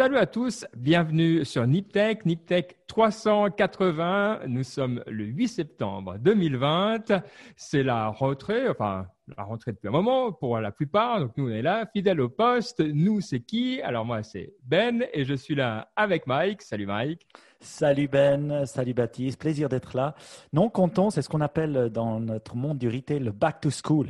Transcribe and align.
Salut 0.00 0.16
à 0.16 0.24
tous, 0.24 0.64
bienvenue 0.74 1.44
sur 1.44 1.66
Niptech, 1.66 2.24
Niptech 2.24 2.86
380. 2.86 4.46
Nous 4.46 4.62
sommes 4.62 5.04
le 5.06 5.24
8 5.24 5.46
septembre 5.46 6.16
2020. 6.18 7.12
C'est 7.54 7.82
la 7.82 8.08
rentrée, 8.08 8.66
enfin 8.70 9.08
la 9.36 9.44
rentrée 9.44 9.72
depuis 9.72 9.88
un 9.88 9.90
moment 9.90 10.32
pour 10.32 10.58
la 10.58 10.72
plupart. 10.72 11.20
Donc 11.20 11.36
nous 11.36 11.48
on 11.48 11.50
est 11.50 11.60
là, 11.60 11.84
fidèles 11.92 12.22
au 12.22 12.30
poste. 12.30 12.80
Nous 12.80 13.20
c'est 13.20 13.40
qui? 13.40 13.82
Alors 13.82 14.06
moi 14.06 14.22
c'est 14.22 14.54
Ben 14.62 15.04
et 15.12 15.26
je 15.26 15.34
suis 15.34 15.54
là 15.54 15.90
avec 15.96 16.26
Mike. 16.26 16.62
Salut 16.62 16.86
Mike. 16.86 17.26
Salut 17.60 18.08
Ben, 18.08 18.64
salut 18.64 18.94
Baptiste, 18.94 19.38
plaisir 19.38 19.68
d'être 19.68 19.94
là. 19.94 20.14
Non 20.54 20.70
content, 20.70 21.10
c'est 21.10 21.20
ce 21.20 21.28
qu'on 21.28 21.42
appelle 21.42 21.90
dans 21.90 22.20
notre 22.20 22.56
monde 22.56 22.78
du 22.78 22.88
retail 22.88 23.18
le 23.18 23.32
back 23.32 23.60
to 23.60 23.68
school. 23.68 24.06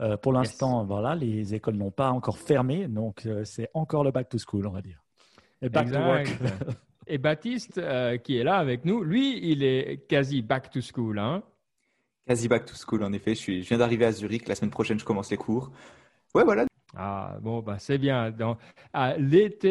Euh, 0.00 0.16
pour 0.16 0.32
l'instant, 0.32 0.86
voilà, 0.86 1.14
les 1.14 1.54
écoles 1.54 1.76
n'ont 1.76 1.90
pas 1.90 2.08
encore 2.08 2.38
fermé, 2.38 2.88
donc 2.88 3.26
euh, 3.26 3.44
c'est 3.44 3.68
encore 3.74 4.02
le 4.02 4.12
back 4.12 4.30
to 4.30 4.38
school, 4.38 4.66
on 4.66 4.70
va 4.70 4.80
dire. 4.80 5.05
Et 5.66 5.68
back 5.68 5.90
to 5.90 5.98
work. 5.98 6.28
Et 7.08 7.18
Baptiste, 7.18 7.78
euh, 7.78 8.16
qui 8.16 8.36
est 8.36 8.44
là 8.44 8.56
avec 8.56 8.84
nous, 8.84 9.02
lui, 9.02 9.38
il 9.50 9.62
est 9.62 10.06
quasi 10.08 10.42
back 10.42 10.70
to 10.70 10.80
school. 10.80 11.18
Hein 11.18 11.42
quasi 12.26 12.48
back 12.48 12.66
to 12.66 12.74
school, 12.74 13.04
en 13.04 13.12
effet. 13.12 13.34
Je, 13.34 13.40
suis, 13.40 13.62
je 13.62 13.68
viens 13.68 13.78
d'arriver 13.78 14.04
à 14.04 14.12
Zurich. 14.12 14.48
La 14.48 14.54
semaine 14.54 14.70
prochaine, 14.70 14.98
je 14.98 15.04
commence 15.04 15.30
les 15.30 15.36
cours. 15.36 15.70
Ouais, 16.34 16.44
voilà. 16.44 16.66
Ah, 16.96 17.36
bon, 17.40 17.60
bah, 17.60 17.76
c'est 17.78 17.98
bien. 17.98 18.30
Dans, 18.30 18.56
à 18.92 19.16
l'ETH 19.16 19.64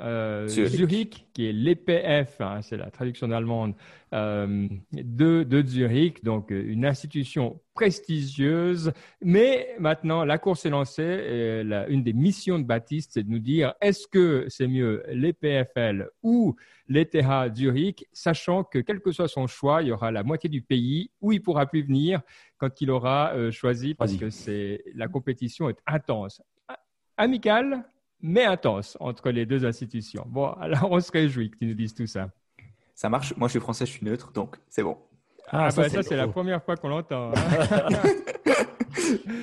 euh, 0.00 0.46
Zurich. 0.48 1.26
Qui 1.38 1.46
est 1.46 1.52
l'EPF, 1.52 2.40
hein, 2.40 2.62
c'est 2.62 2.76
la 2.76 2.90
traduction 2.90 3.30
allemande 3.30 3.76
euh, 4.12 4.66
de, 4.92 5.44
de, 5.44 5.62
Zurich, 5.64 6.24
donc 6.24 6.50
euh, 6.50 6.64
une 6.66 6.84
institution 6.84 7.60
prestigieuse. 7.74 8.92
Mais 9.22 9.76
maintenant, 9.78 10.24
la 10.24 10.38
course 10.38 10.66
est 10.66 10.70
lancée 10.70 11.04
et 11.04 11.62
la, 11.62 11.86
une 11.86 12.02
des 12.02 12.12
missions 12.12 12.58
de 12.58 12.64
Baptiste, 12.64 13.12
c'est 13.14 13.22
de 13.22 13.30
nous 13.30 13.38
dire 13.38 13.72
est-ce 13.80 14.08
que 14.08 14.46
c'est 14.48 14.66
mieux 14.66 15.04
l'EPFL 15.12 16.10
ou 16.24 16.56
l'ETH 16.88 17.54
Zurich, 17.54 18.04
sachant 18.12 18.64
que 18.64 18.80
quel 18.80 18.98
que 18.98 19.12
soit 19.12 19.28
son 19.28 19.46
choix, 19.46 19.82
il 19.82 19.90
y 19.90 19.92
aura 19.92 20.10
la 20.10 20.24
moitié 20.24 20.50
du 20.50 20.60
pays 20.60 21.12
où 21.20 21.30
il 21.30 21.40
pourra 21.40 21.66
plus 21.66 21.82
venir 21.82 22.20
quand 22.56 22.80
il 22.80 22.90
aura 22.90 23.30
euh, 23.34 23.52
choisi, 23.52 23.94
parce 23.94 24.16
que 24.16 24.28
c'est 24.28 24.82
la 24.96 25.06
compétition 25.06 25.68
est 25.68 25.78
intense, 25.86 26.42
amicale, 27.16 27.84
mais 28.20 28.44
intense 28.44 28.96
entre 29.00 29.30
les 29.30 29.46
deux 29.46 29.64
institutions. 29.64 30.24
Bon, 30.26 30.48
alors 30.52 30.90
on 30.90 31.00
se 31.00 31.12
réjouit 31.12 31.50
que 31.50 31.58
tu 31.58 31.66
nous 31.66 31.74
dises 31.74 31.94
tout 31.94 32.06
ça. 32.06 32.30
Ça 32.94 33.08
marche. 33.08 33.34
Moi, 33.36 33.48
je 33.48 33.52
suis 33.52 33.60
français, 33.60 33.86
je 33.86 33.92
suis 33.92 34.04
neutre, 34.04 34.32
donc 34.32 34.56
c'est 34.68 34.82
bon. 34.82 34.98
Ah, 35.50 35.66
ah 35.66 35.70
ça, 35.70 35.82
bah, 35.82 36.02
c'est 36.02 36.16
la 36.16 36.28
première 36.28 36.62
fois 36.62 36.76
qu'on 36.76 36.88
l'entend. 36.88 37.30
Hein. 37.30 37.34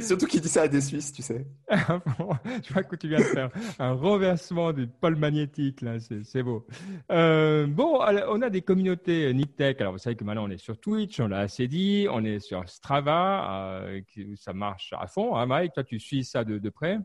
Surtout 0.01 0.27
qu'il 0.27 0.41
dit 0.41 0.49
ça 0.49 0.63
à 0.63 0.67
des 0.67 0.81
Suisses, 0.81 1.11
tu 1.11 1.21
sais. 1.21 1.45
je 1.71 2.73
vois 2.73 2.83
que 2.83 2.95
tu 2.95 3.07
viens 3.07 3.19
de 3.19 3.23
faire 3.23 3.49
un 3.79 3.93
renversement 3.93 4.73
du 4.73 4.87
pôle 4.87 5.15
magnétique, 5.15 5.81
là, 5.81 5.97
c'est 5.99 6.43
beau. 6.43 6.65
Euh, 7.11 7.67
bon, 7.67 7.99
on 8.29 8.41
a 8.41 8.49
des 8.49 8.61
communautés 8.61 9.33
Niptech. 9.33 9.81
Alors, 9.81 9.93
vous 9.93 9.99
savez 9.99 10.15
que 10.15 10.23
maintenant, 10.23 10.45
on 10.45 10.49
est 10.49 10.57
sur 10.57 10.79
Twitch, 10.79 11.19
on 11.19 11.27
l'a 11.27 11.39
assez 11.39 11.67
dit, 11.67 12.07
on 12.11 12.23
est 12.23 12.39
sur 12.39 12.67
Strava, 12.67 13.81
euh, 13.81 14.01
ça 14.35 14.53
marche 14.53 14.93
à 14.97 15.07
fond. 15.07 15.35
Hein, 15.35 15.45
Mike, 15.45 15.73
toi, 15.73 15.83
tu 15.83 15.99
suis 15.99 16.23
ça 16.23 16.43
de, 16.43 16.57
de 16.57 16.69
près? 16.69 16.99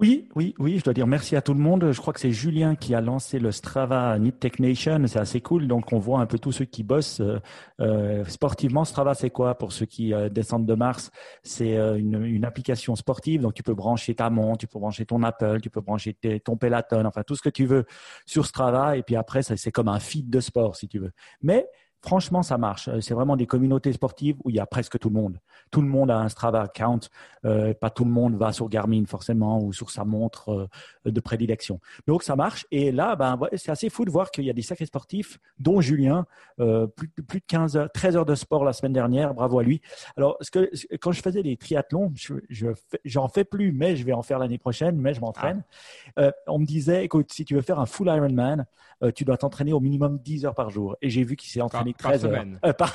Oui, 0.00 0.28
oui, 0.34 0.56
oui, 0.58 0.78
je 0.78 0.84
dois 0.84 0.92
dire 0.92 1.06
merci 1.06 1.36
à 1.36 1.40
tout 1.40 1.54
le 1.54 1.60
monde. 1.60 1.92
Je 1.92 2.00
crois 2.00 2.12
que 2.12 2.18
c'est 2.18 2.32
Julien 2.32 2.74
qui 2.74 2.96
a 2.96 3.00
lancé 3.00 3.38
le 3.38 3.52
Strava 3.52 4.18
Nip 4.18 4.44
Nation. 4.58 5.00
C'est 5.06 5.20
assez 5.20 5.40
cool. 5.40 5.68
Donc, 5.68 5.92
on 5.92 6.00
voit 6.00 6.18
un 6.18 6.26
peu 6.26 6.36
tous 6.36 6.50
ceux 6.50 6.64
qui 6.64 6.82
bossent 6.82 7.20
euh, 7.20 7.38
euh 7.80 8.24
sportivement. 8.24 8.84
Strava, 8.84 9.14
c'est 9.14 9.30
quoi 9.30 9.56
pour 9.56 9.72
ceux 9.72 9.86
qui 9.86 10.12
euh, 10.12 10.28
descendent 10.28 10.66
de 10.66 10.74
Mars? 10.74 11.12
C'est 11.44 11.76
euh, 11.76 11.96
une, 11.96 12.24
une, 12.24 12.44
application 12.44 12.96
sportive. 12.96 13.42
Donc, 13.42 13.54
tu 13.54 13.62
peux 13.62 13.74
brancher 13.74 14.16
ta 14.16 14.30
montre, 14.30 14.58
tu 14.58 14.66
peux 14.66 14.80
brancher 14.80 15.06
ton 15.06 15.22
Apple, 15.22 15.60
tu 15.60 15.70
peux 15.70 15.80
brancher 15.80 16.16
ton 16.44 16.56
Peloton, 16.56 17.04
enfin 17.06 17.22
tout 17.22 17.36
ce 17.36 17.42
que 17.42 17.48
tu 17.48 17.64
veux 17.64 17.84
sur 18.26 18.46
Strava. 18.46 18.96
Et 18.96 19.04
puis 19.04 19.14
après, 19.14 19.44
c'est 19.44 19.70
comme 19.70 19.88
un 19.88 20.00
feed 20.00 20.28
de 20.28 20.40
sport, 20.40 20.74
si 20.74 20.88
tu 20.88 20.98
veux. 20.98 21.12
Mais 21.40 21.68
Franchement, 22.04 22.42
ça 22.42 22.58
marche. 22.58 22.88
Euh, 22.88 23.00
c'est 23.00 23.14
vraiment 23.14 23.34
des 23.34 23.46
communautés 23.46 23.90
sportives 23.94 24.36
où 24.44 24.50
il 24.50 24.56
y 24.56 24.60
a 24.60 24.66
presque 24.66 24.98
tout 24.98 25.08
le 25.08 25.14
monde. 25.14 25.38
Tout 25.70 25.80
le 25.80 25.88
monde 25.88 26.10
a 26.10 26.18
un 26.18 26.28
Strava 26.28 26.60
account. 26.60 27.00
Euh, 27.46 27.72
pas 27.72 27.88
tout 27.88 28.04
le 28.04 28.10
monde 28.10 28.36
va 28.36 28.52
sur 28.52 28.68
Garmin 28.68 29.06
forcément 29.06 29.58
ou 29.62 29.72
sur 29.72 29.90
sa 29.90 30.04
montre 30.04 30.68
euh, 31.06 31.10
de 31.10 31.20
prédilection. 31.20 31.80
Donc 32.06 32.22
ça 32.22 32.36
marche. 32.36 32.66
Et 32.70 32.92
là, 32.92 33.16
ben, 33.16 33.40
c'est 33.54 33.70
assez 33.70 33.88
fou 33.88 34.04
de 34.04 34.10
voir 34.10 34.30
qu'il 34.30 34.44
y 34.44 34.50
a 34.50 34.52
des 34.52 34.60
sacrés 34.60 34.84
sportifs, 34.84 35.38
dont 35.58 35.80
Julien, 35.80 36.26
plus, 36.58 37.08
plus, 37.08 37.40
de 37.40 37.44
15 37.46 37.76
heures, 37.78 37.90
13 37.90 38.16
heures 38.16 38.26
de 38.26 38.34
sport 38.34 38.64
la 38.64 38.74
semaine 38.74 38.92
dernière. 38.92 39.32
Bravo 39.32 39.58
à 39.58 39.62
lui. 39.62 39.80
Alors, 40.18 40.36
ce 40.42 40.50
que, 40.50 40.70
quand 40.98 41.12
je 41.12 41.22
faisais 41.22 41.42
des 41.42 41.56
triathlons, 41.56 42.12
je, 42.14 42.66
j'en 43.04 43.28
fais 43.28 43.44
plus, 43.44 43.72
mais 43.72 43.96
je 43.96 44.04
vais 44.04 44.12
en 44.12 44.22
faire 44.22 44.38
l'année 44.38 44.58
prochaine, 44.58 44.96
mais 44.96 45.14
je 45.14 45.20
m'entraîne. 45.20 45.64
Ah. 46.16 46.32
on 46.48 46.58
me 46.58 46.66
disait, 46.66 47.04
écoute, 47.04 47.32
si 47.32 47.46
tu 47.46 47.54
veux 47.54 47.62
faire 47.62 47.80
un 47.80 47.86
full 47.86 48.08
Ironman, 48.08 48.66
tu 49.14 49.24
dois 49.24 49.36
t'entraîner 49.36 49.72
au 49.72 49.80
minimum 49.80 50.18
10 50.18 50.46
heures 50.46 50.54
par 50.54 50.70
jour. 50.70 50.96
Et 51.02 51.10
j'ai 51.10 51.24
vu 51.24 51.36
qu'il 51.36 51.50
s'est 51.50 51.60
entraîné 51.60 51.94
13 51.94 52.22
par 52.22 52.30
Semaine. 52.30 52.58
Euh, 52.64 52.72
par, 52.72 52.94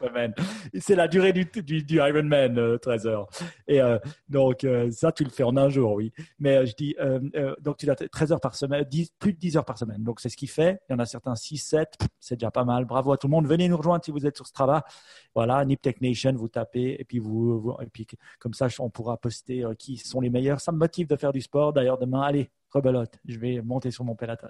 semaine. 0.00 0.34
C'est 0.78 0.94
la 0.94 1.08
durée 1.08 1.32
du, 1.32 1.44
du, 1.44 1.82
du 1.82 1.96
Ironman, 1.96 2.78
13 2.78 3.06
euh, 3.06 3.10
heures. 3.10 3.28
Et 3.68 3.80
euh, 3.80 3.98
donc, 4.28 4.66
ça, 4.90 5.12
tu 5.12 5.24
le 5.24 5.30
fais 5.30 5.42
en 5.42 5.56
un 5.56 5.68
jour, 5.68 5.92
oui. 5.92 6.12
Mais 6.38 6.66
je 6.66 6.74
dis, 6.74 6.96
donc 7.60 7.76
tu 7.76 7.88
as 7.90 7.94
13 7.94 8.32
heures 8.32 8.40
par 8.40 8.54
semaine, 8.54 8.84
10, 8.84 9.12
plus 9.18 9.32
de 9.32 9.38
10 9.38 9.56
heures 9.56 9.64
par 9.64 9.78
semaine. 9.78 10.02
Donc, 10.02 10.20
c'est 10.20 10.28
ce 10.28 10.36
qu'il 10.36 10.50
fait. 10.50 10.80
Il 10.88 10.92
y 10.92 10.96
en 10.96 10.98
a 10.98 11.06
certains 11.06 11.34
6, 11.34 11.58
7. 11.58 11.98
C'est 12.18 12.36
déjà 12.36 12.50
pas 12.50 12.64
mal. 12.64 12.84
Bravo 12.84 13.12
à 13.12 13.16
tout 13.16 13.26
le 13.26 13.32
monde. 13.32 13.46
Venez 13.46 13.68
nous 13.68 13.76
rejoindre 13.76 14.04
si 14.04 14.10
vous 14.10 14.26
êtes 14.26 14.36
sur 14.36 14.46
Strava. 14.46 14.84
Voilà, 15.34 15.64
Nip 15.64 15.80
Tech 15.80 16.00
Nation, 16.00 16.32
vous 16.34 16.48
tapez. 16.48 16.96
Et 16.98 17.04
puis, 17.04 17.18
vous, 17.18 17.76
et 17.80 17.86
puis 17.86 18.06
comme 18.38 18.54
ça, 18.54 18.68
on 18.78 18.90
pourra 18.90 19.16
poster 19.16 19.64
qui 19.78 19.96
sont 19.96 20.20
les 20.20 20.30
meilleurs. 20.30 20.60
Ça 20.60 20.72
me 20.72 20.78
motive 20.78 21.06
de 21.06 21.16
faire 21.16 21.32
du 21.32 21.40
sport. 21.40 21.72
D'ailleurs, 21.72 21.98
demain, 21.98 22.22
allez, 22.22 22.50
rebelote. 22.70 23.18
Je 23.26 23.38
vais 23.38 23.60
monter 23.62 23.90
sur 23.90 24.04
mon 24.04 24.14
peloton. 24.14 24.48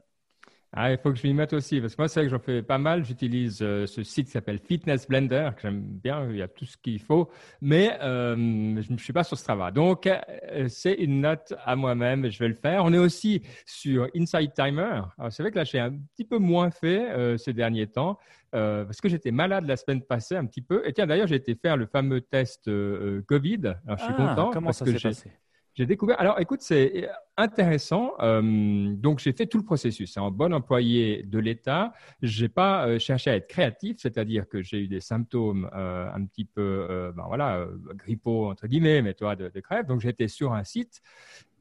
Ah, 0.72 0.92
il 0.92 0.98
faut 0.98 1.10
que 1.10 1.18
je 1.18 1.26
m'y 1.26 1.34
mette 1.34 1.52
aussi, 1.52 1.80
parce 1.80 1.96
que 1.96 2.02
moi, 2.02 2.08
c'est 2.08 2.20
vrai 2.20 2.26
que 2.26 2.30
j'en 2.30 2.38
fais 2.38 2.62
pas 2.62 2.78
mal. 2.78 3.04
J'utilise 3.04 3.58
euh, 3.60 3.86
ce 3.86 4.04
site 4.04 4.26
qui 4.26 4.32
s'appelle 4.32 4.60
Fitness 4.60 5.08
Blender, 5.08 5.50
que 5.56 5.62
j'aime 5.62 5.80
bien, 5.80 6.28
il 6.30 6.36
y 6.36 6.42
a 6.42 6.48
tout 6.48 6.64
ce 6.64 6.76
qu'il 6.76 7.00
faut, 7.00 7.28
mais 7.60 7.98
euh, 8.00 8.36
je 8.80 8.92
ne 8.92 8.98
suis 8.98 9.12
pas 9.12 9.24
sur 9.24 9.36
Strava. 9.36 9.72
Donc, 9.72 10.06
euh, 10.06 10.68
c'est 10.68 10.94
une 10.94 11.22
note 11.22 11.54
à 11.64 11.74
moi-même, 11.74 12.30
je 12.30 12.38
vais 12.38 12.46
le 12.46 12.54
faire. 12.54 12.84
On 12.84 12.92
est 12.92 12.98
aussi 12.98 13.42
sur 13.66 14.06
Inside 14.14 14.52
Timer. 14.54 15.02
C'est 15.30 15.42
vrai 15.42 15.50
que 15.50 15.56
là, 15.56 15.64
j'ai 15.64 15.80
un 15.80 15.90
petit 16.14 16.24
peu 16.24 16.38
moins 16.38 16.70
fait 16.70 17.36
ces 17.36 17.52
derniers 17.52 17.88
temps, 17.88 18.20
parce 18.52 19.00
que 19.00 19.08
j'étais 19.08 19.32
malade 19.32 19.66
la 19.66 19.76
semaine 19.76 20.02
passée 20.02 20.36
un 20.36 20.46
petit 20.46 20.62
peu. 20.62 20.86
Et 20.86 20.92
tiens, 20.92 21.06
d'ailleurs, 21.06 21.26
j'ai 21.26 21.34
été 21.34 21.56
faire 21.56 21.76
le 21.76 21.86
fameux 21.86 22.20
test 22.20 22.70
Covid. 23.26 23.74
Alors, 23.86 23.98
je 23.98 24.04
suis 24.04 24.14
ah, 24.16 24.26
content. 24.28 24.50
Comment 24.52 24.72
ça 24.72 24.86
s'est 24.86 25.00
passé? 25.00 25.32
J'ai 25.74 25.86
découvert. 25.86 26.20
Alors, 26.20 26.40
écoute, 26.40 26.62
c'est 26.62 27.08
intéressant. 27.36 28.12
Euh, 28.20 28.92
donc, 28.94 29.20
j'ai 29.20 29.32
fait 29.32 29.46
tout 29.46 29.58
le 29.58 29.64
processus. 29.64 30.12
C'est 30.12 30.20
un 30.20 30.30
bon 30.30 30.52
employé 30.52 31.22
de 31.22 31.38
l'État. 31.38 31.92
J'ai 32.22 32.48
pas 32.48 32.86
euh, 32.86 32.98
cherché 32.98 33.30
à 33.30 33.36
être 33.36 33.46
créatif, 33.46 33.96
c'est-à-dire 34.00 34.48
que 34.48 34.62
j'ai 34.62 34.80
eu 34.80 34.88
des 34.88 35.00
symptômes 35.00 35.70
euh, 35.74 36.10
un 36.12 36.24
petit 36.26 36.44
peu, 36.44 37.12
ben 37.16 37.24
voilà, 37.26 37.66
grippaux 37.94 38.50
entre 38.50 38.66
guillemets, 38.66 39.00
mais 39.00 39.14
toi 39.14 39.36
de, 39.36 39.48
de 39.48 39.60
crève. 39.60 39.86
Donc, 39.86 40.00
j'étais 40.00 40.28
sur 40.28 40.52
un 40.52 40.64
site 40.64 41.02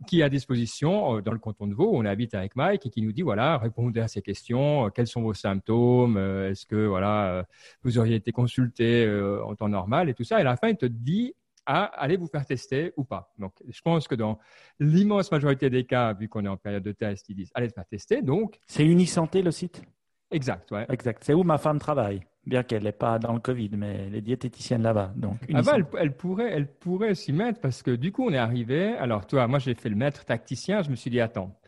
qui 0.08 0.22
est 0.22 0.24
à 0.24 0.30
disposition 0.30 1.20
dans 1.20 1.34
le 1.34 1.40
canton 1.40 1.68
de 1.68 1.76
Vaud. 1.76 1.92
On 1.94 2.06
habite 2.06 2.34
avec 2.34 2.56
Mike 2.56 2.86
et 2.86 2.90
qui 2.90 3.02
nous 3.02 3.12
dit 3.12 3.22
voilà, 3.22 3.58
répondez 3.58 4.00
à 4.00 4.08
ces 4.08 4.22
questions. 4.22 4.90
Quels 4.90 5.08
sont 5.08 5.22
vos 5.22 5.34
symptômes 5.34 6.18
Est-ce 6.18 6.66
que 6.66 6.88
voilà, 6.88 7.46
vous 7.84 7.98
auriez 7.98 8.16
été 8.16 8.32
consulté 8.32 9.08
en 9.46 9.56
temps 9.56 9.70
normal 9.70 10.10
et 10.10 10.14
tout 10.14 10.24
ça. 10.24 10.38
Et 10.38 10.42
à 10.42 10.46
la 10.46 10.56
fin, 10.56 10.70
il 10.70 10.78
te 10.78 10.86
dit 10.86 11.36
à 11.70 11.84
aller 11.84 12.18
vous 12.18 12.26
faire 12.26 12.46
tester 12.46 12.94
ou 12.98 13.04
pas. 13.04 13.32
Donc, 13.38 13.54
je 13.68 13.80
pense 13.82 14.08
que 14.08 14.16
dans 14.16 14.40
l'immense 14.80 15.32
majorité 15.32 15.70
des 15.70 15.86
cas, 15.86 16.14
vu 16.14 16.28
qu'on 16.28 16.44
est 16.44 16.50
en 16.50 16.58
période 16.58 16.82
de 16.82 16.92
test, 16.92 17.30
ils 17.30 17.36
disent 17.36 17.52
allez 17.54 17.68
te 17.68 17.74
faire 17.74 17.86
tester. 17.86 18.24
Donc, 18.24 18.58
c'est 18.66 18.84
Unisanté 18.84 19.44
le 19.44 19.52
site? 19.52 19.84
Exact, 20.32 20.72
ouais. 20.72 20.88
Exact. 20.90 21.24
C'est 21.24 21.36
où 21.36 21.44
ma 21.44 21.60
femme 21.60 21.78
travaille. 21.78 22.22
Bien 22.46 22.64
qu'elle 22.64 22.84
n'est 22.84 22.92
pas 22.92 23.20
dans 23.20 23.34
le 23.34 23.40
Covid, 23.40 23.70
mais 23.78 24.08
elle 24.08 24.16
est 24.16 24.22
diététicienne 24.22 24.82
là-bas. 24.82 25.14
Donc, 25.16 25.38
ah 25.54 25.62
bah, 25.62 25.78
elle, 26.00 26.16
pourrait, 26.16 26.52
elle 26.52 26.74
pourrait 26.74 27.14
s'y 27.14 27.34
mettre 27.34 27.60
parce 27.60 27.84
que 27.84 27.92
du 27.92 28.12
coup, 28.12 28.26
on 28.26 28.34
est 28.34 28.38
arrivé. 28.38 28.96
Alors, 28.96 29.28
toi, 29.28 29.48
moi, 29.48 29.60
j'ai 29.60 29.76
fait 29.76 29.90
le 29.90 29.96
maître 29.96 30.26
tacticien. 30.26 30.82
Je 30.82 30.90
me 30.90 30.96
suis 30.96 31.12
dit, 31.12 31.22
attends, 31.22 31.60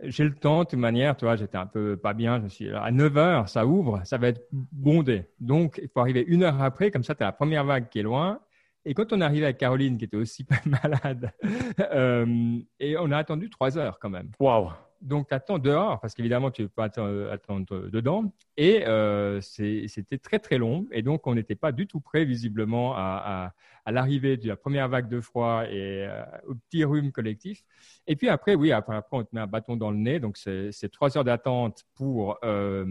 j'ai 0.00 0.24
le 0.24 0.34
temps, 0.34 0.60
de 0.60 0.70
toute 0.70 0.78
manière, 0.78 1.18
toi, 1.18 1.36
j'étais 1.36 1.58
un 1.58 1.66
peu 1.66 1.98
pas 1.98 2.14
bien. 2.14 2.38
Je 2.38 2.44
me 2.44 2.48
suis 2.48 2.64
dit, 2.66 2.70
à 2.70 2.90
9 2.90 3.16
heures, 3.18 3.48
ça 3.50 3.66
ouvre, 3.66 4.00
ça 4.04 4.16
va 4.16 4.28
être 4.28 4.48
bondé. 4.50 5.26
Donc, 5.38 5.78
il 5.82 5.88
faut 5.90 6.00
arriver 6.00 6.24
une 6.26 6.44
heure 6.44 6.62
après, 6.62 6.90
comme 6.90 7.04
ça, 7.04 7.14
tu 7.14 7.22
as 7.22 7.26
la 7.26 7.32
première 7.32 7.64
vague 7.64 7.90
qui 7.90 7.98
est 7.98 8.04
loin 8.04 8.40
et 8.88 8.94
quand 8.94 9.12
on 9.12 9.20
est 9.20 9.24
arrivé 9.24 9.46
à 9.46 9.52
Caroline, 9.52 9.98
qui 9.98 10.04
était 10.04 10.16
aussi 10.16 10.44
pas 10.44 10.60
malade, 10.64 11.32
euh, 11.80 12.58
et 12.80 12.96
on 12.98 13.10
a 13.10 13.18
attendu 13.18 13.50
trois 13.50 13.76
heures 13.78 13.98
quand 13.98 14.10
même. 14.10 14.30
Waouh 14.40 14.70
donc, 15.00 15.28
tu 15.28 15.34
attends 15.34 15.58
dehors, 15.58 16.00
parce 16.00 16.14
qu'évidemment, 16.14 16.50
tu 16.50 16.62
ne 16.62 16.66
peux 16.66 16.72
pas 16.74 16.84
attendre 17.30 17.88
dedans. 17.88 18.32
Et 18.56 18.84
euh, 18.86 19.40
c'était 19.40 20.18
très, 20.18 20.38
très 20.40 20.58
long. 20.58 20.86
Et 20.90 21.02
donc, 21.02 21.26
on 21.26 21.34
n'était 21.34 21.54
pas 21.54 21.70
du 21.70 21.86
tout 21.86 22.00
prêt, 22.00 22.24
visiblement, 22.24 22.94
à, 22.96 23.54
à, 23.84 23.92
l'arrivée 23.92 24.36
de 24.36 24.48
la 24.48 24.56
première 24.56 24.88
vague 24.88 25.08
de 25.08 25.20
froid 25.20 25.64
et 25.66 26.06
euh, 26.06 26.24
au 26.48 26.54
petit 26.54 26.84
rhume 26.84 27.12
collectif. 27.12 27.62
Et 28.06 28.16
puis 28.16 28.28
après, 28.28 28.54
oui, 28.54 28.72
après, 28.72 28.96
après, 28.96 29.16
on 29.16 29.22
te 29.22 29.28
met 29.32 29.40
un 29.40 29.46
bâton 29.46 29.76
dans 29.76 29.90
le 29.90 29.98
nez. 29.98 30.18
Donc, 30.18 30.36
c'est 30.36 30.90
trois 30.90 31.16
heures 31.16 31.24
d'attente 31.24 31.84
pour 31.94 32.36
euh, 32.42 32.84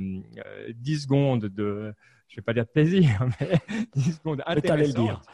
10 0.75 1.01
secondes 1.01 1.45
de, 1.45 1.93
je 2.29 2.35
ne 2.35 2.37
vais 2.37 2.41
pas 2.41 2.53
dire 2.53 2.65
de 2.65 2.69
plaisir, 2.69 3.27
mais 3.41 3.59
10 3.95 4.13
secondes 4.13 4.43
intéressantes. 4.45 5.25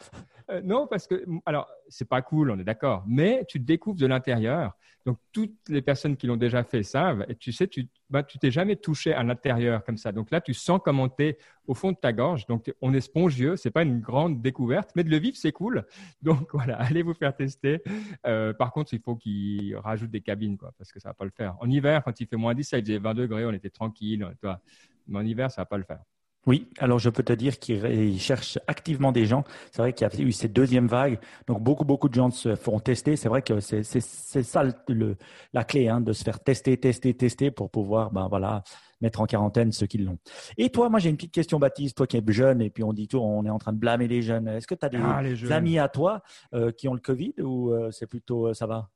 Euh, 0.50 0.60
non, 0.62 0.86
parce 0.86 1.06
que, 1.06 1.24
alors, 1.46 1.68
c'est 1.88 2.08
pas 2.08 2.22
cool, 2.22 2.50
on 2.50 2.58
est 2.58 2.64
d'accord, 2.64 3.04
mais 3.06 3.44
tu 3.48 3.60
te 3.60 3.64
découvres 3.64 3.98
de 3.98 4.06
l'intérieur. 4.06 4.76
Donc, 5.06 5.18
toutes 5.32 5.56
les 5.68 5.82
personnes 5.82 6.16
qui 6.16 6.26
l'ont 6.26 6.36
déjà 6.36 6.64
fait 6.64 6.82
savent. 6.82 7.26
Et 7.28 7.34
tu 7.34 7.52
sais, 7.52 7.66
tu 7.68 7.88
bah, 8.08 8.22
tu 8.22 8.38
t'es 8.38 8.50
jamais 8.50 8.76
touché 8.76 9.12
à 9.12 9.22
l'intérieur 9.22 9.84
comme 9.84 9.98
ça. 9.98 10.12
Donc 10.12 10.30
là, 10.30 10.40
tu 10.40 10.54
sens 10.54 10.80
comment 10.82 11.08
tu 11.08 11.24
es 11.24 11.38
au 11.66 11.74
fond 11.74 11.92
de 11.92 11.96
ta 11.96 12.12
gorge. 12.12 12.46
Donc, 12.46 12.72
on 12.80 12.94
est 12.94 13.02
spongieux. 13.02 13.56
C'est 13.56 13.70
pas 13.70 13.82
une 13.82 14.00
grande 14.00 14.40
découverte, 14.40 14.92
mais 14.96 15.04
de 15.04 15.10
le 15.10 15.18
vivre, 15.18 15.36
c'est 15.36 15.52
cool. 15.52 15.84
Donc 16.22 16.54
voilà, 16.54 16.76
allez 16.76 17.02
vous 17.02 17.14
faire 17.14 17.34
tester. 17.36 17.82
Euh, 18.26 18.54
par 18.54 18.72
contre, 18.72 18.94
il 18.94 19.00
faut 19.00 19.16
qu'ils 19.16 19.76
rajoutent 19.76 20.10
des 20.10 20.22
cabines, 20.22 20.56
quoi, 20.56 20.72
parce 20.78 20.92
que 20.92 21.00
ça 21.00 21.10
va 21.10 21.14
pas 21.14 21.24
le 21.24 21.32
faire. 21.36 21.56
En 21.60 21.68
hiver, 21.68 22.02
quand 22.02 22.18
il 22.20 22.26
fait 22.26 22.36
moins 22.36 22.54
10, 22.54 22.64
ça 22.64 22.80
faisait 22.80 22.98
20 22.98 23.14
degrés, 23.14 23.44
on 23.44 23.52
était 23.52 23.70
tranquille. 23.70 24.26
Toi. 24.40 24.60
Mais 25.06 25.18
en 25.18 25.24
hiver, 25.24 25.50
ça 25.50 25.62
va 25.62 25.66
pas 25.66 25.78
le 25.78 25.84
faire. 25.84 26.00
Oui, 26.46 26.68
alors 26.78 26.98
je 26.98 27.08
peux 27.08 27.22
te 27.22 27.32
dire 27.32 27.58
qu'il 27.58 28.20
cherche 28.20 28.58
activement 28.66 29.12
des 29.12 29.24
gens. 29.24 29.44
C'est 29.72 29.80
vrai 29.80 29.92
qu'il 29.92 30.06
y 30.06 30.10
a 30.10 30.20
eu 30.20 30.32
cette 30.32 30.52
deuxième 30.52 30.86
vague, 30.86 31.18
donc 31.46 31.62
beaucoup 31.62 31.84
beaucoup 31.84 32.08
de 32.08 32.14
gens 32.14 32.30
se 32.30 32.54
font 32.54 32.80
tester. 32.80 33.16
C'est 33.16 33.28
vrai 33.28 33.42
que 33.42 33.60
c'est 33.60 33.82
ça 33.82 34.62
le, 34.88 35.16
la 35.52 35.64
clé, 35.64 35.88
hein, 35.88 36.00
de 36.00 36.12
se 36.12 36.22
faire 36.22 36.40
tester, 36.40 36.76
tester, 36.76 37.14
tester 37.14 37.50
pour 37.50 37.70
pouvoir, 37.70 38.10
ben 38.10 38.28
voilà, 38.28 38.62
mettre 39.00 39.20
en 39.20 39.26
quarantaine 39.26 39.72
ceux 39.72 39.86
qui 39.86 39.98
l'ont. 39.98 40.18
Et 40.58 40.70
toi, 40.70 40.88
moi 40.88 40.98
j'ai 40.98 41.10
une 41.10 41.16
petite 41.16 41.32
question, 41.32 41.58
Baptiste, 41.58 41.96
toi 41.96 42.06
qui 42.06 42.16
es 42.16 42.22
jeune 42.28 42.60
et 42.60 42.70
puis 42.70 42.84
on 42.84 42.92
dit 42.92 43.08
tout, 43.08 43.18
on 43.18 43.44
est 43.44 43.50
en 43.50 43.58
train 43.58 43.72
de 43.72 43.78
blâmer 43.78 44.08
les 44.08 44.22
jeunes. 44.22 44.48
Est-ce 44.48 44.66
que 44.66 44.74
tu 44.74 44.84
as 44.84 44.88
des 44.88 44.98
ah, 45.00 45.22
amis 45.54 45.78
à 45.78 45.88
toi 45.88 46.22
euh, 46.54 46.72
qui 46.72 46.88
ont 46.88 46.94
le 46.94 47.00
Covid 47.00 47.34
ou 47.40 47.70
euh, 47.70 47.90
c'est 47.90 48.06
plutôt 48.06 48.48
euh, 48.48 48.54
ça 48.54 48.66
va? 48.66 48.90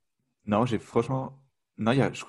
Non, 0.46 0.66
j'ai 0.66 0.78
franchement 0.78 1.38
non, 1.78 1.92
y 1.92 2.02
a, 2.02 2.12
je 2.12 2.24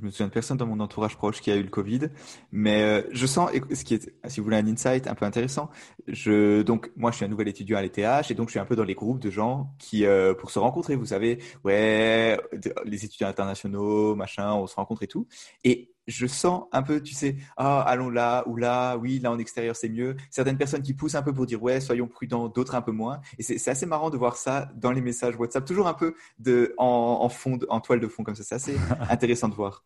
me 0.00 0.10
souviens 0.10 0.28
de 0.28 0.32
personne 0.32 0.56
dans 0.56 0.66
mon 0.66 0.78
entourage 0.78 1.16
proche 1.16 1.40
qui 1.40 1.50
a 1.50 1.56
eu 1.56 1.62
le 1.62 1.68
Covid, 1.68 2.08
mais 2.52 2.82
euh, 2.82 3.02
je 3.10 3.26
sens, 3.26 3.50
ce 3.74 3.84
qui 3.84 3.94
est, 3.94 4.14
si 4.28 4.38
vous 4.38 4.44
voulez 4.44 4.56
un 4.56 4.66
insight 4.66 5.08
un 5.08 5.14
peu 5.14 5.24
intéressant, 5.24 5.68
je, 6.06 6.62
donc 6.62 6.92
moi 6.94 7.10
je 7.10 7.16
suis 7.16 7.24
un 7.24 7.28
nouvel 7.28 7.48
étudiant 7.48 7.78
à 7.78 7.82
l'ETH 7.82 8.30
et 8.30 8.34
donc 8.34 8.48
je 8.48 8.52
suis 8.52 8.60
un 8.60 8.64
peu 8.64 8.76
dans 8.76 8.84
les 8.84 8.94
groupes 8.94 9.18
de 9.18 9.30
gens 9.30 9.74
qui, 9.78 10.06
euh, 10.06 10.32
pour 10.32 10.52
se 10.52 10.60
rencontrer, 10.60 10.94
vous 10.94 11.06
savez, 11.06 11.38
ouais, 11.64 12.38
les 12.84 13.04
étudiants 13.04 13.28
internationaux, 13.28 14.14
machin, 14.14 14.54
on 14.54 14.68
se 14.68 14.76
rencontre 14.76 15.02
et 15.02 15.08
tout, 15.08 15.26
et 15.64 15.92
je 16.06 16.26
sens 16.26 16.64
un 16.72 16.82
peu, 16.82 17.00
tu 17.02 17.14
sais, 17.14 17.36
ah, 17.56 17.82
allons 17.82 18.10
là 18.10 18.44
ou 18.46 18.56
là, 18.56 18.96
oui, 18.96 19.18
là 19.18 19.30
en 19.30 19.38
extérieur 19.38 19.76
c'est 19.76 19.88
mieux. 19.88 20.16
Certaines 20.30 20.58
personnes 20.58 20.82
qui 20.82 20.94
poussent 20.94 21.14
un 21.14 21.22
peu 21.22 21.32
pour 21.32 21.46
dire 21.46 21.62
ouais, 21.62 21.80
soyons 21.80 22.08
prudents, 22.08 22.48
d'autres 22.48 22.74
un 22.74 22.82
peu 22.82 22.92
moins. 22.92 23.20
Et 23.38 23.42
c'est 23.42 23.70
assez 23.70 23.86
marrant 23.86 24.10
de 24.10 24.16
voir 24.16 24.36
ça 24.36 24.70
dans 24.76 24.92
les 24.92 25.00
messages 25.00 25.36
WhatsApp, 25.36 25.64
toujours 25.64 25.86
un 25.88 25.94
peu 25.94 26.14
de, 26.38 26.74
en, 26.78 27.28
fond, 27.28 27.58
en 27.68 27.80
toile 27.80 28.00
de 28.00 28.08
fond 28.08 28.24
comme 28.24 28.34
ça. 28.34 28.42
C'est 28.44 28.54
assez 28.54 28.76
intéressant 29.10 29.48
de 29.48 29.54
voir. 29.54 29.84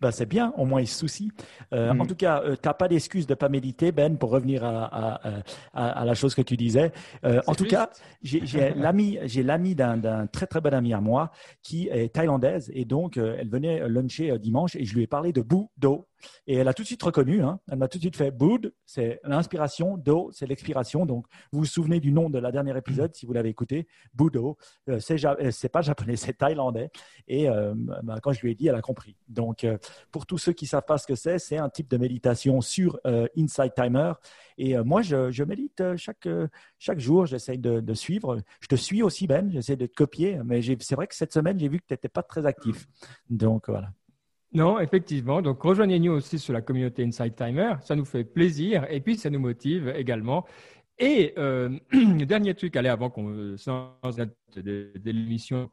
Ben, 0.00 0.10
c'est 0.10 0.26
bien, 0.26 0.52
au 0.56 0.64
moins 0.64 0.80
il 0.80 0.86
se 0.86 0.98
soucie. 0.98 1.30
Euh, 1.72 1.90
en 1.90 2.04
mm. 2.04 2.06
tout 2.06 2.14
cas, 2.14 2.42
euh, 2.42 2.56
tu 2.60 2.68
n'as 2.68 2.74
pas 2.74 2.88
d'excuse 2.88 3.26
de 3.26 3.32
ne 3.32 3.36
pas 3.36 3.48
méditer, 3.48 3.92
Ben, 3.92 4.16
pour 4.16 4.30
revenir 4.30 4.64
à, 4.64 5.20
à, 5.72 6.04
la 6.04 6.14
chose 6.14 6.34
que 6.34 6.42
tu 6.42 6.56
disais. 6.56 6.92
Euh, 7.24 7.40
en 7.46 7.54
tout 7.54 7.64
cas, 7.64 7.90
j'ai 8.22 8.40
l'ami, 8.76 9.18
j'ai 9.24 9.42
l'ami 9.42 9.74
d'un 9.74 10.26
très 10.26 10.46
très 10.46 10.60
bon 10.60 10.74
ami 10.74 10.92
à 10.92 11.00
moi 11.00 11.30
qui 11.62 11.88
est 11.88 12.14
thaïlandaise 12.14 12.70
et 12.74 12.84
donc 12.84 13.16
elle 13.16 13.48
venait 13.48 13.88
luncher 13.88 14.38
dimanche 14.38 14.76
et 14.76 14.84
je 14.84 14.94
lui 14.94 15.02
ai 15.02 15.06
parlé 15.06 15.32
de 15.32 15.42
Budo. 15.42 16.06
Et 16.46 16.56
elle 16.56 16.68
a 16.68 16.74
tout 16.74 16.82
de 16.82 16.86
suite 16.86 17.02
reconnu, 17.02 17.42
hein. 17.42 17.60
elle 17.70 17.78
m'a 17.78 17.88
tout 17.88 17.98
de 17.98 18.02
suite 18.02 18.16
fait 18.16 18.30
Bud, 18.30 18.72
c'est 18.84 19.20
l'inspiration, 19.24 19.96
Do, 19.96 20.30
c'est 20.32 20.46
l'expiration. 20.46 21.06
Donc, 21.06 21.26
vous 21.52 21.60
vous 21.60 21.64
souvenez 21.64 22.00
du 22.00 22.12
nom 22.12 22.30
de 22.30 22.38
la 22.38 22.52
dernière 22.52 22.76
épisode 22.76 23.14
si 23.14 23.26
vous 23.26 23.32
l'avez 23.32 23.48
écouté, 23.48 23.86
Budo. 24.14 24.56
c'est, 24.98 25.16
c'est 25.50 25.68
pas 25.68 25.82
japonais, 25.82 26.16
c'est 26.16 26.34
thaïlandais. 26.34 26.90
Et 27.28 27.46
ben, 27.46 28.18
quand 28.22 28.32
je 28.32 28.40
lui 28.40 28.52
ai 28.52 28.54
dit, 28.54 28.68
elle 28.68 28.74
a 28.74 28.82
compris. 28.82 29.16
Donc, 29.28 29.64
euh, 29.64 29.78
pour 30.10 30.26
tous 30.26 30.38
ceux 30.38 30.52
qui 30.52 30.64
ne 30.64 30.68
savent 30.68 30.84
pas 30.86 30.98
ce 30.98 31.06
que 31.06 31.14
c'est, 31.14 31.38
c'est 31.38 31.58
un 31.58 31.68
type 31.68 31.88
de 31.88 31.96
méditation 31.96 32.60
sur 32.60 32.98
euh, 33.06 33.26
Insight 33.36 33.74
Timer. 33.74 34.12
Et 34.58 34.76
euh, 34.76 34.84
moi, 34.84 35.02
je, 35.02 35.42
médite 35.44 35.96
chaque, 35.96 36.28
chaque 36.78 37.00
jour. 37.00 37.26
J'essaie 37.26 37.56
de, 37.56 37.94
suivre. 37.94 38.38
Je 38.60 38.68
te 38.68 38.76
suis 38.76 39.02
aussi, 39.02 39.26
Ben. 39.26 39.50
J'essaie 39.50 39.76
de 39.76 39.86
te 39.86 39.94
copier. 39.94 40.40
Mais 40.44 40.60
c'est 40.62 40.94
vrai 40.94 41.06
que 41.06 41.14
cette 41.14 41.32
semaine, 41.32 41.58
j'ai 41.58 41.68
vu 41.68 41.78
que 41.78 41.86
tu 41.86 41.94
n'étais 41.94 42.08
pas 42.08 42.22
très 42.22 42.46
actif. 42.46 42.86
Donc, 43.28 43.68
voilà. 43.68 43.92
Non, 44.52 44.80
effectivement. 44.80 45.42
Donc, 45.42 45.62
rejoignez-nous 45.62 46.12
aussi 46.12 46.38
sur 46.38 46.52
la 46.52 46.60
communauté 46.60 47.04
Insight 47.04 47.36
Timer. 47.36 47.74
Ça 47.82 47.94
nous 47.94 48.04
fait 48.04 48.24
plaisir 48.24 48.86
et 48.90 49.00
puis 49.00 49.16
ça 49.16 49.30
nous 49.30 49.38
motive 49.38 49.92
également. 49.96 50.44
Et 50.98 51.32
le 51.36 51.78
dernier 52.26 52.54
truc, 52.54 52.76
allez, 52.76 52.88
avant 52.88 53.10
qu'on 53.10 53.56
s'en 53.56 53.96
de, 54.56 54.92
de 54.94 55.10
l'émission, 55.10 55.70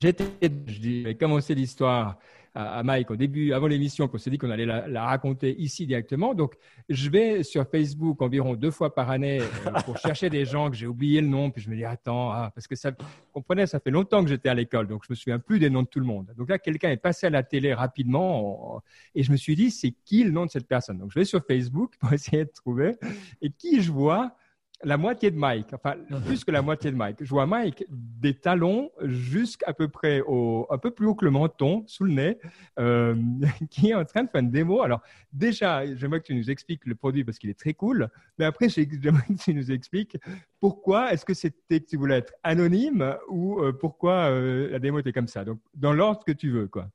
J'étais, 0.00 0.26
je 0.66 1.12
commencé 1.14 1.54
l'histoire 1.54 2.18
à, 2.56 2.82
Mike 2.82 3.10
au 3.10 3.16
début, 3.16 3.52
avant 3.52 3.66
l'émission, 3.66 4.08
qu'on 4.08 4.18
s'est 4.18 4.30
dit 4.30 4.38
qu'on 4.38 4.50
allait 4.50 4.66
la, 4.66 5.04
raconter 5.04 5.54
ici 5.60 5.86
directement. 5.86 6.34
Donc, 6.34 6.54
je 6.88 7.10
vais 7.10 7.42
sur 7.42 7.68
Facebook 7.68 8.22
environ 8.22 8.54
deux 8.54 8.70
fois 8.70 8.94
par 8.94 9.10
année 9.10 9.40
euh, 9.40 9.70
pour 9.84 9.98
chercher 9.98 10.30
des 10.30 10.44
gens 10.44 10.70
que 10.70 10.76
j'ai 10.76 10.86
oublié 10.86 11.20
le 11.20 11.26
nom. 11.26 11.50
Puis 11.50 11.62
je 11.62 11.70
me 11.70 11.76
dis, 11.76 11.84
attends, 11.84 12.30
ah, 12.30 12.50
parce 12.54 12.66
que 12.66 12.74
ça, 12.74 12.90
vous 12.90 13.06
comprenez, 13.32 13.66
ça 13.66 13.78
fait 13.78 13.90
longtemps 13.90 14.22
que 14.22 14.30
j'étais 14.30 14.48
à 14.48 14.54
l'école, 14.54 14.88
donc 14.88 15.04
je 15.04 15.12
me 15.12 15.14
souviens 15.14 15.38
plus 15.38 15.58
des 15.58 15.70
noms 15.70 15.82
de 15.82 15.88
tout 15.88 16.00
le 16.00 16.06
monde. 16.06 16.32
Donc 16.36 16.48
là, 16.48 16.58
quelqu'un 16.58 16.90
est 16.90 16.96
passé 16.96 17.26
à 17.26 17.30
la 17.30 17.42
télé 17.42 17.74
rapidement 17.74 18.82
et 19.14 19.22
je 19.22 19.30
me 19.30 19.36
suis 19.36 19.54
dit, 19.54 19.70
c'est 19.70 19.94
qui 20.04 20.24
le 20.24 20.30
nom 20.30 20.46
de 20.46 20.50
cette 20.50 20.66
personne? 20.66 20.98
Donc, 20.98 21.10
je 21.12 21.18
vais 21.18 21.24
sur 21.24 21.44
Facebook 21.44 21.94
pour 22.00 22.12
essayer 22.12 22.44
de 22.44 22.50
trouver. 22.50 22.96
Et 23.42 23.50
qui 23.50 23.82
je 23.82 23.92
vois 23.92 24.34
la 24.84 24.96
moitié 24.96 25.30
de 25.30 25.36
Mike, 25.36 25.72
enfin 25.72 25.96
plus 26.26 26.44
que 26.44 26.50
la 26.50 26.62
moitié 26.62 26.90
de 26.90 26.96
Mike. 26.96 27.18
Je 27.20 27.30
vois 27.30 27.46
Mike 27.46 27.84
des 27.88 28.34
talons 28.34 28.90
jusqu'à 29.02 29.72
peu 29.72 29.88
près 29.88 30.20
au, 30.26 30.66
un 30.70 30.78
peu 30.78 30.90
plus 30.90 31.06
haut 31.06 31.14
que 31.14 31.24
le 31.24 31.30
menton, 31.30 31.84
sous 31.86 32.04
le 32.04 32.12
nez, 32.12 32.38
euh, 32.78 33.14
qui 33.70 33.90
est 33.90 33.94
en 33.94 34.04
train 34.04 34.24
de 34.24 34.30
faire 34.30 34.42
une 34.42 34.50
démo. 34.50 34.82
Alors 34.82 35.00
déjà, 35.32 35.86
j'aimerais 35.96 36.20
que 36.20 36.26
tu 36.26 36.34
nous 36.34 36.50
expliques 36.50 36.84
le 36.84 36.94
produit 36.94 37.24
parce 37.24 37.38
qu'il 37.38 37.50
est 37.50 37.58
très 37.58 37.74
cool, 37.74 38.08
mais 38.38 38.44
après 38.44 38.68
j'aimerais 38.68 39.26
que 39.28 39.42
tu 39.42 39.54
nous 39.54 39.72
expliques 39.72 40.18
pourquoi 40.60 41.12
est-ce 41.12 41.24
que 41.24 41.34
c'était 41.34 41.80
que 41.80 41.86
tu 41.86 41.96
voulais 41.96 42.18
être 42.18 42.34
anonyme 42.42 43.16
ou 43.28 43.60
euh, 43.60 43.72
pourquoi 43.72 44.30
euh, 44.30 44.70
la 44.70 44.78
démo 44.78 44.98
était 44.98 45.12
comme 45.12 45.28
ça. 45.28 45.44
Donc 45.44 45.60
dans 45.74 45.92
l'ordre 45.92 46.22
que 46.24 46.32
tu 46.32 46.50
veux, 46.50 46.68
quoi. 46.68 46.90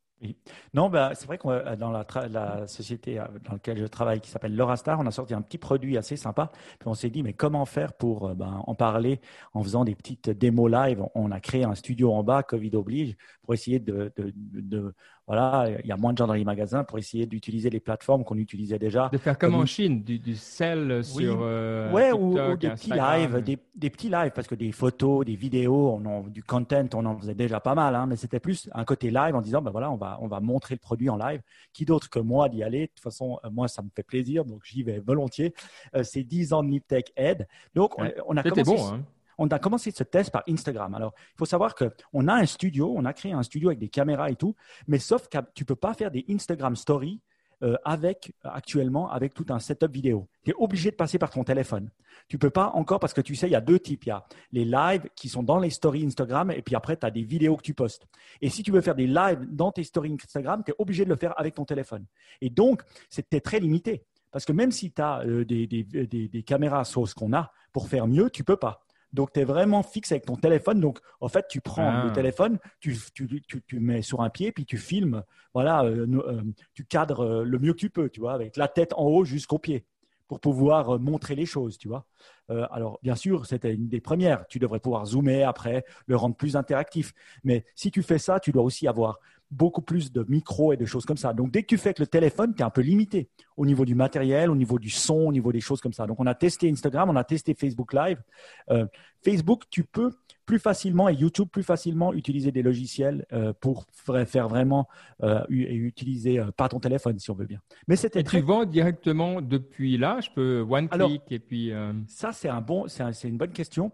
Non, 0.73 0.89
bah, 0.89 1.11
c'est 1.15 1.25
vrai 1.25 1.37
que 1.37 1.47
euh, 1.47 1.75
dans 1.75 1.91
la, 1.91 2.67
société 2.67 3.19
euh, 3.19 3.25
dans 3.43 3.53
laquelle 3.53 3.77
je 3.77 3.85
travaille, 3.85 4.21
qui 4.21 4.29
s'appelle 4.29 4.59
Star, 4.75 4.99
on 4.99 5.05
a 5.05 5.11
sorti 5.11 5.33
un 5.33 5.41
petit 5.41 5.57
produit 5.57 5.97
assez 5.97 6.15
sympa. 6.15 6.51
Puis 6.79 6.87
on 6.87 6.93
s'est 6.93 7.09
dit, 7.09 7.23
mais 7.23 7.33
comment 7.33 7.65
faire 7.65 7.93
pour 7.93 8.29
euh, 8.29 8.33
ben, 8.33 8.63
en 8.65 8.75
parler 8.75 9.19
en 9.53 9.63
faisant 9.63 9.83
des 9.83 9.95
petites 9.95 10.29
démos 10.29 10.71
live? 10.71 11.03
On 11.15 11.31
a 11.31 11.39
créé 11.39 11.63
un 11.63 11.75
studio 11.75 12.13
en 12.13 12.23
bas, 12.23 12.43
Covid 12.43 12.75
oblige, 12.75 13.15
pour 13.43 13.53
essayer 13.53 13.79
de, 13.79 14.13
de 14.17 14.93
voilà, 15.31 15.69
il 15.81 15.87
y 15.87 15.93
a 15.93 15.95
moins 15.95 16.11
de 16.11 16.17
gens 16.17 16.27
dans 16.27 16.33
les 16.33 16.43
magasins 16.43 16.83
pour 16.83 16.97
essayer 16.97 17.25
d'utiliser 17.25 17.69
les 17.69 17.79
plateformes 17.79 18.25
qu'on 18.25 18.37
utilisait 18.37 18.77
déjà. 18.77 19.07
De 19.13 19.17
faire 19.17 19.37
comme, 19.37 19.55
en 19.55 19.65
Chine, 19.65 20.03
du, 20.03 20.19
du 20.19 20.35
sel 20.35 21.05
sur 21.05 21.39
euh, 21.41 21.89
ouais, 21.89 22.11
ou, 22.11 22.33
des 22.57 22.69
petits 22.71 22.89
lives, 22.89 23.41
des, 23.41 23.89
petits 23.89 24.09
lives, 24.09 24.31
parce 24.35 24.49
que 24.49 24.55
des 24.55 24.73
photos, 24.73 25.25
des 25.25 25.37
vidéos, 25.37 26.01
on 26.05 26.27
du 26.27 26.43
content, 26.43 26.85
on 26.95 27.05
en 27.05 27.17
faisait 27.17 27.33
déjà 27.33 27.61
pas 27.61 27.75
mal, 27.75 27.95
hein, 27.95 28.07
mais 28.07 28.17
c'était 28.17 28.41
plus 28.41 28.69
un 28.73 28.83
côté 28.83 29.09
live 29.09 29.33
en 29.33 29.39
disant, 29.39 29.61
ben 29.61 29.71
voilà, 29.71 29.89
on 29.89 29.95
va, 29.95 30.17
on 30.19 30.27
va 30.27 30.41
montrer 30.41 30.75
le 30.75 30.79
produit 30.79 31.09
en 31.09 31.15
live. 31.15 31.39
Qui 31.71 31.85
d'autre 31.85 32.09
que 32.09 32.19
moi 32.19 32.49
d'y 32.49 32.61
aller? 32.61 32.81
De 32.81 32.85
toute 32.87 32.99
façon, 32.99 33.39
euh, 33.45 33.49
moi, 33.49 33.69
ça 33.69 33.81
me 33.81 33.89
fait 33.95 34.03
plaisir, 34.03 34.43
donc 34.43 34.63
j'y 34.65 34.83
vais 34.83 34.99
volontiers. 34.99 35.53
Euh, 35.95 36.03
c'est 36.03 36.23
10 36.23 36.51
ans 36.51 36.61
de 36.61 36.67
Niptech 36.67 37.13
Ed. 37.15 37.47
Donc, 37.73 37.97
on, 38.27 38.35
a 38.35 38.43
commencé. 38.43 38.63
bon, 38.63 38.85
hein 38.85 39.05
on 39.37 39.47
a 39.47 39.59
commencé 39.59 39.91
ce 39.91 40.03
test 40.03 40.31
par 40.31 40.43
Instagram. 40.47 40.93
Alors, 40.95 41.13
il 41.33 41.37
faut 41.37 41.45
savoir 41.45 41.75
qu'on 41.75 42.27
a 42.27 42.33
un 42.33 42.45
studio, 42.45 42.93
on 42.95 43.05
a 43.05 43.13
créé 43.13 43.33
un 43.33 43.43
studio 43.43 43.69
avec 43.69 43.79
des 43.79 43.89
caméras 43.89 44.29
et 44.29 44.35
tout, 44.35 44.55
mais 44.87 44.99
sauf 44.99 45.27
que 45.27 45.37
tu 45.53 45.63
ne 45.63 45.65
peux 45.65 45.75
pas 45.75 45.93
faire 45.93 46.11
des 46.11 46.25
Instagram 46.29 46.75
stories 46.75 47.21
euh, 47.63 47.75
avec 47.83 48.33
actuellement 48.43 49.11
avec 49.11 49.35
tout 49.35 49.45
un 49.49 49.59
setup 49.59 49.91
vidéo. 49.91 50.27
Tu 50.43 50.49
es 50.49 50.53
obligé 50.57 50.89
de 50.89 50.95
passer 50.95 51.19
par 51.19 51.29
ton 51.29 51.43
téléphone. 51.43 51.91
Tu 52.27 52.39
peux 52.39 52.49
pas 52.49 52.71
encore 52.73 52.99
parce 52.99 53.13
que 53.13 53.21
tu 53.21 53.35
sais, 53.35 53.47
il 53.47 53.51
y 53.51 53.55
a 53.55 53.61
deux 53.61 53.77
types. 53.77 54.05
Il 54.05 54.09
y 54.09 54.11
a 54.11 54.25
les 54.51 54.65
lives 54.65 55.07
qui 55.15 55.29
sont 55.29 55.43
dans 55.43 55.59
les 55.59 55.69
stories 55.69 56.03
Instagram 56.03 56.49
et 56.49 56.63
puis 56.63 56.73
après, 56.75 56.97
tu 56.97 57.05
as 57.05 57.11
des 57.11 57.21
vidéos 57.21 57.57
que 57.57 57.61
tu 57.61 57.75
postes. 57.75 58.07
Et 58.41 58.49
si 58.49 58.63
tu 58.63 58.71
veux 58.71 58.81
faire 58.81 58.95
des 58.95 59.05
lives 59.05 59.45
dans 59.47 59.71
tes 59.71 59.83
stories 59.83 60.17
Instagram, 60.23 60.63
tu 60.65 60.71
es 60.71 60.75
obligé 60.79 61.05
de 61.05 61.09
le 61.09 61.15
faire 61.15 61.39
avec 61.39 61.53
ton 61.53 61.63
téléphone. 61.63 62.07
Et 62.41 62.49
donc, 62.49 62.81
c'était 63.11 63.41
très 63.41 63.59
limité. 63.59 64.05
Parce 64.31 64.45
que 64.45 64.53
même 64.53 64.71
si 64.71 64.91
tu 64.91 65.01
as 65.01 65.19
euh, 65.19 65.45
des, 65.45 65.67
des, 65.67 65.83
des, 65.83 66.43
caméras 66.43 66.83
sur 66.83 67.07
ce 67.07 67.13
qu'on 67.13 67.31
a 67.33 67.51
pour 67.73 67.89
faire 67.89 68.07
mieux, 68.07 68.31
tu 68.31 68.43
peux 68.43 68.57
pas. 68.57 68.83
Donc, 69.13 69.33
tu 69.33 69.41
es 69.41 69.43
vraiment 69.43 69.83
fixe 69.83 70.11
avec 70.11 70.25
ton 70.25 70.35
téléphone. 70.35 70.79
Donc, 70.79 70.99
en 71.19 71.27
fait, 71.27 71.45
tu 71.49 71.61
prends 71.61 72.03
le 72.03 72.09
ah. 72.09 72.11
téléphone, 72.11 72.59
tu, 72.79 72.97
tu, 73.13 73.27
tu, 73.67 73.79
mets 73.79 74.01
sur 74.01 74.21
un 74.21 74.29
pied, 74.29 74.51
puis 74.51 74.65
tu 74.65 74.77
filmes. 74.77 75.23
Voilà, 75.53 75.83
euh, 75.83 76.07
euh, 76.07 76.41
tu 76.73 76.85
cadres 76.85 77.25
euh, 77.25 77.43
le 77.43 77.59
mieux 77.59 77.73
que 77.73 77.79
tu 77.79 77.89
peux, 77.89 78.09
tu 78.09 78.21
vois, 78.21 78.33
avec 78.33 78.55
la 78.57 78.67
tête 78.67 78.93
en 78.93 79.05
haut 79.05 79.25
jusqu'au 79.25 79.59
pied 79.59 79.85
pour 80.27 80.39
pouvoir 80.39 80.97
montrer 80.97 81.35
les 81.35 81.45
choses, 81.45 81.77
tu 81.77 81.89
vois. 81.89 82.05
alors, 82.47 82.99
bien 83.03 83.15
sûr, 83.15 83.45
c'était 83.45 83.73
une 83.73 83.89
des 83.89 83.99
premières. 83.99 84.47
Tu 84.47 84.59
devrais 84.59 84.79
pouvoir 84.79 85.05
zoomer 85.05 85.43
après, 85.43 85.83
le 86.05 86.15
rendre 86.15 86.37
plus 86.37 86.55
interactif. 86.55 87.11
Mais 87.43 87.65
si 87.75 87.91
tu 87.91 88.01
fais 88.01 88.17
ça, 88.17 88.39
tu 88.39 88.53
dois 88.53 88.63
aussi 88.63 88.87
avoir 88.87 89.19
beaucoup 89.51 89.81
plus 89.81 90.11
de 90.11 90.25
micros 90.29 90.73
et 90.73 90.77
de 90.77 90.85
choses 90.85 91.05
comme 91.05 91.17
ça. 91.17 91.33
Donc, 91.33 91.51
dès 91.51 91.61
que 91.61 91.67
tu 91.67 91.77
fais 91.77 91.89
avec 91.89 91.99
le 91.99 92.07
téléphone, 92.07 92.53
tu 92.55 92.61
es 92.61 92.65
un 92.65 92.69
peu 92.69 92.81
limité 92.81 93.29
au 93.57 93.65
niveau 93.65 93.85
du 93.85 93.95
matériel, 93.95 94.49
au 94.49 94.55
niveau 94.55 94.79
du 94.79 94.89
son, 94.89 95.27
au 95.27 95.31
niveau 95.31 95.51
des 95.51 95.59
choses 95.59 95.81
comme 95.81 95.93
ça. 95.93 96.07
Donc, 96.07 96.19
on 96.19 96.25
a 96.25 96.33
testé 96.35 96.69
Instagram, 96.69 97.09
on 97.09 97.15
a 97.15 97.23
testé 97.23 97.53
Facebook 97.53 97.93
Live. 97.93 98.21
Euh, 98.69 98.85
Facebook, 99.23 99.63
tu 99.69 99.83
peux 99.83 100.11
plus 100.45 100.59
facilement 100.59 101.09
et 101.09 101.13
YouTube 101.13 101.47
plus 101.51 101.63
facilement 101.63 102.13
utiliser 102.13 102.51
des 102.51 102.61
logiciels 102.61 103.25
euh, 103.31 103.53
pour 103.59 103.85
faire 103.93 104.47
vraiment 104.47 104.87
euh, 105.23 105.43
et 105.49 105.75
utiliser 105.75 106.39
euh, 106.39 106.51
pas 106.51 106.69
ton 106.69 106.79
téléphone 106.79 107.19
si 107.19 107.29
on 107.31 107.35
veut 107.35 107.45
bien. 107.45 107.59
Mais 107.87 107.95
c'était 107.95 108.23
très... 108.23 108.39
tu 108.39 108.45
vends 108.45 108.65
directement 108.65 109.41
depuis 109.41 109.97
là, 109.97 110.19
je 110.21 110.29
peux 110.33 110.65
one 110.67 110.89
click 110.89 111.23
et 111.31 111.39
puis. 111.39 111.71
Ça 112.07 112.31
c'est 112.31 112.49
un 112.49 112.61
bon, 112.61 112.87
c'est 112.87 113.27
une 113.27 113.37
bonne 113.37 113.51
question. 113.51 113.91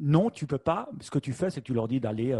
non, 0.00 0.30
tu 0.30 0.46
peux 0.46 0.58
pas. 0.58 0.88
Ce 1.00 1.10
que 1.10 1.18
tu 1.18 1.32
fais, 1.32 1.50
c'est 1.50 1.60
que 1.60 1.66
tu 1.66 1.74
leur 1.74 1.88
dis 1.88 2.00
d'aller 2.00 2.34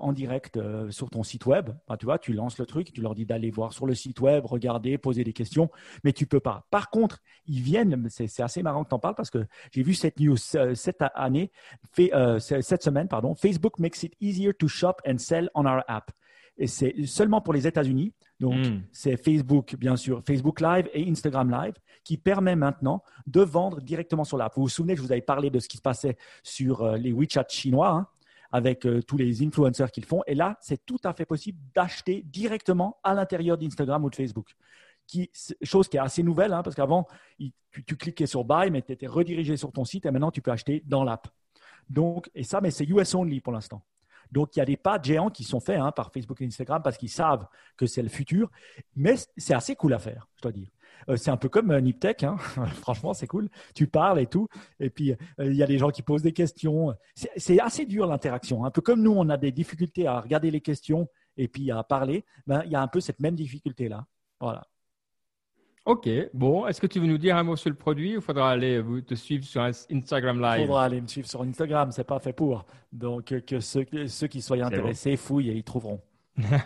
en 0.00 0.12
direct 0.12 0.58
sur 0.90 1.10
ton 1.10 1.22
site 1.22 1.46
web. 1.46 1.70
tu 1.98 2.06
vois, 2.06 2.18
tu 2.18 2.32
lances 2.32 2.58
le 2.58 2.66
truc, 2.66 2.92
tu 2.92 3.00
leur 3.00 3.14
dis 3.14 3.26
d'aller 3.26 3.50
voir 3.50 3.72
sur 3.72 3.86
le 3.86 3.94
site 3.94 4.20
web, 4.20 4.44
regarder, 4.44 4.98
poser 4.98 5.24
des 5.24 5.32
questions, 5.32 5.70
mais 6.04 6.12
tu 6.12 6.26
peux 6.26 6.40
pas. 6.40 6.66
Par 6.70 6.90
contre, 6.90 7.20
ils 7.46 7.60
viennent. 7.60 8.06
C'est 8.08 8.42
assez 8.42 8.62
marrant 8.62 8.84
que 8.84 8.90
tu 8.90 8.94
en 8.94 8.98
parles 8.98 9.14
parce 9.14 9.30
que 9.30 9.46
j'ai 9.70 9.82
vu 9.82 9.94
cette 9.94 10.20
news 10.20 10.36
cette 10.36 11.02
année, 11.14 11.50
fait, 11.92 12.12
cette 12.38 12.81
semaine, 12.82 13.08
pardon. 13.08 13.34
Facebook 13.34 13.78
makes 13.78 14.02
it 14.02 14.14
easier 14.20 14.52
to 14.54 14.68
shop 14.68 14.96
and 15.06 15.18
sell 15.18 15.50
on 15.54 15.66
our 15.66 15.82
app. 15.88 16.10
Et 16.58 16.66
c'est 16.66 17.06
seulement 17.06 17.40
pour 17.40 17.54
les 17.54 17.66
États-Unis. 17.66 18.12
Donc, 18.38 18.54
hmm. 18.54 18.82
c'est 18.92 19.16
Facebook, 19.16 19.76
bien 19.76 19.96
sûr, 19.96 20.22
Facebook 20.26 20.60
Live 20.60 20.88
et 20.92 21.08
Instagram 21.08 21.50
Live 21.50 21.74
qui 22.04 22.16
permet 22.16 22.56
maintenant 22.56 23.02
de 23.26 23.40
vendre 23.40 23.80
directement 23.80 24.24
sur 24.24 24.36
l'app. 24.36 24.54
Vous 24.56 24.62
vous 24.62 24.68
souvenez, 24.68 24.96
je 24.96 25.02
vous 25.02 25.12
avais 25.12 25.22
parlé 25.22 25.50
de 25.50 25.58
ce 25.60 25.68
qui 25.68 25.76
se 25.76 25.82
passait 25.82 26.16
sur 26.42 26.82
euh, 26.82 26.96
les 26.96 27.12
WeChat 27.12 27.46
chinois 27.48 27.90
hein, 27.90 28.08
avec 28.50 28.84
euh, 28.84 29.00
tous 29.02 29.16
les 29.16 29.44
influenceurs 29.44 29.90
qu'ils 29.90 30.04
font. 30.04 30.22
Et 30.26 30.34
là, 30.34 30.58
c'est 30.60 30.84
tout 30.84 30.98
à 31.04 31.12
fait 31.12 31.24
possible 31.24 31.58
d'acheter 31.74 32.22
directement 32.26 32.98
à 33.04 33.14
l'intérieur 33.14 33.56
d'Instagram 33.56 34.04
ou 34.04 34.10
de 34.10 34.16
Facebook. 34.16 34.54
Qui, 35.06 35.30
chose 35.62 35.88
qui 35.88 35.96
est 35.96 36.00
assez 36.00 36.22
nouvelle, 36.22 36.52
hein, 36.52 36.62
parce 36.62 36.76
qu'avant, 36.76 37.06
tu, 37.38 37.84
tu, 37.84 37.96
cliquais 37.96 38.26
sur 38.26 38.44
Buy, 38.44 38.70
mais 38.70 38.82
tu 38.82 38.92
étais 38.92 39.06
redirigé 39.06 39.56
sur 39.56 39.72
ton 39.72 39.84
site 39.84 40.06
et 40.06 40.10
maintenant, 40.10 40.30
tu 40.30 40.40
peux 40.40 40.52
acheter 40.52 40.82
dans 40.86 41.04
l'app. 41.04 41.28
Donc, 41.88 42.30
et 42.34 42.44
ça, 42.44 42.60
mais 42.60 42.70
c'est 42.70 42.84
US 42.84 43.14
only 43.14 43.40
pour 43.40 43.52
l'instant. 43.52 43.84
Donc, 44.30 44.56
il 44.56 44.60
y 44.60 44.62
a 44.62 44.64
des 44.64 44.78
pas 44.78 45.00
géants 45.00 45.28
qui 45.28 45.44
sont 45.44 45.60
faits 45.60 45.78
hein, 45.78 45.92
par 45.92 46.10
Facebook 46.10 46.40
et 46.40 46.46
Instagram 46.46 46.80
parce 46.82 46.96
qu'ils 46.96 47.10
savent 47.10 47.46
que 47.76 47.86
c'est 47.86 48.02
le 48.02 48.08
futur. 48.08 48.50
Mais 48.96 49.16
c'est 49.36 49.54
assez 49.54 49.76
cool 49.76 49.92
à 49.92 49.98
faire, 49.98 50.26
je 50.36 50.42
dois 50.42 50.52
dire. 50.52 50.68
Euh, 51.08 51.16
c'est 51.16 51.30
un 51.30 51.36
peu 51.36 51.48
comme 51.48 51.70
euh, 51.70 51.80
Niptech, 51.80 52.22
hein. 52.22 52.36
franchement, 52.80 53.12
c'est 53.12 53.26
cool. 53.26 53.50
Tu 53.74 53.86
parles 53.86 54.20
et 54.20 54.26
tout. 54.26 54.48
Et 54.80 54.88
puis, 54.88 55.12
euh, 55.12 55.16
il 55.38 55.54
y 55.54 55.62
a 55.62 55.66
des 55.66 55.78
gens 55.78 55.90
qui 55.90 56.02
posent 56.02 56.22
des 56.22 56.32
questions. 56.32 56.94
C'est 57.36 57.60
assez 57.60 57.84
dur 57.84 58.06
l'interaction. 58.06 58.64
Un 58.64 58.70
peu 58.70 58.80
comme 58.80 59.02
nous, 59.02 59.12
on 59.12 59.28
a 59.28 59.36
des 59.36 59.52
difficultés 59.52 60.06
à 60.06 60.20
regarder 60.20 60.50
les 60.50 60.60
questions 60.60 61.08
et 61.36 61.48
puis 61.48 61.70
à 61.70 61.82
parler. 61.82 62.24
Ben, 62.46 62.62
il 62.64 62.72
y 62.72 62.76
a 62.76 62.80
un 62.80 62.88
peu 62.88 63.00
cette 63.00 63.20
même 63.20 63.34
difficulté-là. 63.34 64.06
Voilà. 64.40 64.66
Ok, 65.84 66.08
bon, 66.32 66.66
est-ce 66.68 66.80
que 66.80 66.86
tu 66.86 67.00
veux 67.00 67.08
nous 67.08 67.18
dire 67.18 67.36
un 67.36 67.42
mot 67.42 67.56
sur 67.56 67.68
le 67.68 67.74
produit 67.74 68.16
ou 68.16 68.20
faudra 68.20 68.52
aller 68.52 68.80
te 69.04 69.16
suivre 69.16 69.44
sur 69.44 69.62
Instagram 69.62 70.40
Live? 70.40 70.60
Il 70.60 70.66
faudra 70.66 70.84
aller 70.84 71.00
me 71.00 71.08
suivre 71.08 71.28
sur 71.28 71.42
Instagram, 71.42 71.90
c'est 71.90 72.04
pas 72.04 72.20
fait 72.20 72.32
pour. 72.32 72.64
Donc, 72.92 73.34
que 73.44 73.58
ceux, 73.58 73.84
ceux 74.06 74.28
qui 74.28 74.40
soient 74.42 74.62
intéressés 74.64 75.16
fouillent 75.16 75.50
et 75.50 75.54
ils 75.54 75.64
trouveront. 75.64 76.00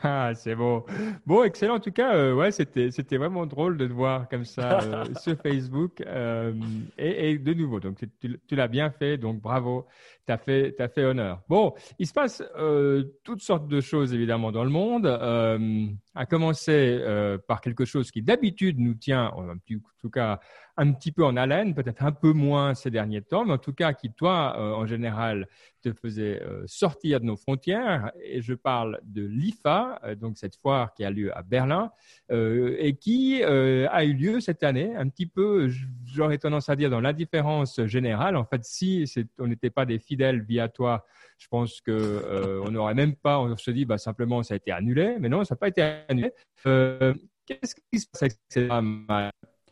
Ah, 0.02 0.32
c'est 0.34 0.54
bon. 0.54 0.84
Bon, 1.26 1.42
excellent. 1.42 1.76
En 1.76 1.80
tout 1.80 1.90
cas, 1.90 2.14
euh, 2.14 2.34
ouais, 2.34 2.52
c'était, 2.52 2.90
c'était 2.90 3.16
vraiment 3.16 3.46
drôle 3.46 3.76
de 3.76 3.86
te 3.86 3.92
voir 3.92 4.28
comme 4.28 4.44
ça 4.44 4.80
euh, 4.80 5.04
sur 5.20 5.36
Facebook. 5.42 6.00
Euh, 6.06 6.52
et, 6.98 7.30
et, 7.30 7.38
de 7.38 7.52
nouveau, 7.52 7.80
donc 7.80 7.98
tu, 8.20 8.38
tu 8.46 8.56
l'as 8.56 8.68
bien 8.68 8.90
fait, 8.90 9.18
donc 9.18 9.40
bravo. 9.40 9.86
Tu 10.26 10.32
as 10.32 10.38
fait, 10.38 10.80
as 10.80 10.88
fait 10.88 11.04
honneur. 11.04 11.42
Bon, 11.48 11.74
il 11.98 12.06
se 12.06 12.12
passe 12.12 12.42
toutes 13.24 13.42
sortes 13.42 13.68
de 13.68 13.80
choses 13.80 14.12
évidemment 14.12 14.52
dans 14.52 14.64
le 14.64 14.70
monde. 14.70 15.06
à 15.06 16.26
commencer 16.26 17.00
par 17.46 17.60
quelque 17.60 17.84
chose 17.84 18.10
qui 18.10 18.22
d'habitude 18.22 18.78
nous 18.78 18.94
tient, 18.94 19.28
en 19.28 19.54
tout 20.00 20.10
cas, 20.10 20.40
un 20.78 20.92
petit 20.92 21.10
peu 21.10 21.24
en 21.24 21.36
haleine, 21.36 21.74
peut-être 21.74 22.02
un 22.02 22.12
peu 22.12 22.32
moins 22.32 22.74
ces 22.74 22.90
derniers 22.90 23.22
temps, 23.22 23.44
mais 23.44 23.54
en 23.54 23.58
tout 23.58 23.72
cas 23.72 23.94
qui, 23.94 24.12
toi, 24.12 24.54
euh, 24.58 24.72
en 24.72 24.86
général, 24.86 25.48
te 25.82 25.92
faisait 25.92 26.42
euh, 26.42 26.64
sortir 26.66 27.20
de 27.20 27.24
nos 27.24 27.36
frontières. 27.36 28.12
Et 28.22 28.42
je 28.42 28.52
parle 28.52 29.00
de 29.04 29.24
l'IFA, 29.24 29.98
euh, 30.04 30.14
donc 30.14 30.36
cette 30.36 30.56
foire 30.56 30.92
qui 30.92 31.04
a 31.04 31.10
lieu 31.10 31.36
à 31.36 31.42
Berlin 31.42 31.90
et 32.28 32.96
qui 32.96 33.42
a 33.42 34.04
eu 34.04 34.12
lieu 34.12 34.40
cette 34.40 34.62
année, 34.62 34.94
un 34.96 35.08
petit 35.08 35.26
peu, 35.26 35.70
j'aurais 36.04 36.38
tendance 36.38 36.68
à 36.68 36.76
dire, 36.76 36.90
dans 36.90 37.00
l'indifférence 37.00 37.84
générale. 37.86 38.36
En 38.36 38.44
fait, 38.44 38.64
si 38.64 39.04
on 39.38 39.46
n'était 39.46 39.70
pas 39.70 39.86
des 39.86 39.98
fidèles 39.98 40.42
via 40.42 40.68
toi, 40.68 41.04
je 41.38 41.46
pense 41.48 41.80
que 41.80 42.60
on 42.66 42.70
n'aurait 42.70 42.94
même 42.94 43.14
pas, 43.14 43.38
on 43.40 43.56
se 43.56 43.70
dit, 43.70 43.84
bah, 43.84 43.98
simplement, 43.98 44.42
ça 44.42 44.54
a 44.54 44.56
été 44.56 44.72
annulé. 44.72 45.16
Mais 45.20 45.28
non, 45.28 45.44
ça 45.44 45.54
n'a 45.54 45.58
pas 45.58 45.68
été 45.68 45.82
annulé. 46.08 46.32
Qu'est-ce 46.64 47.76
qui 47.92 48.00
se 48.00 48.06
passe 48.08 48.22
avec 48.22 48.36
ces 48.48 48.68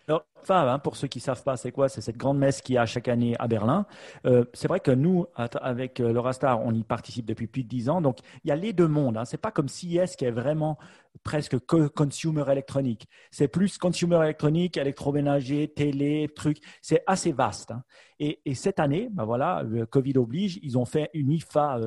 alors, 0.06 0.26
enfin, 0.42 0.68
hein, 0.68 0.78
pour 0.78 0.96
ceux 0.96 1.08
qui 1.08 1.18
savent 1.18 1.42
pas, 1.42 1.56
c'est 1.56 1.73
quoi? 1.73 1.88
C'est 1.88 2.02
cette 2.02 2.18
grande 2.18 2.38
messe 2.38 2.61
qu'il 2.61 2.75
y 2.75 2.78
a 2.78 2.84
chaque 2.84 3.08
année 3.08 3.34
à 3.38 3.49
Berlin. 3.49 3.87
Euh, 4.26 4.44
c'est 4.52 4.68
vrai 4.68 4.80
que 4.80 4.90
nous, 4.90 5.26
avec 5.34 5.99
euh, 6.00 6.12
l'Eurostar, 6.12 6.61
on 6.62 6.75
y 6.75 6.82
participe 6.82 7.25
depuis 7.25 7.46
plus 7.46 7.64
de 7.64 7.68
dix 7.68 7.88
ans. 7.88 8.02
Donc, 8.02 8.18
il 8.44 8.49
y 8.49 8.50
a 8.50 8.56
les 8.56 8.75
deux 8.75 8.87
mondes. 8.87 9.16
Hein. 9.16 9.25
C'est 9.25 9.38
pas 9.38 9.50
comme 9.50 9.68
CES 9.68 10.16
qui 10.16 10.26
est 10.26 10.30
vraiment 10.30 10.78
presque 11.23 11.56
consumer 11.94 12.44
électronique. 12.50 13.08
C'est 13.30 13.49
plus 13.49 13.78
consumer 13.78 14.20
électronique, 14.25 14.76
électroménager, 14.76 15.68
télé, 15.68 16.28
trucs. 16.37 16.58
C'est 16.82 17.02
assez 17.06 17.32
vaste. 17.32 17.70
Hein. 17.70 17.82
Et, 18.18 18.54
cette 18.54 18.80
année, 18.80 19.08
ben 19.11 19.25
voilà, 19.25 19.62
le 19.62 19.87
Covid 19.87 20.18
oblige, 20.18 20.58
ils 20.62 20.76
ont 20.76 20.84
fait 20.84 21.08
une 21.14 21.32
IFA 21.32 21.80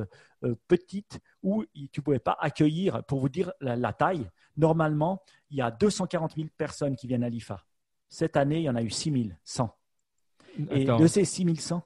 euh, 0.44 0.54
petite 0.66 1.20
où 1.44 1.64
tu 1.92 2.02
pouvais 2.02 2.18
pas 2.18 2.36
accueillir, 2.40 3.04
pour 3.04 3.20
vous 3.20 3.28
dire 3.28 3.52
la, 3.60 3.76
la 3.76 3.92
taille, 3.92 4.28
normalement, 4.56 5.22
il 5.50 5.58
y 5.58 5.62
a 5.62 5.70
240 5.70 6.34
000 6.36 6.48
personnes 6.56 6.96
qui 6.96 7.06
viennent 7.06 7.24
à 7.24 7.28
l'IFA. 7.28 7.64
Cette 8.08 8.36
année, 8.36 8.58
il 8.58 8.62
y 8.64 8.70
en 8.70 8.76
a 8.76 8.82
eu 8.82 8.90
6100. 8.90 9.74
Et 10.70 10.84
de 10.84 11.06
ces 11.06 11.24
6100. 11.24 11.82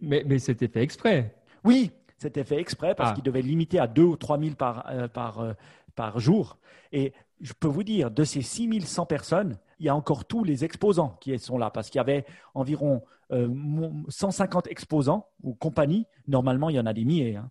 Mais, 0.00 0.24
mais 0.26 0.38
c'était 0.38 0.68
fait 0.68 0.82
exprès. 0.82 1.36
Oui, 1.64 1.92
c'était 2.16 2.44
fait 2.44 2.58
exprès 2.58 2.94
parce 2.94 3.10
ah. 3.10 3.14
qu'il 3.14 3.24
devait 3.24 3.42
limiter 3.42 3.78
à 3.78 3.86
2 3.86 4.02
ou 4.02 4.16
3 4.16 4.38
000 4.38 4.54
par, 4.54 4.86
euh, 4.90 5.08
par, 5.08 5.40
euh, 5.40 5.52
par 5.94 6.18
jour. 6.18 6.58
Et 6.92 7.12
je 7.40 7.52
peux 7.52 7.68
vous 7.68 7.82
dire, 7.82 8.10
de 8.10 8.24
ces 8.24 8.42
6100 8.42 9.06
personnes, 9.06 9.58
il 9.78 9.86
y 9.86 9.88
a 9.88 9.96
encore 9.96 10.24
tous 10.24 10.44
les 10.44 10.64
exposants 10.64 11.16
qui 11.20 11.38
sont 11.38 11.58
là 11.58 11.70
parce 11.70 11.88
qu'il 11.88 11.98
y 11.98 12.00
avait 12.00 12.24
environ 12.54 13.02
150 13.30 14.66
euh, 14.66 14.70
exposants 14.70 15.28
ou 15.42 15.54
compagnies. 15.54 16.06
Normalement, 16.26 16.68
il 16.68 16.76
y 16.76 16.80
en 16.80 16.86
a 16.86 16.92
des 16.92 17.04
milliers. 17.04 17.36
Hein. 17.36 17.50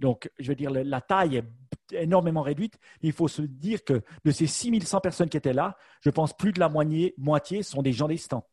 Donc, 0.00 0.30
je 0.38 0.48
veux 0.48 0.54
dire, 0.56 0.70
la 0.70 1.00
taille 1.00 1.36
est 1.36 2.02
énormément 2.02 2.42
réduite. 2.42 2.78
Il 3.02 3.12
faut 3.12 3.28
se 3.28 3.42
dire 3.42 3.84
que 3.84 4.02
de 4.24 4.30
ces 4.30 4.46
6100 4.46 5.00
personnes 5.00 5.28
qui 5.28 5.36
étaient 5.36 5.52
là, 5.52 5.76
je 6.00 6.10
pense 6.10 6.32
plus 6.36 6.52
de 6.52 6.58
la 6.58 6.68
moitié, 6.68 7.62
sont 7.62 7.82
des 7.82 7.92
gens 7.92 8.08
des 8.08 8.16
stands. 8.16 8.46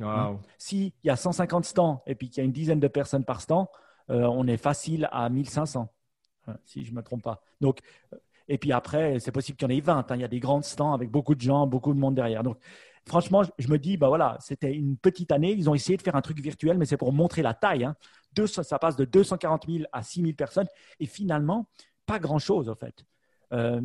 Hein? 0.00 0.38
S'il 0.58 0.92
y 1.04 1.10
a 1.10 1.16
150 1.16 1.64
stands 1.64 2.02
et 2.06 2.14
puis 2.14 2.30
qu'il 2.30 2.38
y 2.38 2.40
a 2.40 2.44
une 2.44 2.52
dizaine 2.52 2.80
de 2.80 2.88
personnes 2.88 3.24
par 3.24 3.40
stand, 3.40 3.66
euh, 4.10 4.22
on 4.24 4.46
est 4.46 4.56
facile 4.56 5.08
à 5.12 5.28
1500, 5.28 5.88
hein, 6.46 6.56
si 6.64 6.84
je 6.84 6.90
ne 6.90 6.96
me 6.96 7.02
trompe 7.02 7.22
pas. 7.22 7.40
Donc, 7.60 7.80
et 8.48 8.58
puis 8.58 8.72
après, 8.72 9.20
c'est 9.20 9.32
possible 9.32 9.56
qu'il 9.56 9.70
y 9.70 9.72
en 9.72 9.76
ait 9.76 9.80
20. 9.80 10.10
Hein. 10.10 10.16
Il 10.16 10.20
y 10.20 10.24
a 10.24 10.28
des 10.28 10.40
grands 10.40 10.62
stands 10.62 10.92
avec 10.92 11.10
beaucoup 11.10 11.34
de 11.34 11.40
gens, 11.40 11.66
beaucoup 11.66 11.94
de 11.94 11.98
monde 11.98 12.14
derrière. 12.14 12.42
Donc, 12.42 12.58
franchement, 13.06 13.42
je 13.58 13.68
me 13.68 13.78
dis, 13.78 13.96
bah 13.96 14.08
voilà, 14.08 14.36
c'était 14.40 14.72
une 14.72 14.96
petite 14.96 15.32
année. 15.32 15.52
Ils 15.52 15.70
ont 15.70 15.74
essayé 15.74 15.96
de 15.96 16.02
faire 16.02 16.16
un 16.16 16.20
truc 16.20 16.40
virtuel, 16.40 16.78
mais 16.78 16.84
c'est 16.84 16.96
pour 16.96 17.12
montrer 17.12 17.42
la 17.42 17.54
taille. 17.54 17.88
Ça 18.46 18.78
passe 18.78 18.96
de 18.96 19.04
240 19.04 19.66
000 19.68 19.84
à 19.92 20.02
6 20.02 20.22
000 20.22 20.32
personnes. 20.34 20.68
Et 21.00 21.06
finalement, 21.06 21.68
pas 22.06 22.18
grand-chose 22.18 22.68
en 22.68 22.74
fait. 22.74 23.04
Euh, 23.52 23.82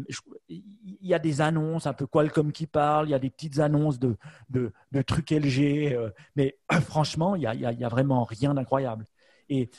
il 0.48 0.63
y 1.01 1.13
a 1.13 1.20
des 1.20 1.42
annonces, 1.42 1.88
un 1.88 1.94
peu 1.94 2.08
Qualcomm 2.08 2.51
qui 2.51 2.68
parle, 2.68 3.08
il 3.08 3.12
y 3.12 3.16
a 3.16 3.20
des 3.20 3.30
petites 3.30 3.60
annonces 3.60 4.00
de, 4.00 4.16
de, 4.50 4.72
trucs 5.01 5.32
LG, 5.32 5.94
euh, 5.94 6.10
mais 6.36 6.58
franchement, 6.84 7.36
il 7.36 7.42
n'y 7.42 7.48
a, 7.48 7.54
y 7.54 7.84
a, 7.84 7.89
vraiment 7.89 8.24
rien 8.24 8.54
d'incroyable. 8.54 9.06
Et 9.50 9.70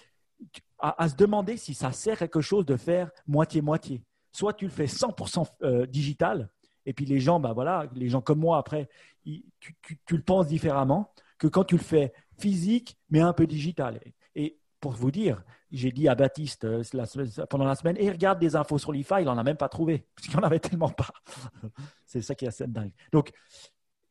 à, 0.79 1.09
se 1.09 1.17
demander 1.17 1.57
si 1.57 1.75
ça 1.75 1.93
sert 1.93 2.19
quelque 2.19 2.41
chose 2.41 2.67
de 2.67 2.77
faire 2.77 3.11
moitié-moitié. 3.27 4.03
Soit 4.31 4.53
tu 4.53 4.67
le 4.67 4.71
fais 4.71 4.85
100% 4.85 5.47
euh, 5.63 5.87
digital, 5.87 6.51
et 6.85 6.93
puis 6.93 7.07
les 7.07 7.19
gens, 7.19 7.41
bah 7.41 7.53
voilà, 7.53 7.87
les 7.95 8.09
gens 8.09 8.21
comme 8.21 8.41
moi, 8.41 8.59
après, 8.59 8.89
tu, 9.25 9.45
tu, 10.07 10.17
le 10.17 10.23
penses 10.23 10.47
différemment 10.47 11.13
que 11.39 11.47
quand 11.47 11.65
tu 11.65 11.77
le 11.77 11.83
fais 11.83 12.13
physique, 12.39 12.97
mais 13.11 13.21
un 13.21 13.33
peu 13.33 13.47
digital. 13.47 14.01
Pour 14.81 14.93
vous 14.93 15.11
dire, 15.11 15.43
j'ai 15.73 15.91
dit 15.91 16.09
à 16.09 16.15
Baptiste 16.15 16.65
euh, 16.65 16.83
pendant 17.51 17.65
la 17.65 17.75
semaine, 17.75 17.97
et 17.99 18.11
regarde 18.11 18.39
des 18.39 18.55
infos 18.57 18.79
sur 18.79 18.93
l'IFA, 18.93 19.21
il 19.21 19.25
n'en 19.25 19.37
a 19.37 19.43
même 19.43 19.57
pas 19.57 19.69
trouvé, 19.69 20.07
parce 20.17 20.29
qu'il 20.29 20.37
n'en 20.37 20.47
avait 20.47 20.61
tellement 20.61 20.91
pas. 20.91 21.09
c'est 22.07 22.21
ça 22.21 22.35
qui 22.35 22.45
est 22.45 22.49
assez 22.49 22.67
dingue. 22.67 22.93
Donc, 23.13 23.33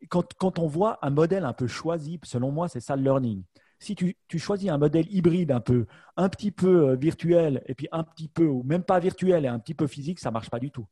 quand, 0.09 0.33
quand, 0.37 0.59
on 0.59 0.67
voit 0.67 0.99
un 1.01 1.09
modèle 1.09 1.45
un 1.45 1.53
peu 1.53 1.67
choisi, 1.67 2.19
selon 2.23 2.51
moi, 2.51 2.67
c'est 2.67 2.79
ça 2.79 2.95
le 2.95 3.03
learning. 3.03 3.43
Si 3.79 3.95
tu, 3.95 4.17
tu, 4.27 4.39
choisis 4.39 4.69
un 4.69 4.77
modèle 4.77 5.05
hybride 5.09 5.51
un 5.51 5.59
peu, 5.59 5.85
un 6.17 6.29
petit 6.29 6.51
peu 6.51 6.89
euh, 6.89 6.95
virtuel, 6.95 7.63
et 7.67 7.75
puis 7.75 7.87
un 7.91 8.03
petit 8.03 8.27
peu, 8.27 8.45
ou 8.45 8.63
même 8.63 8.83
pas 8.83 8.99
virtuel 8.99 9.45
et 9.45 9.47
un 9.47 9.59
petit 9.59 9.73
peu 9.73 9.87
physique, 9.87 10.19
ça 10.19 10.29
ne 10.29 10.33
marche 10.33 10.49
pas 10.49 10.59
du 10.59 10.71
tout. 10.71 10.87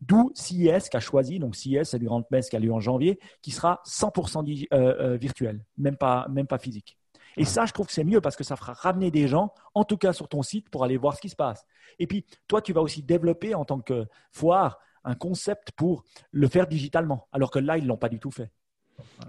D'où 0.00 0.30
CIS 0.34 0.88
qui 0.90 0.96
a 0.96 1.00
choisi, 1.00 1.38
donc 1.38 1.56
CIS, 1.56 1.84
c'est 1.84 1.98
une 1.98 2.04
grande 2.04 2.24
messe 2.30 2.48
qui 2.48 2.56
a 2.56 2.60
lieu 2.60 2.72
en 2.72 2.80
janvier, 2.80 3.18
qui 3.42 3.50
sera 3.50 3.82
100% 3.84 4.68
euh, 4.72 5.16
virtuel, 5.16 5.64
même 5.76 5.96
pas, 5.96 6.28
même 6.28 6.46
pas 6.46 6.58
physique. 6.58 6.96
Et 7.38 7.44
ça, 7.44 7.64
je 7.66 7.72
trouve 7.72 7.86
que 7.86 7.92
c'est 7.92 8.04
mieux 8.04 8.20
parce 8.20 8.36
que 8.36 8.44
ça 8.44 8.56
fera 8.56 8.72
ramener 8.74 9.10
des 9.10 9.28
gens, 9.28 9.52
en 9.74 9.84
tout 9.84 9.96
cas 9.96 10.12
sur 10.12 10.28
ton 10.28 10.42
site, 10.42 10.68
pour 10.70 10.84
aller 10.84 10.96
voir 10.96 11.14
ce 11.16 11.20
qui 11.20 11.28
se 11.28 11.36
passe. 11.36 11.64
Et 11.98 12.06
puis, 12.06 12.26
toi, 12.46 12.60
tu 12.60 12.72
vas 12.72 12.82
aussi 12.82 13.02
développer 13.02 13.54
en 13.54 13.64
tant 13.64 13.80
que 13.80 14.06
foire 14.32 14.78
un 15.04 15.14
concept 15.14 15.72
pour 15.72 16.04
le 16.32 16.48
faire 16.48 16.66
digitalement, 16.66 17.28
alors 17.32 17.50
que 17.50 17.58
là, 17.58 17.78
ils 17.78 17.84
ne 17.84 17.88
l'ont 17.88 17.96
pas 17.96 18.08
du 18.08 18.18
tout 18.18 18.30
fait. 18.30 18.50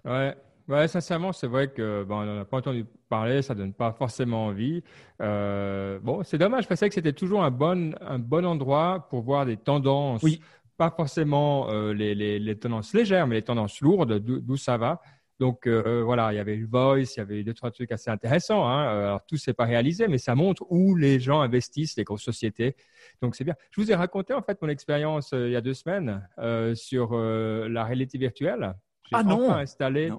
Ouais, 0.03 0.35
Ouais, 0.69 0.87
sincèrement, 0.87 1.33
c'est 1.33 1.47
vrai 1.47 1.69
que 1.69 2.03
bon, 2.03 2.19
on 2.19 2.25
n'en 2.25 2.41
a 2.41 2.45
pas 2.45 2.57
entendu 2.57 2.85
parler, 3.09 3.41
ça 3.41 3.55
donne 3.55 3.73
pas 3.73 3.91
forcément 3.91 4.45
envie. 4.45 4.83
Euh, 5.19 5.97
bon, 5.99 6.21
c'est 6.23 6.37
dommage, 6.37 6.65
je 6.65 6.69
pensais 6.69 6.87
que 6.87 6.93
c'était 6.93 7.11
toujours 7.11 7.43
un 7.43 7.49
bon, 7.49 7.95
un 8.01 8.19
bon 8.19 8.45
endroit 8.45 9.07
pour 9.09 9.23
voir 9.23 9.47
des 9.47 9.57
tendances. 9.57 10.21
Oui. 10.21 10.39
Pas 10.77 10.91
forcément 10.91 11.71
euh, 11.71 11.91
les, 11.91 12.13
les, 12.13 12.37
les, 12.37 12.55
tendances 12.55 12.93
légères, 12.93 13.25
mais 13.25 13.35
les 13.35 13.41
tendances 13.41 13.81
lourdes, 13.81 14.19
d'où 14.19 14.57
ça 14.57 14.77
va. 14.77 15.01
Donc 15.39 15.67
euh, 15.67 16.03
voilà, 16.03 16.34
il 16.34 16.36
y 16.36 16.39
avait 16.39 16.55
eu 16.55 16.65
Voice, 16.65 17.15
il 17.15 17.17
y 17.17 17.19
avait 17.22 17.39
eu 17.39 17.43
deux 17.43 17.53
trois 17.53 17.72
trucs 17.72 17.91
assez 17.91 18.10
intéressants. 18.10 18.67
Hein. 18.67 18.88
Alors 18.88 19.25
tout 19.25 19.38
s'est 19.38 19.53
pas 19.53 19.65
réalisé, 19.65 20.08
mais 20.08 20.17
ça 20.17 20.36
montre 20.36 20.65
où 20.69 20.96
les 20.96 21.19
gens 21.19 21.39
investissent, 21.39 21.96
les 21.96 22.03
grosses 22.03 22.24
sociétés. 22.24 22.75
Donc 23.22 23.36
c'est 23.36 23.46
bien. 23.46 23.55
Je 23.72 23.81
vous 23.81 23.91
ai 23.91 23.96
raconté 23.96 24.34
en 24.34 24.41
fait 24.41 24.62
mon 24.62 24.67
expérience 24.67 25.31
il 25.31 25.51
y 25.51 25.55
a 25.55 25.62
deux 25.62 25.74
semaines 25.74 26.27
sur 26.75 27.17
la 27.17 27.84
réalité 27.86 28.17
virtuelle. 28.17 28.75
Ah 29.12 29.24
non. 29.24 29.51
Installé. 29.51 30.12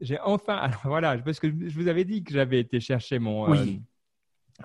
J'ai 0.00 0.18
enfin, 0.20 0.56
alors 0.56 0.80
voilà, 0.84 1.18
parce 1.18 1.40
que 1.40 1.48
je 1.48 1.74
vous 1.74 1.88
avais 1.88 2.04
dit 2.04 2.22
que 2.22 2.32
j'avais 2.32 2.60
été 2.60 2.80
chercher 2.80 3.18
mon 3.18 3.46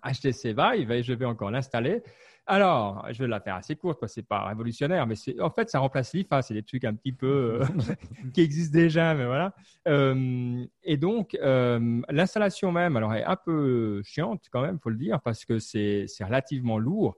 HTC 0.04 0.54
Vive 0.54 0.92
et 0.92 1.04
je 1.04 1.14
vais 1.14 1.26
encore 1.26 1.52
l'installer. 1.52 2.04
Alors, 2.48 3.08
je 3.12 3.24
vais 3.24 3.28
la 3.28 3.40
faire 3.40 3.56
assez 3.56 3.76
courte 3.76 4.00
parce 4.00 4.12
que 4.12 4.22
c'est 4.22 4.28
pas 4.28 4.46
révolutionnaire, 4.46 5.08
mais 5.08 5.16
c'est 5.16 5.40
en 5.42 5.50
fait 5.50 5.68
ça 5.70 5.80
remplace 5.80 6.14
l'IFA, 6.14 6.44
c'est 6.44 6.54
des 6.54 6.62
trucs 6.62 6.84
un 6.84 6.94
petit 6.94 7.12
peu 7.12 7.62
euh, 7.62 7.66
qui 8.34 8.42
existent 8.42 8.78
déjà, 8.78 9.16
mais 9.16 9.26
voilà. 9.26 9.56
Euh, 9.88 10.64
et 10.84 10.98
donc 10.98 11.36
euh, 11.42 12.02
l'installation 12.08 12.72
même, 12.72 12.98
alors 12.98 13.16
est 13.16 13.24
un 13.24 13.36
peu 13.36 14.04
chiante 14.04 14.44
quand 14.52 14.62
même, 14.62 14.80
faut 14.80 14.92
le 14.92 14.98
dire, 14.98 15.22
parce 15.22 15.44
que 15.44 15.58
c'est 15.58 16.06
relativement 16.22 16.78
lourd. 16.78 17.18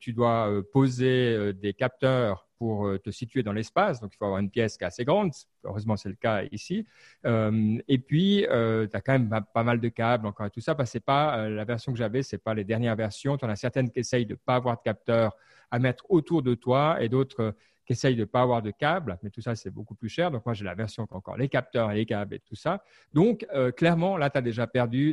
tu 0.00 0.12
dois 0.14 0.50
poser 0.72 1.52
des 1.52 1.74
capteurs 1.74 2.43
pour 2.58 2.90
te 3.02 3.10
situer 3.10 3.42
dans 3.42 3.52
l'espace. 3.52 4.00
Donc, 4.00 4.12
il 4.14 4.16
faut 4.16 4.24
avoir 4.24 4.40
une 4.40 4.50
pièce 4.50 4.76
qui 4.76 4.84
est 4.84 4.86
assez 4.86 5.04
grande. 5.04 5.32
Heureusement, 5.64 5.96
c'est 5.96 6.08
le 6.08 6.14
cas 6.14 6.42
ici. 6.52 6.86
et 7.24 7.98
puis, 7.98 8.46
tu 8.48 8.96
as 8.96 9.00
quand 9.00 9.18
même 9.18 9.44
pas 9.52 9.62
mal 9.62 9.80
de 9.80 9.88
câbles, 9.88 10.26
encore 10.26 10.50
tout 10.50 10.60
ça, 10.60 10.74
parce 10.74 10.92
que 10.92 10.98
pas 10.98 11.48
la 11.48 11.64
version 11.64 11.92
que 11.92 11.98
j'avais, 11.98 12.22
c'est 12.22 12.38
pas 12.38 12.54
les 12.54 12.64
dernières 12.64 12.96
versions. 12.96 13.36
Tu 13.36 13.44
en 13.44 13.48
as 13.48 13.56
certaines 13.56 13.90
qui 13.90 14.00
essayent 14.00 14.26
de 14.26 14.34
pas 14.34 14.56
avoir 14.56 14.76
de 14.76 14.82
capteurs 14.82 15.36
à 15.70 15.78
mettre 15.78 16.04
autour 16.08 16.42
de 16.42 16.54
toi 16.54 16.98
et 17.00 17.08
d'autres 17.08 17.54
qui 17.86 17.92
essayent 17.92 18.16
de 18.16 18.20
ne 18.20 18.24
pas 18.24 18.40
avoir 18.40 18.62
de 18.62 18.70
câbles, 18.70 19.18
mais 19.22 19.28
tout 19.28 19.42
ça, 19.42 19.54
c'est 19.54 19.70
beaucoup 19.70 19.94
plus 19.94 20.08
cher. 20.08 20.30
Donc, 20.30 20.46
moi, 20.46 20.54
j'ai 20.54 20.64
la 20.64 20.74
version 20.74 21.06
qui 21.06 21.12
a 21.12 21.16
encore 21.18 21.36
les 21.36 21.48
capteurs 21.48 21.90
et 21.90 21.96
les 21.96 22.06
câbles 22.06 22.36
et 22.36 22.40
tout 22.40 22.54
ça. 22.54 22.82
Donc, 23.12 23.46
clairement, 23.76 24.16
là, 24.16 24.30
tu 24.30 24.38
as 24.38 24.42
déjà 24.42 24.66
perdu 24.66 25.12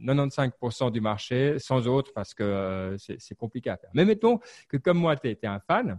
95% 0.00 0.90
du 0.90 1.00
marché 1.00 1.58
sans 1.58 1.86
autre 1.86 2.12
parce 2.14 2.34
que 2.34 2.96
c'est 2.98 3.34
compliqué 3.34 3.70
à 3.70 3.78
faire. 3.78 3.90
Mais 3.94 4.04
mettons 4.04 4.40
que 4.68 4.76
comme 4.76 4.98
moi, 4.98 5.16
tu 5.16 5.28
étais 5.28 5.46
un 5.46 5.60
fan, 5.60 5.98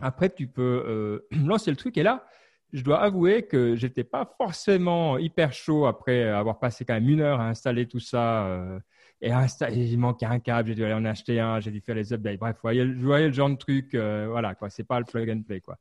après, 0.00 0.30
tu 0.30 0.46
peux 0.46 0.84
euh, 0.86 1.26
lancer 1.44 1.70
le 1.70 1.76
truc. 1.76 1.96
Et 1.98 2.02
là, 2.02 2.24
je 2.72 2.82
dois 2.82 3.00
avouer 3.00 3.44
que 3.44 3.74
j'étais 3.76 4.04
pas 4.04 4.30
forcément 4.36 5.18
hyper 5.18 5.52
chaud 5.52 5.86
après 5.86 6.28
avoir 6.28 6.58
passé 6.58 6.84
quand 6.84 6.94
même 6.94 7.08
une 7.08 7.20
heure 7.20 7.40
à 7.40 7.48
installer 7.48 7.86
tout 7.86 8.00
ça. 8.00 8.46
Euh, 8.46 8.78
et, 9.20 9.32
il 9.72 9.98
manquait 9.98 10.26
un 10.26 10.38
câble, 10.38 10.68
j'ai 10.68 10.74
dû 10.76 10.84
aller 10.84 10.94
en 10.94 11.04
acheter 11.04 11.40
un, 11.40 11.60
j'ai 11.60 11.70
dû 11.70 11.80
faire 11.80 11.96
les 11.96 12.12
updates. 12.12 12.38
Bref, 12.38 12.56
vous 12.56 12.60
voyez, 12.62 12.84
le 12.84 13.32
genre 13.32 13.50
de 13.50 13.56
truc, 13.56 13.94
euh, 13.94 14.26
voilà, 14.30 14.54
quoi. 14.54 14.70
C'est 14.70 14.84
pas 14.84 14.98
le 15.00 15.04
plug 15.04 15.28
and 15.30 15.42
play, 15.46 15.60
quoi. 15.60 15.76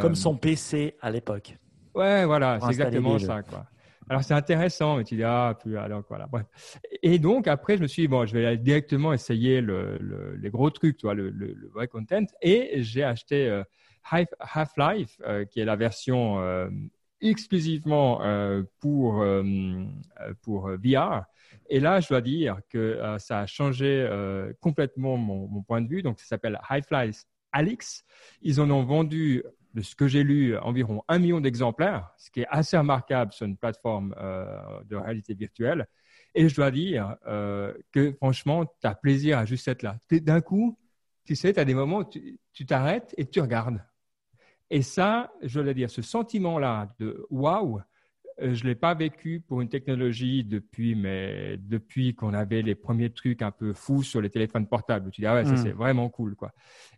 Comme 0.00 0.14
son 0.14 0.36
PC 0.36 0.94
à 1.00 1.10
l'époque. 1.10 1.56
Ouais, 1.96 2.24
voilà, 2.24 2.60
c'est 2.60 2.68
exactement 2.68 3.18
ça, 3.18 3.42
quoi. 3.42 3.66
Alors 4.08 4.24
c'est 4.24 4.34
intéressant, 4.34 4.96
mais 4.96 5.04
tu 5.04 5.16
dis 5.16 5.22
ah 5.22 5.56
puis 5.60 5.76
alors 5.76 6.02
voilà. 6.08 6.28
Et 7.02 7.18
donc 7.18 7.46
après 7.46 7.76
je 7.76 7.82
me 7.82 7.86
suis 7.86 8.02
dit 8.02 8.08
bon 8.08 8.26
je 8.26 8.36
vais 8.36 8.56
directement 8.56 9.12
essayer 9.12 9.60
le, 9.60 9.98
le, 9.98 10.36
les 10.36 10.50
gros 10.50 10.70
trucs, 10.70 10.96
tu 10.96 11.06
vois, 11.06 11.14
le, 11.14 11.70
vrai 11.72 11.86
content. 11.86 12.24
Et 12.42 12.82
j'ai 12.82 13.04
acheté 13.04 13.48
euh, 13.48 13.62
Half-Life 14.10 15.20
euh, 15.24 15.44
qui 15.44 15.60
est 15.60 15.64
la 15.64 15.76
version 15.76 16.40
euh, 16.40 16.68
exclusivement 17.20 18.20
pour 18.80 19.22
pour 20.40 20.70
VR. 20.70 21.24
Et 21.68 21.78
là 21.78 22.00
je 22.00 22.08
dois 22.08 22.22
dire 22.22 22.60
que 22.70 22.98
ça 23.18 23.40
a 23.40 23.46
changé 23.46 24.08
complètement 24.60 25.18
mon, 25.18 25.46
mon, 25.46 25.62
point 25.62 25.82
de 25.82 25.88
vue. 25.88 26.02
Donc 26.02 26.18
ça 26.18 26.26
s'appelle 26.26 26.58
Half-Life 26.66 27.24
Alix. 27.52 28.04
Ils 28.40 28.60
en 28.60 28.70
ont 28.70 28.84
vendu 28.84 29.44
de 29.74 29.82
ce 29.82 29.94
que 29.94 30.08
j'ai 30.08 30.22
lu, 30.22 30.56
environ 30.58 31.02
un 31.08 31.18
million 31.18 31.40
d'exemplaires, 31.40 32.10
ce 32.16 32.30
qui 32.30 32.40
est 32.40 32.46
assez 32.50 32.76
remarquable 32.76 33.32
sur 33.32 33.46
une 33.46 33.56
plateforme 33.56 34.14
euh, 34.18 34.82
de 34.84 34.96
réalité 34.96 35.34
virtuelle. 35.34 35.86
Et 36.34 36.48
je 36.48 36.54
dois 36.54 36.70
dire 36.70 37.16
euh, 37.26 37.72
que 37.92 38.12
franchement, 38.12 38.66
tu 38.66 38.86
as 38.86 38.94
plaisir 38.94 39.38
à 39.38 39.44
juste 39.44 39.66
être 39.68 39.82
là. 39.82 39.98
D'un 40.10 40.40
coup, 40.40 40.78
tu 41.24 41.36
sais, 41.36 41.52
tu 41.52 41.60
as 41.60 41.64
des 41.64 41.74
moments 41.74 41.98
où 41.98 42.04
tu 42.52 42.66
t'arrêtes 42.66 43.14
et 43.16 43.26
tu 43.26 43.40
regardes. 43.40 43.82
Et 44.70 44.82
ça, 44.82 45.32
je 45.42 45.60
dois 45.60 45.74
dire, 45.74 45.90
ce 45.90 46.02
sentiment-là 46.02 46.94
de 46.98 47.26
waouh, 47.30 47.80
je 48.40 48.64
ne 48.64 48.68
l'ai 48.68 48.74
pas 48.74 48.94
vécu 48.94 49.42
pour 49.46 49.60
une 49.60 49.68
technologie 49.68 50.44
depuis, 50.44 50.94
mais 50.94 51.56
depuis 51.58 52.14
qu'on 52.14 52.34
avait 52.34 52.62
les 52.62 52.74
premiers 52.74 53.10
trucs 53.10 53.42
un 53.42 53.50
peu 53.50 53.72
fous 53.72 54.02
sur 54.02 54.20
les 54.20 54.30
téléphones 54.30 54.66
portables. 54.66 55.10
Tu 55.10 55.20
dis, 55.20 55.26
ah 55.26 55.34
ouais, 55.34 55.44
ça 55.44 55.52
hmm. 55.52 55.56
c'est 55.56 55.72
vraiment 55.72 56.08
cool. 56.08 56.34
quoi. 56.36 56.52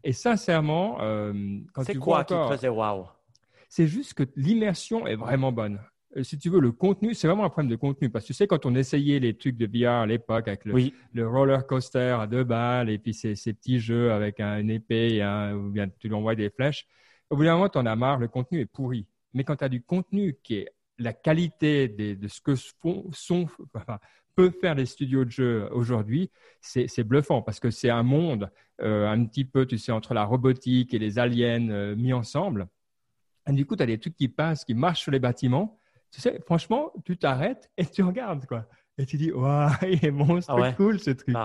Et 0.05 0.13
sincèrement, 0.13 0.99
euh, 1.01 1.33
quand 1.73 1.85
tu 1.85 1.99
quoi 1.99 2.25
qui 2.25 2.35
te 2.35 2.49
faisait 2.49 2.69
wow 2.69 3.07
C'est 3.69 3.87
juste 3.87 4.15
que 4.15 4.25
l'immersion 4.37 5.07
est 5.07 5.17
vraiment 5.17 5.53
bonne. 5.53 5.81
Euh, 6.17 6.23
si 6.23 6.39
tu 6.39 6.51
veux, 6.51 6.61
le 6.61 6.73
contenu, 6.73 7.15
c'est 7.15 7.27
vraiment 7.27 7.45
un 7.45 7.51
problème 7.51 7.71
de 7.71 7.77
contenu. 7.77 8.11
Parce 8.11 8.25
que 8.25 8.29
tu 8.29 8.35
sais, 8.35 8.47
quand 8.47 8.67
on 8.67 8.75
essayait 8.75 9.19
les 9.19 9.37
trucs 9.37 9.57
de 9.57 9.67
VR 9.67 10.03
à 10.03 10.07
l'époque 10.07 10.49
avec 10.49 10.65
le, 10.65 10.91
le, 11.13 11.29
roller 11.29 11.67
coaster 11.67 12.17
à 12.21 12.27
deux 12.27 12.45
balles 12.45 12.91
et 12.91 12.99
puis 12.99 13.15
ces, 13.15 13.35
ces 13.35 13.53
petits 13.53 13.81
jeux 13.81 14.13
avec 14.13 14.41
un, 14.41 14.59
une 14.59 14.71
épée 14.71 15.15
et 15.15 15.23
un, 15.23 15.55
ou 15.55 15.71
bien 15.71 15.89
tu 15.89 16.09
lui 16.09 16.15
envoies 16.15 16.35
des 16.35 16.51
flèches, 16.51 16.87
au 17.31 17.37
bout 17.37 17.45
d'un 17.45 17.55
moment, 17.55 17.69
tu 17.69 17.79
en 17.79 17.87
as 17.87 17.97
marre, 17.97 18.19
le 18.19 18.29
contenu 18.29 18.61
est 18.61 18.67
pourri. 18.67 19.07
Mais 19.33 19.45
quand 19.45 19.57
tu 19.57 19.65
as 19.65 19.69
du 19.71 19.83
contenu 19.83 20.37
qui 20.43 20.57
est 20.57 20.69
la 20.99 21.13
qualité 21.13 21.89
de 21.89 22.29
ce 22.29 22.41
que 22.41 22.55
font, 22.81 23.11
sont, 23.13 23.49
peuvent 24.35 24.55
faire 24.61 24.75
les 24.75 24.87
studios 24.87 25.25
de 25.25 25.31
jeux 25.31 25.69
aujourd'hui, 25.73 26.31
c'est 26.61 27.05
bluffant 27.05 27.43
parce 27.43 27.61
que 27.61 27.71
c'est 27.71 27.91
un 27.91 28.03
monde 28.03 28.51
euh, 28.81 29.09
un 29.09 29.25
petit 29.25 29.45
peu, 29.45 29.67
tu 29.67 29.79
sais, 29.79 29.93
entre 29.93 30.15
la 30.15 30.25
robotique 30.25 30.95
et 30.95 30.99
les 30.99 31.19
aliens 31.19 31.69
euh, 31.71 31.95
mis 31.95 32.13
ensemble. 32.13 32.67
Et 33.49 33.53
du 33.53 33.67
coup, 33.67 33.77
tu 33.77 33.83
as 33.83 33.87
des 33.87 33.99
trucs 33.99 34.17
qui 34.17 34.29
passent, 34.29 34.65
qui 34.65 34.75
marchent 34.75 35.03
sur 35.03 35.13
les 35.13 35.19
bâtiments. 35.19 35.79
Tu 36.11 36.21
sais, 36.21 36.41
franchement, 36.45 36.93
tu 37.05 37.17
t'arrêtes 37.17 37.71
et 37.77 37.87
tu 37.87 38.03
regardes, 38.03 38.47
quoi. 38.47 38.67
Et 38.99 39.07
tu 39.07 39.17
dis, 39.17 39.33
waouh, 39.33 39.71
il 39.89 40.05
est 40.05 40.11
monstre, 40.11 40.55
ah 40.57 40.73
cool 40.73 41.01
ce 41.01 41.11
truc. 41.11 41.37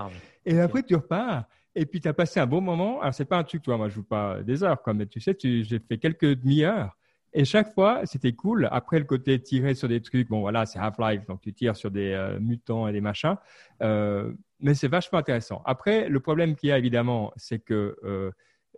Et 0.46 0.60
après, 0.60 0.84
tu 0.84 0.96
repars. 0.96 1.46
Et 1.76 1.86
puis, 1.86 2.02
tu 2.02 2.08
as 2.08 2.14
passé 2.14 2.40
un 2.40 2.48
bon 2.48 2.62
moment. 2.62 3.02
Alors, 3.02 3.14
c'est 3.14 3.26
pas 3.26 3.38
un 3.38 3.44
truc, 3.44 3.62
toi, 3.62 3.78
moi, 3.78 3.90
je 3.90 3.96
joue 3.96 4.04
pas 4.04 4.42
des 4.44 4.64
heures, 4.64 4.82
quoi, 4.82 4.94
mais 4.94 5.06
tu 5.06 5.20
sais, 5.20 5.38
j'ai 5.40 5.80
fait 5.80 5.98
quelques 5.98 6.36
demi-heures. 6.36 6.98
Et 7.34 7.46
chaque 7.46 7.74
fois, 7.74 8.02
c'était 8.06 8.34
cool. 8.34 8.68
Après, 8.72 9.00
le 9.00 9.06
côté 9.06 9.42
tirer 9.42 9.76
sur 9.76 9.88
des 9.88 10.02
trucs, 10.02 10.30
bon, 10.30 10.40
voilà, 10.42 10.66
c'est 10.66 10.80
Half-Life, 10.80 11.26
donc 11.26 11.42
tu 11.42 11.54
tires 11.54 11.76
sur 11.76 11.92
des 11.92 12.14
euh, 12.14 12.40
mutants 12.40 12.88
et 12.88 12.94
des 12.94 13.02
machins. 13.02 13.36
Euh, 13.82 14.34
mais 14.60 14.74
c'est 14.74 14.88
vachement 14.88 15.20
intéressant. 15.20 15.62
Après, 15.66 16.10
le 16.10 16.20
problème 16.20 16.56
qu'il 16.56 16.70
y 16.70 16.72
a, 16.72 16.78
évidemment, 16.78 17.32
c'est 17.36 17.60
que 17.60 17.98
euh, 18.04 18.32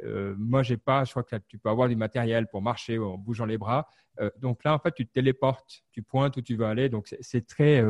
euh 0.04 0.36
moi, 0.38 0.64
j'ai 0.64 0.78
pas, 0.78 1.04
je 1.06 1.12
crois 1.12 1.24
que 1.24 1.36
tu 1.48 1.58
peux 1.58 1.70
avoir 1.70 1.88
du 1.90 1.96
matériel 1.96 2.48
pour 2.48 2.62
marcher 2.62 2.98
en 2.98 3.18
bougeant 3.18 3.46
les 3.46 3.58
bras. 3.58 3.88
donc 4.42 4.64
là, 4.64 4.74
en 4.74 4.80
fait, 4.80 4.92
tu 4.94 5.06
te 5.06 5.14
téléportes, 5.14 5.84
tu 5.92 6.02
pointes 6.02 6.36
où 6.38 6.42
tu 6.42 6.56
veux 6.56 6.66
aller. 6.66 6.90
Donc, 6.90 7.14
c'est 7.22 7.48
très 7.48 7.84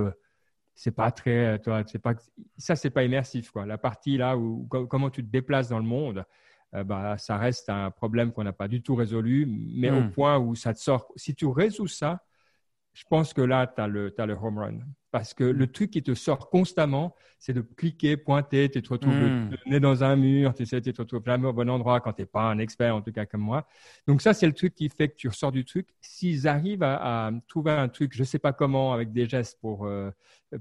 c'est 0.76 0.92
pas 0.92 1.12
très, 1.12 1.60
toi, 1.60 1.84
c'est 1.86 2.00
pas, 2.00 2.14
ça 2.58 2.76
c'est 2.76 2.90
pas 2.90 3.04
immersif 3.04 3.52
quoi. 3.52 3.66
La 3.66 3.78
partie 3.78 4.18
là 4.18 4.38
où 4.38 4.66
comment 4.68 5.10
tu 5.10 5.26
te 5.26 5.30
déplaces 5.30 5.68
dans 5.68 5.78
le 5.80 5.84
monde, 5.86 6.24
euh, 6.76 6.84
bah, 6.84 7.18
ça 7.18 7.38
reste 7.38 7.70
un 7.70 7.92
problème 7.92 8.32
qu'on 8.32 8.44
n'a 8.44 8.54
pas 8.54 8.68
du 8.68 8.82
tout 8.82 8.96
résolu, 8.96 9.46
mais 9.48 9.90
au 9.90 10.02
hmm. 10.02 10.12
point 10.12 10.38
où 10.38 10.56
ça 10.56 10.74
te 10.74 10.80
sort. 10.80 11.12
Si 11.16 11.36
tu 11.36 11.46
résous 11.48 11.88
ça, 11.88 12.24
je 12.94 13.04
pense 13.10 13.34
que 13.34 13.42
là, 13.42 13.68
tu 13.68 13.82
as, 13.82 13.86
as 13.86 14.26
le 14.26 14.34
home 14.34 14.58
run. 14.60 14.80
Parce 15.12 15.34
que 15.34 15.44
le 15.44 15.68
truc 15.68 15.90
qui 15.90 16.04
te 16.04 16.14
sort 16.14 16.50
constamment, 16.50 17.16
c'est 17.40 17.54
de 17.54 17.62
cliquer, 17.62 18.16
pointer, 18.16 18.70
tu 18.70 18.82
te 18.82 18.90
retrouves 18.90 19.18
le, 19.18 19.30
hmm. 19.30 19.56
nez 19.66 19.80
dans 19.80 20.04
un 20.04 20.16
mur, 20.16 20.54
tu 20.54 20.66
sais, 20.66 20.82
tu 20.82 20.94
te 20.94 21.02
retrouves 21.02 21.24
jamais 21.26 21.48
au 21.48 21.54
bon 21.54 21.68
endroit 21.70 22.00
quand 22.00 22.14
tu 22.14 22.22
n'es 22.22 22.26
pas 22.28 22.44
un 22.44 22.60
expert, 22.60 22.96
en 22.96 23.02
tout 23.02 23.12
cas 23.12 23.26
comme 23.26 23.42
moi. 23.42 23.66
Donc 24.08 24.22
ça, 24.22 24.34
c'est 24.34 24.46
le 24.46 24.54
truc 24.54 24.76
qui 24.76 24.88
fait 24.90 25.10
que 25.10 25.16
tu 25.16 25.28
ressors 25.28 25.52
du 25.52 25.66
truc. 25.66 25.88
S'ils 26.02 26.48
arrivent 26.48 26.84
à, 26.84 27.32
trouver 27.48 27.72
un 27.72 27.90
truc, 27.90 28.14
je 28.14 28.20
ne 28.20 28.26
sais 28.26 28.40
pas 28.40 28.54
comment, 28.54 28.94
avec 28.94 29.12
des 29.12 29.28
gestes 29.28 29.58
pour, 29.60 29.86
euh, 29.86 30.12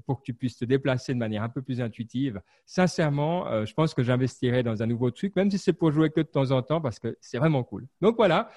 pour 0.05 0.19
que 0.19 0.23
tu 0.23 0.33
puisses 0.33 0.57
te 0.57 0.65
déplacer 0.65 1.13
de 1.13 1.19
manière 1.19 1.43
un 1.43 1.49
peu 1.49 1.61
plus 1.61 1.79
intuitive, 1.79 2.41
sincèrement, 2.65 3.47
euh, 3.47 3.65
je 3.65 3.73
pense 3.73 3.93
que 3.93 4.01
j'investirai 4.01 4.63
dans 4.63 4.81
un 4.81 4.87
nouveau 4.87 5.11
truc, 5.11 5.35
même 5.35 5.51
si 5.51 5.59
c'est 5.59 5.73
pour 5.73 5.91
jouer 5.91 6.09
que 6.09 6.21
de 6.21 6.27
temps 6.27 6.49
en 6.49 6.63
temps, 6.63 6.81
parce 6.81 6.97
que 6.97 7.17
c'est 7.21 7.37
vraiment 7.37 7.63
cool. 7.63 7.87
Donc 8.01 8.15
voilà. 8.15 8.49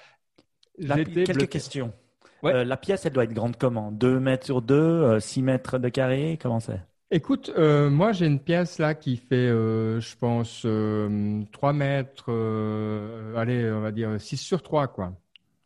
quelques 0.79 1.49
questions. 1.49 1.93
Euh, 2.45 2.63
la 2.63 2.77
pièce, 2.77 3.05
elle 3.05 3.13
doit 3.13 3.23
être 3.23 3.33
grande 3.33 3.57
comment? 3.57 3.91
2 3.91 4.19
mètres 4.19 4.45
sur 4.45 4.61
2, 4.61 5.19
6 5.19 5.39
euh, 5.39 5.43
mètres 5.43 5.79
de 5.79 5.89
carré 5.89 6.37
Comment 6.41 6.59
c'est? 6.59 6.81
Écoute, 7.11 7.51
euh, 7.57 7.91
moi 7.91 8.11
j'ai 8.11 8.25
une 8.25 8.39
pièce 8.39 8.79
là 8.79 8.95
qui 8.95 9.17
fait, 9.17 9.49
je 9.49 10.17
pense, 10.17 10.65
3 11.51 11.73
mètres, 11.73 12.31
allez, 13.37 13.71
on 13.71 13.81
va 13.81 13.91
dire 13.91 14.19
6 14.19 14.37
sur 14.37 14.63
3, 14.63 14.87
quoi. 14.87 15.13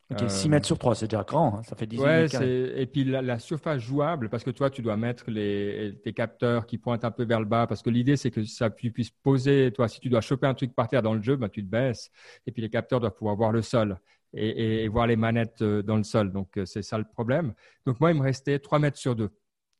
Ok, 0.09 0.29
6 0.29 0.47
mètres 0.47 0.65
sur 0.65 0.77
3, 0.77 0.95
c'est 0.95 1.07
déjà 1.07 1.23
grand, 1.23 1.57
hein, 1.57 1.63
ça 1.63 1.75
fait 1.75 1.85
18 1.85 2.01
ouais, 2.01 2.21
mètres 2.21 2.41
Et 2.41 2.85
puis 2.85 3.03
la, 3.03 3.39
surface 3.39 3.81
jouable, 3.81 4.29
parce 4.29 4.45
que 4.45 4.51
toi, 4.51 4.69
tu 4.69 4.81
dois 4.81 4.95
mettre 4.95 5.29
les, 5.29 5.99
tes 6.01 6.13
capteurs 6.13 6.65
qui 6.65 6.77
pointent 6.77 7.03
un 7.03 7.11
peu 7.11 7.25
vers 7.25 7.41
le 7.41 7.45
bas, 7.45 7.67
parce 7.67 7.81
que 7.81 7.89
l'idée, 7.89 8.15
c'est 8.15 8.31
que 8.31 8.43
ça 8.45 8.69
puisse 8.69 9.09
poser, 9.09 9.71
toi, 9.73 9.89
si 9.89 9.99
tu 9.99 10.07
dois 10.07 10.21
choper 10.21 10.47
un 10.47 10.53
truc 10.53 10.73
par 10.73 10.87
terre 10.87 11.01
dans 11.01 11.13
le 11.13 11.21
jeu, 11.21 11.35
ben, 11.35 11.49
tu 11.49 11.61
te 11.61 11.69
baisses, 11.69 12.09
et 12.45 12.53
puis 12.53 12.61
les 12.61 12.69
capteurs 12.69 13.01
doivent 13.01 13.15
pouvoir 13.15 13.35
voir 13.35 13.51
le 13.51 13.61
sol 13.61 13.97
et, 14.33 14.87
voir 14.87 15.07
les 15.07 15.15
manettes 15.15 15.61
euh, 15.61 15.81
dans 15.81 15.97
le 15.97 16.03
sol. 16.03 16.31
Donc, 16.31 16.57
euh, 16.57 16.65
c'est 16.65 16.81
ça 16.81 16.97
le 16.97 17.05
problème. 17.05 17.53
Donc, 17.85 17.99
moi, 17.99 18.11
il 18.11 18.17
me 18.17 18.23
restait 18.23 18.59
3 18.59 18.79
mètres 18.79 18.97
sur 18.97 19.15
2. 19.15 19.29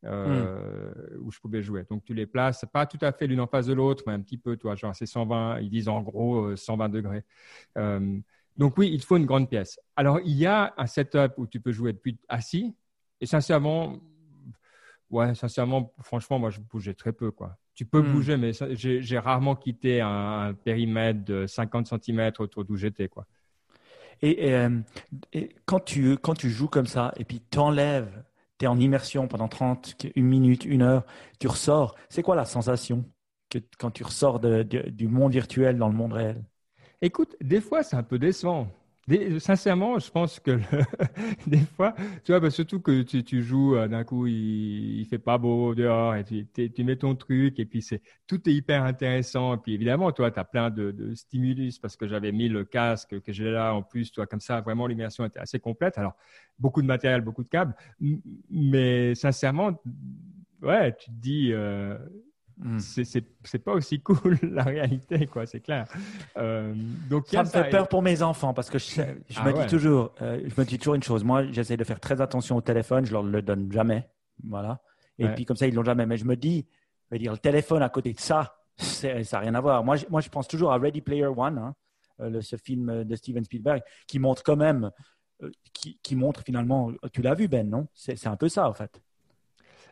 Euh, 0.06 0.92
hmm. 0.92 1.26
où 1.26 1.32
je 1.32 1.40
pouvais 1.40 1.64
jouer. 1.64 1.84
Donc 1.90 2.04
tu 2.06 2.14
les 2.14 2.28
places 2.28 2.64
pas 2.72 2.86
tout 2.86 3.00
à 3.02 3.12
fait 3.12 3.26
l'une 3.26 3.40
en 3.40 3.48
face 3.48 3.66
de 3.66 3.74
l'autre, 3.74 4.04
mais 4.06 4.14
un 4.14 4.22
petit 4.22 4.38
peu, 4.38 4.56
toi, 4.56 4.76
genre 4.76 4.96
c'est 4.96 5.08
120, 5.08 5.60
ils 5.62 5.72
disent 5.72 5.88
en 5.90 6.04
gros 6.04 6.56
120 6.56 6.90
degrés. 6.90 7.24
Donc 8.56 8.78
oui, 8.78 8.92
il 8.94 9.02
faut 9.04 9.18
une 9.18 9.26
grande 9.26 9.50
pièce. 9.50 9.80
Alors 9.96 10.20
il 10.24 10.38
y 10.38 10.46
a 10.46 10.76
un 10.78 10.86
setup 10.86 11.34
où 11.38 11.48
tu 11.48 11.60
peux 11.60 11.72
jouer 11.72 11.94
depuis 11.94 12.20
assis. 12.30 12.76
Et 13.20 13.26
sincèrement, 13.26 14.00
ouais, 15.10 15.34
sincèrement, 15.34 15.92
franchement, 16.04 16.38
moi 16.38 16.52
je 16.52 16.60
bougeais 16.60 16.94
très 16.94 17.12
peu 17.12 17.32
quoi. 17.32 17.58
Tu 17.74 17.86
peux 17.86 18.02
hmm. 18.02 18.12
bouger, 18.12 18.38
mais 18.38 18.52
j'ai 18.54 19.20
rarement 19.20 19.56
quitté 19.56 20.00
un, 20.02 20.54
périmètre 20.54 21.26
de 21.26 21.48
50 21.48 21.88
cm 21.88 22.32
autour 22.38 22.66
d'où 22.66 22.76
j'étais 22.76 23.08
quoi. 23.08 23.26
Euh, 24.24 24.80
et, 25.34 25.50
quand, 25.66 25.80
tu, 25.80 26.18
quand 26.18 26.34
tu 26.34 26.50
joues 26.50 26.68
comme 26.68 26.88
ça 26.88 27.14
et 27.18 27.24
puis 27.26 27.40
t'enlèves, 27.42 28.24
tu 28.60 28.66
es 28.66 28.68
en 28.68 28.80
immersion 28.80 29.28
pendant 29.28 29.48
30, 29.48 29.96
une 30.16 30.26
minute, 30.26 30.66
une 30.66 30.82
heure, 30.82 31.06
tu 31.40 31.48
ressors, 31.48 31.96
c'est 32.10 32.24
quoi 32.24 32.36
la 32.36 32.46
sensation 32.46 33.06
que, 33.50 33.60
quand 33.80 33.92
tu 33.92 34.04
ressors 34.04 34.40
du 34.40 35.08
monde 35.08 35.32
virtuel 35.32 35.78
dans 35.78 35.90
le 35.90 35.96
monde 35.96 36.14
réel? 36.14 36.44
Écoute, 37.02 37.36
des 37.42 37.62
fois, 37.62 37.84
c'est 37.84 37.96
un 37.96 38.04
peu 38.04 38.20
décevant. 38.20 38.68
Sincèrement, 39.40 40.00
je 40.00 40.12
pense 40.12 40.40
que 40.40 40.60
des 41.48 41.60
fois, 41.60 41.94
tu 42.26 42.32
vois, 42.34 42.42
bah, 42.42 42.50
surtout 42.50 42.82
que 42.82 43.04
tu, 43.04 43.42
joues, 43.42 43.78
euh, 43.78 43.88
d'un 43.88 44.04
coup, 44.04 44.28
il, 44.28 45.00
il 45.00 45.06
fait 45.06 45.18
pas 45.18 45.38
beau 45.38 45.74
dehors 45.74 46.16
et 46.16 46.26
tu, 46.26 46.84
mets 46.84 46.98
ton 46.98 47.16
truc 47.16 47.58
et 47.60 47.66
puis 47.66 47.82
c'est 47.82 48.02
tout 48.28 48.50
est 48.50 48.54
hyper 48.54 48.84
intéressant. 48.84 49.56
Et 49.56 49.58
puis 49.58 49.74
évidemment, 49.74 50.12
toi, 50.12 50.30
tu 50.30 50.40
as 50.40 50.44
plein 50.44 50.70
de, 50.70 51.14
stimulus 51.16 51.80
parce 51.80 51.96
que 51.96 52.08
j'avais 52.08 52.34
mis 52.34 52.50
le 52.50 52.66
casque 52.66 53.22
que 53.22 53.32
j'ai 53.32 53.50
là 53.50 53.74
en 53.74 53.82
plus, 53.82 54.12
toi, 54.12 54.28
comme 54.28 54.42
ça, 54.42 54.60
vraiment, 54.60 54.88
l'immersion 54.88 55.24
était 55.26 55.40
assez 55.40 55.60
complète. 55.60 55.98
Alors, 55.98 56.16
beaucoup 56.60 56.82
de 56.82 56.88
matériel, 56.88 57.22
beaucoup 57.22 57.44
de 57.44 57.50
câbles, 57.50 57.76
mais 58.50 59.16
sincèrement, 59.16 59.82
ouais, 60.62 60.94
tu 60.98 61.06
te 61.06 61.16
dis, 61.16 61.54
euh, 61.54 61.98
Hmm. 62.60 62.80
c'est 62.80 63.60
pas 63.64 63.74
aussi 63.74 64.00
cool 64.02 64.38
la 64.42 64.64
réalité, 64.64 65.28
quoi, 65.28 65.46
c'est 65.46 65.60
clair. 65.60 65.88
Euh, 66.38 66.74
donc, 67.08 67.28
ça 67.28 67.44
me 67.44 67.50
fait 67.50 67.70
peur 67.70 67.88
pour 67.88 68.02
mes 68.02 68.24
enfants 68.24 68.54
parce 68.54 68.70
que 68.70 68.80
je, 68.80 69.02
je 69.30 69.40
ah 69.40 69.46
me 69.46 69.54
dis 69.54 69.68
toujours, 69.68 70.14
euh, 70.22 70.42
je 70.44 70.60
me 70.60 70.66
dis 70.66 70.80
toujours 70.80 70.96
une 70.96 71.04
chose. 71.04 71.24
Moi, 71.24 71.46
j'essaie 71.52 71.78
de 71.78 71.84
faire 71.84 72.00
très 72.00 72.20
attention 72.20 72.56
au 72.56 72.62
téléphone, 72.62 73.06
je 73.06 73.12
leur 73.12 73.22
le 73.22 73.42
donne 73.44 73.72
jamais, 73.72 74.10
voilà. 74.44 74.82
Et 75.20 75.28
puis 75.30 75.46
comme 75.46 75.58
ça, 75.58 75.68
ils 75.68 75.74
l'ont 75.74 75.84
jamais. 75.84 76.06
Mais 76.06 76.18
je 76.18 76.26
me 76.26 76.36
dis, 76.36 76.68
je 77.10 77.16
veux 77.16 77.20
dire, 77.20 77.32
le 77.32 77.38
téléphone 77.38 77.82
à 77.82 77.90
côté 77.90 78.14
de 78.14 78.20
ça, 78.20 78.56
ça 78.78 79.14
n'a 79.14 79.40
rien 79.40 79.56
à 79.56 79.62
voir. 79.62 79.84
Moi 79.84 79.96
je, 79.96 80.06
moi, 80.10 80.22
je 80.22 80.30
pense 80.30 80.48
toujours 80.48 80.72
à 80.72 80.78
Ready 80.78 81.02
Player 81.02 81.26
One, 81.26 81.58
hein, 81.60 81.76
euh, 82.22 82.42
ce 82.42 82.56
film 82.56 83.04
de 83.04 83.16
Steven 83.16 83.44
Spielberg, 83.44 83.82
qui 84.08 84.18
montre 84.18 84.44
quand 84.44 84.56
même, 84.56 84.92
qui, 85.74 86.00
qui 86.02 86.16
montre 86.16 86.42
finalement, 86.42 86.92
tu 87.14 87.22
l'as 87.22 87.36
vu 87.36 87.48
Ben, 87.48 87.70
non? 87.70 87.88
C'est 87.94 88.28
un 88.28 88.36
peu 88.36 88.50
ça 88.50 88.68
en 88.68 88.74
fait. 88.74 89.00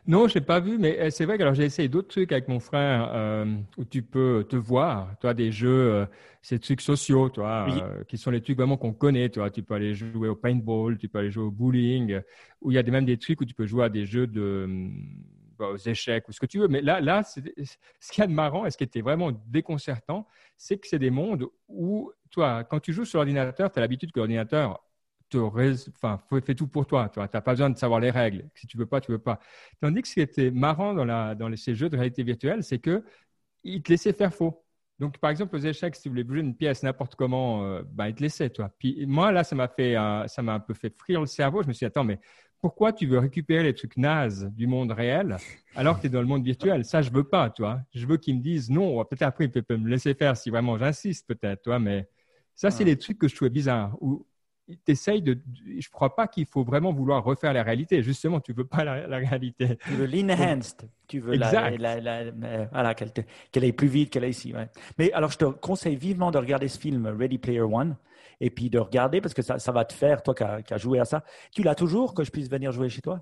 Non, 0.06 0.28
je 0.28 0.38
n'ai 0.38 0.44
pas 0.44 0.60
vu, 0.60 0.78
mais 0.78 1.00
euh, 1.00 1.10
c'est 1.10 1.24
vrai 1.24 1.36
que 1.36 1.54
j'ai 1.54 1.64
essayé 1.64 1.88
d'autres 1.88 2.08
trucs 2.08 2.30
avec 2.30 2.46
mon 2.46 2.60
frère 2.60 3.10
euh, 3.12 3.56
où 3.76 3.84
tu 3.84 4.02
peux 4.02 4.46
te 4.48 4.54
voir, 4.54 5.18
toi, 5.18 5.34
des 5.34 5.50
jeux, 5.50 5.68
euh, 5.68 6.06
ces 6.42 6.60
trucs 6.60 6.80
sociaux, 6.80 7.28
toi, 7.28 7.66
qui 8.06 8.16
sont 8.16 8.30
les 8.30 8.40
trucs 8.40 8.56
vraiment 8.56 8.76
qu'on 8.76 8.92
connaît, 8.92 9.28
toi. 9.30 9.50
Tu 9.50 9.64
peux 9.64 9.74
aller 9.74 9.94
jouer 9.94 10.28
au 10.28 10.36
paintball, 10.36 10.96
tu 10.96 11.08
peux 11.08 11.18
aller 11.18 11.32
jouer 11.32 11.44
au 11.44 11.50
bowling, 11.50 12.20
où 12.60 12.70
il 12.70 12.74
y 12.74 12.78
a 12.78 12.84
même 12.84 13.04
des 13.04 13.16
trucs 13.16 13.40
où 13.40 13.44
tu 13.44 13.54
peux 13.54 13.66
jouer 13.66 13.84
à 13.84 13.88
des 13.88 14.06
jeux 14.06 14.28
de 14.28 14.68
bah, 15.58 15.70
aux 15.70 15.76
échecs 15.76 16.28
ou 16.28 16.32
ce 16.32 16.38
que 16.38 16.46
tu 16.46 16.60
veux. 16.60 16.68
Mais 16.68 16.82
là, 16.82 17.00
là, 17.00 17.24
ce 17.24 17.40
qu'il 17.40 18.20
y 18.20 18.22
a 18.22 18.28
de 18.28 18.32
marrant 18.32 18.64
et 18.64 18.70
ce 18.70 18.76
qui 18.76 18.84
était 18.84 19.00
vraiment 19.00 19.32
déconcertant, 19.48 20.26
c'est 20.56 20.78
que 20.78 20.86
c'est 20.86 21.00
des 21.00 21.10
mondes 21.10 21.46
où, 21.66 22.12
toi, 22.30 22.62
quand 22.62 22.78
tu 22.78 22.92
joues 22.92 23.04
sur 23.04 23.18
l'ordinateur, 23.18 23.72
tu 23.72 23.78
as 23.78 23.80
l'habitude 23.80 24.12
que 24.12 24.20
l'ordinateur 24.20 24.85
te 25.28 25.38
enfin, 25.38 26.20
fait 26.44 26.54
tout 26.54 26.66
pour 26.66 26.86
toi. 26.86 27.08
Tu 27.08 27.18
n'as 27.18 27.28
pas 27.28 27.40
besoin 27.40 27.70
de 27.70 27.76
savoir 27.76 28.00
les 28.00 28.10
règles. 28.10 28.48
Si 28.54 28.66
tu 28.66 28.76
veux 28.76 28.86
pas, 28.86 29.00
tu 29.00 29.12
veux 29.12 29.18
pas. 29.18 29.40
Tandis 29.80 30.02
que 30.02 30.08
ce 30.08 30.14
qui 30.14 30.20
était 30.20 30.50
marrant 30.50 30.94
dans, 30.94 31.04
la, 31.04 31.34
dans 31.34 31.54
ces 31.56 31.74
jeux 31.74 31.88
de 31.88 31.96
réalité 31.96 32.22
virtuelle, 32.22 32.62
c'est 32.62 32.78
que 32.78 33.04
il 33.64 33.82
te 33.82 33.90
laissait 33.90 34.12
faire 34.12 34.32
faux. 34.32 34.62
Donc, 34.98 35.18
par 35.18 35.30
exemple, 35.30 35.56
aux 35.56 35.58
échecs, 35.58 35.94
si 35.96 36.02
tu 36.02 36.08
voulais 36.08 36.24
bouger 36.24 36.40
une 36.40 36.56
pièce 36.56 36.82
n'importe 36.82 37.16
comment, 37.16 37.64
euh, 37.64 37.82
bah, 37.86 38.08
il 38.08 38.14
te 38.14 38.22
laissait, 38.22 38.48
toi. 38.48 38.70
Puis 38.78 39.04
moi, 39.06 39.30
là, 39.30 39.44
ça 39.44 39.54
m'a 39.54 39.68
fait, 39.68 39.94
ça 40.26 40.42
m'a 40.42 40.54
un 40.54 40.60
peu 40.60 40.72
fait 40.72 40.94
frire 40.96 41.20
le 41.20 41.26
cerveau. 41.26 41.62
Je 41.62 41.68
me 41.68 41.72
suis 41.72 41.80
dit, 41.80 41.88
attends, 41.88 42.04
mais 42.04 42.18
pourquoi 42.60 42.92
tu 42.92 43.06
veux 43.06 43.18
récupérer 43.18 43.62
les 43.64 43.74
trucs 43.74 43.96
nazes 43.96 44.50
du 44.54 44.66
monde 44.66 44.92
réel 44.92 45.36
alors 45.74 45.96
que 45.96 46.02
tu 46.02 46.06
es 46.06 46.10
dans 46.10 46.20
le 46.20 46.26
monde 46.26 46.44
virtuel? 46.44 46.84
Ça, 46.84 47.02
je 47.02 47.10
veux 47.10 47.24
pas, 47.24 47.50
toi. 47.50 47.80
Je 47.94 48.06
veux 48.06 48.16
qu'ils 48.16 48.36
me 48.36 48.40
disent 48.40 48.70
non. 48.70 49.04
Peut-être 49.04 49.22
après, 49.22 49.44
ils 49.44 49.50
peuvent 49.50 49.78
me 49.78 49.88
laisser 49.88 50.14
faire 50.14 50.36
si 50.36 50.48
vraiment 50.48 50.78
j'insiste, 50.78 51.26
peut-être, 51.28 51.62
toi. 51.62 51.78
Mais 51.78 52.08
ça, 52.54 52.70
c'est 52.70 52.84
les 52.84 52.96
trucs 52.96 53.18
que 53.18 53.28
je 53.28 53.36
trouvais 53.36 53.50
bizarres 53.50 53.96
t'essayes 54.84 55.22
de. 55.22 55.38
Je 55.64 55.74
ne 55.74 55.92
crois 55.92 56.14
pas 56.14 56.26
qu'il 56.26 56.46
faut 56.46 56.64
vraiment 56.64 56.92
vouloir 56.92 57.22
refaire 57.24 57.52
la 57.52 57.62
réalité. 57.62 58.02
Justement, 58.02 58.40
tu 58.40 58.52
veux 58.52 58.66
pas 58.66 58.84
la, 58.84 59.16
réalité. 59.16 59.78
Tu 59.84 59.94
veux 59.94 60.06
l'enhanced. 60.06 60.88
Tu 61.06 61.20
veux 61.20 61.34
la, 61.36 61.70
la, 61.76 62.30
voilà, 62.72 62.94
qu'elle 62.94 63.64
aille 63.64 63.72
plus 63.72 63.88
vite, 63.88 64.10
qu'elle 64.10 64.24
aille 64.24 64.30
ici. 64.30 64.52
Ouais. 64.54 64.68
Mais 64.98 65.12
alors, 65.12 65.30
je 65.30 65.38
te 65.38 65.44
conseille 65.44 65.96
vivement 65.96 66.30
de 66.30 66.38
regarder 66.38 66.68
ce 66.68 66.78
film 66.78 67.06
Ready 67.06 67.38
Player 67.38 67.60
One 67.60 67.96
et 68.40 68.50
puis 68.50 68.70
de 68.70 68.78
regarder 68.78 69.20
parce 69.20 69.34
que 69.34 69.42
ça, 69.42 69.58
ça 69.58 69.72
va 69.72 69.84
te 69.84 69.92
faire, 69.92 70.22
toi 70.22 70.34
qui 70.34 70.74
as, 70.74 70.78
joué 70.78 70.98
à 70.98 71.04
ça. 71.04 71.24
Tu 71.52 71.62
l'as 71.62 71.74
toujours 71.74 72.14
que 72.14 72.24
je 72.24 72.30
puisse 72.30 72.50
venir 72.50 72.72
jouer 72.72 72.88
chez 72.88 73.00
toi? 73.00 73.20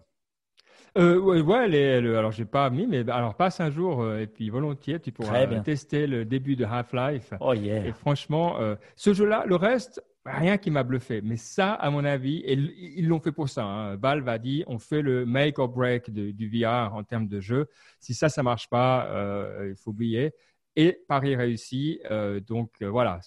Euh, 0.97 1.19
ouais, 1.19 1.41
ouais 1.41 1.65
elle 1.65 2.07
alors 2.15 2.31
j'ai 2.31 2.45
pas 2.45 2.71
mis, 2.71 2.87
mais 2.87 3.09
alors 3.11 3.35
passe 3.35 3.61
un 3.61 3.71
jour 3.71 4.01
euh, 4.01 4.21
et 4.21 4.29
puis 4.29 4.49
volontiers, 4.49 5.01
tu 5.01 5.11
pourras 5.11 5.45
tester 5.63 6.07
le 6.07 6.25
début 6.25 6.55
de 6.55 6.65
Half-Life. 6.65 7.35
Oh 7.41 7.53
yeah. 7.53 7.85
Et 7.87 7.93
franchement, 7.93 8.61
euh, 8.61 8.77
ce 8.95 9.13
jeu-là, 9.13 9.45
le 9.47 9.57
reste, 9.57 10.05
rien 10.25 10.59
qui 10.59 10.71
m'a 10.71 10.83
bluffé. 10.83 11.21
Mais 11.23 11.37
ça, 11.37 11.73
à 11.75 11.91
mon 11.91 12.05
avis, 12.05 12.39
et 12.39 12.55
ils 12.55 13.07
l'ont 13.07 13.21
fait 13.21 13.33
pour 13.33 13.49
ça. 13.49 13.65
Hein. 13.65 13.97
Valve 13.97 14.29
a 14.29 14.39
dit, 14.39 14.65
on 14.67 14.79
fait 14.79 15.03
le 15.03 15.27
make 15.27 15.59
or 15.59 15.69
break 15.69 16.11
du 16.11 16.49
VR 16.49 16.95
en 16.95 17.05
termes 17.05 17.29
de 17.29 17.41
jeu. 17.41 17.69
Si 18.01 18.15
ça, 18.15 18.29
ça 18.29 18.43
marche 18.43 18.69
pas, 18.69 19.07
euh, 19.09 19.69
il 19.71 19.77
faut 19.77 19.91
oublier. 19.91 20.33
Et 20.77 20.99
Paris 21.09 21.37
réussi. 21.37 22.01
Euh, 22.11 22.41
donc 22.41 22.73
euh, 22.83 22.89
voilà, 22.89 23.21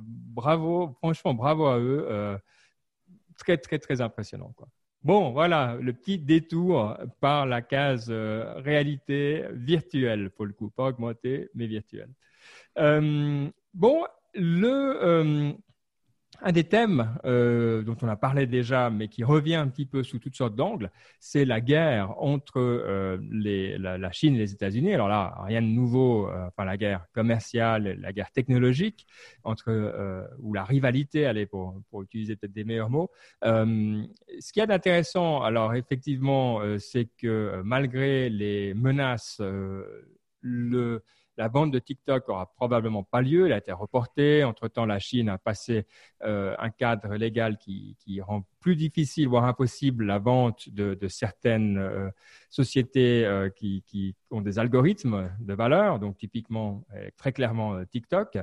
bravo, 0.00 0.94
franchement, 0.98 1.34
bravo 1.34 1.66
à 1.66 1.78
eux. 1.78 2.38
très, 3.38 3.58
très, 3.58 3.78
très 3.78 4.00
impressionnant. 4.00 4.54
Bon, 5.02 5.32
voilà, 5.32 5.76
le 5.80 5.92
petit 5.92 6.18
détour 6.18 6.96
par 7.20 7.44
la 7.44 7.60
case 7.60 8.10
réalité 8.10 9.44
virtuelle, 9.52 10.30
pour 10.30 10.46
le 10.46 10.52
coup, 10.54 10.70
pas 10.70 10.86
augmentée, 10.88 11.50
mais 11.54 11.66
virtuelle. 11.66 12.10
bon, 12.76 14.04
le 14.34 15.54
un 16.42 16.52
des 16.52 16.64
thèmes 16.64 17.16
euh, 17.24 17.82
dont 17.82 17.96
on 18.02 18.08
a 18.08 18.16
parlé 18.16 18.46
déjà, 18.46 18.90
mais 18.90 19.08
qui 19.08 19.24
revient 19.24 19.54
un 19.54 19.68
petit 19.68 19.86
peu 19.86 20.02
sous 20.02 20.18
toutes 20.18 20.36
sortes 20.36 20.54
d'angles, 20.54 20.90
c'est 21.20 21.44
la 21.44 21.60
guerre 21.60 22.14
entre 22.22 22.58
euh, 22.58 23.18
la, 23.30 24.12
Chine 24.12 24.36
et 24.36 24.38
les 24.38 24.52
États-Unis. 24.52 24.94
Alors 24.94 25.08
là, 25.08 25.34
rien 25.40 25.62
de 25.62 25.66
nouveau, 25.66 26.28
euh, 26.28 26.46
enfin 26.48 26.64
la 26.64 26.76
guerre 26.76 27.06
commerciale, 27.12 27.98
la 28.00 28.12
guerre 28.12 28.30
technologique, 28.32 29.06
entre 29.42 30.34
ou 30.38 30.54
la 30.54 30.64
rivalité, 30.64 31.26
allez 31.26 31.46
pour, 31.46 31.80
pour 31.90 32.02
utiliser 32.02 32.36
peut-être 32.36 32.52
des 32.52 32.64
meilleurs 32.64 32.90
mots. 32.90 33.10
ce 33.42 34.52
qu'il 34.52 34.60
y 34.60 34.62
a 34.62 34.66
d'intéressant, 34.66 35.42
alors 35.42 35.74
effectivement, 35.74 36.60
c'est 36.78 37.08
que 37.18 37.60
malgré 37.64 38.28
les 38.28 38.74
menaces, 38.74 39.40
le 40.40 41.02
la 41.36 41.48
vente 41.48 41.70
de 41.70 41.78
TikTok 41.78 42.28
aura 42.28 42.52
probablement 42.54 43.02
pas 43.02 43.20
lieu. 43.20 43.46
Elle 43.46 43.52
a 43.52 43.58
été 43.58 43.72
reportée. 43.72 44.44
Entre-temps, 44.44 44.86
la 44.86 44.98
Chine 44.98 45.28
a 45.28 45.38
passé 45.38 45.86
euh, 46.22 46.54
un 46.58 46.70
cadre 46.70 47.14
légal 47.14 47.58
qui, 47.58 47.96
rend 48.20 48.46
plus 48.60 48.76
difficile, 48.76 49.28
voire 49.28 49.44
impossible, 49.44 50.04
la 50.04 50.18
vente 50.18 50.68
de, 50.68 50.96
certaines 51.08 51.78
euh, 51.78 52.10
sociétés 52.50 53.24
euh, 53.24 53.50
qui, 53.50 54.16
ont 54.30 54.40
des 54.40 54.58
algorithmes 54.58 55.30
de 55.40 55.54
valeur, 55.54 55.98
donc 55.98 56.18
typiquement, 56.18 56.84
très 57.16 57.32
clairement 57.32 57.84
TikTok. 57.84 58.38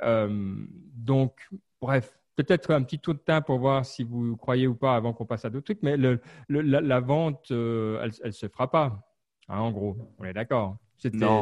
donc, 0.00 1.48
bref, 1.80 2.18
peut-être 2.36 2.72
un 2.72 2.82
petit 2.82 2.98
tour 2.98 3.14
de 3.14 3.20
temps 3.20 3.42
pour 3.42 3.58
voir 3.58 3.84
si 3.84 4.04
vous 4.04 4.36
croyez 4.36 4.66
ou 4.66 4.74
pas 4.74 4.94
avant 4.94 5.12
qu'on 5.12 5.26
passe 5.26 5.44
à 5.44 5.50
d'autres 5.50 5.64
trucs, 5.64 5.82
mais 5.82 5.96
la, 5.96 7.00
vente, 7.00 7.46
elle 7.50 8.12
ne 8.24 8.30
se 8.30 8.48
fera 8.48 8.70
pas, 8.70 9.04
hein, 9.48 9.58
en 9.58 9.72
gros, 9.72 9.96
on 10.18 10.24
est 10.24 10.32
d'accord. 10.32 10.76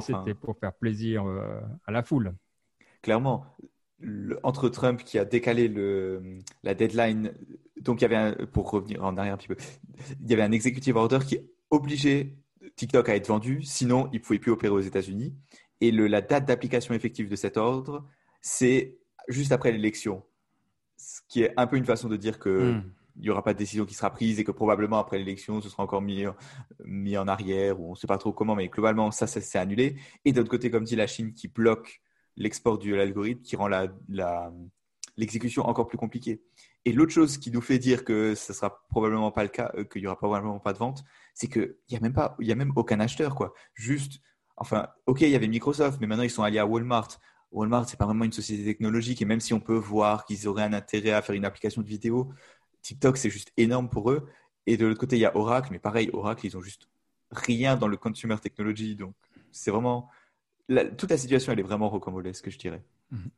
C'était 0.00 0.34
pour 0.34 0.56
faire 0.58 0.72
plaisir 0.72 1.26
euh, 1.26 1.60
à 1.86 1.92
la 1.92 2.02
foule. 2.02 2.34
Clairement, 3.02 3.44
entre 4.42 4.68
Trump 4.68 5.02
qui 5.04 5.18
a 5.18 5.24
décalé 5.24 5.68
le, 5.68 6.38
la 6.62 6.74
deadline, 6.74 7.32
donc 7.80 8.00
il 8.00 8.02
y 8.02 8.04
avait 8.06 8.16
un, 8.16 8.32
pour 8.46 8.70
revenir 8.70 9.04
en 9.04 9.16
arrière 9.16 9.34
un 9.34 9.36
petit 9.36 9.48
peu, 9.48 9.56
il 10.20 10.30
y 10.30 10.32
avait 10.32 10.42
un 10.42 10.52
executive 10.52 10.96
order 10.96 11.18
qui 11.26 11.38
obligeait 11.70 12.34
TikTok 12.76 13.08
à 13.08 13.16
être 13.16 13.28
vendu, 13.28 13.62
sinon 13.62 14.08
il 14.12 14.20
ne 14.20 14.24
pouvait 14.24 14.38
plus 14.38 14.52
opérer 14.52 14.72
aux 14.72 14.80
États-Unis. 14.80 15.34
Et 15.80 15.90
le, 15.92 16.06
la 16.06 16.20
date 16.20 16.46
d'application 16.46 16.94
effective 16.94 17.28
de 17.28 17.36
cet 17.36 17.56
ordre, 17.56 18.06
c'est 18.40 18.98
juste 19.28 19.52
après 19.52 19.72
l'élection. 19.72 20.22
Ce 20.96 21.20
qui 21.28 21.42
est 21.42 21.54
un 21.56 21.66
peu 21.66 21.76
une 21.76 21.84
façon 21.84 22.08
de 22.08 22.16
dire 22.16 22.38
que 22.38 22.74
hmm. 22.74 22.92
Il 23.20 23.24
n'y 23.24 23.30
aura 23.30 23.44
pas 23.44 23.52
de 23.52 23.58
décision 23.58 23.84
qui 23.84 23.94
sera 23.94 24.10
prise 24.10 24.40
et 24.40 24.44
que 24.44 24.50
probablement 24.50 24.98
après 24.98 25.18
l'élection, 25.18 25.60
ce 25.60 25.68
sera 25.68 25.82
encore 25.82 26.00
mis, 26.00 26.24
mis 26.84 27.18
en 27.18 27.28
arrière 27.28 27.78
ou 27.78 27.88
on 27.88 27.90
ne 27.90 27.96
sait 27.96 28.06
pas 28.06 28.18
trop 28.18 28.32
comment, 28.32 28.56
mais 28.56 28.68
globalement, 28.68 29.10
ça, 29.10 29.26
ça 29.26 29.40
s'est 29.40 29.58
annulé. 29.58 29.96
Et 30.24 30.32
d'autre 30.32 30.48
côté, 30.48 30.70
comme 30.70 30.84
dit 30.84 30.96
la 30.96 31.06
Chine, 31.06 31.34
qui 31.34 31.46
bloque 31.48 32.00
l'export 32.36 32.78
de 32.78 32.94
l'algorithme, 32.94 33.42
qui 33.42 33.56
rend 33.56 33.68
l'exécution 35.16 35.66
encore 35.66 35.86
plus 35.86 35.98
compliquée. 35.98 36.42
Et 36.86 36.92
l'autre 36.92 37.12
chose 37.12 37.36
qui 37.36 37.50
nous 37.50 37.60
fait 37.60 37.78
dire 37.78 38.04
que 38.04 38.34
ce 38.34 38.54
sera 38.54 38.82
probablement 38.88 39.30
pas 39.30 39.42
le 39.42 39.50
cas, 39.50 39.70
euh, 39.74 39.84
qu'il 39.84 40.00
n'y 40.00 40.06
aura 40.06 40.16
probablement 40.16 40.58
pas 40.58 40.72
de 40.72 40.78
vente, 40.78 41.04
c'est 41.34 41.46
qu'il 41.46 41.76
n'y 41.90 41.96
a 41.98 42.00
même 42.00 42.14
il 42.38 42.50
a 42.50 42.54
même 42.54 42.72
aucun 42.74 43.00
acheteur, 43.00 43.34
quoi. 43.34 43.52
Juste, 43.74 44.20
enfin, 44.56 44.88
ok, 45.04 45.20
il 45.20 45.28
y 45.28 45.36
avait 45.36 45.48
Microsoft, 45.48 46.00
mais 46.00 46.06
maintenant 46.06 46.24
ils 46.24 46.30
sont 46.30 46.42
alliés 46.42 46.58
à 46.58 46.66
Walmart. 46.66 47.18
Walmart, 47.52 47.86
c'est 47.88 47.98
pas 47.98 48.06
vraiment 48.06 48.24
une 48.24 48.32
société 48.32 48.64
technologique, 48.64 49.20
et 49.20 49.24
même 49.26 49.40
si 49.40 49.52
on 49.52 49.60
peut 49.60 49.76
voir 49.76 50.24
qu'ils 50.24 50.48
auraient 50.48 50.62
un 50.62 50.72
intérêt 50.72 51.10
à 51.10 51.20
faire 51.20 51.34
une 51.34 51.44
application 51.44 51.82
de 51.82 51.86
vidéo, 51.86 52.32
TikTok, 52.82 53.16
c'est 53.16 53.30
juste 53.30 53.52
énorme 53.56 53.88
pour 53.88 54.10
eux. 54.10 54.28
Et 54.66 54.76
de 54.76 54.86
l'autre 54.86 55.00
côté, 55.00 55.16
il 55.16 55.20
y 55.20 55.24
a 55.24 55.36
Oracle, 55.36 55.68
mais 55.72 55.78
pareil, 55.78 56.10
Oracle, 56.12 56.46
ils 56.46 56.56
ont 56.56 56.62
juste 56.62 56.88
rien 57.30 57.76
dans 57.76 57.88
le 57.88 57.96
consumer 57.96 58.36
technology. 58.40 58.94
Donc, 58.96 59.14
c'est 59.50 59.70
vraiment. 59.70 60.08
toute 60.96 61.10
la 61.10 61.18
situation, 61.18 61.52
elle 61.52 61.60
est 61.60 61.64
vraiment 61.64 61.90
ce 61.90 62.42
que 62.42 62.50
je 62.50 62.58
dirais. 62.58 62.82
Mhm. 63.10 63.30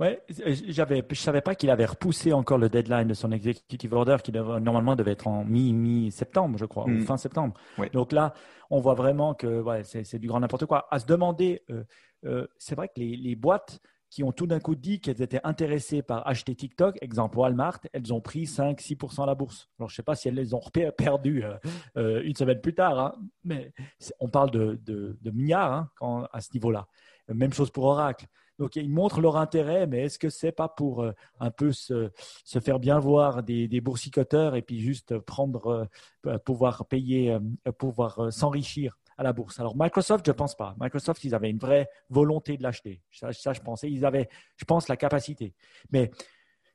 Ouais, 0.00 0.20
j'avais, 0.28 1.06
je 1.08 1.14
savais 1.14 1.40
pas 1.40 1.54
qu'il 1.54 1.70
avait 1.70 1.84
repoussé 1.84 2.32
encore 2.32 2.58
le 2.58 2.68
deadline 2.68 3.06
de 3.06 3.14
son 3.14 3.30
executive 3.30 3.92
order 3.92 4.16
qui 4.24 4.32
normalement 4.32 4.96
devait 4.96 5.12
être 5.12 5.28
en 5.28 5.44
mi 5.44 5.72
mi 5.72 6.10
septembre, 6.10 6.58
je 6.58 6.64
crois, 6.64 6.84
ou 6.84 6.88
mhm. 6.88 7.04
fin 7.04 7.16
septembre. 7.16 7.54
Donc 7.92 8.10
là, 8.10 8.34
on 8.70 8.80
voit 8.80 8.94
vraiment 8.94 9.34
que 9.34 9.60
ouais, 9.60 9.84
c'est, 9.84 10.18
du 10.18 10.26
grand 10.26 10.40
n'importe 10.40 10.66
quoi. 10.66 10.88
À 10.90 10.98
se 10.98 11.06
demander, 11.06 11.62
euh, 11.70 11.84
euh, 12.24 12.46
c'est 12.58 12.74
vrai 12.74 12.88
que 12.88 12.98
les, 12.98 13.16
les 13.16 13.36
boîtes 13.36 13.80
qui 14.14 14.22
ont 14.22 14.30
tout 14.30 14.46
d'un 14.46 14.60
coup 14.60 14.76
dit 14.76 15.00
qu'elles 15.00 15.22
étaient 15.22 15.40
intéressées 15.42 16.00
par 16.00 16.24
acheter 16.28 16.54
TikTok, 16.54 16.96
exemple 17.02 17.36
Walmart, 17.36 17.80
elles 17.92 18.14
ont 18.14 18.20
pris 18.20 18.44
5-6% 18.44 19.24
à 19.24 19.26
la 19.26 19.34
bourse. 19.34 19.68
Alors, 19.76 19.88
je 19.88 19.94
ne 19.94 19.96
sais 19.96 20.02
pas 20.04 20.14
si 20.14 20.28
elles 20.28 20.36
les 20.36 20.54
ont 20.54 20.60
perdues 20.96 21.42
euh, 21.42 21.56
euh, 21.96 22.22
une 22.22 22.36
semaine 22.36 22.60
plus 22.60 22.76
tard, 22.76 22.96
hein, 22.96 23.16
mais 23.42 23.72
on 24.20 24.28
parle 24.28 24.52
de, 24.52 24.78
de, 24.84 25.30
milliards 25.32 25.72
hein, 25.72 25.90
quand, 25.96 26.28
à 26.32 26.40
ce 26.40 26.50
niveau-là. 26.54 26.86
Même 27.26 27.52
chose 27.52 27.72
pour 27.72 27.86
Oracle. 27.86 28.26
Donc, 28.60 28.76
ils 28.76 28.88
montrent 28.88 29.20
leur 29.20 29.36
intérêt, 29.36 29.88
mais 29.88 30.02
est-ce 30.02 30.20
que 30.20 30.30
c'est 30.30 30.52
pas 30.52 30.68
pour 30.68 31.02
euh, 31.02 31.10
un 31.40 31.50
peu 31.50 31.72
se, 31.72 32.12
se, 32.44 32.60
faire 32.60 32.78
bien 32.78 33.00
voir 33.00 33.42
des, 33.42 33.66
des, 33.66 33.80
boursicoteurs 33.80 34.54
et 34.54 34.62
puis 34.62 34.78
juste 34.78 35.18
prendre, 35.18 35.88
pouvoir 36.44 36.86
payer, 36.86 37.36
pouvoir 37.78 38.32
s'enrichir? 38.32 38.96
À 39.16 39.22
la 39.22 39.32
bourse. 39.32 39.60
Alors 39.60 39.74
Microsoft, 39.76 40.24
je 40.26 40.30
ne 40.30 40.36
pense 40.36 40.54
pas. 40.54 40.74
Microsoft, 40.80 41.24
ils 41.24 41.34
avaient 41.34 41.50
une 41.50 41.58
vraie 41.58 41.88
volonté 42.10 42.56
de 42.56 42.62
l'acheter. 42.62 43.02
Ça, 43.12 43.30
je 43.30 43.60
pensais. 43.60 43.90
Ils 43.90 44.04
avaient, 44.04 44.28
je 44.56 44.64
pense, 44.64 44.88
la 44.88 44.96
capacité. 44.96 45.54
Mais 45.90 46.10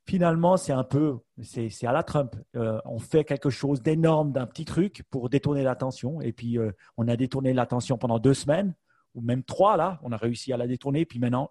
finalement, 0.05 0.57
c'est 0.57 0.71
un 0.71 0.83
peu, 0.83 1.19
c'est 1.41 1.85
à 1.85 1.91
la 1.91 2.03
Trump. 2.03 2.35
Euh, 2.55 2.79
on 2.85 2.99
fait 2.99 3.23
quelque 3.23 3.49
chose 3.49 3.81
d'énorme 3.81 4.31
d'un 4.31 4.47
petit 4.47 4.65
truc 4.65 5.03
pour 5.09 5.29
détourner 5.29 5.63
l'attention. 5.63 6.21
Et 6.21 6.33
puis, 6.33 6.57
euh, 6.57 6.71
on 6.97 7.07
a 7.07 7.15
détourné 7.15 7.53
l'attention 7.53 7.97
pendant 7.97 8.19
deux 8.19 8.33
semaines, 8.33 8.73
ou 9.13 9.21
même 9.21 9.43
trois, 9.43 9.77
là. 9.77 9.99
On 10.03 10.11
a 10.11 10.17
réussi 10.17 10.51
à 10.53 10.57
la 10.57 10.67
détourner. 10.67 11.05
Puis 11.05 11.19
maintenant, 11.19 11.49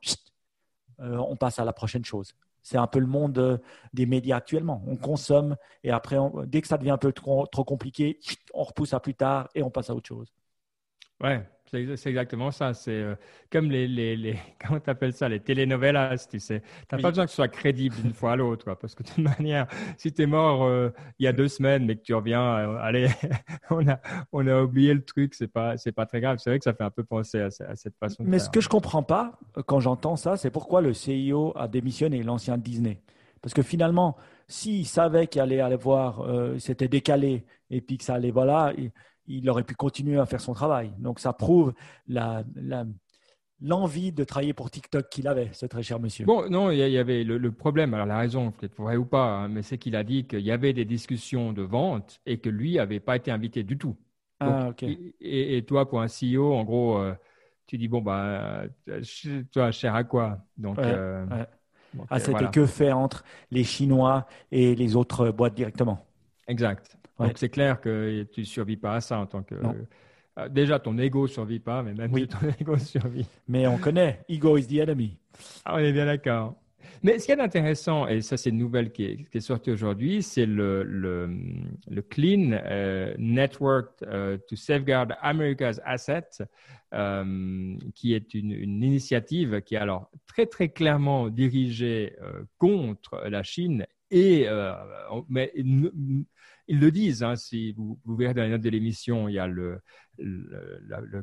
euh, 1.00 1.16
on 1.18 1.36
passe 1.36 1.58
à 1.58 1.64
la 1.64 1.72
prochaine 1.72 2.04
chose. 2.04 2.34
C'est 2.62 2.76
un 2.76 2.86
peu 2.86 2.98
le 2.98 3.06
monde 3.06 3.62
des 3.94 4.04
médias 4.04 4.36
actuellement. 4.36 4.82
On 4.86 4.96
consomme 4.96 5.56
et 5.84 5.90
après, 5.90 6.18
dès 6.46 6.60
que 6.60 6.68
ça 6.68 6.76
devient 6.76 6.90
un 6.90 6.98
peu 6.98 7.12
trop, 7.12 7.46
trop 7.46 7.64
compliqué, 7.64 8.18
on 8.52 8.64
repousse 8.64 8.92
à 8.92 9.00
plus 9.00 9.14
tard 9.14 9.48
et 9.54 9.62
on 9.62 9.70
passe 9.70 9.88
à 9.88 9.94
autre 9.94 10.08
chose. 10.08 10.34
Ouais, 11.20 11.44
c'est 11.70 12.08
exactement 12.08 12.50
ça. 12.50 12.74
C'est 12.74 12.90
euh, 12.92 13.14
comme 13.50 13.70
les, 13.70 13.86
les, 13.86 14.16
les 14.16 14.38
comment 14.64 14.80
t'appelles 14.80 15.12
ça, 15.12 15.28
les 15.28 15.40
telenovelas, 15.40 16.26
tu 16.30 16.40
sais. 16.40 16.62
T'as 16.86 16.96
n'as 16.96 17.02
pas 17.02 17.10
besoin 17.10 17.24
que 17.24 17.30
ce 17.30 17.36
soit 17.36 17.48
crédible 17.48 17.96
d'une 17.96 18.14
fois 18.14 18.32
à 18.32 18.36
l'autre, 18.36 18.74
parce 18.74 18.94
que 18.94 19.02
de 19.02 19.08
toute 19.08 19.18
manière, 19.38 19.66
si 19.96 20.12
tu 20.12 20.22
es 20.22 20.26
mort 20.26 20.64
euh, 20.64 20.90
il 21.18 21.24
y 21.24 21.26
a 21.26 21.32
deux 21.32 21.48
semaines, 21.48 21.84
mais 21.84 21.96
que 21.96 22.02
tu 22.02 22.14
reviens, 22.14 22.42
euh, 22.42 22.78
allez, 22.80 23.08
on 23.70 23.86
a 23.88 24.00
on 24.32 24.46
a 24.46 24.62
oublié 24.62 24.94
le 24.94 25.04
truc, 25.04 25.34
c'est 25.34 25.48
pas 25.48 25.76
c'est 25.76 25.92
pas 25.92 26.06
très 26.06 26.20
grave. 26.20 26.38
C'est 26.38 26.50
vrai 26.50 26.58
que 26.58 26.64
ça 26.64 26.74
fait 26.74 26.84
un 26.84 26.90
peu 26.90 27.04
penser 27.04 27.40
à, 27.40 27.50
cette 27.50 27.96
façon. 27.96 28.22
Mais 28.24 28.38
ce 28.38 28.50
que 28.50 28.60
je 28.60 28.68
comprends 28.68 29.02
pas 29.02 29.38
quand 29.66 29.80
j'entends 29.80 30.16
ça, 30.16 30.36
c'est 30.36 30.50
pourquoi 30.50 30.80
le 30.80 30.92
CEO 30.92 31.52
a 31.56 31.68
démissionné, 31.68 32.22
l'ancien 32.22 32.56
Disney. 32.56 33.02
Parce 33.42 33.54
que 33.54 33.62
finalement, 33.62 34.16
s'il 34.48 34.86
savait 34.86 35.28
qu'il 35.28 35.40
allait 35.40 35.60
aller 35.60 35.76
voir, 35.76 36.26
c'était 36.58 36.88
décalé, 36.88 37.44
et 37.70 37.80
puis 37.80 37.96
que 37.96 38.02
ça 38.02 38.14
allait, 38.14 38.32
voilà, 38.32 38.72
il 39.28 39.48
aurait 39.48 39.62
pu 39.62 39.74
continuer 39.74 40.18
à 40.18 40.26
faire 40.26 40.40
son 40.40 40.54
travail. 40.54 40.92
Donc 40.98 41.20
ça 41.20 41.32
prouve 41.32 41.74
l'envie 43.60 44.12
de 44.12 44.24
travailler 44.24 44.54
pour 44.54 44.70
TikTok 44.70 45.08
qu'il 45.08 45.28
avait, 45.28 45.50
ce 45.52 45.66
très 45.66 45.82
cher 45.82 46.00
monsieur. 46.00 46.24
Bon, 46.24 46.48
non, 46.50 46.70
il 46.70 46.78
y 46.78 46.98
avait 46.98 47.24
le, 47.24 47.52
problème, 47.52 47.94
alors 47.94 48.06
la 48.06 48.18
raison, 48.18 48.50
peut-être 48.50 48.76
vrai 48.76 48.96
ou 48.96 49.04
pas, 49.04 49.26
hein, 49.26 49.48
mais 49.48 49.62
c'est 49.62 49.78
qu'il 49.78 49.96
a 49.96 50.04
dit 50.04 50.26
qu'il 50.26 50.40
y 50.40 50.50
avait 50.50 50.72
des 50.72 50.84
discussions 50.84 51.52
de 51.52 51.62
vente 51.62 52.20
et 52.26 52.38
que 52.38 52.48
lui 52.48 52.76
n'avait 52.76 53.00
pas 53.00 53.16
été 53.16 53.30
invité 53.30 53.62
du 53.62 53.78
tout. 53.78 53.96
ah, 54.40 54.68
ok. 54.70 54.84
Et, 55.20 55.64
toi, 55.66 55.88
pour 55.88 56.00
un 56.00 56.06
CEO, 56.06 56.54
en 56.54 56.64
gros, 56.64 56.98
euh, 56.98 57.14
tu 57.66 57.76
dis, 57.76 57.88
bon, 57.88 58.00
bah, 58.00 58.62
toi, 59.52 59.70
cher 59.70 59.94
à 59.94 60.04
quoi? 60.04 60.38
Donc, 60.56 60.78
euh, 60.78 61.26
ah, 62.10 62.18
c'était 62.18 62.50
que 62.50 62.66
fait 62.66 62.92
entre 62.92 63.24
les 63.50 63.64
Chinois 63.64 64.26
et 64.52 64.74
les 64.74 64.96
autres 64.96 65.30
boîtes 65.30 65.54
directement. 65.54 66.06
Exact. 66.46 66.97
Donc 67.18 67.32
c'est 67.36 67.48
clair 67.48 67.80
que 67.80 68.22
tu 68.32 68.40
ne 68.40 68.46
survis 68.46 68.76
pas 68.76 68.94
à 68.94 69.00
ça 69.00 69.18
en 69.18 69.26
tant 69.26 69.42
que. 69.42 69.54
Euh, 70.38 70.48
déjà, 70.48 70.78
ton 70.78 70.96
ego 70.98 71.22
ne 71.22 71.26
survit 71.26 71.58
pas, 71.58 71.82
mais 71.82 71.94
même 71.94 72.14
si 72.14 72.28
ton 72.28 72.38
ego 72.60 72.76
survit. 72.78 73.26
Mais 73.48 73.66
on 73.66 73.78
connaît, 73.78 74.24
ego 74.28 74.56
is 74.56 74.66
the 74.66 74.78
enemy. 74.78 75.16
Ah, 75.64 75.74
on 75.74 75.78
est 75.78 75.92
bien 75.92 76.06
d'accord. 76.06 76.54
Mais 77.02 77.18
ce 77.18 77.26
qui 77.26 77.32
est 77.32 77.40
intéressant, 77.40 78.08
et 78.08 78.22
ça 78.22 78.36
c'est 78.36 78.50
une 78.50 78.58
nouvelle 78.58 78.90
qui 78.90 79.04
est, 79.04 79.16
qui 79.30 79.38
est 79.38 79.40
sortie 79.40 79.70
aujourd'hui, 79.70 80.22
c'est 80.22 80.46
le, 80.46 80.82
le, 80.82 81.30
le, 81.88 82.02
Clean 82.02 82.50
euh, 82.52 83.14
Network 83.18 84.02
euh, 84.02 84.36
to 84.48 84.56
Safeguard 84.56 85.08
America's 85.20 85.80
Assets, 85.84 86.44
qui 87.94 88.14
est 88.14 88.34
une, 88.34 88.50
une, 88.50 88.82
initiative 88.82 89.60
qui 89.60 89.76
est 89.76 89.78
alors 89.78 90.10
très 90.26 90.46
très 90.46 90.70
clairement 90.70 91.28
dirigée 91.28 92.16
contre 92.56 93.22
la 93.28 93.42
Chine 93.42 93.86
et 94.10 94.46
mais 95.28 95.52
ils 96.68 96.78
le 96.78 96.90
disent, 96.90 97.22
hein, 97.22 97.34
si 97.34 97.72
vous, 97.72 97.98
vous, 98.04 98.16
verrez 98.16 98.34
dans 98.34 98.42
les 98.42 98.50
notes 98.50 98.60
de 98.60 98.68
l'émission, 98.70 99.28
il 99.28 99.34
y 99.34 99.38
a 99.38 99.46
le, 99.46 99.80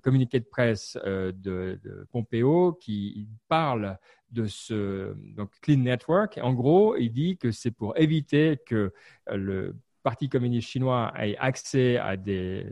communiqué 0.03 0.39
de 0.39 0.45
presse 0.45 0.97
euh, 1.05 1.31
de, 1.31 1.79
de, 1.83 2.07
Pompeo 2.11 2.73
qui 2.73 3.27
parle 3.47 3.97
de 4.31 4.47
ce 4.47 5.15
donc 5.35 5.51
Clean 5.61 5.77
Network. 5.77 6.39
En 6.41 6.53
gros, 6.53 6.95
il 6.97 7.11
dit 7.11 7.37
que 7.37 7.51
c'est 7.51 7.71
pour 7.71 7.97
éviter 7.97 8.59
que 8.65 8.91
le 9.31 9.75
Parti 10.03 10.29
communiste 10.29 10.67
chinois 10.67 11.13
ait 11.17 11.37
accès 11.37 11.97
à 11.97 12.17
des 12.17 12.65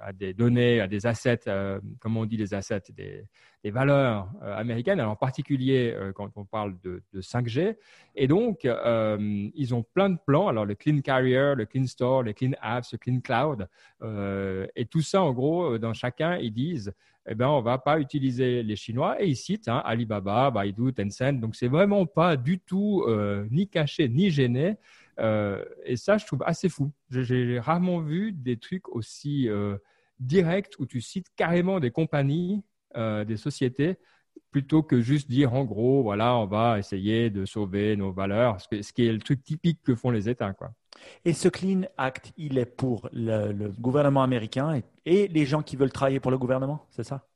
à 0.00 0.12
des 0.12 0.34
données, 0.34 0.80
à 0.80 0.86
des 0.86 1.06
assets, 1.06 1.40
euh, 1.48 1.80
comme 2.00 2.16
on 2.16 2.24
dit 2.24 2.36
les 2.36 2.54
assets, 2.54 2.82
des, 2.94 3.24
valeurs 3.70 4.30
euh, 4.44 4.56
américaines, 4.56 5.00
alors 5.00 5.12
en 5.12 5.16
particulier 5.16 5.92
euh, 5.92 6.12
quand 6.12 6.30
on 6.36 6.44
parle 6.44 6.78
de, 6.84 7.02
de 7.12 7.20
5G. 7.20 7.76
Et 8.14 8.28
donc, 8.28 8.64
ils 8.64 9.74
ont 9.74 9.82
plein 9.82 10.10
de 10.10 10.18
plans, 10.24 10.48
alors 10.48 10.64
le 10.64 10.74
Clean 10.74 11.00
Carrier, 11.00 11.54
le 11.56 11.66
Clean 11.66 11.86
Store, 11.86 12.22
le 12.22 12.32
Clean 12.32 12.52
Apps, 12.60 12.92
le 12.92 12.98
Clean 12.98 13.20
Cloud, 13.20 13.68
et 14.76 14.86
tout 14.86 15.02
ça, 15.02 15.22
en 15.22 15.32
gros, 15.32 15.78
dans 15.78 15.92
chacun, 15.92 16.36
ils 16.36 16.52
disent, 16.52 16.92
eh 17.28 17.34
ben, 17.34 17.48
on 17.48 17.60
va 17.60 17.78
pas 17.78 17.98
utiliser 17.98 18.62
les 18.62 18.76
Chinois, 18.76 19.20
et 19.20 19.26
ils 19.26 19.36
citent 19.36 19.68
hein, 19.68 19.82
Alibaba, 19.84 20.50
Baidu, 20.50 20.92
Tencent, 20.94 21.40
donc 21.40 21.56
c'est 21.56 21.68
vraiment 21.68 22.06
pas 22.06 22.36
du 22.36 22.60
tout 22.60 23.04
ni 23.50 23.68
caché, 23.68 24.08
ni 24.08 24.30
gêné. 24.30 24.76
Euh, 25.18 25.64
et 25.84 25.96
ça, 25.96 26.18
je 26.18 26.26
trouve 26.26 26.42
assez 26.44 26.68
fou. 26.68 26.92
J'ai 27.10 27.58
rarement 27.58 28.00
vu 28.00 28.32
des 28.32 28.58
trucs 28.58 28.88
aussi 28.88 29.48
euh, 29.48 29.76
directs 30.20 30.74
où 30.78 30.86
tu 30.86 31.00
cites 31.00 31.28
carrément 31.36 31.80
des 31.80 31.90
compagnies, 31.90 32.62
euh, 32.96 33.24
des 33.24 33.36
sociétés, 33.36 33.96
plutôt 34.50 34.82
que 34.82 35.00
juste 35.00 35.28
dire 35.28 35.54
en 35.54 35.64
gros, 35.64 36.02
voilà, 36.02 36.36
on 36.36 36.46
va 36.46 36.78
essayer 36.78 37.30
de 37.30 37.44
sauver 37.44 37.96
nos 37.96 38.12
valeurs, 38.12 38.60
ce, 38.60 38.92
qui 38.92 39.06
est 39.06 39.12
le 39.12 39.20
truc 39.20 39.42
typique 39.42 39.80
que 39.82 39.94
font 39.94 40.10
les 40.10 40.28
États. 40.28 40.52
Quoi. 40.52 40.72
Et 41.24 41.32
ce 41.32 41.48
Clean 41.48 41.82
Act, 41.96 42.32
il 42.36 42.58
est 42.58 42.66
pour 42.66 43.08
le, 43.12 43.68
gouvernement 43.78 44.22
américain 44.22 44.80
et 45.04 45.28
les 45.28 45.46
gens 45.46 45.62
qui 45.62 45.76
veulent 45.76 45.92
travailler 45.92 46.20
pour 46.20 46.30
le 46.30 46.38
gouvernement, 46.38 46.86
c'est 46.90 47.04
ça? 47.04 47.26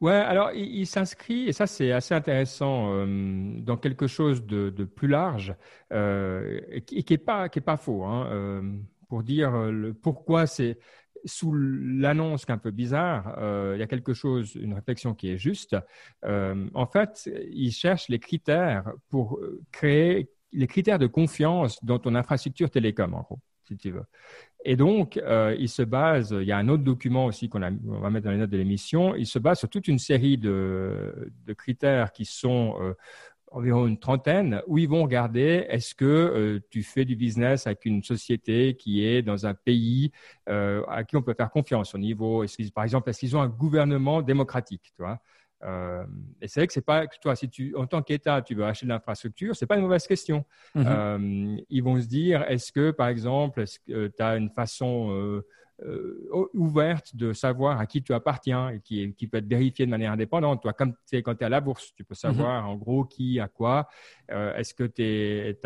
Ouais, 0.00 0.12
alors 0.12 0.52
il, 0.54 0.86
s'inscrit, 0.86 1.46
et 1.46 1.52
ça 1.52 1.66
c'est 1.66 1.92
assez 1.92 2.14
intéressant, 2.14 2.90
euh, 2.94 3.60
dans 3.60 3.76
quelque 3.76 4.06
chose 4.06 4.46
de, 4.46 4.70
plus 4.84 5.08
large, 5.08 5.54
euh, 5.92 6.58
et 6.70 6.80
qui 6.82 7.04
n'est 7.10 7.18
pas, 7.18 7.50
pas 7.50 7.76
faux, 7.76 8.04
hein, 8.04 8.26
euh, 8.32 8.62
pour 9.10 9.22
dire 9.22 9.52
pourquoi 10.00 10.46
c'est 10.46 10.78
sous 11.26 11.52
l'annonce 11.52 12.48
un 12.48 12.56
peu 12.56 12.70
bizarre, 12.70 13.34
il 13.74 13.78
y 13.78 13.82
a 13.82 13.86
quelque 13.86 14.14
chose, 14.14 14.54
une 14.54 14.72
réflexion 14.72 15.14
qui 15.14 15.28
est 15.30 15.36
juste. 15.36 15.76
En 16.22 16.86
fait, 16.86 17.28
il 17.50 17.70
cherche 17.70 18.08
les 18.08 18.18
critères 18.18 18.90
pour 19.10 19.38
créer 19.70 20.30
les 20.52 20.66
critères 20.66 20.98
de 20.98 21.06
confiance 21.06 21.84
dans 21.84 21.98
ton 21.98 22.14
infrastructure 22.14 22.70
télécom, 22.70 23.12
en 23.12 23.20
gros, 23.20 23.40
si 23.64 23.76
tu 23.76 23.90
veux. 23.90 24.04
Et 24.64 24.76
donc, 24.76 25.16
euh, 25.16 25.56
il 25.58 25.68
se 25.68 25.82
base, 25.82 26.36
il 26.38 26.46
y 26.46 26.52
a 26.52 26.58
un 26.58 26.68
autre 26.68 26.82
document 26.82 27.26
aussi 27.26 27.48
qu'on 27.48 27.60
va 27.60 28.10
mettre 28.10 28.24
dans 28.24 28.30
les 28.30 28.36
notes 28.36 28.50
de 28.50 28.58
l'émission, 28.58 29.14
il 29.14 29.26
se 29.26 29.38
base 29.38 29.58
sur 29.58 29.68
toute 29.68 29.88
une 29.88 29.98
série 29.98 30.36
de, 30.36 31.32
critères 31.56 32.12
qui 32.12 32.26
sont 32.26 32.76
euh, 32.80 32.94
environ 33.50 33.86
une 33.86 33.98
trentaine, 33.98 34.62
où 34.66 34.76
ils 34.76 34.88
vont 34.88 35.02
regarder 35.02 35.66
est-ce 35.68 35.94
que 35.94 36.04
euh, 36.04 36.60
tu 36.70 36.82
fais 36.82 37.06
du 37.06 37.16
business 37.16 37.66
avec 37.66 37.86
une 37.86 38.02
société 38.02 38.76
qui 38.76 39.04
est 39.04 39.22
dans 39.22 39.46
un 39.46 39.54
pays 39.54 40.12
à 40.46 41.04
qui 41.04 41.16
on 41.16 41.22
peut 41.22 41.34
faire 41.34 41.50
confiance 41.50 41.94
au 41.94 41.98
niveau, 41.98 42.44
par 42.74 42.84
exemple, 42.84 43.08
est-ce 43.10 43.20
qu'ils 43.20 43.36
ont 43.36 43.42
un 43.42 43.48
gouvernement 43.48 44.20
démocratique, 44.20 44.92
tu 44.94 45.02
vois? 45.02 45.20
Euh, 45.62 46.04
et 46.40 46.48
c'est 46.48 46.60
vrai 46.60 46.66
que 46.66 46.72
c'est 46.72 46.84
pas 46.84 47.06
toi 47.06 47.36
si 47.36 47.48
tu 47.48 47.74
en 47.76 47.86
tant 47.86 48.02
qu'État 48.02 48.40
tu 48.42 48.54
veux 48.54 48.64
acheter 48.64 48.86
de 48.86 48.90
l'infrastructure, 48.90 49.54
c'est 49.54 49.66
pas 49.66 49.76
une 49.76 49.82
mauvaise 49.82 50.06
question. 50.06 50.44
Mm-hmm. 50.74 51.64
ils 51.68 51.82
vont 51.82 52.00
se 52.00 52.06
dire 52.06 52.42
est-ce 52.48 52.72
que 52.72 52.90
par 52.90 53.08
exemple 53.08 53.60
est-ce 53.60 53.78
que 53.80 54.08
tu 54.08 54.22
as 54.22 54.36
une 54.36 54.50
façon 54.50 55.10
euh, 55.12 55.46
ouverte 56.52 57.16
de 57.16 57.32
savoir 57.32 57.80
à 57.80 57.86
qui 57.86 58.02
tu 58.02 58.12
appartiens 58.12 58.70
et 58.70 58.80
qui, 58.80 59.14
qui 59.14 59.26
peut 59.26 59.38
être 59.38 59.48
vérifiée 59.48 59.86
de 59.86 59.90
manière 59.90 60.12
indépendante. 60.12 60.62
Toi, 60.62 60.72
comme 60.72 60.94
tu 61.08 61.16
quand 61.18 61.34
tu 61.34 61.42
es 61.42 61.46
à 61.46 61.48
la 61.48 61.60
bourse, 61.60 61.92
tu 61.94 62.04
peux 62.04 62.12
mhm. 62.12 62.34
savoir 62.34 62.68
en 62.68 62.76
gros 62.76 63.04
qui, 63.04 63.40
à 63.40 63.48
quoi. 63.48 63.88
Euh, 64.30 64.54
est-ce 64.56 64.74
que 64.74 64.84
tes, 64.84 65.58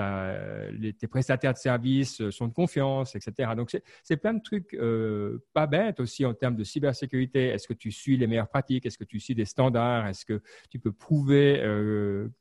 tes 0.99 1.07
prestataires 1.07 1.53
de 1.53 1.59
services 1.59 2.31
sont 2.31 2.49
de 2.49 2.53
confiance, 2.53 3.15
etc. 3.15 3.51
Donc, 3.57 3.77
c'est 4.03 4.17
plein 4.17 4.35
de 4.35 4.43
trucs 4.43 4.75
euh, 4.75 5.45
pas 5.53 5.67
bêtes 5.67 6.01
aussi 6.01 6.25
en 6.25 6.35
termes 6.35 6.57
de 6.57 6.65
cybersécurité. 6.65 7.49
Est-ce 7.49 7.69
que 7.69 7.75
tu 7.75 7.91
suis 7.91 8.17
les 8.17 8.27
meilleures 8.27 8.49
pratiques? 8.49 8.87
Est-ce 8.87 8.99
que 8.99 9.05
tu 9.05 9.21
suis 9.21 9.35
des 9.35 9.45
standards? 9.45 10.07
Est-ce 10.07 10.25
que 10.25 10.41
tu 10.71 10.79
peux 10.79 10.93
prouver 10.93 11.61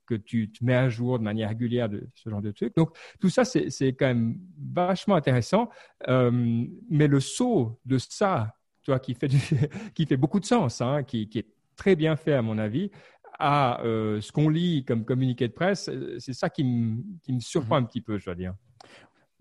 que 0.06 0.16
tu 0.16 0.52
te 0.52 0.64
mets 0.64 0.76
à 0.76 0.90
jour 0.90 1.20
de 1.20 1.24
manière 1.24 1.50
régulière 1.50 1.90
de 1.90 2.08
ce 2.16 2.30
genre 2.30 2.42
de 2.42 2.52
trucs? 2.52 2.76
Donc, 2.76 2.96
tout 3.20 3.30
ça, 3.30 3.44
c'est 3.46 3.94
quand 3.94 4.08
même 4.08 4.38
vachement 4.74 5.16
intéressant. 5.16 5.70
mais 6.08 7.08
le 7.08 7.20
saut 7.20 7.62
de 7.86 7.97
ça, 7.97 8.56
toi, 8.84 8.99
qui 8.99 9.13
fait, 9.13 9.30
qui 9.95 10.06
fait 10.06 10.17
beaucoup 10.17 10.39
de 10.39 10.45
sens, 10.45 10.82
hein, 10.82 11.04
qui, 11.04 11.30
est 11.36 11.47
très 11.76 11.95
bien 11.95 12.15
fait 12.15 12.34
à 12.34 12.41
mon 12.41 12.58
avis, 12.58 12.91
à 13.39 13.82
euh, 13.84 14.21
ce 14.21 14.32
qu'on 14.32 14.49
lit 14.49 14.86
comme 14.86 15.06
communiqué 15.06 15.47
de 15.47 15.54
presse, 15.54 15.89
c'est 16.19 16.34
ça 16.34 16.49
qui 16.49 16.63
me, 16.63 17.39
surprend 17.39 17.78
un 17.78 17.84
petit 17.84 18.02
peu, 18.02 18.17
je 18.17 18.26
dois 18.26 18.36
dire. 18.36 18.54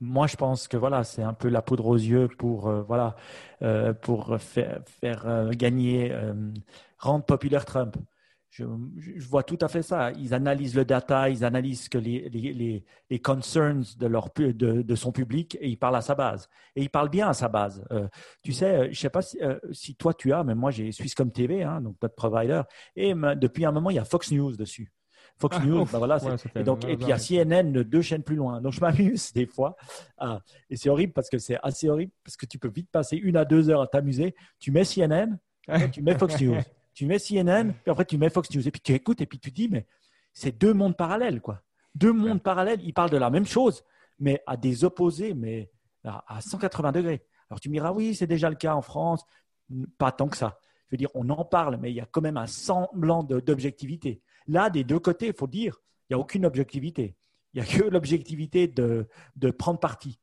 Moi, 0.00 0.26
je 0.26 0.36
pense 0.36 0.66
que 0.66 0.76
voilà, 0.76 1.04
c'est 1.04 1.22
un 1.22 1.34
peu 1.34 1.48
la 1.48 1.62
poudre 1.62 1.86
aux 1.86 1.96
yeux 1.96 2.28
pour 2.38 2.68
euh, 2.68 2.82
voilà, 2.82 3.14
euh, 3.62 3.92
pour 3.92 4.40
faire, 4.40 4.80
faire 4.86 5.50
gagner, 5.52 6.12
rendre 6.98 7.24
populaire 7.24 7.64
Trump 7.64 7.96
je, 8.52 8.64
vois 9.28 9.42
tout 9.42 9.58
à 9.62 9.68
fait 9.68 9.82
ça. 9.82 10.12
Ils 10.12 10.34
analysent 10.34 10.74
le 10.74 10.84
data, 10.84 11.30
ils 11.30 11.42
analysent 11.42 11.88
que 11.88 11.96
les, 11.96 12.28
les, 12.28 12.84
les, 13.08 13.18
concerns 13.18 13.84
de, 13.98 14.06
leur, 14.06 14.28
de, 14.36 14.52
de, 14.52 14.94
son 14.94 15.10
public 15.10 15.56
et 15.60 15.70
ils 15.70 15.78
parlent 15.78 15.96
à 15.96 16.02
sa 16.02 16.14
base. 16.14 16.48
Et 16.76 16.82
ils 16.82 16.90
parlent 16.90 17.08
bien 17.08 17.28
à 17.28 17.32
sa 17.32 17.48
base. 17.48 17.82
Euh, 17.90 18.06
tu 18.42 18.52
sais, 18.52 18.66
euh, 18.66 18.84
je 18.84 18.88
ne 18.90 18.94
sais 18.94 19.10
pas 19.10 19.22
si, 19.22 19.42
euh, 19.42 19.58
si, 19.72 19.94
toi 19.94 20.12
tu 20.12 20.34
as, 20.34 20.44
mais 20.44 20.54
moi 20.54 20.70
j'ai 20.70 20.92
Swisscom 20.92 21.32
TV, 21.32 21.62
hein, 21.62 21.80
donc 21.80 21.96
notre 22.02 22.14
provider, 22.14 22.60
et 22.94 23.14
depuis 23.14 23.64
un 23.64 23.72
moment 23.72 23.88
il 23.88 23.96
y 23.96 23.98
a 23.98 24.04
Fox 24.04 24.30
News 24.30 24.54
dessus. 24.54 24.92
Fox 25.38 25.56
ah, 25.58 25.64
News, 25.64 25.86
ben 25.90 25.98
voilà. 25.98 26.18
et, 26.54 26.62
donc, 26.62 26.84
et 26.84 26.96
puis 26.96 27.06
il 27.06 27.08
y 27.08 27.12
a 27.12 27.18
CNN 27.18 27.72
deux 27.72 28.02
chaînes 28.02 28.22
plus 28.22 28.36
loin. 28.36 28.60
Donc 28.60 28.74
je 28.74 28.80
m'amuse 28.82 29.32
des 29.32 29.46
fois. 29.46 29.76
et 30.68 30.76
c'est 30.76 30.90
horrible 30.90 31.14
parce 31.14 31.30
que 31.30 31.38
c'est 31.38 31.58
assez 31.62 31.88
horrible 31.88 32.12
parce 32.22 32.36
que 32.36 32.44
tu 32.44 32.58
peux 32.58 32.70
vite 32.70 32.90
passer 32.92 33.16
une 33.16 33.38
à 33.38 33.46
deux 33.46 33.70
heures 33.70 33.80
à 33.80 33.86
t'amuser. 33.86 34.34
Tu 34.58 34.72
mets 34.72 34.84
CNN, 34.84 35.38
tu 35.90 36.02
mets 36.02 36.18
Fox 36.18 36.38
News. 36.38 36.58
Tu 36.94 37.06
mets 37.06 37.18
CNN, 37.18 37.72
puis 37.72 37.90
après 37.90 38.04
tu 38.04 38.18
mets 38.18 38.30
Fox 38.30 38.50
News, 38.54 38.66
et 38.66 38.70
puis 38.70 38.80
tu 38.80 38.92
écoutes, 38.92 39.20
et 39.20 39.26
puis 39.26 39.38
tu 39.38 39.50
dis, 39.50 39.68
mais 39.68 39.86
c'est 40.32 40.58
deux 40.58 40.74
mondes 40.74 40.96
parallèles, 40.96 41.40
quoi. 41.40 41.62
Deux 41.94 42.12
mondes 42.12 42.42
parallèles, 42.42 42.80
ils 42.82 42.94
parlent 42.94 43.10
de 43.10 43.16
la 43.16 43.30
même 43.30 43.46
chose, 43.46 43.84
mais 44.18 44.42
à 44.46 44.56
des 44.56 44.84
opposés, 44.84 45.34
mais 45.34 45.70
à 46.04 46.40
180 46.40 46.92
degrés. 46.92 47.24
Alors 47.50 47.60
tu 47.60 47.68
me 47.68 47.74
diras, 47.74 47.92
oui, 47.92 48.14
c'est 48.14 48.26
déjà 48.26 48.48
le 48.48 48.56
cas 48.56 48.74
en 48.74 48.82
France, 48.82 49.24
pas 49.98 50.12
tant 50.12 50.28
que 50.28 50.36
ça. 50.36 50.58
Je 50.86 50.94
veux 50.94 50.98
dire, 50.98 51.10
on 51.14 51.28
en 51.30 51.44
parle, 51.44 51.78
mais 51.80 51.90
il 51.90 51.94
y 51.94 52.00
a 52.00 52.06
quand 52.06 52.20
même 52.20 52.36
un 52.36 52.46
semblant 52.46 53.22
d'objectivité. 53.22 54.22
Là, 54.46 54.70
des 54.70 54.84
deux 54.84 54.98
côtés, 54.98 55.28
il 55.28 55.34
faut 55.34 55.46
dire, 55.46 55.78
il 56.08 56.14
n'y 56.14 56.14
a 56.16 56.18
aucune 56.18 56.44
objectivité. 56.44 57.16
Il 57.54 57.62
n'y 57.62 57.68
a 57.68 57.70
que 57.70 57.84
l'objectivité 57.84 58.68
de, 58.68 59.08
de 59.36 59.50
prendre 59.50 59.78
parti. 59.78 60.18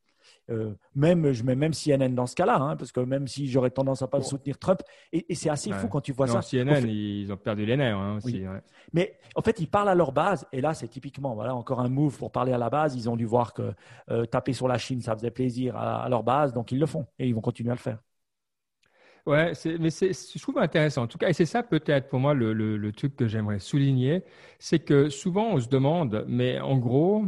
Euh, 0.50 0.74
même, 0.94 1.32
je 1.32 1.44
mets 1.44 1.54
même 1.54 1.72
CNN 1.72 2.14
dans 2.14 2.26
ce 2.26 2.34
cas-là, 2.34 2.56
hein, 2.56 2.76
parce 2.76 2.90
que 2.92 3.00
même 3.00 3.28
si 3.28 3.48
j'aurais 3.48 3.70
tendance 3.70 4.02
à 4.02 4.08
pas 4.08 4.20
soutenir 4.22 4.58
Trump, 4.58 4.80
et, 5.12 5.34
c'est 5.34 5.48
assez 5.48 5.72
fou 5.72 5.88
quand 5.88 6.00
tu 6.00 6.12
vois 6.12 6.26
ça. 6.26 6.40
CNN, 6.42 6.86
ils 6.88 7.32
ont 7.32 7.36
perdu 7.36 7.64
les 7.64 7.76
nerfs 7.76 7.96
hein, 7.96 8.16
aussi. 8.16 8.42
Mais 8.92 9.18
en 9.34 9.42
fait, 9.42 9.60
ils 9.60 9.68
parlent 9.68 9.88
à 9.88 9.94
leur 9.94 10.12
base, 10.12 10.46
et 10.52 10.60
là, 10.60 10.74
c'est 10.74 10.88
typiquement, 10.88 11.34
voilà, 11.34 11.54
encore 11.54 11.80
un 11.80 11.88
move 11.88 12.16
pour 12.18 12.32
parler 12.32 12.52
à 12.52 12.58
la 12.58 12.70
base. 12.70 12.96
Ils 12.96 13.08
ont 13.08 13.16
dû 13.16 13.26
voir 13.26 13.54
que 13.54 13.72
euh, 14.10 14.24
taper 14.26 14.52
sur 14.52 14.66
la 14.66 14.78
Chine, 14.78 15.00
ça 15.00 15.14
faisait 15.14 15.30
plaisir 15.30 15.76
à, 15.76 16.08
leur 16.08 16.22
base, 16.22 16.52
donc 16.52 16.72
ils 16.72 16.78
le 16.78 16.86
font, 16.86 17.06
et 17.18 17.28
ils 17.28 17.34
vont 17.34 17.40
continuer 17.40 17.70
à 17.70 17.74
le 17.74 17.80
faire. 17.80 17.98
Ouais, 19.26 19.52
mais 19.78 19.90
je 19.90 20.42
trouve 20.42 20.58
intéressant. 20.58 21.02
En 21.02 21.06
tout 21.06 21.18
cas, 21.18 21.28
et 21.28 21.34
c'est 21.34 21.44
ça 21.44 21.62
peut-être 21.62 22.08
pour 22.08 22.18
moi 22.18 22.32
le, 22.32 22.52
le 22.54 22.92
truc 22.92 23.16
que 23.16 23.28
j'aimerais 23.28 23.58
souligner, 23.58 24.24
c'est 24.58 24.78
que 24.78 25.10
souvent 25.10 25.50
on 25.52 25.60
se 25.60 25.68
demande, 25.68 26.24
mais 26.26 26.58
en 26.58 26.78
gros, 26.78 27.26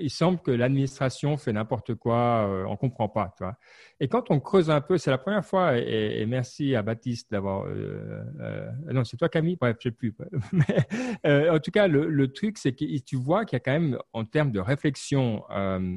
il 0.00 0.10
semble 0.10 0.38
que 0.40 0.50
l'administration 0.50 1.36
fait 1.36 1.52
n'importe 1.52 1.94
quoi, 1.94 2.46
euh, 2.48 2.64
on 2.66 2.72
ne 2.72 2.76
comprend 2.76 3.08
pas. 3.08 3.32
Tu 3.36 3.44
vois. 3.44 3.56
Et 4.00 4.08
quand 4.08 4.30
on 4.30 4.40
creuse 4.40 4.70
un 4.70 4.80
peu, 4.80 4.98
c'est 4.98 5.10
la 5.10 5.18
première 5.18 5.44
fois, 5.44 5.78
et, 5.78 6.24
merci 6.26 6.74
à 6.74 6.82
Baptiste 6.82 7.30
d'avoir... 7.30 7.66
Euh, 7.66 8.22
euh, 8.40 8.70
non, 8.92 9.04
c'est 9.04 9.16
toi 9.16 9.28
Camille, 9.28 9.56
bref, 9.56 9.76
je 9.80 9.88
ne 9.88 9.92
sais 9.92 9.96
plus. 9.96 10.14
En 11.52 11.58
tout 11.58 11.70
cas, 11.70 11.86
le, 11.86 12.32
truc, 12.32 12.58
c'est 12.58 12.72
que 12.72 12.84
tu 13.00 13.16
vois 13.16 13.44
qu'il 13.44 13.56
y 13.56 13.60
a 13.60 13.60
quand 13.60 13.72
même, 13.72 13.98
en 14.12 14.24
termes 14.24 14.52
de 14.52 14.60
réflexion, 14.60 15.44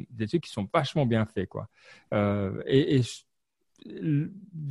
des 0.09 0.27
trucs 0.27 0.43
qui 0.43 0.51
sont 0.51 0.67
vachement 0.73 1.05
bien 1.05 1.25
faits. 1.25 1.49
Quoi. 1.49 1.69
et, 2.65 2.97
et 2.97 3.01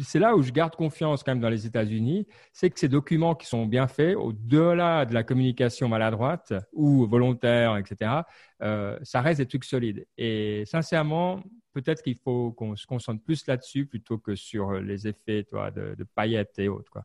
c'est 0.00 0.18
là 0.18 0.36
où 0.36 0.42
je 0.42 0.50
garde 0.50 0.74
confiance 0.74 1.22
quand 1.22 1.32
même 1.32 1.40
dans 1.40 1.48
les 1.48 1.66
États-Unis, 1.66 2.26
c'est 2.52 2.70
que 2.70 2.78
ces 2.78 2.88
documents 2.88 3.34
qui 3.34 3.46
sont 3.46 3.66
bien 3.66 3.86
faits, 3.86 4.16
au-delà 4.16 5.04
de 5.06 5.14
la 5.14 5.22
communication 5.22 5.88
maladroite 5.88 6.52
ou 6.72 7.06
volontaire, 7.06 7.76
etc., 7.76 8.22
euh, 8.62 8.98
ça 9.02 9.20
reste 9.20 9.40
des 9.40 9.46
trucs 9.46 9.64
solides. 9.64 10.06
Et 10.18 10.64
sincèrement, 10.66 11.42
peut-être 11.72 12.02
qu'il 12.02 12.16
faut 12.16 12.52
qu'on 12.52 12.76
se 12.76 12.86
concentre 12.86 13.22
plus 13.22 13.46
là-dessus 13.46 13.86
plutôt 13.86 14.18
que 14.18 14.34
sur 14.34 14.72
les 14.72 15.06
effets 15.06 15.46
de, 15.52 16.04
paillettes 16.14 16.58
et 16.58 16.68
autres. 16.68 16.98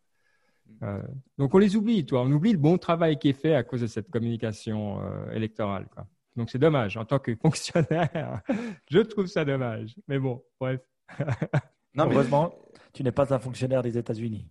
Euh, 0.84 1.02
donc 1.38 1.54
on 1.54 1.58
les 1.58 1.76
oublie, 1.76 2.06
toi. 2.06 2.22
on 2.22 2.32
oublie 2.32 2.52
le 2.52 2.60
bon 2.60 2.78
travail 2.78 3.18
qui 3.18 3.30
est 3.30 3.34
fait 3.34 3.56
à 3.56 3.64
cause 3.64 3.82
de 3.82 3.88
cette 3.88 4.10
communication 4.10 5.02
euh, 5.02 5.32
électorale. 5.32 5.88
Donc 6.36 6.50
c'est 6.50 6.60
dommage. 6.60 6.98
En 6.98 7.06
tant 7.06 7.20
que 7.20 7.36
fonctionnaire, 7.42 8.42
je 8.90 9.00
trouve 9.00 9.28
ça 9.28 9.46
dommage. 9.46 9.96
Mais 10.08 10.20
bon, 10.20 10.44
bref. 10.60 10.82
Non, 11.96 12.10
Heureusement, 12.12 12.54
tu 12.94 13.04
n'es 13.04 13.12
pas 13.12 13.34
un 13.34 13.40
fonctionnaire 13.40 13.82
des 13.82 13.98
États-Unis. 13.98 14.46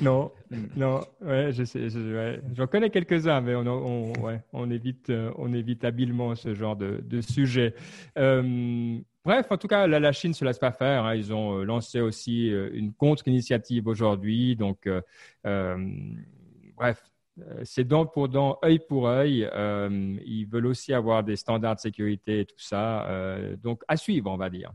Non, 0.00 0.32
non, 0.76 1.00
ouais, 1.20 1.52
je 1.52 1.64
sais, 1.64 1.86
j'en 2.54 2.66
connais 2.66 2.90
quelques-uns, 2.90 3.40
mais 3.40 3.54
on, 3.54 4.70
évite, 4.70 5.10
euh, 5.10 5.32
on 5.36 5.52
évite 5.52 5.84
habilement 5.84 6.34
ce 6.34 6.54
genre 6.54 6.76
de, 6.76 7.20
sujet. 7.20 7.74
Euh, 8.18 8.98
bref, 9.24 9.46
en 9.50 9.56
tout 9.56 9.68
cas, 9.68 9.86
la, 9.86 10.12
Chine 10.12 10.30
ne 10.30 10.34
se 10.34 10.44
laisse 10.44 10.58
pas 10.58 10.72
faire. 10.72 11.04
Hein. 11.04 11.14
Ils 11.14 11.32
ont 11.32 11.60
euh, 11.60 11.64
lancé 11.64 12.00
aussi 12.00 12.48
une 12.48 12.92
contre-initiative 12.92 13.86
aujourd'hui. 13.86 14.56
Donc, 14.56 14.88
bref, 16.76 17.02
c'est 17.62 17.84
dent 17.84 18.06
pour 18.06 18.28
dent, 18.28 18.58
œil 18.64 18.80
pour 18.80 19.08
œil. 19.08 19.48
ils 20.26 20.46
veulent 20.46 20.66
aussi 20.66 20.92
avoir 20.92 21.22
des 21.22 21.36
standards 21.36 21.76
de 21.76 21.80
sécurité 21.80 22.40
et 22.40 22.44
tout 22.46 22.54
ça. 22.58 23.06
donc, 23.62 23.82
à 23.86 23.96
suivre, 23.96 24.30
on 24.30 24.36
va 24.36 24.50
dire. 24.50 24.72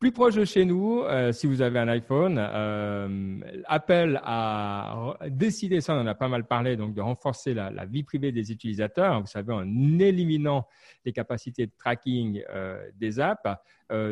Plus 0.00 0.12
proche 0.12 0.34
de 0.34 0.46
chez 0.46 0.64
nous, 0.64 1.02
euh, 1.02 1.30
si 1.30 1.46
vous 1.46 1.60
avez 1.60 1.78
un 1.78 1.88
iPhone, 1.88 2.38
euh, 2.38 3.38
Apple 3.66 4.18
a 4.24 5.18
décidé, 5.28 5.82
ça 5.82 5.94
on 5.94 6.00
en 6.00 6.06
a 6.06 6.14
pas 6.14 6.28
mal 6.28 6.46
parlé, 6.46 6.74
donc 6.74 6.94
de 6.94 7.02
renforcer 7.02 7.52
la, 7.52 7.84
vie 7.84 8.02
privée 8.02 8.32
des 8.32 8.50
utilisateurs, 8.50 9.20
vous 9.20 9.26
savez, 9.26 9.52
en 9.52 9.66
éliminant 9.98 10.66
les 11.04 11.12
capacités 11.12 11.66
de 11.66 11.72
tracking 11.76 12.42
euh, 12.48 12.82
des 12.98 13.20
apps. 13.20 13.46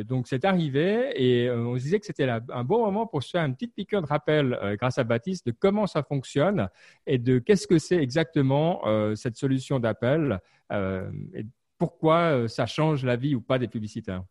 donc 0.04 0.28
c'est 0.28 0.44
arrivé 0.44 1.10
et 1.16 1.50
on 1.50 1.78
se 1.78 1.84
disait 1.84 2.00
que 2.00 2.04
c'était 2.04 2.28
un 2.28 2.64
bon 2.64 2.84
moment 2.84 3.06
pour 3.06 3.22
se 3.22 3.30
faire 3.30 3.44
une 3.46 3.54
petite 3.54 3.74
piqûre 3.74 4.02
de 4.02 4.06
rappel 4.06 4.76
grâce 4.78 4.98
à 4.98 5.04
Baptiste 5.04 5.46
de 5.46 5.52
comment 5.52 5.86
ça 5.86 6.02
fonctionne 6.02 6.68
et 7.06 7.16
de 7.16 7.38
qu'est-ce 7.38 7.66
que 7.66 7.78
c'est 7.78 7.96
exactement 7.96 8.82
cette 9.14 9.36
solution 9.36 9.80
d'Apple 9.80 10.38
et 10.70 11.46
pourquoi 11.78 12.46
ça 12.46 12.66
change 12.66 13.06
la 13.06 13.16
vie 13.16 13.34
ou 13.34 13.40
pas 13.40 13.58
des 13.58 13.68
publicitaires. 13.68 14.24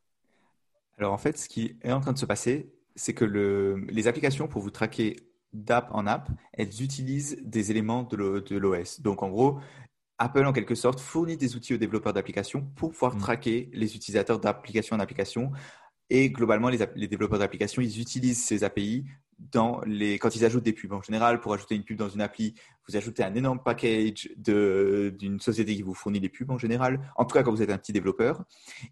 Alors 0.97 1.13
en 1.13 1.17
fait, 1.17 1.37
ce 1.37 1.47
qui 1.47 1.77
est 1.81 1.91
en 1.91 1.99
train 1.99 2.13
de 2.13 2.17
se 2.17 2.25
passer, 2.25 2.71
c'est 2.95 3.13
que 3.13 3.25
le, 3.25 3.85
les 3.89 4.07
applications 4.07 4.47
pour 4.47 4.61
vous 4.61 4.71
traquer 4.71 5.15
d'app 5.53 5.89
en 5.91 6.07
app, 6.07 6.29
elles 6.53 6.81
utilisent 6.81 7.37
des 7.43 7.71
éléments 7.71 8.03
de 8.03 8.57
l'OS. 8.57 9.01
Donc 9.01 9.23
en 9.23 9.29
gros, 9.29 9.59
Apple 10.17 10.45
en 10.45 10.53
quelque 10.53 10.75
sorte 10.75 10.99
fournit 10.99 11.37
des 11.37 11.55
outils 11.55 11.75
aux 11.75 11.77
développeurs 11.77 12.13
d'applications 12.13 12.61
pour 12.75 12.91
pouvoir 12.91 13.15
mm. 13.15 13.19
traquer 13.19 13.69
les 13.73 13.95
utilisateurs 13.95 14.39
d'application 14.39 14.95
en 14.95 14.99
application. 14.99 15.51
Et 16.09 16.31
globalement, 16.31 16.69
les, 16.69 16.79
les 16.95 17.07
développeurs 17.07 17.39
d'applications, 17.39 17.81
ils 17.81 18.01
utilisent 18.01 18.43
ces 18.43 18.63
API 18.63 19.05
dans 19.39 19.81
les, 19.85 20.17
quand 20.19 20.35
ils 20.35 20.45
ajoutent 20.45 20.63
des 20.63 20.73
pubs. 20.73 20.93
En 20.93 21.01
général, 21.01 21.39
pour 21.39 21.53
ajouter 21.53 21.75
une 21.75 21.83
pub 21.83 21.97
dans 21.97 22.09
une 22.09 22.21
appli, 22.21 22.55
vous 22.87 22.95
ajoutez 22.95 23.23
un 23.23 23.35
énorme 23.35 23.61
package 23.63 24.29
d'une 24.37 25.39
société 25.39 25.75
qui 25.75 25.81
vous 25.81 25.93
fournit 25.93 26.19
des 26.19 26.29
pubs 26.29 26.49
en 26.49 26.57
général. 26.57 27.11
En 27.15 27.25
tout 27.25 27.33
cas, 27.33 27.43
quand 27.43 27.51
vous 27.51 27.61
êtes 27.61 27.69
un 27.69 27.77
petit 27.77 27.91
développeur. 27.91 28.43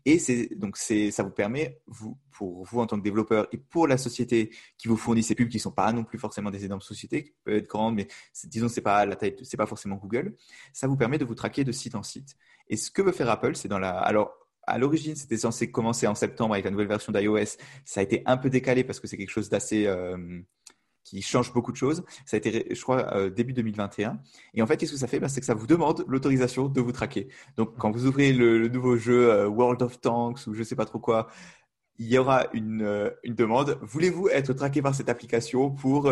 Et 0.06 0.20
donc, 0.56 0.78
ça 0.78 1.24
vous 1.24 1.30
permet, 1.32 1.80
vous, 1.88 2.18
pour 2.32 2.64
vous 2.64 2.80
en 2.80 2.88
tant 2.88 2.98
que 2.98 3.04
développeur 3.04 3.48
et 3.52 3.58
pour 3.58 3.88
la 3.88 3.98
société 3.98 4.52
qui 4.78 4.88
vous 4.88 4.98
fournit 4.98 5.24
ces 5.24 5.36
pubs, 5.36 5.48
qui 5.48 5.60
sont 5.60 5.72
pas 5.72 5.91
non 5.93 6.04
plus 6.04 6.20
forcément 6.20 6.52
des 6.52 6.66
énormes 6.66 6.82
sociétés, 6.82 7.24
qui 7.24 7.34
peuvent 7.43 7.56
être 7.56 7.68
grandes, 7.68 7.96
mais 7.96 8.08
disons, 8.46 8.68
c'est 8.68 8.82
pas 8.82 9.06
la 9.06 9.16
taille, 9.16 9.36
c'est 9.43 9.58
pas 9.58 9.66
forcément 9.66 9.96
Google. 9.96 10.36
Ça 10.74 10.88
vous 10.88 10.98
permet 10.98 11.18
de 11.18 11.26
vous 11.26 11.36
traquer 11.36 11.64
de 11.64 11.72
site 11.72 11.96
en 11.96 12.04
site. 12.04 12.36
Et 12.68 12.78
ce 12.78 12.91
que 12.91 13.02
veut 13.02 13.12
faire 13.12 13.30
Apple, 13.30 13.56
c'est 13.56 13.68
dans 13.68 13.80
la, 13.80 13.98
alors, 13.98 14.45
à 14.68 14.78
l'origine, 14.78 15.16
c'était 15.16 15.38
censé 15.38 15.72
commencer 15.72 16.07
en 16.07 16.16
septembre 16.16 16.53
avec 16.53 16.66
la 16.66 16.72
nouvelle 16.72 16.88
version 16.88 17.11
d'iOS. 17.11 17.57
Ça 17.84 17.99
a 17.99 18.03
été 18.03 18.24
un 18.26 18.38
peu 18.38 18.49
décalé 18.49 18.84
parce 18.84 18.99
que 18.99 19.07
c'est 19.07 19.18
quelque 19.18 19.30
chose 19.30 19.49
d'assez 19.49 19.86
euh, 19.88 20.18
qui 21.03 21.22
change 21.22 21.53
beaucoup 21.53 21.72
de 21.72 21.78
choses. 21.78 22.03
Ça 22.26 22.36
a 22.36 22.38
été, 22.38 22.68
je 22.74 22.82
crois, 22.82 23.13
euh, 23.16 23.30
début 23.30 23.53
2021. 23.53 24.20
Et 24.53 24.61
en 24.61 24.68
fait, 24.68 24.78
qu'est-ce 24.78 24.93
que 24.93 24.97
ça 24.97 25.07
fait? 25.07 25.20
Ben, 25.20 25.28
C'est 25.28 25.39
que 25.39 25.45
ça 25.45 25.53
vous 25.53 25.68
demande 25.68 26.03
l'autorisation 26.07 26.68
de 26.68 26.82
vous 26.82 26.91
traquer. 26.91 27.28
Donc, 27.57 27.76
quand 27.78 27.91
vous 27.91 28.05
ouvrez 28.07 28.34
le, 28.34 28.68
nouveau 28.68 28.97
jeu 28.97 29.32
euh, 29.32 29.47
World 29.47 29.82
of 29.82 29.99
Tanks 30.01 30.47
ou 30.47 30.53
je 30.53 30.59
ne 30.59 30.63
sais 30.63 30.76
pas 30.76 30.86
trop 30.86 30.99
quoi, 30.99 31.28
il 31.97 32.07
y 32.07 32.18
aura 32.18 32.47
une, 32.53 33.13
une 33.24 33.36
demande. 33.36 33.78
Voulez-vous 33.82 34.28
être 34.30 34.51
traqué 34.53 34.82
par 34.82 34.93
cette 34.93 35.07
application 35.07 35.72
pour, 35.72 36.11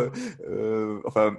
enfin, 1.03 1.35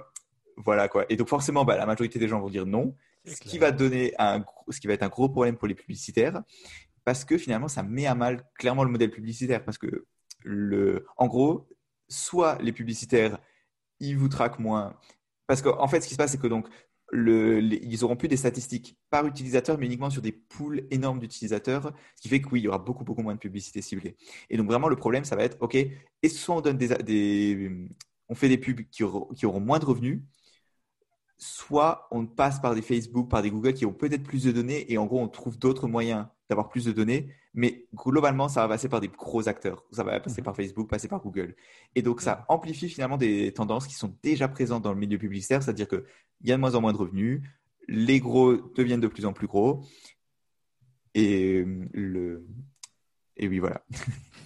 voilà 0.57 0.87
quoi. 0.87 1.05
Et 1.09 1.15
donc 1.15 1.29
forcément, 1.29 1.65
bah, 1.65 1.77
la 1.77 1.85
majorité 1.85 2.19
des 2.19 2.27
gens 2.27 2.39
vont 2.39 2.49
dire 2.49 2.65
non, 2.65 2.95
ce 3.25 3.39
qui 3.41 3.57
va 3.57 3.71
donner 3.71 4.13
un, 4.19 4.43
ce 4.69 4.79
qui 4.79 4.87
va 4.87 4.93
être 4.93 5.03
un 5.03 5.09
gros 5.09 5.29
problème 5.29 5.57
pour 5.57 5.67
les 5.67 5.75
publicitaires 5.75 6.41
parce 7.05 7.23
que 7.23 7.37
finalement, 7.37 7.67
ça 7.67 7.83
met 7.83 8.07
à 8.07 8.15
mal 8.15 8.43
clairement 8.55 8.83
le 8.83 8.91
modèle 8.91 9.11
publicitaire. 9.11 9.63
Parce 9.63 9.77
que, 9.77 10.05
le, 10.43 11.05
en 11.17 11.27
gros, 11.27 11.69
soit 12.09 12.57
les 12.61 12.73
publicitaires, 12.73 13.37
ils 13.99 14.17
vous 14.17 14.27
traquent 14.27 14.59
moins. 14.59 14.99
Parce 15.47 15.61
qu'en 15.61 15.87
fait, 15.87 16.01
ce 16.01 16.07
qui 16.07 16.15
se 16.15 16.17
passe, 16.17 16.31
c'est 16.31 16.41
que 16.41 16.47
donc, 16.47 16.67
le, 17.11 17.61
ils 17.61 18.03
auront 18.03 18.15
plus 18.15 18.27
des 18.27 18.37
statistiques 18.37 18.97
par 19.11 19.27
utilisateur, 19.27 19.77
mais 19.77 19.85
uniquement 19.85 20.09
sur 20.09 20.23
des 20.23 20.31
pools 20.31 20.87
énormes 20.89 21.19
d'utilisateurs, 21.19 21.93
ce 22.15 22.21
qui 22.23 22.29
fait 22.29 22.41
que 22.41 22.49
oui, 22.49 22.61
il 22.61 22.63
y 22.63 22.67
aura 22.67 22.79
beaucoup, 22.79 23.03
beaucoup 23.03 23.21
moins 23.21 23.35
de 23.35 23.39
publicité 23.39 23.81
ciblée. 23.81 24.17
Et 24.49 24.57
donc, 24.57 24.67
vraiment, 24.67 24.89
le 24.89 24.95
problème, 24.95 25.23
ça 25.23 25.35
va 25.35 25.43
être, 25.43 25.57
OK, 25.61 25.75
et 25.75 26.29
soit 26.29 26.55
on 26.55 26.61
donne 26.61 26.77
des, 26.77 27.87
on 28.27 28.35
fait 28.35 28.49
des 28.49 28.57
pubs 28.57 28.81
qui 28.89 29.03
qui 29.35 29.45
auront 29.45 29.59
moins 29.59 29.77
de 29.77 29.85
revenus, 29.85 30.21
soit 31.37 32.07
on 32.11 32.25
passe 32.25 32.59
par 32.59 32.75
des 32.75 32.81
Facebook, 32.81 33.29
par 33.29 33.41
des 33.41 33.51
Google 33.51 33.73
qui 33.73 33.85
ont 33.85 33.93
peut-être 33.93 34.23
plus 34.23 34.43
de 34.43 34.51
données 34.51 34.91
et 34.91 34.97
en 34.97 35.05
gros 35.05 35.19
on 35.19 35.27
trouve 35.27 35.57
d'autres 35.57 35.87
moyens 35.87 36.25
d'avoir 36.49 36.69
plus 36.69 36.85
de 36.85 36.91
données, 36.91 37.29
mais 37.53 37.87
globalement 37.93 38.47
ça 38.47 38.61
va 38.61 38.67
passer 38.67 38.87
par 38.87 39.01
des 39.01 39.07
gros 39.07 39.47
acteurs. 39.47 39.83
Ça 39.91 40.03
va 40.03 40.19
passer 40.19 40.41
mhm. 40.41 40.45
par 40.45 40.55
Facebook, 40.55 40.89
passer 40.89 41.07
par 41.07 41.21
Google. 41.21 41.55
Et 41.95 42.01
donc 42.01 42.21
ça 42.21 42.45
amplifie 42.49 42.89
finalement 42.89 43.17
des 43.17 43.51
tendances 43.53 43.87
qui 43.87 43.95
sont 43.95 44.15
déjà 44.23 44.47
présentes 44.47 44.83
dans 44.83 44.93
le 44.93 44.99
milieu 44.99 45.17
publicitaire, 45.17 45.63
c'est-à-dire 45.63 45.87
qu'il 45.87 46.03
y 46.43 46.51
a 46.51 46.55
de 46.55 46.61
moins 46.61 46.75
en 46.75 46.81
moins 46.81 46.93
de 46.93 46.97
revenus, 46.97 47.41
les 47.87 48.19
gros 48.19 48.55
deviennent 48.75 49.01
de 49.01 49.07
plus 49.07 49.25
en 49.25 49.33
plus 49.33 49.47
gros 49.47 49.83
et 51.13 51.63
le 51.93 52.45
et 53.37 53.47
oui 53.47 53.59
voilà. 53.59 53.83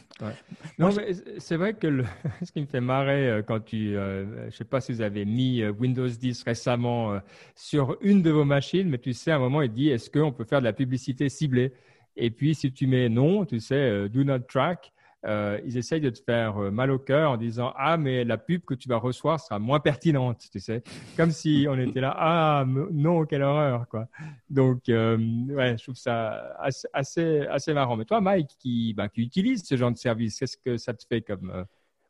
Non, 0.77 0.89
mais 0.95 1.13
c'est 1.37 1.55
vrai 1.55 1.73
que 1.73 2.03
ce 2.43 2.51
qui 2.51 2.61
me 2.61 2.65
fait 2.65 2.81
marrer 2.81 3.29
euh, 3.29 3.41
quand 3.41 3.59
tu, 3.59 3.95
euh, 3.95 4.25
je 4.41 4.45
ne 4.45 4.51
sais 4.51 4.65
pas 4.65 4.81
si 4.81 4.91
vous 4.91 5.01
avez 5.01 5.25
mis 5.25 5.61
euh, 5.61 5.71
Windows 5.71 6.07
10 6.07 6.43
récemment 6.43 7.19
sur 7.55 7.97
une 8.01 8.21
de 8.21 8.29
vos 8.29 8.45
machines, 8.45 8.89
mais 8.89 8.97
tu 8.97 9.13
sais, 9.13 9.31
à 9.31 9.35
un 9.35 9.39
moment, 9.39 9.61
il 9.61 9.71
dit, 9.71 9.89
est-ce 9.89 10.09
qu'on 10.09 10.31
peut 10.31 10.43
faire 10.43 10.59
de 10.59 10.65
la 10.65 10.73
publicité 10.73 11.29
ciblée? 11.29 11.73
Et 12.15 12.31
puis, 12.31 12.55
si 12.55 12.71
tu 12.71 12.87
mets 12.87 13.09
non, 13.09 13.45
tu 13.45 13.59
sais, 13.59 14.09
do 14.09 14.23
not 14.23 14.39
track, 14.39 14.91
euh, 15.25 15.59
ils 15.65 15.77
essayent 15.77 16.01
de 16.01 16.09
te 16.09 16.19
faire 16.23 16.57
euh, 16.57 16.71
mal 16.71 16.91
au 16.91 16.99
cœur 16.99 17.31
en 17.31 17.37
disant 17.37 17.73
ah 17.75 17.97
mais 17.97 18.23
la 18.23 18.37
pub 18.37 18.61
que 18.63 18.73
tu 18.73 18.87
vas 18.87 18.97
recevoir 18.97 19.39
sera 19.39 19.59
moins 19.59 19.79
pertinente, 19.79 20.45
tu 20.51 20.59
sais, 20.59 20.81
comme 21.17 21.31
si 21.31 21.65
on 21.69 21.77
était 21.79 21.99
là 21.99 22.15
ah 22.17 22.65
non 22.65 23.25
quelle 23.25 23.43
horreur 23.43 23.87
quoi. 23.89 24.07
Donc 24.49 24.87
euh, 24.87 25.17
ouais, 25.49 25.77
je 25.77 25.83
trouve 25.83 25.95
ça 25.95 26.57
assez, 26.93 27.41
assez 27.47 27.73
marrant. 27.73 27.97
Mais 27.97 28.05
toi 28.05 28.21
Mike 28.21 28.51
qui 28.59 28.93
bah, 28.93 29.09
qui 29.09 29.21
utilise 29.21 29.63
ce 29.65 29.75
genre 29.75 29.91
de 29.91 29.97
service, 29.97 30.39
qu'est-ce 30.39 30.57
que 30.57 30.77
ça 30.77 30.93
te 30.93 31.05
fait 31.05 31.21
comme 31.21 31.65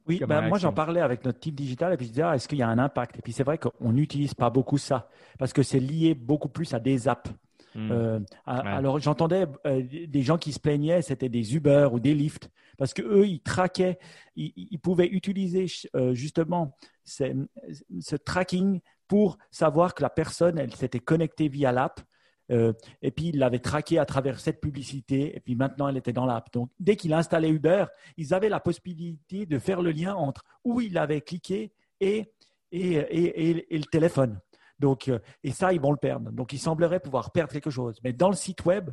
oui, 0.09 0.19
ben, 0.27 0.47
moi 0.47 0.57
j'en 0.57 0.73
parlais 0.73 1.01
avec 1.01 1.23
notre 1.23 1.39
type 1.39 1.53
digital 1.53 1.93
et 1.93 1.97
puis 1.97 2.07
je 2.07 2.11
disais, 2.11 2.23
ah, 2.23 2.35
est-ce 2.35 2.47
qu'il 2.47 2.57
y 2.57 2.63
a 2.63 2.67
un 2.67 2.79
impact? 2.79 3.19
Et 3.19 3.21
puis 3.21 3.31
c'est 3.31 3.43
vrai 3.43 3.59
qu'on 3.59 3.91
n'utilise 3.91 4.33
pas 4.33 4.49
beaucoup 4.49 4.79
ça 4.79 5.07
parce 5.37 5.53
que 5.53 5.61
c'est 5.61 5.79
lié 5.79 6.15
beaucoup 6.15 6.49
plus 6.49 6.73
à 6.73 6.79
des 6.79 7.07
apps. 7.07 7.29
Hmm. 7.75 7.91
Euh, 7.91 8.19
alors 8.45 8.99
j'entendais 8.99 9.45
euh, 9.65 9.83
des 10.07 10.21
gens 10.21 10.37
qui 10.37 10.53
se 10.53 10.59
plaignaient, 10.59 11.01
c'était 11.01 11.29
des 11.29 11.55
Uber 11.55 11.89
ou 11.91 11.99
des 11.99 12.13
Lyft, 12.13 12.49
parce 12.77 12.93
que 12.93 13.01
eux 13.01 13.27
ils 13.27 13.41
traquaient, 13.41 13.99
ils, 14.35 14.79
pouvaient 14.79 15.07
utiliser 15.07 15.67
euh, 15.95 16.13
justement 16.13 16.75
ce 17.05 18.15
tracking 18.15 18.79
pour 19.07 19.37
savoir 19.51 19.93
que 19.93 20.01
la 20.01 20.09
personne 20.09 20.57
elle 20.57 20.73
s'était 20.75 20.99
connectée 20.99 21.47
via 21.47 21.71
l'app. 21.71 22.01
et 22.49 23.11
puis, 23.11 23.27
ils 23.27 23.37
l'avaient 23.37 23.59
traqué 23.59 23.99
à 23.99 24.05
travers 24.05 24.39
cette 24.39 24.59
publicité, 24.59 25.35
et 25.35 25.39
puis 25.39 25.55
maintenant, 25.55 25.87
elle 25.87 25.97
était 25.97 26.13
dans 26.13 26.25
l'app. 26.25 26.51
Donc, 26.51 26.71
dès 26.79 26.95
qu'il 26.95 27.13
installait 27.13 27.51
Uber, 27.51 27.85
ils 28.17 28.33
avaient 28.33 28.49
la 28.49 28.59
possibilité 28.59 29.45
de 29.45 29.59
faire 29.59 29.83
le 29.83 29.91
lien 29.91 30.15
entre 30.15 30.43
où 30.63 30.81
il 30.81 30.97
avait 30.97 31.21
cliqué 31.21 31.71
et, 31.99 32.33
et, 32.71 32.93
et, 32.95 33.75
et 33.75 33.77
le 33.77 33.85
téléphone. 33.85 34.39
Donc, 34.79 35.07
euh, 35.07 35.19
et 35.43 35.51
ça, 35.51 35.73
ils 35.73 35.81
vont 35.81 35.91
le 35.91 35.97
perdre. 35.97 36.31
Donc, 36.31 36.53
il 36.53 36.59
semblerait 36.59 36.99
pouvoir 36.99 37.31
perdre 37.31 37.51
quelque 37.51 37.69
chose. 37.69 37.99
Mais 38.03 38.13
dans 38.13 38.29
le 38.29 38.35
site 38.35 38.65
web, 38.65 38.89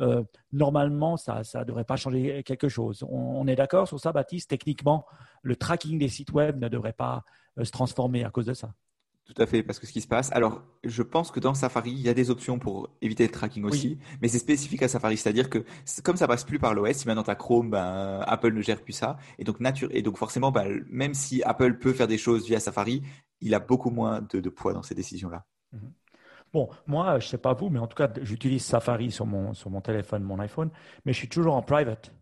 euh, 0.00 0.22
normalement, 0.52 1.16
ça 1.16 1.42
ne 1.54 1.64
devrait 1.64 1.84
pas 1.84 1.96
changer 1.96 2.42
quelque 2.44 2.68
chose. 2.68 3.04
On, 3.08 3.46
est 3.46 3.56
d'accord 3.56 3.88
sur 3.88 3.98
ça, 3.98 4.12
Baptiste? 4.12 4.50
Techniquement, 4.50 5.06
le 5.42 5.56
tracking 5.56 5.98
des 5.98 6.08
sites 6.08 6.32
web 6.32 6.58
ne 6.60 6.68
devrait 6.68 6.92
pas 6.92 7.24
euh, 7.58 7.64
se 7.64 7.70
transformer 7.70 8.24
à 8.24 8.30
cause 8.30 8.46
de 8.46 8.54
ça. 8.54 8.72
Tout 9.24 9.42
à 9.42 9.46
fait, 9.46 9.62
parce 9.62 9.78
que 9.78 9.86
ce 9.86 9.92
qui 9.92 10.00
se 10.00 10.08
passe, 10.08 10.32
alors 10.32 10.62
je 10.84 11.02
pense 11.02 11.30
que 11.30 11.38
dans 11.38 11.52
Safari, 11.52 11.90
il 11.90 12.00
y 12.00 12.08
a 12.08 12.14
des 12.14 12.30
options 12.30 12.58
pour 12.58 12.88
éviter 13.02 13.24
le 13.24 13.30
tracking 13.30 13.62
aussi, 13.64 13.98
mais 14.22 14.28
c'est 14.28 14.38
spécifique 14.38 14.82
à 14.82 14.88
Safari, 14.88 15.18
c'est-à-dire 15.18 15.50
que 15.50 15.66
comme 16.02 16.16
ça 16.16 16.26
passe 16.26 16.44
plus 16.44 16.58
par 16.58 16.72
l'OS, 16.72 16.96
si 16.96 17.06
maintenant 17.06 17.24
tu 17.24 17.30
as 17.30 17.34
Chrome, 17.34 17.68
ben, 17.68 18.20
Apple 18.26 18.54
ne 18.54 18.62
gère 18.62 18.80
plus 18.80 18.94
ça, 18.94 19.18
et 19.38 19.44
donc, 19.44 19.60
nature, 19.60 19.90
et 19.92 20.00
donc 20.00 20.16
forcément, 20.16 20.50
ben, 20.50 20.82
même 20.88 21.12
si 21.12 21.42
Apple 21.42 21.76
peut 21.76 21.92
faire 21.92 22.08
des 22.08 22.16
choses 22.16 22.46
via 22.46 22.58
Safari, 22.58 23.02
il 23.40 23.54
a 23.54 23.60
beaucoup 23.60 23.90
moins 23.90 24.20
de, 24.20 24.48
poids 24.48 24.72
dans 24.72 24.82
ces 24.82 24.94
décisions-là. 24.94 25.44
Mhm. 25.72 25.92
Bon, 26.52 26.70
moi, 26.86 27.18
je 27.18 27.26
ne 27.26 27.30
sais 27.30 27.38
pas 27.38 27.52
vous, 27.52 27.68
mais 27.68 27.78
en 27.78 27.86
tout 27.86 27.96
cas, 27.96 28.10
j'utilise 28.22 28.64
Safari 28.64 29.10
sur 29.10 29.26
mon, 29.26 29.52
sur 29.52 29.70
mon 29.70 29.82
téléphone, 29.82 30.22
mon 30.22 30.38
iPhone, 30.38 30.70
mais 31.04 31.12
je 31.12 31.18
suis 31.18 31.28
toujours 31.28 31.54
en 31.54 31.62
private. 31.62 32.12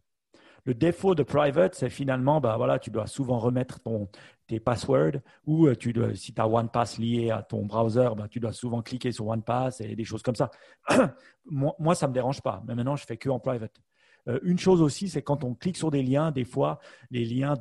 Le 0.65 0.75
défaut 0.75 1.15
de 1.15 1.23
private, 1.23 1.77
c'est 1.77 1.91
finalement, 1.91 2.41
bah, 2.41 2.57
voilà, 2.57 2.81
tu 2.81 2.91
dois 2.91 3.07
souvent 3.07 3.39
remettre 3.39 3.79
ton, 3.81 4.09
tes 4.49 4.59
passwords 4.59 5.21
ou 5.47 5.69
euh, 5.69 5.77
tu 5.77 5.93
dois, 5.93 6.13
si 6.17 6.35
tu 6.35 6.41
as 6.41 6.49
OnePass 6.49 6.99
lié 6.99 7.31
à 7.31 7.43
ton 7.43 7.65
browser, 7.65 8.09
bah, 8.17 8.27
tu 8.29 8.41
dois 8.41 8.53
souvent 8.53 8.83
cliquer 8.83 9.13
sur 9.13 9.29
OnePass 9.29 9.81
et 9.81 9.95
des 9.95 10.05
choses 10.05 10.23
comme 10.23 10.35
ça. 10.35 10.51
moi, 11.45 11.95
ça 11.95 12.07
ne 12.07 12.11
me 12.11 12.15
dérange 12.15 12.43
pas, 12.43 12.65
mais 12.67 12.75
maintenant, 12.75 12.97
je 12.97 13.07
fais 13.07 13.17
que 13.17 13.29
en 13.29 13.39
private. 13.39 13.81
Euh, 14.29 14.39
une 14.43 14.59
chose 14.59 14.83
aussi, 14.83 15.09
c'est 15.09 15.23
quand 15.23 15.45
on 15.45 15.55
clique 15.55 15.77
sur 15.77 15.91
des 15.91 16.03
liens, 16.03 16.31
des 16.31 16.45
fois, 16.45 16.81
les 17.11 17.25
liens 17.25 17.55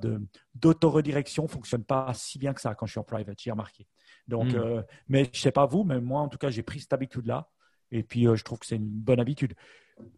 d'autoredirection 0.55 1.43
ne 1.43 1.47
fonctionnent 1.47 1.83
pas 1.83 2.13
si 2.13 2.39
bien 2.39 2.53
que 2.53 2.61
ça 2.61 2.75
quand 2.75 2.85
je 2.85 2.91
suis 2.91 2.99
en 2.99 3.03
private, 3.03 3.37
j'ai 3.39 3.51
remarqué. 3.51 3.87
Donc, 4.27 4.53
hmm. 4.53 4.57
euh, 4.57 4.81
mais 5.07 5.25
je 5.25 5.29
ne 5.29 5.41
sais 5.41 5.51
pas 5.51 5.65
vous, 5.65 5.83
mais 5.83 5.99
moi, 6.01 6.21
en 6.21 6.27
tout 6.27 6.37
cas, 6.37 6.49
j'ai 6.49 6.63
pris 6.63 6.79
cette 6.79 6.93
habitude-là. 6.93 7.49
Et 7.91 8.03
puis, 8.03 8.27
euh, 8.27 8.35
je 8.35 8.43
trouve 8.43 8.59
que 8.59 8.65
c'est 8.65 8.77
une 8.77 8.89
bonne 8.89 9.19
habitude. 9.19 9.53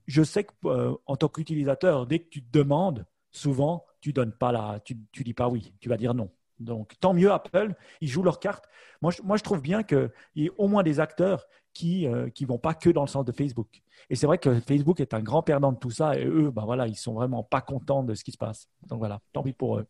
Je 0.08 0.24
sais 0.24 0.45
qu'en 0.45 1.16
tant 1.16 1.28
qu'utilisateur, 1.28 2.08
dès 2.08 2.20
que 2.20 2.30
tu 2.30 2.43
te 2.43 2.58
demandes, 2.58 3.06
souvent, 3.32 3.86
tu 4.02 4.14
donnes 4.14 4.32
pas 4.32 4.52
la, 4.52 4.80
tu, 4.84 4.98
tu 5.12 5.24
dis 5.24 5.34
pas 5.34 5.50
oui, 5.50 5.74
tu 5.80 5.89
vas 5.89 5.98
dire 5.98 6.14
non. 6.14 6.32
Donc, 6.60 6.93
tant 7.00 7.14
mieux 7.14 7.32
Apple, 7.32 7.76
ils 8.02 8.08
jouent 8.08 8.24
leur 8.24 8.39
carte. 8.39 8.66
Moi, 9.02 9.12
je, 9.12 9.22
moi, 9.22 9.38
je 9.38 9.43
trouve 9.43 9.62
bien 9.62 9.84
qu'il 9.84 10.12
y 10.36 10.45
ait 10.45 10.52
au 10.58 10.68
moins 10.68 10.82
des 10.82 11.00
acteurs 11.00 11.45
qui 11.78 12.08
ne 12.08 12.16
euh, 12.16 12.48
vont 12.48 12.58
pas 12.58 12.74
que 12.74 12.90
dans 12.90 13.04
le 13.04 13.08
sens 13.08 13.24
de 13.24 13.32
Facebook. 13.32 13.68
Et 14.10 14.16
c'est 14.16 14.26
vrai 14.26 14.40
que 14.40 14.60
Facebook 14.62 15.00
est 15.00 15.14
un 15.14 15.22
grand 15.22 15.44
perdant 15.44 15.72
de 15.72 15.78
tout 15.78 15.92
ça 15.92 16.18
et 16.18 16.26
eux, 16.26 16.50
ben 16.50 16.66
voilà, 16.66 16.88
ils 16.88 16.96
sont 16.96 17.14
vraiment 17.14 17.44
pas 17.44 17.62
contents 17.62 18.04
de 18.04 18.16
ce 18.16 18.24
qui 18.24 18.32
se 18.32 18.38
passe. 18.38 18.68
Donc 18.88 18.98
voilà, 18.98 19.22
tant 19.32 19.44
pis 19.44 19.54
pour 19.54 19.78
eux. 19.78 19.86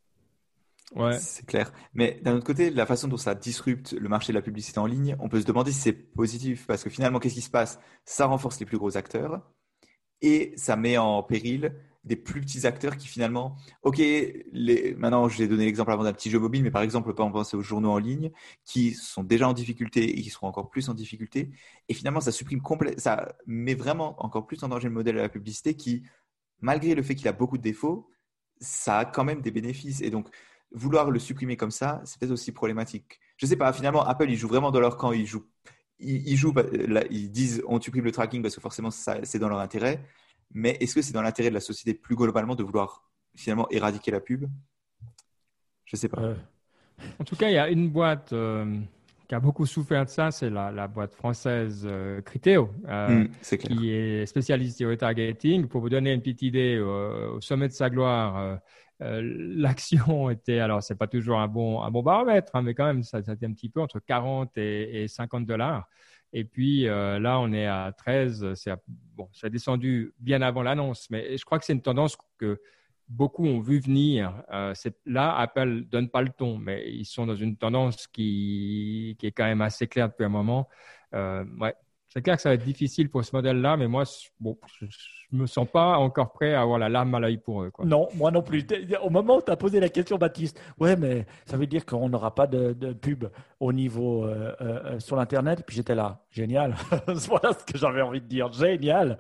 Ouais. 0.96 1.18
C'est 1.20 1.46
clair. 1.46 1.72
Mais 1.94 2.20
d'un 2.24 2.36
autre 2.36 2.46
côté, 2.46 2.72
la 2.72 2.86
façon 2.86 3.08
dont 3.08 3.18
ça 3.18 3.36
disrupte 3.36 3.94
le 3.94 4.10
marché 4.10 4.34
de 4.34 4.38
la 4.38 4.42
publicité 4.42 4.80
en 4.80 4.86
ligne, 4.86 5.16
on 5.20 5.30
peut 5.30 5.40
se 5.40 5.46
demander 5.46 5.72
si 5.72 5.80
c'est 5.80 5.94
positif 5.94 6.68
parce 6.68 6.84
que 6.84 6.90
finalement, 6.90 7.20
qu'est-ce 7.20 7.36
qui 7.36 7.42
se 7.42 7.50
passe? 7.50 7.80
Ça 8.04 8.26
renforce 8.26 8.60
les 8.60 8.66
plus 8.66 8.78
gros 8.78 8.98
acteurs 8.98 9.42
et 10.22 10.54
ça 10.58 10.76
met 10.76 10.98
en 10.98 11.24
péril 11.24 11.74
des 12.08 12.16
plus 12.16 12.42
petits 12.42 12.66
acteurs 12.66 12.98
qui 12.98 13.08
finalement, 13.08 13.56
ok, 13.84 13.98
les, 13.98 14.96
maintenant 14.98 15.28
j'ai 15.30 15.48
donné 15.48 15.66
l'exemple 15.66 15.92
avant 15.92 16.04
d'un 16.04 16.14
petit 16.14 16.30
jeu 16.30 16.40
mobile, 16.40 16.64
mais 16.64 16.72
par 16.72 16.82
exemple, 16.82 17.10
on 17.10 17.14
peut 17.14 17.32
penser 17.32 17.58
aux 17.58 17.62
journaux 17.62 17.92
en 17.92 17.98
ligne 17.98 18.32
qui 18.66 18.94
sont 18.94 19.24
déjà 19.24 19.48
en 19.48 19.54
difficulté 19.54 20.18
et 20.18 20.22
qui 20.22 20.30
seront 20.30 20.48
encore 20.48 20.70
plus 20.70 20.90
en 20.90 20.94
difficulté. 20.94 21.52
Et 21.90 21.94
finalement, 21.94 22.22
ça 22.22 22.32
supprime 22.32 22.62
complètement, 22.62 23.00
ça 23.00 23.36
met 23.46 23.76
vraiment 23.76 24.16
encore 24.24 24.48
plus 24.48 24.64
en 24.64 24.70
danger 24.70 24.88
le 24.88 24.94
modèle 24.94 25.16
de 25.16 25.22
la 25.22 25.30
publicité 25.30 25.76
qui, 25.76 26.04
malgré 26.62 26.96
le 26.96 27.04
fait 27.04 27.16
qu'il 27.16 27.28
a 27.28 27.34
beaucoup 27.34 27.58
de 27.58 27.64
défauts, 27.64 28.10
ça 28.60 29.00
a 29.00 29.06
quand 29.06 29.24
même 29.24 29.42
des 29.42 29.52
bénéfices. 29.52 30.02
Et 30.02 30.10
donc, 30.10 30.30
vouloir 30.72 31.12
le 31.12 31.20
supprimer 31.20 31.58
comme 31.58 31.72
ça, 31.72 32.02
c'est 32.06 32.20
peut-être 32.20 32.32
aussi 32.32 32.52
problématique. 32.52 33.20
Je 33.38 33.46
sais 33.46 33.56
pas, 33.56 33.72
finalement, 33.74 34.04
Apple, 34.06 34.30
ils 34.30 34.38
jouent 34.38 34.48
vraiment 34.48 34.72
dans 34.72 34.80
leur 34.80 34.98
camp, 34.98 35.12
ils 35.12 35.26
jouent, 35.26 35.46
ils, 36.00 36.36
jouent, 36.38 36.54
ils 37.10 37.32
disent 37.32 37.64
on 37.68 37.80
supprime 37.80 38.06
le 38.06 38.12
tracking 38.12 38.42
parce 38.42 38.56
que 38.56 38.62
forcément, 38.62 38.92
c'est 38.92 39.40
dans 39.40 39.50
leur 39.50 39.60
intérêt. 39.60 40.04
Mais 40.54 40.78
est-ce 40.80 40.96
que 40.96 41.02
c'est 41.02 41.14
dans 41.14 41.22
l'intérêt 41.22 41.50
de 41.50 41.54
la 41.54 41.62
société 41.62 41.94
plus 41.94 42.16
globalement 42.16 42.56
de 42.56 42.64
vouloir 42.64 43.10
finalement 43.36 43.70
éradiquer 43.70 44.12
la 44.12 44.20
pub? 44.20 44.46
Je 45.86 45.96
ne 45.96 45.98
sais 45.98 46.10
pas. 46.10 46.36
En 47.20 47.24
tout 47.24 47.36
cas, 47.36 47.50
il 47.50 47.54
y 47.54 47.58
a 47.58 47.70
une 47.70 47.90
boîte 47.90 48.34
qui 49.28 49.36
a 49.36 49.40
beaucoup 49.40 49.66
souffert 49.66 50.06
de 50.06 50.10
ça, 50.10 50.32
c'est 50.32 50.50
la, 50.50 50.88
boîte 50.88 51.14
française 51.14 51.86
euh, 51.86 52.22
Criteo, 52.22 52.70
euh, 52.88 53.26
hmm, 53.26 53.58
qui 53.58 53.92
est 53.92 54.26
spécialiste 54.26 54.78
du 54.78 54.88
retargeting. 54.88 55.68
Pour 55.68 55.82
vous 55.82 55.90
donner 55.90 56.14
une 56.14 56.22
petite 56.22 56.44
idée, 56.44 56.80
au 56.80 57.42
sommet 57.42 57.68
de 57.68 57.74
sa 57.74 57.90
gloire, 57.90 58.60
euh, 59.02 59.22
l'action 59.24 60.30
était, 60.30 60.60
alors 60.60 60.82
c'est 60.82 60.96
pas 60.96 61.08
toujours 61.08 61.40
un 61.40 61.48
bon, 61.48 61.82
un 61.82 61.92
bon 61.92 62.04
baromètre, 62.04 62.56
hein, 62.56 62.62
mais 62.62 62.74
quand 62.74 62.86
même, 62.86 63.04
ça, 63.04 63.22
ça 63.22 63.34
était 63.34 63.46
un 63.46 63.54
petit 63.54 63.70
peu 63.70 63.82
entre 63.82 64.00
40 64.00 64.58
et, 64.58 65.08
50 65.08 65.46
dollars. 65.46 65.88
Et 66.34 66.44
puis 66.44 66.84
là, 66.84 67.40
on 67.40 67.52
est 67.54 67.66
à 67.66 67.92
13. 67.98 68.54
C'est 68.54 68.72
bon, 69.16 69.30
ça 69.34 69.48
a 69.48 69.50
descendu 69.50 70.14
bien 70.20 70.42
avant 70.42 70.62
l'annonce, 70.62 71.10
mais 71.10 71.38
je 71.38 71.46
crois 71.46 71.58
que 71.60 71.66
c'est 71.66 71.74
une 71.74 71.82
tendance 71.82 72.18
que 72.38 72.60
beaucoup 73.10 73.46
ont 73.46 73.60
vu 73.60 73.80
venir. 73.80 74.44
Euh, 74.52 74.74
là, 75.06 75.38
Apple 75.38 75.86
donne 75.86 76.10
pas 76.10 76.22
le 76.22 76.30
ton, 76.30 76.58
mais 76.58 76.90
ils 76.92 77.06
sont 77.06 77.26
dans 77.26 77.36
une 77.36 77.58
tendance 77.58 78.08
qui, 78.08 79.16
qui 79.20 79.28
est 79.28 79.32
quand 79.32 79.46
même 79.46 79.62
assez 79.62 79.88
claire 79.88 80.10
depuis 80.10 80.26
un 80.26 80.30
moment. 80.30 80.68
Euh, 81.14 81.46
ouais, 81.60 81.76
c'est 82.10 82.22
clair 82.22 82.38
que 82.38 82.42
ça 82.42 82.50
va 82.50 82.56
être 82.56 82.64
difficile 82.64 83.10
pour 83.10 83.24
ce 83.24 83.36
modèle-là, 83.36 83.78
mais 83.78 83.88
moi, 83.88 84.04
bon, 84.40 84.58
je 84.80 84.86
ne 85.32 85.42
me 85.42 85.46
sens 85.46 85.68
pas 85.68 85.98
encore 85.98 86.32
prêt 86.32 86.54
à 86.54 86.62
avoir 86.62 86.80
la 86.80 86.88
larme 86.88 87.14
à 87.16 87.20
l'œil 87.20 87.38
pour 87.38 87.64
eux. 87.64 87.72
Non, 87.84 88.08
moi 88.16 88.32
non 88.32 88.42
plus. 88.42 88.66
Au 89.04 89.10
moment 89.10 89.38
où 89.38 89.42
tu 89.42 89.52
as 89.52 89.58
posé 89.58 89.80
la 89.80 89.90
question, 89.90 90.18
Baptiste, 90.18 90.60
ouais, 90.80 90.96
mais 90.96 91.26
ça 91.46 91.58
veut 91.58 91.68
dire 91.68 91.86
qu'on 91.86 92.08
n'aura 92.08 92.34
pas 92.34 92.48
de, 92.48 92.94
pub 92.94 93.26
au 93.60 93.74
niveau 93.74 94.26
euh, 94.26 94.56
euh, 94.62 95.00
sur 95.00 95.16
l'Internet? 95.18 95.64
Puis 95.68 95.76
j'étais 95.76 95.96
là, 95.96 96.24
génial. 96.32 96.76
voilà 97.08 97.52
ce 97.54 97.72
que 97.72 97.78
j'avais 97.78 98.02
envie 98.02 98.22
de 98.22 98.28
dire, 98.28 98.52
génial. 98.54 99.20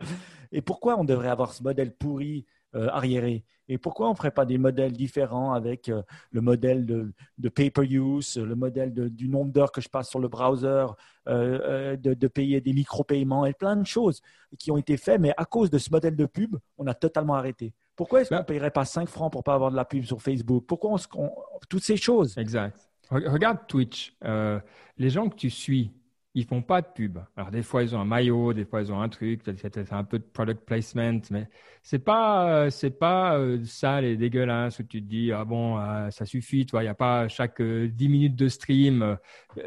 Et 0.51 0.61
pourquoi 0.61 0.97
on 0.97 1.03
devrait 1.03 1.29
avoir 1.29 1.53
ce 1.53 1.61
modèle 1.61 1.93
pourri 1.93 2.45
euh, 2.75 2.89
arriéré. 2.91 3.45
Et 3.69 3.77
pourquoi 3.77 4.07
on 4.07 4.11
ne 4.11 4.15
ferait 4.15 4.31
pas 4.31 4.45
des 4.45 4.57
modèles 4.57 4.91
différents 4.91 5.53
avec 5.53 5.87
euh, 5.87 6.01
le 6.31 6.41
modèle 6.41 6.85
de, 6.85 7.49
pay-per-use, 7.49 8.37
le 8.37 8.55
modèle 8.55 8.93
du 8.93 9.29
nombre 9.29 9.53
d'heures 9.53 9.71
que 9.71 9.79
je 9.79 9.87
passe 9.87 10.09
sur 10.09 10.19
le 10.19 10.27
browser, 10.27 10.87
euh, 11.29 11.95
de, 11.95 12.27
payer 12.27 12.59
des 12.59 12.73
micro-paiements 12.73 13.45
et 13.45 13.53
plein 13.53 13.77
de 13.77 13.85
choses 13.85 14.21
qui 14.59 14.69
ont 14.69 14.77
été 14.77 14.97
faites, 14.97 15.19
mais 15.21 15.33
à 15.37 15.45
cause 15.45 15.69
de 15.69 15.77
ce 15.77 15.89
modèle 15.91 16.17
de 16.17 16.25
pub, 16.25 16.57
on 16.77 16.87
a 16.87 16.93
totalement 16.93 17.35
arrêté. 17.35 17.73
Pourquoi 17.95 18.21
est-ce 18.21 18.29
qu'on 18.29 18.37
ne 18.37 18.43
payerait 18.43 18.71
pas 18.71 18.85
5 18.85 19.07
francs 19.07 19.31
pour 19.31 19.39
ne 19.39 19.43
pas 19.43 19.53
avoir 19.53 19.71
de 19.71 19.77
la 19.77 19.85
pub 19.85 20.03
sur 20.03 20.21
Facebook? 20.21 20.65
Pourquoi 20.67 20.97
on, 21.15 21.31
toutes 21.69 21.83
ces 21.83 21.97
choses? 21.97 22.37
Exact. 22.37 22.77
Regarde 23.09 23.59
Twitch. 23.67 24.13
les 24.21 25.09
gens 25.09 25.29
que 25.29 25.35
tu 25.35 25.49
suis, 25.49 25.91
ils 26.37 26.45
font 26.45 26.61
pas 26.61 26.83
de 26.83 26.87
pub. 26.93 27.17
Alors 27.35 27.49
des 27.49 27.63
fois 27.63 27.81
ils 27.81 27.95
ont 27.95 27.99
un 27.99 28.05
maillot, 28.05 28.53
des 28.53 28.63
fois 28.63 28.81
ils 28.81 28.91
ont 28.91 29.01
un 29.01 29.09
truc, 29.09 29.41
c'est 29.43 29.91
un 29.91 30.03
peu 30.03 30.19
de 30.19 30.23
product 30.23 30.63
placement, 30.65 31.19
mais 31.31 31.49
c'est 31.81 31.97
pas 31.97 32.69
c'est 32.69 32.91
pas 32.91 33.39
euh, 33.39 33.63
sale 33.65 34.05
et 34.05 34.17
dégueulasse 34.17 34.77
où 34.77 34.83
tu 34.83 35.01
te 35.01 35.07
dis 35.07 35.31
ah 35.31 35.43
bon 35.45 35.79
euh, 35.79 36.11
ça 36.11 36.25
suffit, 36.25 36.67
toi 36.67 36.83
il 36.83 36.85
n'y 36.85 36.89
a 36.89 36.93
pas 36.93 37.27
chaque 37.27 37.59
10 37.59 37.63
euh, 37.65 38.09
minutes 38.09 38.35
de 38.35 38.49
stream 38.49 39.17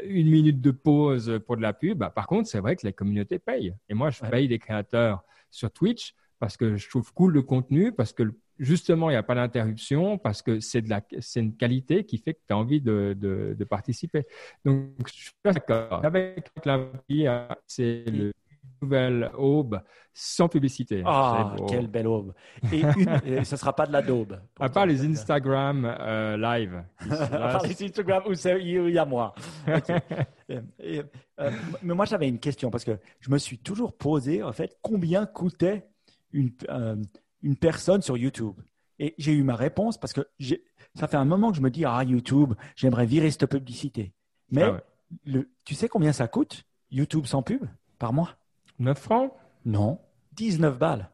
une 0.05 0.29
minute 0.29 0.61
de 0.61 0.71
pause 0.71 1.41
pour 1.45 1.57
de 1.57 1.61
la 1.61 1.73
pub. 1.73 1.97
Bah, 1.97 2.09
par 2.09 2.25
contre 2.25 2.47
c'est 2.47 2.59
vrai 2.59 2.77
que 2.77 2.87
les 2.87 2.93
communautés 2.93 3.37
payent 3.37 3.75
et 3.89 3.93
moi 3.93 4.09
je 4.09 4.21
paye 4.21 4.47
des 4.47 4.59
créateurs 4.59 5.25
sur 5.49 5.71
Twitch 5.71 6.15
parce 6.39 6.55
que 6.55 6.77
je 6.77 6.89
trouve 6.89 7.13
cool 7.13 7.33
le 7.33 7.41
contenu, 7.41 7.91
parce 7.91 8.13
que 8.13 8.23
justement, 8.59 9.09
il 9.09 9.13
n'y 9.13 9.17
a 9.17 9.23
pas 9.23 9.35
d'interruption 9.35 10.17
parce 10.17 10.41
que 10.41 10.59
c'est 10.59 10.83
une 11.35 11.55
qualité 11.55 12.05
qui 12.05 12.17
fait 12.17 12.33
que 12.33 12.39
tu 12.47 12.53
as 12.53 12.57
envie 12.57 12.81
de, 12.81 13.15
de, 13.17 13.63
participer. 13.63 14.25
Donc, 14.65 14.91
je 15.07 15.13
suis 15.13 15.31
d'accord. 15.43 16.03
Avec 16.03 16.49
l'appli, 16.65 17.25
c'est 17.67 18.03
le 18.07 18.31
nouvelle 18.81 19.31
aube 19.37 19.81
sans 20.13 20.49
publicité. 20.49 21.03
Ah, 21.05 21.55
quelle 21.69 21.87
belle 21.87 22.07
aube. 22.07 22.33
Et, 22.71 22.81
ce 23.43 23.51
ne 23.51 23.57
sera 23.57 23.73
pas 23.73 23.85
de 23.85 23.93
la 23.93 24.01
daube. 24.01 24.39
À 24.59 24.69
part 24.69 24.85
les 24.85 25.05
Instagram 25.05 25.85
euh, 25.85 26.37
live. 26.37 26.83
à 27.09 27.27
part 27.53 27.65
les 27.65 27.83
Instagram 27.83 28.23
où 28.27 28.33
il 28.33 28.93
y 28.93 28.97
a 28.97 29.05
moi. 29.05 29.33
Euh, 31.39 31.49
mais 31.81 31.95
moi, 31.95 32.05
j'avais 32.05 32.27
une 32.27 32.37
question 32.37 32.69
parce 32.69 32.83
que 32.83 32.99
je 33.21 33.31
me 33.31 33.37
suis 33.37 33.57
toujours 33.57 33.97
posé, 33.97 34.43
en 34.43 34.51
fait, 34.51 34.77
combien 34.81 35.25
coûtait 35.25 35.87
une, 36.33 36.51
euh, 36.69 36.97
une 37.41 37.55
personne 37.55 38.01
sur 38.01 38.17
YouTube. 38.17 38.55
Et 38.99 39.15
j'ai 39.17 39.33
eu 39.33 39.43
ma 39.43 39.55
réponse 39.55 39.97
parce 39.97 40.13
que 40.13 40.21
ça 40.95 41.07
fait 41.07 41.17
un 41.17 41.25
moment 41.25 41.51
que 41.51 41.57
je 41.57 41.61
me 41.61 41.71
dis, 41.71 41.85
ah, 41.85 42.03
YouTube, 42.03 42.53
j'aimerais 42.75 43.05
virer 43.05 43.31
cette 43.31 43.47
publicité. 43.47 44.13
Mais 44.51 44.63
ah 44.63 44.81
le, 45.25 45.49
tu 45.65 45.75
sais 45.75 45.89
combien 45.89 46.13
ça 46.13 46.27
coûte, 46.27 46.63
YouTube 46.89 47.25
sans 47.25 47.41
pub, 47.41 47.65
par 47.99 48.13
mois? 48.13 48.35
9 48.79 48.97
francs? 48.97 49.33
Non, 49.65 49.99
19 50.33 50.77
balles. 50.77 51.09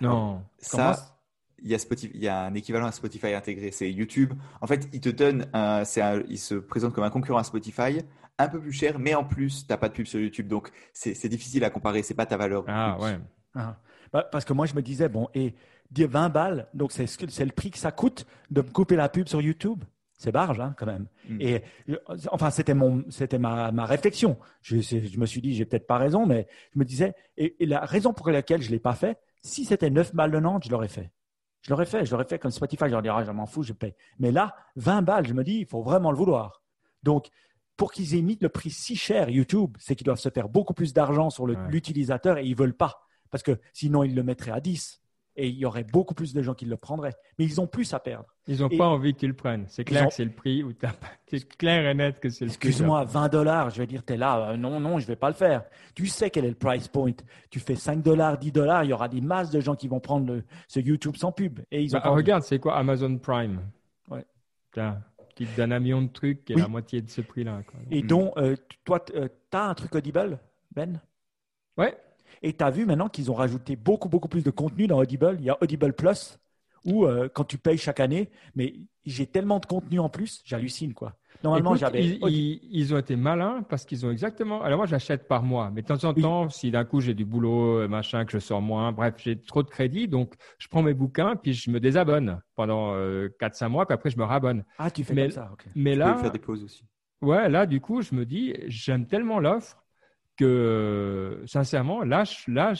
Non. 0.00 0.42
Ça, 0.58 1.16
il 1.62 1.70
y, 1.70 1.74
a 1.74 1.78
Spotify, 1.78 2.12
il 2.14 2.22
y 2.22 2.28
a 2.28 2.42
un 2.42 2.54
équivalent 2.54 2.86
à 2.86 2.92
Spotify 2.92 3.32
intégré, 3.34 3.70
c'est 3.70 3.90
YouTube. 3.90 4.34
En 4.60 4.66
fait, 4.66 4.88
il 4.92 5.00
te 5.00 5.08
donne, 5.08 5.46
un, 5.52 5.82
il 6.28 6.38
se 6.38 6.54
présente 6.56 6.92
comme 6.92 7.04
un 7.04 7.10
concurrent 7.10 7.38
à 7.38 7.44
Spotify, 7.44 8.00
un 8.38 8.48
peu 8.48 8.60
plus 8.60 8.72
cher, 8.72 8.98
mais 8.98 9.14
en 9.14 9.24
plus, 9.24 9.66
tu 9.66 9.72
n'as 9.72 9.76
pas 9.76 9.88
de 9.88 9.94
pub 9.94 10.06
sur 10.06 10.20
YouTube. 10.20 10.48
Donc, 10.48 10.70
c'est 10.92 11.28
difficile 11.28 11.64
à 11.64 11.70
comparer, 11.70 12.02
c'est 12.02 12.14
pas 12.14 12.26
ta 12.26 12.36
valeur. 12.36 12.64
Ah 12.66 12.98
ouais. 13.00 13.18
Ah. 13.54 13.76
Bah, 14.14 14.22
parce 14.30 14.44
que 14.44 14.52
moi, 14.52 14.64
je 14.64 14.74
me 14.74 14.80
disais, 14.80 15.08
bon, 15.08 15.28
et 15.34 15.54
20 15.90 16.28
balles, 16.28 16.68
donc 16.72 16.92
c'est 16.92 17.44
le 17.44 17.52
prix 17.52 17.72
que 17.72 17.78
ça 17.78 17.90
coûte 17.90 18.26
de 18.50 18.62
me 18.62 18.70
couper 18.70 18.94
la 18.94 19.08
pub 19.08 19.28
sur 19.28 19.42
YouTube. 19.42 19.82
C'est 20.16 20.30
barge, 20.30 20.60
hein, 20.60 20.72
quand 20.78 20.86
même. 20.86 21.08
Mm. 21.28 21.40
Et 21.40 21.62
enfin, 22.30 22.50
c'était 22.50 22.74
mon, 22.74 23.04
c'était 23.10 23.40
ma, 23.40 23.72
ma, 23.72 23.84
réflexion. 23.84 24.38
Je, 24.62 24.80
je, 24.80 25.18
me 25.18 25.26
suis 25.26 25.40
dit, 25.40 25.52
j'ai 25.54 25.64
peut-être 25.64 25.88
pas 25.88 25.98
raison, 25.98 26.26
mais 26.26 26.46
je 26.72 26.78
me 26.78 26.84
disais, 26.84 27.14
et, 27.36 27.56
la 27.66 27.80
raison 27.80 28.12
pour 28.12 28.30
laquelle 28.30 28.62
je 28.62 28.70
l'ai 28.70 28.78
pas 28.78 28.94
fait, 28.94 29.18
si 29.42 29.64
c'était 29.64 29.90
9 29.90 30.14
balles 30.14 30.30
de 30.30 30.38
Nantes, 30.38 30.62
je 30.64 30.70
l'aurais 30.70 30.88
fait. 30.88 31.10
Je 31.62 31.70
l'aurais 31.70 31.84
fait, 31.84 32.06
je 32.06 32.12
l'aurais 32.12 32.24
fait 32.24 32.38
comme 32.38 32.52
Spotify, 32.52 32.84
je 32.86 32.92
leur 32.92 33.02
dirais, 33.02 33.16
ah, 33.18 33.24
je 33.24 33.32
m'en 33.32 33.46
fous, 33.46 33.64
je 33.64 33.72
paye. 33.72 33.94
Mais 34.20 34.30
là, 34.30 34.54
20 34.76 35.02
balles, 35.02 35.26
je 35.26 35.34
me 35.34 35.42
dis, 35.42 35.58
il 35.58 35.66
faut 35.66 35.82
vraiment 35.82 36.12
le 36.12 36.16
vouloir. 36.16 36.62
Donc, 37.02 37.26
pour 37.76 37.90
qu'ils 37.90 38.14
émitent 38.14 38.42
le 38.42 38.48
prix 38.48 38.70
si 38.70 38.94
cher 38.94 39.28
YouTube, 39.28 39.76
c'est 39.80 39.96
qu'ils 39.96 40.04
doivent 40.04 40.20
se 40.20 40.28
faire 40.28 40.48
beaucoup 40.48 40.74
plus 40.74 40.92
d'argent 40.92 41.30
sur 41.30 41.46
l'utilisateur 41.48 42.38
et 42.38 42.44
ils 42.44 42.54
veulent 42.54 42.76
pas 42.76 43.03
parce 43.34 43.42
que 43.42 43.58
sinon 43.72 44.04
ils 44.04 44.14
le 44.14 44.22
mettraient 44.22 44.52
à 44.52 44.60
10 44.60 45.02
et 45.34 45.48
il 45.48 45.56
y 45.56 45.66
aurait 45.66 45.82
beaucoup 45.82 46.14
plus 46.14 46.32
de 46.34 46.40
gens 46.40 46.54
qui 46.54 46.66
le 46.66 46.76
prendraient. 46.76 47.16
Mais 47.36 47.44
ils 47.44 47.60
ont 47.60 47.66
plus 47.66 47.92
à 47.92 47.98
perdre. 47.98 48.32
Ils 48.46 48.60
n'ont 48.60 48.68
pas 48.68 48.86
envie 48.86 49.12
tu 49.12 49.26
le 49.26 49.32
prennes. 49.32 49.64
C'est 49.66 49.82
clair 49.82 50.06
que 50.06 50.14
c'est 50.14 50.24
le 50.24 50.30
prix 50.30 50.64
c'est 51.26 51.56
clair 51.56 51.84
et 51.84 51.94
net 51.94 52.20
que 52.20 52.28
c'est 52.28 52.44
le 52.44 52.52
prix. 52.52 52.68
Excuse-moi, 52.68 53.04
20 53.06 53.28
dollars, 53.30 53.70
je 53.70 53.78
vais 53.78 53.88
dire, 53.88 54.04
tu 54.06 54.12
es 54.12 54.16
là, 54.16 54.50
euh, 54.50 54.56
non, 54.56 54.78
non, 54.78 55.00
je 55.00 55.04
ne 55.06 55.08
vais 55.08 55.16
pas 55.16 55.30
le 55.30 55.34
faire. 55.34 55.64
Tu 55.96 56.06
sais 56.06 56.30
quel 56.30 56.44
est 56.44 56.50
le 56.50 56.54
price 56.54 56.86
point. 56.86 57.10
Tu 57.50 57.58
fais 57.58 57.74
5 57.74 58.04
dollars, 58.04 58.38
10 58.38 58.52
dollars, 58.52 58.84
il 58.84 58.90
y 58.90 58.92
aura 58.92 59.08
des 59.08 59.20
masses 59.20 59.50
de 59.50 59.58
gens 59.58 59.74
qui 59.74 59.88
vont 59.88 59.98
prendre 59.98 60.42
ce 60.68 60.78
YouTube 60.78 61.16
sans 61.16 61.32
pub. 61.32 61.58
Et 61.72 61.82
ils 61.82 61.90
bah, 61.90 62.02
regarde, 62.04 62.44
c'est 62.44 62.60
quoi 62.60 62.76
Amazon 62.76 63.18
Prime? 63.18 63.62
Ouais. 64.08 64.24
qui 65.34 65.44
te 65.44 65.56
donne 65.56 65.72
un 65.72 65.80
million 65.80 66.02
de 66.02 66.12
trucs 66.12 66.48
et 66.52 66.54
la 66.54 66.68
moitié 66.68 67.02
de 67.02 67.10
ce 67.10 67.20
prix-là. 67.20 67.62
Et 67.90 68.02
donc, 68.02 68.32
euh, 68.36 68.54
toi, 68.84 69.04
euh, 69.16 69.26
tu 69.50 69.56
as 69.56 69.64
un 69.64 69.74
truc 69.74 69.92
Audible, 69.96 70.38
Ben? 70.70 71.00
Ouais. 71.76 71.98
Et 72.42 72.52
tu 72.52 72.64
as 72.64 72.70
vu 72.70 72.86
maintenant 72.86 73.08
qu'ils 73.08 73.30
ont 73.30 73.34
rajouté 73.34 73.76
beaucoup, 73.76 74.08
beaucoup 74.08 74.28
plus 74.28 74.44
de 74.44 74.50
contenu 74.50 74.86
dans 74.86 74.98
Audible. 74.98 75.36
Il 75.38 75.44
y 75.44 75.50
a 75.50 75.56
Audible 75.62 75.92
Plus, 75.92 76.38
où 76.84 77.04
euh, 77.04 77.28
quand 77.32 77.44
tu 77.44 77.58
payes 77.58 77.78
chaque 77.78 78.00
année, 78.00 78.30
mais 78.54 78.74
j'ai 79.04 79.26
tellement 79.26 79.58
de 79.58 79.66
contenu 79.66 79.98
en 80.00 80.08
plus, 80.08 80.42
j'hallucine 80.44 80.94
quoi. 80.94 81.14
Normalement, 81.42 81.74
j'avais. 81.74 82.02
Ils, 82.02 82.94
ont 82.94 82.98
été 82.98 83.16
malins 83.16 83.62
parce 83.68 83.84
qu'ils 83.84 84.06
ont 84.06 84.10
exactement. 84.10 84.62
Alors 84.62 84.78
moi, 84.78 84.86
j'achète 84.86 85.28
par 85.28 85.42
mois, 85.42 85.70
mais 85.74 85.82
de 85.82 85.86
temps 85.86 86.02
en 86.04 86.14
temps, 86.14 86.48
si 86.48 86.70
d'un 86.70 86.84
coup 86.84 87.00
j'ai 87.00 87.12
du 87.12 87.26
boulot, 87.26 87.80
euh, 87.80 87.88
machin, 87.88 88.24
que 88.24 88.32
je 88.32 88.38
sors 88.38 88.62
moins, 88.62 88.92
bref, 88.92 89.14
j'ai 89.18 89.38
trop 89.38 89.62
de 89.62 89.68
crédit, 89.68 90.08
donc 90.08 90.34
je 90.58 90.68
prends 90.68 90.82
mes 90.82 90.94
bouquins 90.94 91.36
puis 91.36 91.52
je 91.52 91.70
me 91.70 91.80
désabonne 91.80 92.40
pendant 92.54 92.94
4-5 92.94 92.94
euh, 92.94 93.68
mois, 93.68 93.84
puis 93.84 93.94
après 93.94 94.10
je 94.10 94.18
me 94.18 94.24
rabonne. 94.24 94.64
Ah, 94.78 94.90
tu 94.90 95.04
fais 95.04 95.14
comme 95.14 95.30
ça. 95.30 95.50
ok. 95.52 95.66
Mais 95.74 95.96
là, 95.96 96.10
tu 96.10 96.14
peux 96.14 96.20
faire 96.22 96.32
des 96.32 96.38
pauses 96.38 96.64
aussi. 96.64 96.84
Ouais, 97.20 97.48
là, 97.48 97.66
du 97.66 97.80
coup, 97.80 98.02
je 98.02 98.14
me 98.14 98.24
dis, 98.24 98.54
j'aime 98.66 99.06
tellement 99.06 99.38
l'offre 99.38 99.83
que 100.36 101.42
sincèrement, 101.46 102.02
là, 102.02 102.24
là 102.48 102.72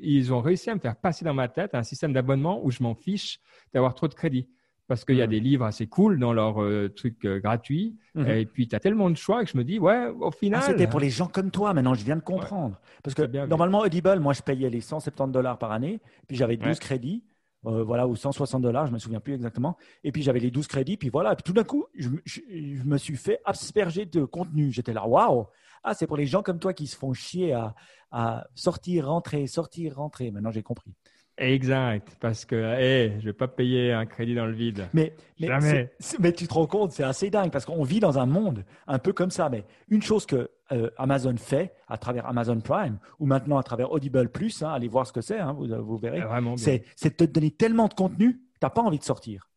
ils 0.00 0.32
ont 0.32 0.40
réussi 0.40 0.70
à 0.70 0.74
me 0.74 0.80
faire 0.80 0.96
passer 0.96 1.24
dans 1.24 1.34
ma 1.34 1.48
tête 1.48 1.74
un 1.74 1.82
système 1.82 2.12
d'abonnement 2.12 2.64
où 2.64 2.70
je 2.70 2.82
m'en 2.82 2.94
fiche 2.94 3.40
d'avoir 3.72 3.94
trop 3.94 4.08
de 4.08 4.14
crédit. 4.14 4.48
Parce 4.90 5.04
qu'il 5.04 5.14
y 5.14 5.22
a 5.22 5.28
mmh. 5.28 5.30
des 5.30 5.38
livres 5.38 5.64
assez 5.66 5.86
cool 5.86 6.18
dans 6.18 6.32
leur 6.32 6.60
euh, 6.60 6.88
truc 6.88 7.24
euh, 7.24 7.38
gratuit. 7.38 7.96
Mmh. 8.16 8.26
Et 8.26 8.44
puis, 8.44 8.66
tu 8.66 8.74
as 8.74 8.80
tellement 8.80 9.08
de 9.08 9.16
choix 9.16 9.44
que 9.44 9.48
je 9.48 9.56
me 9.56 9.62
dis, 9.62 9.78
ouais, 9.78 10.08
au 10.08 10.26
ah, 10.26 10.32
final. 10.32 10.62
C'était 10.62 10.88
pour 10.88 10.98
les 10.98 11.10
gens 11.10 11.28
comme 11.28 11.52
toi, 11.52 11.72
maintenant, 11.72 11.94
je 11.94 12.04
viens 12.04 12.16
de 12.16 12.22
comprendre. 12.22 12.80
Parce 13.04 13.14
que 13.14 13.22
normalement, 13.46 13.78
Audible, 13.82 14.18
moi, 14.18 14.32
je 14.32 14.42
payais 14.42 14.68
les 14.68 14.80
170 14.80 15.30
dollars 15.32 15.58
par 15.58 15.70
année. 15.70 16.00
Puis 16.26 16.36
j'avais 16.36 16.56
12 16.56 16.80
crédits. 16.80 17.22
Euh, 17.66 17.84
voilà, 17.84 18.08
ou 18.08 18.16
160 18.16 18.62
dollars, 18.62 18.86
je 18.86 18.92
me 18.92 18.98
souviens 18.98 19.20
plus 19.20 19.34
exactement. 19.34 19.76
Et 20.02 20.12
puis 20.12 20.22
j'avais 20.22 20.40
les 20.40 20.50
12 20.50 20.66
crédits, 20.66 20.96
puis 20.96 21.10
voilà. 21.10 21.36
Puis 21.36 21.42
tout 21.42 21.52
d'un 21.52 21.64
coup, 21.64 21.84
je, 21.94 22.08
je, 22.24 22.40
me 22.84 22.96
suis 22.96 23.16
fait 23.16 23.40
asperger 23.44 24.06
de 24.06 24.24
contenu. 24.24 24.72
J'étais 24.72 24.94
là, 24.94 25.06
waouh, 25.06 25.46
ah, 25.82 25.94
c'est 25.94 26.06
pour 26.06 26.16
les 26.16 26.26
gens 26.26 26.42
comme 26.42 26.58
toi 26.58 26.72
qui 26.72 26.86
se 26.86 26.96
font 26.96 27.12
chier 27.12 27.52
à, 27.52 28.46
sortir, 28.54 29.06
rentrer, 29.06 29.46
sortir, 29.46 29.96
rentrer. 29.96 30.30
Maintenant, 30.30 30.50
j'ai 30.50 30.62
compris. 30.62 30.92
Exact, 31.38 32.18
parce 32.20 32.44
que 32.44 32.54
hey, 32.54 33.18
je 33.18 33.24
vais 33.24 33.32
pas 33.32 33.48
payer 33.48 33.92
un 33.92 34.04
crédit 34.04 34.34
dans 34.34 34.44
le 34.44 34.52
vide. 34.52 34.88
Mais, 34.92 35.14
mais, 35.38 35.90
mais 36.18 36.32
tu 36.32 36.46
te 36.46 36.52
rends 36.52 36.66
compte, 36.66 36.92
c'est 36.92 37.04
assez 37.04 37.30
dingue 37.30 37.50
parce 37.50 37.64
qu'on 37.64 37.82
vit 37.82 38.00
dans 38.00 38.18
un 38.18 38.26
monde 38.26 38.64
un 38.86 38.98
peu 38.98 39.14
comme 39.14 39.30
ça. 39.30 39.48
Mais 39.48 39.64
une 39.88 40.02
chose 40.02 40.26
que 40.26 40.50
euh, 40.72 40.90
Amazon 40.98 41.34
fait 41.38 41.72
à 41.88 41.96
travers 41.96 42.26
Amazon 42.26 42.60
Prime 42.60 42.98
ou 43.18 43.26
maintenant 43.26 43.56
à 43.56 43.62
travers 43.62 43.90
Audible 43.90 44.28
Plus, 44.28 44.62
hein, 44.62 44.70
allez 44.70 44.88
voir 44.88 45.06
ce 45.06 45.14
que 45.14 45.22
c'est, 45.22 45.38
hein, 45.38 45.54
vous, 45.54 45.66
vous, 45.82 45.96
verrez, 45.96 46.22
c'est 46.56 47.18
de 47.18 47.24
te 47.24 47.32
donner 47.32 47.52
tellement 47.52 47.88
de 47.88 47.94
contenu, 47.94 48.34
tu 48.34 48.58
n'as 48.62 48.70
pas 48.70 48.82
envie 48.82 48.98
de 48.98 49.04
sortir. 49.04 49.49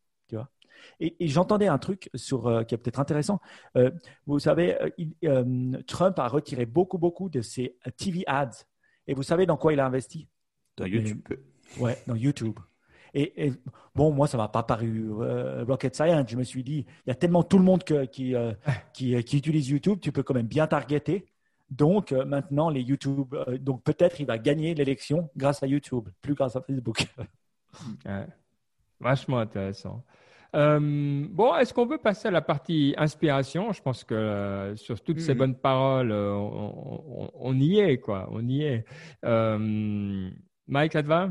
Et, 1.00 1.16
j'entendais 1.28 1.68
un 1.68 1.78
truc 1.78 2.10
sur, 2.16 2.48
euh, 2.48 2.64
qui 2.64 2.76
est 2.76 2.78
peut-être 2.78 3.00
intéressant. 3.00 3.40
Euh, 3.78 3.92
vous 4.26 4.40
savez, 4.40 4.78
Trump 5.88 6.20
a 6.20 6.28
retiré 6.28 6.66
beaucoup, 6.66 6.98
beaucoup 6.98 7.30
de 7.30 7.42
ses 7.42 7.78
TV 7.98 8.24
ads. 8.28 8.66
Et 9.08 9.14
vous 9.14 9.24
savez 9.24 9.46
dans 9.46 9.58
quoi 9.58 9.74
il 9.74 9.80
a 9.80 9.86
investi? 9.86 10.28
Dans 10.78 10.86
YouTube. 10.86 11.22
ouais, 11.80 11.98
dans 12.08 12.16
YouTube. 12.16 12.58
Et, 13.16 13.52
bon, 13.94 14.12
moi, 14.12 14.28
ça 14.28 14.38
m'a 14.38 14.48
pas 14.48 14.64
paru 14.64 15.12
rocket 15.68 15.96
science. 15.96 16.28
Je 16.28 16.36
me 16.36 16.44
suis 16.44 16.64
dit, 16.64 16.86
il 17.06 17.10
y 17.10 17.12
a 17.12 17.16
tellement 17.16 17.44
tout 17.44 17.60
le 17.60 17.64
monde 17.64 17.84
qui, 17.84 18.34
qui, 18.94 19.24
qui, 19.24 19.38
utilise 19.38 19.70
YouTube, 19.70 20.00
tu 20.02 20.12
peux 20.12 20.24
quand 20.24 20.34
même 20.34 20.48
bien 20.48 20.66
targeter. 20.68 21.28
Donc 21.70 22.12
maintenant, 22.12 22.70
les 22.70 22.82
YouTube, 22.82 23.36
donc 23.60 23.84
peut-être 23.84 24.20
il 24.20 24.26
va 24.26 24.38
gagner 24.38 24.74
l'élection 24.74 25.30
grâce 25.36 25.64
à 25.64 25.68
YouTube, 25.68 26.10
plus 26.22 26.34
grâce 26.34 26.56
à 26.56 26.62
Facebook. 26.62 27.08
Vachement 29.04 29.40
intéressant. 29.40 30.04
Euh, 30.56 31.26
bon, 31.30 31.56
est-ce 31.56 31.74
qu'on 31.74 31.86
veut 31.86 31.97
passer 31.97 32.28
à 32.28 32.32
la 32.32 32.41
partie 32.41 32.93
inspiration? 32.97 33.72
Je 33.72 33.82
pense 33.82 34.04
que 34.04 34.14
euh, 34.14 34.76
sur 34.76 35.01
toutes 35.01 35.20
ces 35.20 35.34
mm-hmm. 35.34 35.38
bonnes 35.38 35.56
paroles, 35.56 36.12
euh, 36.12 36.34
on, 36.36 37.56
y 37.60 37.80
est, 37.80 37.97
quoi. 37.97 38.30
On 38.32 38.47
y 38.47 38.64
est. 38.64 38.86
Mike, 40.68 40.93
ça 40.93 41.04
te 41.04 41.08
va? 41.08 41.30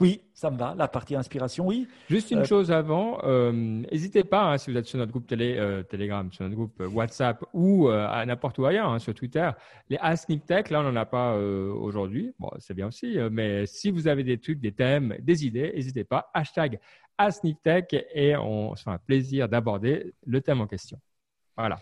Oui, 0.00 0.20
ça 0.32 0.50
me 0.52 0.56
va. 0.56 0.76
La 0.78 0.86
partie 0.86 1.16
inspiration, 1.16 1.66
oui. 1.66 1.88
Juste 2.08 2.30
une 2.30 2.44
chose 2.44 2.70
avant, 2.70 3.18
n'hésitez 3.50 4.22
pas, 4.22 4.52
hein, 4.52 4.56
si 4.56 4.70
vous 4.70 4.76
êtes 4.76 4.86
sur 4.86 4.96
notre 4.96 5.10
groupe 5.10 5.26
télé, 5.26 5.60
Telegram, 5.88 6.30
sur 6.30 6.44
notre 6.44 6.54
groupe 6.54 6.80
WhatsApp 6.94 7.44
ou 7.52 7.88
à 7.88 8.24
n'importe 8.24 8.58
où 8.58 8.66
ailleurs, 8.66 8.88
hein, 8.88 9.00
sur 9.00 9.12
Twitter, 9.12 9.50
les 9.88 9.96
Ask 10.00 10.28
Tech, 10.46 10.70
là, 10.70 10.82
on 10.82 10.84
n'en 10.84 10.94
a 10.94 11.04
pas 11.04 11.36
aujourd'hui. 11.36 12.32
Bon, 12.38 12.48
c'est 12.60 12.74
bien 12.74 12.86
aussi, 12.86 13.18
mais 13.32 13.66
si 13.66 13.90
vous 13.90 14.06
avez 14.06 14.22
des 14.22 14.38
trucs, 14.38 14.60
des 14.60 14.70
thèmes, 14.70 15.16
des 15.20 15.44
idées, 15.44 15.72
n'hésitez 15.74 16.04
pas. 16.04 16.30
Hashtag 16.32 16.78
à 17.18 17.30
Tech 17.32 17.86
et 18.14 18.36
on 18.36 18.74
se 18.76 18.84
fait 18.84 18.90
un 18.90 18.98
plaisir 18.98 19.48
d'aborder 19.48 20.14
le 20.24 20.40
thème 20.40 20.60
en 20.60 20.66
question. 20.66 20.98
Voilà. 21.56 21.80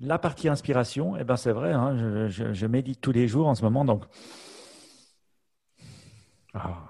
La 0.00 0.18
partie 0.18 0.48
inspiration, 0.48 1.16
eh 1.16 1.24
ben 1.24 1.36
c'est 1.36 1.52
vrai, 1.52 1.72
hein, 1.72 2.28
je, 2.28 2.66
médite 2.66 3.00
tous 3.00 3.12
les 3.12 3.26
jours 3.26 3.46
en 3.46 3.54
ce 3.54 3.62
moment, 3.62 3.84
donc 3.84 4.04
ah. 6.52 6.88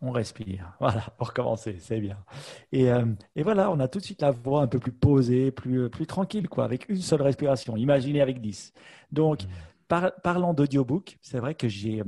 on 0.00 0.10
respire. 0.10 0.72
Voilà, 0.80 1.02
pour 1.18 1.34
commencer, 1.34 1.76
c'est 1.80 2.00
bien. 2.00 2.16
Et, 2.72 2.90
euh, 2.90 3.04
et, 3.34 3.42
voilà, 3.42 3.70
on 3.70 3.80
a 3.80 3.88
tout 3.88 3.98
de 3.98 4.04
suite 4.04 4.22
la 4.22 4.30
voix 4.30 4.62
un 4.62 4.68
peu 4.68 4.78
plus 4.78 4.92
posée, 4.92 5.50
plus, 5.50 5.90
plus 5.90 6.06
tranquille, 6.06 6.48
quoi, 6.48 6.64
avec 6.64 6.88
une 6.88 7.02
seule 7.02 7.22
respiration. 7.22 7.76
Imaginez 7.76 8.20
avec 8.20 8.40
10. 8.40 8.72
Donc, 9.10 9.42
mmh. 9.90 10.10
parlant 10.22 10.54
d'audiobook, 10.54 11.18
c'est 11.20 11.40
vrai 11.40 11.54
que 11.56 11.68
j'ai 11.68 12.02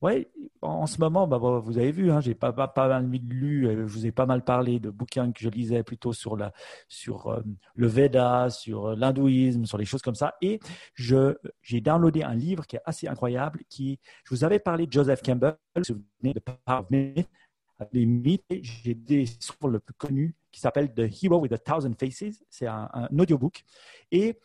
oui, 0.00 0.28
en 0.62 0.86
ce 0.86 0.98
moment, 1.00 1.26
bah, 1.26 1.38
vous 1.38 1.78
avez 1.78 1.90
vu, 1.90 2.12
hein, 2.12 2.20
j'ai 2.20 2.34
pas, 2.34 2.52
pas, 2.52 2.68
pas, 2.68 2.88
mal 2.88 3.10
lu, 3.10 3.66
euh, 3.66 3.86
je 3.86 3.92
vous 3.92 4.06
ai 4.06 4.12
pas 4.12 4.26
mal 4.26 4.44
parlé 4.44 4.78
de 4.78 4.90
bouquins 4.90 5.32
que 5.32 5.40
je 5.40 5.48
lisais 5.48 5.82
plutôt 5.82 6.12
sur, 6.12 6.40
euh, 6.40 7.40
le 7.74 7.86
Veda, 7.88 8.48
sur 8.50 8.86
euh, 8.86 8.94
l'hindouisme, 8.96 9.64
sur 9.66 9.76
les 9.76 9.84
choses 9.84 10.02
comme 10.02 10.14
ça. 10.14 10.34
Et 10.40 10.60
j'ai 10.94 11.80
downloadé 11.80 12.22
un 12.22 12.34
livre 12.34 12.64
qui 12.66 12.76
est 12.76 12.82
assez 12.84 13.08
incroyable. 13.08 13.60
Qui, 13.68 13.98
je 14.24 14.34
vous 14.34 14.44
avais 14.44 14.60
parlé 14.60 14.86
de 14.86 14.92
Joseph 14.92 15.20
Campbell, 15.22 15.56
vous 15.74 15.80
vous 15.80 15.84
souvenez 15.84 16.34
de 16.34 16.40
Power 16.40 16.84
les 17.92 18.06
mythes. 18.06 18.44
J'ai 18.62 18.94
des 18.94 19.26
sur 19.26 19.68
le 19.68 19.80
plus 19.80 19.94
connu 19.94 20.34
qui 20.52 20.60
s'appelle 20.60 20.92
The 20.92 21.08
Hero 21.22 21.38
with 21.38 21.52
a 21.52 21.58
Thousand 21.58 21.94
Faces. 21.98 22.44
C'est 22.48 22.66
un, 22.66 22.88
audiobook. 23.18 23.64
Et 24.12 24.38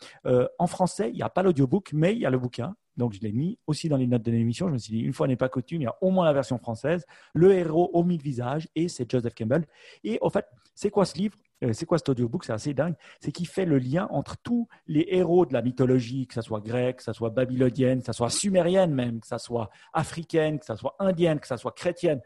en 0.60 0.68
français, 0.68 1.10
il 1.10 1.16
n'y 1.16 1.24
a 1.24 1.30
pas 1.30 1.43
l'audiobook, 1.43 1.93
mais 1.93 2.14
il 2.14 2.20
y 2.20 2.26
a 2.26 2.30
le 2.30 2.39
bouquin. 2.39 2.76
Donc, 2.98 3.14
je 3.14 3.22
l'ai 3.22 3.32
mis 3.32 3.58
aussi 3.68 3.89
dans 3.89 3.98
les 3.98 4.08
notes 4.08 4.24
de 4.24 4.32
l'émission. 4.32 4.68
Je 4.68 4.74
me 4.74 4.78
suis 4.78 4.94
dit, 4.94 5.00
une 5.00 5.14
fois 5.14 5.28
n'est 5.28 5.36
pas 5.36 5.50
coutume, 5.50 5.82
il 5.82 5.86
y 5.86 5.88
a 5.88 5.96
au 6.02 6.12
moins 6.12 6.26
la 6.26 6.34
version 6.34 6.58
française, 6.58 7.06
le 7.34 7.52
héros 7.54 7.89
au 7.94 8.04
mille 8.04 8.22
visages, 8.22 8.68
et 8.76 8.88
c'est 8.88 9.10
Joseph 9.10 9.34
Campbell. 9.34 9.66
Et 10.04 10.20
en 10.22 10.30
fait, 10.30 10.46
c'est 10.76 10.89
quoi 10.89 11.06
ce 11.06 11.18
livre? 11.18 11.38
Euh, 11.64 11.74
C'est 11.74 11.86
quoi 11.86 11.98
cet 11.98 12.10
audiobook? 12.10 12.44
C'est 12.44 12.54
assez 12.54 12.74
dingue. 12.74 12.96
C'est 13.20 13.32
qu'il 13.32 13.48
fait 13.48 13.66
le 13.66 13.78
lien 13.78 14.08
entre 14.12 14.38
tous 14.38 14.68
les 14.88 15.06
héros 15.10 15.46
de 15.46 15.54
la 15.54 15.62
mythologie, 15.62 16.28
que 16.28 16.34
ce 16.34 16.41
soit 16.41 16.60
grec, 16.60 16.98
que 16.98 17.04
ce 17.04 17.14
soit 17.14 17.30
babylonienne, 17.30 18.00
que 18.00 18.06
ce 18.06 18.14
soit 18.14 18.30
sumérienne 18.30 18.94
même, 18.94 19.20
que 19.20 19.28
ce 19.28 19.38
soit 19.38 19.70
africaine, 19.94 20.60
que 20.60 20.66
ce 20.66 20.76
soit 20.76 20.96
indienne, 21.00 21.39
que 21.39 21.48
ce 21.48 21.58
soit 21.58 21.72
chrétienne, 21.72 22.22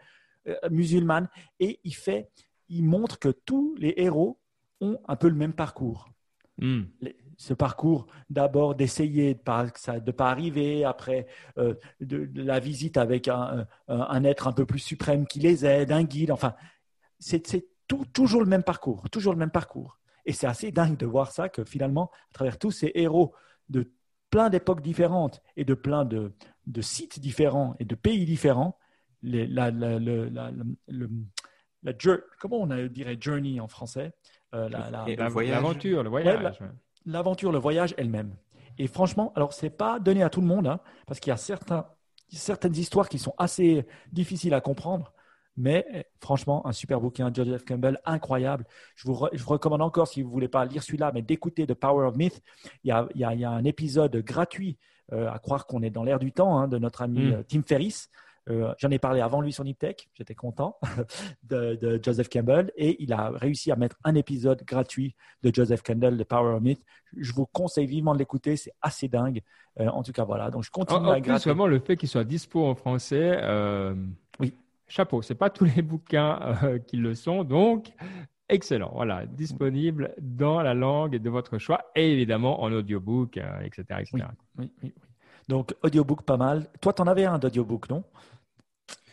euh, 0.47 0.55
musulmane. 0.69 1.29
Et 1.59 1.79
il 1.83 1.95
fait, 1.95 2.29
il 2.69 2.83
montre 2.83 3.19
que 3.19 3.29
tous 3.29 3.75
les 3.77 3.93
héros 3.97 4.39
ont 4.81 4.99
un 5.07 5.15
peu 5.15 5.29
le 5.29 5.35
même 5.35 5.53
parcours. 5.53 6.09
Hmm 6.59 6.83
ce 7.37 7.53
parcours 7.53 8.07
d'abord 8.29 8.75
d'essayer 8.75 9.35
de 9.35 9.39
ne 9.39 9.99
de 9.99 10.11
pas 10.11 10.29
arriver, 10.29 10.83
après 10.83 11.27
euh, 11.57 11.75
de, 12.01 12.29
la 12.35 12.59
visite 12.59 12.97
avec 12.97 13.27
un, 13.27 13.67
être 14.23 14.47
un 14.47 14.53
peu 14.53 14.65
plus 14.65 14.79
suprême 14.79 15.27
qui 15.27 15.39
les 15.39 15.65
aide, 15.65 15.91
un 15.91 16.03
guide, 16.03 16.31
enfin, 16.31 16.55
c'est 17.19 17.67
toujours 18.11 18.41
le 18.41 18.47
même 18.47 18.63
parcours, 18.63 19.09
toujours 19.11 19.33
le 19.33 19.39
même 19.39 19.51
parcours. 19.51 19.99
Et 20.25 20.33
c'est 20.33 20.47
assez 20.47 20.71
dingue 20.71 20.97
de 20.97 21.05
voir 21.05 21.31
ça, 21.31 21.47
que 21.47 21.63
finalement, 21.63 22.11
à 22.31 22.33
travers 22.33 22.57
tous 22.57 22.71
ces 22.71 22.91
héros 22.95 23.33
de 23.69 23.93
plein 24.29 24.49
d'époques 24.49 24.81
différentes 24.81 25.41
et 25.55 25.63
de 25.63 25.73
plein 25.73 26.03
de, 26.03 26.33
sites 26.81 27.19
différents 27.19 27.75
et 27.79 27.85
de 27.85 27.95
pays 27.95 28.25
différents, 28.25 28.77
la, 29.21 29.71
comment 32.39 32.61
on 32.61 32.87
dirait 32.87 33.17
journey 33.19 33.59
en 33.59 33.67
français? 33.67 34.11
Euh, 34.53 34.69
L'aventure, 34.69 36.03
le 36.03 36.09
voyage 36.09 36.59
l'aventure, 37.07 37.51
le 37.51 37.57
voyage 37.57 37.95
elle-même. 37.97 38.35
Et 38.77 38.87
franchement, 38.87 39.33
alors 39.35 39.53
c'est 39.53 39.71
pas 39.71 39.99
donné 39.99 40.21
à 40.21 40.29
tout 40.29 40.41
le 40.41 40.47
monde, 40.47 40.67
hein, 40.67 40.79
parce 41.07 41.19
qu'il 41.19 41.31
y 41.31 41.33
a 41.33 41.37
certains, 41.37 41.87
certaines 42.29 42.75
histoires 42.75 43.09
qui 43.09 43.17
sont 43.17 43.33
assez 43.37 43.87
difficiles 44.11 44.53
à 44.53 44.61
comprendre. 44.61 45.13
Mais 45.59 46.07
franchement, 46.21 46.67
un 46.67 46.71
super 46.71 47.01
bouquin, 47.01 47.33
Joseph 47.33 47.65
Campbell, 47.65 47.99
incroyable. 48.05 48.65
Je 48.95 49.07
vous, 49.07 49.15
recommande 49.15 49.81
encore, 49.81 50.07
si 50.07 50.21
vous 50.21 50.27
ne 50.27 50.33
voulez 50.33 50.47
pas 50.47 50.63
lire 50.65 50.83
celui-là, 50.83 51.11
mais 51.15 51.23
d'écouter 51.23 51.65
The 51.65 51.73
Power 51.73 52.05
of 52.05 52.15
Myth. 52.15 52.43
Il 52.83 52.89
y 52.89 52.91
a, 52.91 53.07
il 53.15 53.21
y 53.21 53.43
a, 53.43 53.49
un 53.49 53.63
épisode 53.63 54.15
gratuit, 54.17 54.77
euh, 55.13 55.31
à 55.31 55.39
croire 55.39 55.65
qu'on 55.65 55.81
est 55.81 55.89
dans 55.89 56.03
l'air 56.03 56.19
du 56.19 56.31
temps, 56.31 56.59
hein, 56.59 56.67
de 56.67 56.77
notre 56.77 57.01
ami 57.01 57.19
mm. 57.19 57.33
euh, 57.33 57.43
Tim 57.47 57.63
Ferriss, 57.63 58.11
euh, 58.49 58.73
j'en 58.77 58.89
ai 58.91 58.99
parlé 58.99 59.21
avant 59.21 59.41
lui 59.41 59.51
sur 59.51 59.63
Niptech, 59.63 60.09
j'étais 60.13 60.35
content 60.35 60.77
de, 61.43 61.99
Joseph 62.03 62.29
Campbell 62.29 62.71
et 62.75 63.01
il 63.03 63.11
a 63.11 63.29
réussi 63.29 63.71
à 63.71 63.75
mettre 63.75 63.97
un 64.03 64.15
épisode 64.15 64.63
gratuit 64.65 65.15
de 65.43 65.53
Joseph 65.53 65.81
Campbell, 65.83 66.17
The 66.17 66.23
Power 66.23 66.55
of 66.55 66.61
Myth. 66.61 66.81
Je 67.15 67.33
vous 67.33 67.45
conseille 67.45 67.87
vivement 67.87 68.13
de 68.13 68.19
l'écouter, 68.19 68.55
c'est 68.55 68.73
assez 68.81 69.07
dingue. 69.07 69.41
Euh, 69.79 69.87
en 69.87 70.03
tout 70.03 70.11
cas, 70.11 70.23
voilà. 70.23 70.49
Donc 70.49 70.63
je 70.63 70.71
continue 70.71 71.09
à 71.09 71.19
plus, 71.19 71.43
vraiment 71.43 71.67
le 71.67 71.79
fait 71.79 71.97
qu'il 71.97 72.09
soit 72.09 72.23
dispo 72.23 72.65
en 72.65 72.75
français. 72.75 73.37
Euh, 73.41 73.95
oui. 74.39 74.53
Chapeau, 74.87 75.21
c'est 75.21 75.35
pas 75.35 75.49
tous 75.49 75.65
les 75.65 75.81
bouquins 75.81 76.79
qui 76.87 76.97
le 76.97 77.15
sont, 77.15 77.43
donc 77.43 77.91
excellent. 78.47 78.91
Voilà, 78.93 79.25
disponible 79.25 80.13
dans 80.21 80.61
la 80.61 80.73
langue 80.73 81.17
de 81.17 81.29
votre 81.29 81.57
choix 81.57 81.81
et 81.95 82.13
évidemment 82.13 82.61
en 82.61 82.71
audiobook, 82.71 83.37
etc., 83.37 83.83
etc. 83.99 84.09
Oui, 84.13 84.21
oui, 84.57 84.71
oui, 84.83 84.93
Donc 85.49 85.75
audiobook 85.83 86.23
pas 86.23 86.37
mal. 86.37 86.67
Toi, 86.79 86.93
tu 86.93 87.01
en 87.01 87.07
avais 87.07 87.25
un 87.25 87.37
d'audiobook, 87.39 87.89
non? 87.89 88.03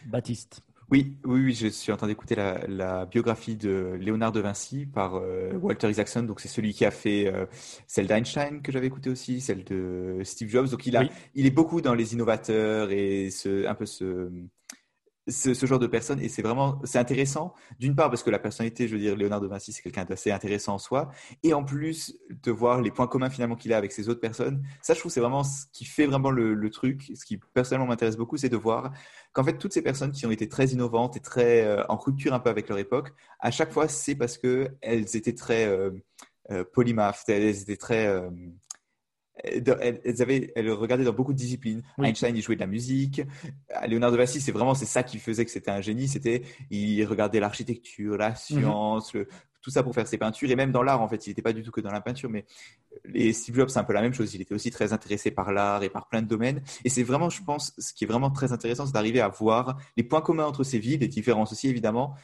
Baptiste. 0.06 0.62
Oui, 0.90 1.16
oui, 1.24 1.40
oui, 1.46 1.54
je 1.54 1.68
suis 1.68 1.92
en 1.92 1.96
train 1.96 2.06
d'écouter 2.06 2.36
la, 2.36 3.06
biographie 3.06 3.56
de 3.56 3.96
Léonard 3.98 4.32
de 4.32 4.40
Vinci 4.40 4.86
par 4.86 5.16
euh, 5.16 5.52
Walter 5.54 5.90
Isaacson. 5.90 6.22
Donc, 6.22 6.40
c'est 6.40 6.48
celui 6.48 6.74
qui 6.74 6.84
a 6.84 6.90
fait 6.90 7.26
euh, 7.26 7.46
celle 7.86 8.06
d'Einstein 8.06 8.60
que 8.60 8.70
j'avais 8.70 8.86
écouté 8.86 9.08
aussi, 9.08 9.40
celle 9.40 9.64
de 9.64 10.20
Steve 10.24 10.50
Jobs. 10.50 10.68
Donc, 10.68 10.86
il, 10.86 10.96
a, 10.96 11.04
il 11.34 11.46
est 11.46 11.50
beaucoup 11.50 11.80
dans 11.80 11.94
les 11.94 12.12
innovateurs 12.12 12.90
et 12.90 13.30
ce, 13.30 13.66
un 13.66 13.74
peu 13.74 13.86
ce, 13.86 14.30
ce, 15.28 15.54
ce, 15.54 15.66
genre 15.66 15.78
de 15.78 15.86
personne 15.86 16.20
et 16.20 16.28
c'est 16.28 16.42
vraiment 16.42 16.78
c'est 16.84 16.98
intéressant 16.98 17.54
d'une 17.78 17.94
part 17.94 18.10
parce 18.10 18.22
que 18.22 18.30
la 18.30 18.38
personnalité 18.38 18.88
je 18.88 18.94
veux 18.94 19.00
dire 19.00 19.16
Léonard 19.16 19.40
de 19.40 19.46
Vinci 19.46 19.72
c'est 19.72 19.82
quelqu'un 19.82 20.04
d'assez 20.04 20.30
intéressant 20.30 20.74
en 20.74 20.78
soi 20.78 21.10
et 21.42 21.54
en 21.54 21.64
plus 21.64 22.18
de 22.28 22.50
voir 22.50 22.82
les 22.82 22.90
points 22.90 23.06
communs 23.06 23.30
finalement 23.30 23.56
qu'il 23.56 23.72
a 23.72 23.78
avec 23.78 23.92
ces 23.92 24.08
autres 24.08 24.20
personnes 24.20 24.62
ça 24.82 24.92
je 24.92 25.00
trouve 25.00 25.10
c'est 25.10 25.20
vraiment 25.20 25.42
ce 25.42 25.64
qui 25.72 25.86
fait 25.86 26.06
vraiment 26.06 26.30
le, 26.30 26.54
le 26.54 26.70
truc 26.70 27.10
ce 27.14 27.24
qui 27.24 27.38
personnellement 27.38 27.86
m'intéresse 27.86 28.16
beaucoup 28.16 28.36
c'est 28.36 28.50
de 28.50 28.56
voir 28.56 28.92
qu'en 29.32 29.44
fait 29.44 29.56
toutes 29.56 29.72
ces 29.72 29.82
personnes 29.82 30.12
qui 30.12 30.26
ont 30.26 30.30
été 30.30 30.48
très 30.48 30.66
innovantes 30.68 31.16
et 31.16 31.20
très 31.20 31.64
euh, 31.64 31.82
en 31.88 31.96
rupture 31.96 32.34
un 32.34 32.40
peu 32.40 32.50
avec 32.50 32.68
leur 32.68 32.78
époque 32.78 33.12
à 33.40 33.50
chaque 33.50 33.72
fois 33.72 33.88
c'est 33.88 34.16
parce 34.16 34.36
que 34.36 34.68
elles 34.82 35.16
étaient 35.16 35.34
très 35.34 35.66
euh, 35.66 35.90
euh 36.50 36.64
polymathes 36.70 37.24
elles 37.28 37.62
étaient 37.62 37.78
très 37.78 38.06
euh, 39.44 39.98
elles, 40.04 40.22
avaient, 40.22 40.52
elles 40.54 40.70
regardaient 40.70 41.04
dans 41.04 41.12
beaucoup 41.12 41.32
de 41.32 41.38
disciplines. 41.38 41.82
Einstein, 41.98 42.36
il 42.36 42.42
jouait 42.42 42.54
de 42.54 42.60
la 42.60 42.66
musique. 42.66 43.22
Leonardo 43.88 44.16
Vinci, 44.16 44.40
c'est 44.40 44.52
vraiment 44.52 44.74
c'est 44.74 44.86
ça 44.86 45.02
qui 45.02 45.18
faisait 45.18 45.44
que 45.44 45.50
c'était 45.50 45.70
un 45.70 45.80
génie. 45.80 46.08
C'était 46.08 46.42
il 46.70 47.04
regardait 47.04 47.40
l'architecture, 47.40 48.16
la 48.16 48.30
mhm. 48.30 48.36
science, 48.36 49.16
tout 49.64 49.70
ça 49.70 49.82
pour 49.82 49.94
faire 49.94 50.06
ses 50.06 50.18
peintures 50.18 50.50
et 50.50 50.56
même 50.56 50.70
dans 50.70 50.82
l'art 50.82 51.00
en 51.00 51.08
fait. 51.08 51.26
Il 51.26 51.30
n'était 51.30 51.42
pas 51.42 51.52
du 51.52 51.62
tout 51.62 51.72
que 51.72 51.80
dans 51.80 51.90
la 51.90 52.00
peinture, 52.00 52.30
mais 52.30 52.44
les 53.04 53.32
Steve 53.32 53.56
Jobs 53.56 53.70
c'est 53.70 53.78
un 53.78 53.84
peu 53.84 53.94
la 53.94 54.02
même 54.02 54.14
chose. 54.14 54.34
Il 54.34 54.40
était 54.42 54.54
aussi 54.54 54.70
très 54.70 54.92
intéressé 54.92 55.30
par 55.30 55.52
l'art 55.52 55.82
et 55.82 55.88
par 55.88 56.08
plein 56.08 56.22
de 56.22 56.28
domaines. 56.28 56.62
Et 56.84 56.88
c'est 56.88 57.02
vraiment, 57.02 57.30
je 57.30 57.42
pense, 57.42 57.72
ce 57.78 57.92
qui 57.92 58.04
est 58.04 58.06
vraiment 58.06 58.30
très 58.30 58.52
intéressant, 58.52 58.86
c'est 58.86 58.92
d'arriver 58.92 59.20
à 59.20 59.28
voir 59.28 59.78
les 59.96 60.04
points 60.04 60.20
communs 60.20 60.46
entre 60.46 60.64
ces 60.64 60.78
vies, 60.78 60.98
les 60.98 61.08
différences 61.08 61.50
aussi 61.52 61.68
évidemment. 61.68 62.14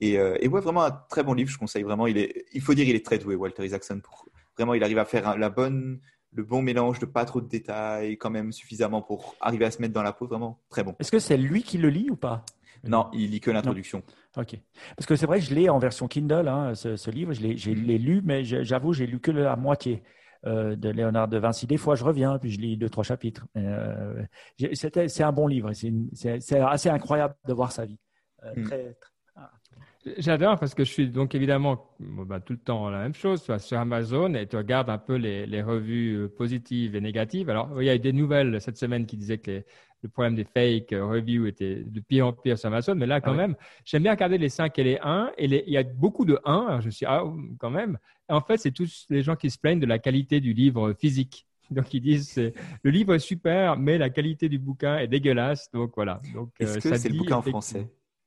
Et, 0.00 0.18
euh, 0.18 0.36
et 0.40 0.48
ouais, 0.48 0.60
vraiment 0.60 0.82
un 0.82 0.92
très 0.92 1.22
bon 1.22 1.32
livre. 1.32 1.50
Je 1.50 1.58
conseille 1.58 1.82
vraiment. 1.82 2.06
Il 2.06 2.18
est, 2.18 2.44
il 2.52 2.60
faut 2.60 2.74
dire, 2.74 2.86
il 2.86 2.94
est 2.94 3.04
très 3.04 3.18
doué, 3.18 3.34
Walter 3.34 3.64
Isaacson. 3.64 4.00
Pour, 4.00 4.26
vraiment, 4.56 4.74
il 4.74 4.84
arrive 4.84 4.98
à 4.98 5.04
faire 5.04 5.38
la 5.38 5.48
bonne 5.50 6.00
le 6.32 6.42
bon 6.42 6.62
mélange 6.62 6.98
de 6.98 7.06
pas 7.06 7.24
trop 7.24 7.40
de 7.40 7.48
détails, 7.48 8.16
quand 8.16 8.30
même 8.30 8.52
suffisamment 8.52 9.02
pour 9.02 9.34
arriver 9.40 9.64
à 9.64 9.70
se 9.70 9.80
mettre 9.80 9.94
dans 9.94 10.02
la 10.02 10.12
peau, 10.12 10.26
vraiment 10.26 10.60
très 10.68 10.84
bon. 10.84 10.94
Est-ce 10.98 11.10
que 11.10 11.18
c'est 11.18 11.36
lui 11.36 11.62
qui 11.62 11.78
le 11.78 11.88
lit 11.88 12.08
ou 12.10 12.16
pas? 12.16 12.44
Non, 12.84 13.08
il 13.12 13.30
lit 13.30 13.40
que 13.40 13.50
l'introduction. 13.50 14.02
Ok. 14.36 14.56
Parce 14.96 15.06
que 15.06 15.16
c'est 15.16 15.26
vrai, 15.26 15.40
je 15.40 15.54
l'ai 15.54 15.68
en 15.68 15.78
version 15.78 16.08
Kindle, 16.08 16.48
hein, 16.48 16.74
ce, 16.74 17.10
livre, 17.10 17.32
je 17.32 17.70
l'ai 17.70 17.98
lu, 17.98 18.22
mais 18.24 18.44
j'avoue, 18.44 18.92
j'ai 18.92 19.06
lu 19.06 19.20
que 19.20 19.30
la 19.30 19.56
moitié. 19.56 20.02
Euh, 20.46 20.74
de 20.74 20.88
Léonard 20.88 21.28
de 21.28 21.36
Vinci. 21.36 21.66
Des 21.66 21.76
fois, 21.76 21.96
je 21.96 22.02
reviens, 22.02 22.38
puis 22.38 22.50
je 22.50 22.58
lis 22.58 22.78
deux, 22.78 22.88
trois 22.88 23.04
chapitres. 23.04 23.46
Euh, 23.58 24.24
c'est 24.72 25.22
un 25.22 25.32
bon 25.32 25.46
livre. 25.46 25.70
C'est 25.74 26.60
assez 26.60 26.88
incroyable 26.88 27.34
de 27.46 27.52
voir 27.52 27.72
sa 27.72 27.84
vie. 27.84 27.98
Euh, 28.44 28.52
hmm. 28.56 28.64
très, 28.64 28.96
ah. 28.98 29.06
J'adore 30.16 30.58
parce 30.58 30.74
que 30.74 30.82
je 30.82 30.90
suis 30.90 31.08
donc 31.08 31.34
évidemment 31.34 31.90
bah, 31.98 32.40
tout 32.40 32.54
le 32.54 32.58
temps 32.58 32.88
la 32.88 33.00
même 33.00 33.14
chose. 33.14 33.42
Tu 33.42 33.52
sur 33.58 33.78
Amazon 33.78 34.32
et 34.34 34.46
tu 34.46 34.56
regardes 34.56 34.88
un 34.88 34.98
peu 34.98 35.16
les, 35.16 35.62
revues 35.62 36.28
positives 36.36 36.96
et 36.96 37.00
négatives. 37.00 37.50
Alors, 37.50 37.82
il 37.82 37.86
y 37.86 37.90
a 37.90 37.94
eu 37.94 37.98
des 37.98 38.14
nouvelles 38.14 38.60
cette 38.60 38.78
semaine 38.78 39.04
qui 39.04 39.18
disaient 39.18 39.38
que 39.38 39.62
le 40.02 40.08
problème 40.08 40.34
des 40.34 40.44
fake 40.44 40.92
reviews 40.92 41.46
était 41.46 41.84
de 41.84 42.00
pire 42.00 42.26
en 42.26 42.32
pire 42.32 42.58
sur 42.58 42.68
Amazon. 42.68 42.94
Mais 42.94 43.06
là, 43.06 43.20
quand 43.20 43.32
ah 43.32 43.36
même, 43.36 43.56
j'aime 43.84 44.02
bien 44.02 44.12
regarder 44.12 44.38
les 44.38 44.48
5 44.48 44.78
et 44.78 44.84
les 44.84 44.98
1. 45.02 45.32
Et 45.36 45.44
il 45.44 45.72
y 45.72 45.76
a 45.76 45.82
beaucoup 45.82 46.24
de 46.24 46.38
1. 46.46 46.66
Alors 46.68 46.80
je 46.80 46.88
suis, 46.88 47.04
ah, 47.04 47.22
quand 47.58 47.70
même 47.70 47.98
en 48.30 48.40
fait, 48.40 48.56
c'est 48.56 48.70
tous 48.70 49.06
les 49.10 49.22
gens 49.22 49.36
qui 49.36 49.50
se 49.50 49.58
plaignent 49.58 49.80
de 49.80 49.86
la 49.86 49.98
qualité 49.98 50.40
du 50.40 50.52
livre 50.52 50.94
physique. 50.94 51.46
Donc 51.70 51.92
ils 51.94 52.00
disent 52.00 52.36
le 52.82 52.90
livre 52.90 53.14
est 53.14 53.20
super, 53.20 53.76
mais 53.76 53.98
la 53.98 54.10
qualité 54.10 54.48
du 54.48 54.58
bouquin 54.58 54.98
est 54.98 55.08
dégueulasse. 55.08 55.70
Donc 55.72 55.92
voilà. 55.94 56.20
Donc 56.34 56.50
est-ce 56.58 56.78
euh, 56.78 56.90
que 56.90 56.96
c'est 56.96 57.08
le 57.08 57.18
bouquin 57.18 57.36
en 57.36 57.42
français? 57.42 57.86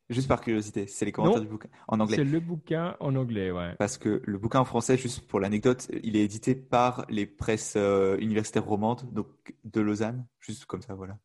Juste 0.10 0.28
par 0.28 0.42
curiosité, 0.42 0.86
c'est 0.86 1.06
les 1.06 1.12
commentaires 1.12 1.42
du 1.42 1.48
bouquin 1.48 1.70
en 1.88 2.00
anglais. 2.00 2.18
C'est 2.18 2.24
le 2.24 2.40
bouquin 2.40 2.96
en 3.00 3.16
anglais, 3.16 3.52
ouais. 3.52 3.74
Parce 3.80 3.98
que 3.98 4.22
le 4.26 4.38
bouquin 4.38 4.60
en 4.60 4.66
français, 4.66 4.98
juste 4.98 5.26
pour 5.28 5.40
l'anecdote, 5.40 5.90
il 6.04 6.18
est 6.18 6.24
édité 6.24 6.56
par 6.56 7.06
les 7.10 7.26
presses 7.26 7.76
euh, 7.78 8.18
universitaires 8.20 8.66
romandes, 8.66 9.02
donc 9.14 9.28
de 9.64 9.82
Lausanne, 9.82 10.26
juste 10.40 10.66
comme 10.66 10.82
ça, 10.82 10.94
voilà. 10.94 11.18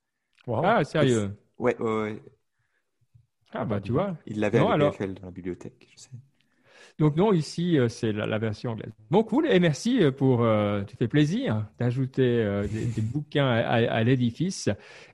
Ah 0.47 0.85
sérieux 0.85 1.37
Ouais, 1.59 1.77
ouais, 1.81 2.03
ouais. 2.03 2.23
Ah 3.53 3.65
bah 3.65 3.81
tu 3.81 3.93
vois. 3.93 4.17
Il 4.27 4.41
l'avait 4.41 4.59
à 4.59 4.77
l'EPFL 4.77 5.15
dans 5.15 5.27
la 5.27 5.33
bibliothèque, 5.33 5.89
je 5.95 6.03
sais. 6.03 6.11
Donc 6.99 7.15
non, 7.15 7.33
ici, 7.33 7.79
euh, 7.79 7.89
c'est 7.89 8.13
la, 8.13 8.39
version 8.39 8.73
anglaise. 8.73 8.93
Bon, 9.11 9.23
cool. 9.23 9.47
Et 9.47 9.61
merci 9.61 10.03
euh, 10.03 10.11
pour... 10.11 10.43
Euh, 10.43 10.83
tu 10.83 10.97
fais 10.97 11.07
plaisir 11.07 11.65
d'ajouter 11.79 12.45
des, 12.73 13.03
bouquins 13.03 13.47
à, 13.47 14.03
l'édifice. 14.03 14.69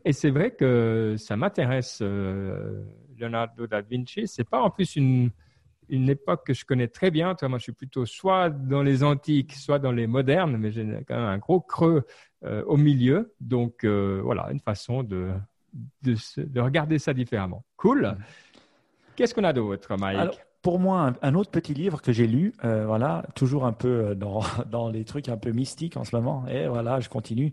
Et 0.06 0.14
c'est 0.14 0.30
vrai 0.30 0.52
que 0.52 1.16
ça 1.18 1.36
m'intéresse, 1.36 2.02
Leonardo 3.18 3.66
da 3.66 3.80
Vinci. 3.80 4.26
C'est 4.26 4.48
pas 4.48 4.60
en 4.60 4.70
plus 4.70 4.96
une, 4.96 5.30
une 5.88 6.08
époque 6.08 6.46
que 6.46 6.54
je 6.54 6.64
connais 6.64 6.88
très 6.88 7.10
bien. 7.10 7.34
Toi, 7.34 7.48
moi, 7.48 7.58
je 7.58 7.64
suis 7.64 7.72
plutôt 7.72 8.06
soit 8.06 8.50
dans 8.50 8.82
les 8.82 9.02
antiques, 9.02 9.52
soit 9.54 9.78
dans 9.78 9.92
les 9.92 10.06
modernes, 10.06 10.56
mais 10.56 10.70
j'ai 10.70 10.84
quand 11.06 11.16
même 11.16 11.24
un 11.24 11.38
gros 11.38 11.60
creux 11.60 12.04
au 12.66 12.76
milieu. 12.76 13.34
Donc 13.40 13.84
voilà, 13.84 14.48
une 14.50 14.60
façon 14.60 15.02
de, 15.02 15.32
de, 16.02 16.14
de, 16.36 16.60
regarder 16.60 16.98
ça 16.98 17.12
différemment. 17.14 17.64
Cool. 17.76 18.16
Qu'est-ce 19.16 19.34
qu'on 19.34 19.44
a 19.44 19.52
d'autre, 19.52 19.96
Mike? 19.96 20.40
Pour 20.64 20.78
moi, 20.78 21.12
un, 21.20 21.34
autre 21.34 21.50
petit 21.50 21.74
livre 21.74 22.00
que 22.00 22.10
j'ai 22.10 22.26
lu, 22.26 22.54
euh, 22.64 22.86
voilà, 22.86 23.26
toujours 23.34 23.66
un 23.66 23.74
peu 23.74 23.88
euh, 23.88 24.14
dans, 24.14 24.40
dans 24.70 24.88
les 24.88 25.04
trucs 25.04 25.28
un 25.28 25.36
peu 25.36 25.52
mystiques 25.52 25.98
en 25.98 26.04
ce 26.04 26.16
moment. 26.16 26.46
Et 26.48 26.66
voilà, 26.66 27.00
je 27.00 27.10
continue. 27.10 27.52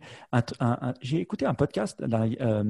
j'ai 1.02 1.20
écouté 1.20 1.46
un 1.46 1.54
podcast 1.54 2.02
euh, 2.02 2.64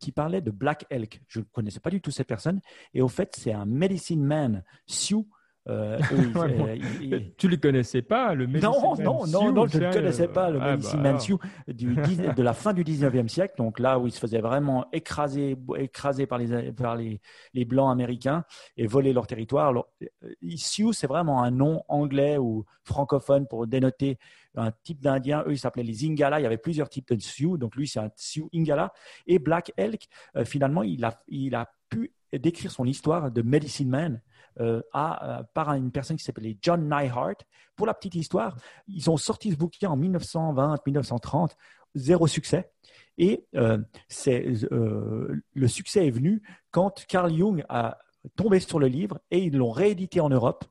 qui 0.00 0.10
parlait 0.10 0.40
de 0.40 0.50
Black 0.50 0.84
Elk. 0.90 1.22
Je 1.28 1.38
ne 1.38 1.44
connaissais 1.44 1.78
pas 1.78 1.90
du 1.90 2.00
tout 2.00 2.10
cette 2.10 2.26
personne. 2.26 2.60
Et 2.92 3.02
au 3.02 3.08
fait, 3.08 3.36
c'est 3.38 3.52
un 3.52 3.66
medicine 3.66 4.24
man, 4.24 4.64
Sioux, 4.88 5.28
euh, 5.68 5.98
Tu 7.38 7.48
le 7.48 7.56
connaissais 7.56 8.02
pas, 8.02 8.34
le 8.34 8.46
Medicine 8.46 8.70
Non, 8.70 8.94
non, 8.96 9.26
non, 9.26 9.52
non, 9.52 9.66
je 9.66 9.78
ne 9.78 9.92
connaissais 9.92 10.28
pas 10.28 10.50
le 10.50 10.58
ah, 10.60 10.72
Medicine 10.72 11.00
Man 11.00 11.18
du, 11.68 11.94
de 12.36 12.42
la 12.42 12.52
fin 12.52 12.72
du 12.74 12.84
19e 12.84 13.28
siècle, 13.28 13.54
donc 13.56 13.78
là 13.78 13.98
où 13.98 14.06
il 14.06 14.12
se 14.12 14.18
faisait 14.18 14.40
vraiment 14.40 14.86
écraser, 14.92 15.56
écraser 15.76 16.26
par, 16.26 16.38
les, 16.38 16.72
par 16.72 16.96
les, 16.96 17.20
les 17.54 17.64
Blancs 17.64 17.90
américains 17.90 18.44
et 18.76 18.86
voler 18.86 19.12
leur 19.12 19.26
territoire. 19.26 19.68
Alors, 19.68 19.88
euh, 20.02 20.28
Sioux, 20.56 20.92
c'est 20.92 21.06
vraiment 21.06 21.42
un 21.42 21.50
nom 21.50 21.82
anglais 21.88 22.36
ou 22.36 22.64
francophone 22.84 23.46
pour 23.46 23.66
dénoter 23.66 24.18
un 24.56 24.70
type 24.82 25.00
d'Indien. 25.00 25.44
Eux, 25.46 25.52
ils 25.52 25.58
s'appelaient 25.58 25.82
les 25.82 26.04
Ingala. 26.04 26.40
Il 26.40 26.42
y 26.42 26.46
avait 26.46 26.58
plusieurs 26.58 26.88
types 26.88 27.12
de 27.12 27.20
Sioux. 27.20 27.56
Donc, 27.56 27.74
lui, 27.76 27.88
c'est 27.88 28.00
un 28.00 28.10
Sioux 28.16 28.50
Ingala. 28.54 28.92
Et 29.26 29.38
Black 29.38 29.72
Elk, 29.76 30.08
euh, 30.36 30.44
finalement, 30.44 30.82
il 30.82 31.04
a, 31.04 31.22
il 31.28 31.54
a 31.54 31.70
pu 31.88 32.12
décrire 32.32 32.70
son 32.70 32.84
histoire 32.84 33.30
de 33.30 33.42
Medicine 33.42 33.88
Man 33.88 34.20
euh, 34.60 34.82
euh, 34.94 35.42
par 35.52 35.72
une 35.74 35.90
personne 35.90 36.16
qui 36.16 36.24
s'appelait 36.24 36.56
John 36.60 36.88
Nyhart. 36.88 37.36
Pour 37.76 37.86
la 37.86 37.94
petite 37.94 38.14
histoire, 38.14 38.56
ils 38.86 39.10
ont 39.10 39.16
sorti 39.16 39.50
ce 39.50 39.56
bouquin 39.56 39.90
en 39.90 39.98
1920-1930, 39.98 41.50
zéro 41.94 42.26
succès. 42.26 42.70
Et 43.18 43.44
euh, 43.56 43.78
le 44.28 45.68
succès 45.68 46.06
est 46.06 46.10
venu 46.10 46.42
quand 46.70 47.04
Carl 47.06 47.32
Jung 47.32 47.64
a 47.68 47.98
tombé 48.36 48.60
sur 48.60 48.78
le 48.78 48.86
livre 48.86 49.20
et 49.30 49.38
ils 49.38 49.56
l'ont 49.56 49.70
réédité 49.70 50.20
en 50.20 50.30
Europe 50.30 50.64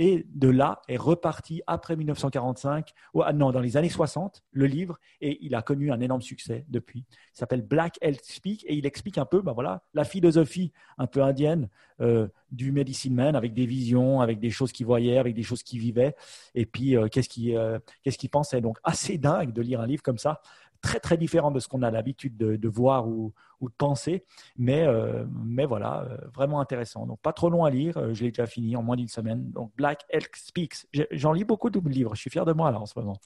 et 0.00 0.26
de 0.34 0.48
là 0.48 0.80
est 0.88 0.96
reparti 0.96 1.60
après 1.66 1.94
1945, 1.94 2.94
ou, 3.12 3.22
ah 3.22 3.34
non, 3.34 3.52
dans 3.52 3.60
les 3.60 3.76
années 3.76 3.90
60, 3.90 4.42
le 4.50 4.64
livre, 4.64 4.98
et 5.20 5.36
il 5.42 5.54
a 5.54 5.60
connu 5.60 5.92
un 5.92 6.00
énorme 6.00 6.22
succès 6.22 6.64
depuis. 6.70 7.04
Il 7.10 7.38
s'appelle 7.38 7.60
Black 7.60 7.98
Health 8.00 8.24
Speak, 8.24 8.64
et 8.66 8.76
il 8.76 8.86
explique 8.86 9.18
un 9.18 9.26
peu 9.26 9.42
ben 9.42 9.52
voilà, 9.52 9.82
la 9.92 10.04
philosophie 10.04 10.72
un 10.96 11.06
peu 11.06 11.22
indienne 11.22 11.68
euh, 12.00 12.28
du 12.50 12.72
Medicine 12.72 13.14
Man, 13.14 13.36
avec 13.36 13.52
des 13.52 13.66
visions, 13.66 14.22
avec 14.22 14.40
des 14.40 14.48
choses 14.48 14.72
qu'il 14.72 14.86
voyait, 14.86 15.18
avec 15.18 15.34
des 15.34 15.42
choses 15.42 15.62
qu'il 15.62 15.80
vivait, 15.80 16.16
et 16.54 16.64
puis 16.64 16.96
euh, 16.96 17.08
qu'est-ce 17.08 17.28
qu'il 17.28 17.54
euh, 17.54 17.78
qu'il 18.02 18.30
pensait? 18.30 18.62
Donc, 18.62 18.78
assez 18.82 19.18
dingue 19.18 19.52
de 19.52 19.60
lire 19.60 19.82
un 19.82 19.86
livre 19.86 20.02
comme 20.02 20.16
ça 20.16 20.40
très 20.80 21.00
très 21.00 21.16
différent 21.16 21.50
de 21.50 21.60
ce 21.60 21.68
qu'on 21.68 21.82
a 21.82 21.90
l'habitude 21.90 22.36
de, 22.36 22.68
voir 22.68 23.06
ou, 23.08 23.32
de 23.60 23.68
penser, 23.76 24.24
mais, 24.56 24.86
euh, 24.86 25.24
mais 25.44 25.66
voilà, 25.66 26.06
euh, 26.08 26.16
vraiment 26.34 26.60
intéressant. 26.60 27.06
Donc 27.06 27.20
pas 27.20 27.32
trop 27.32 27.50
long 27.50 27.64
à 27.64 27.70
lire, 27.70 27.98
euh, 27.98 28.14
je 28.14 28.24
l'ai 28.24 28.30
déjà 28.30 28.46
fini 28.46 28.76
en 28.76 28.82
moins 28.82 28.96
d'une 28.96 29.08
semaine. 29.08 29.50
Donc 29.50 29.72
Black 29.76 30.04
Elk 30.08 30.34
Speaks, 30.36 30.86
j'en 31.10 31.32
lis 31.32 31.44
beaucoup 31.44 31.70
de 31.70 31.80
livres, 31.88 32.14
je 32.14 32.20
suis 32.20 32.30
fier 32.30 32.44
de 32.44 32.52
moi 32.52 32.70
là 32.70 32.80
en 32.80 32.86
ce 32.86 32.98
moment. 32.98 33.16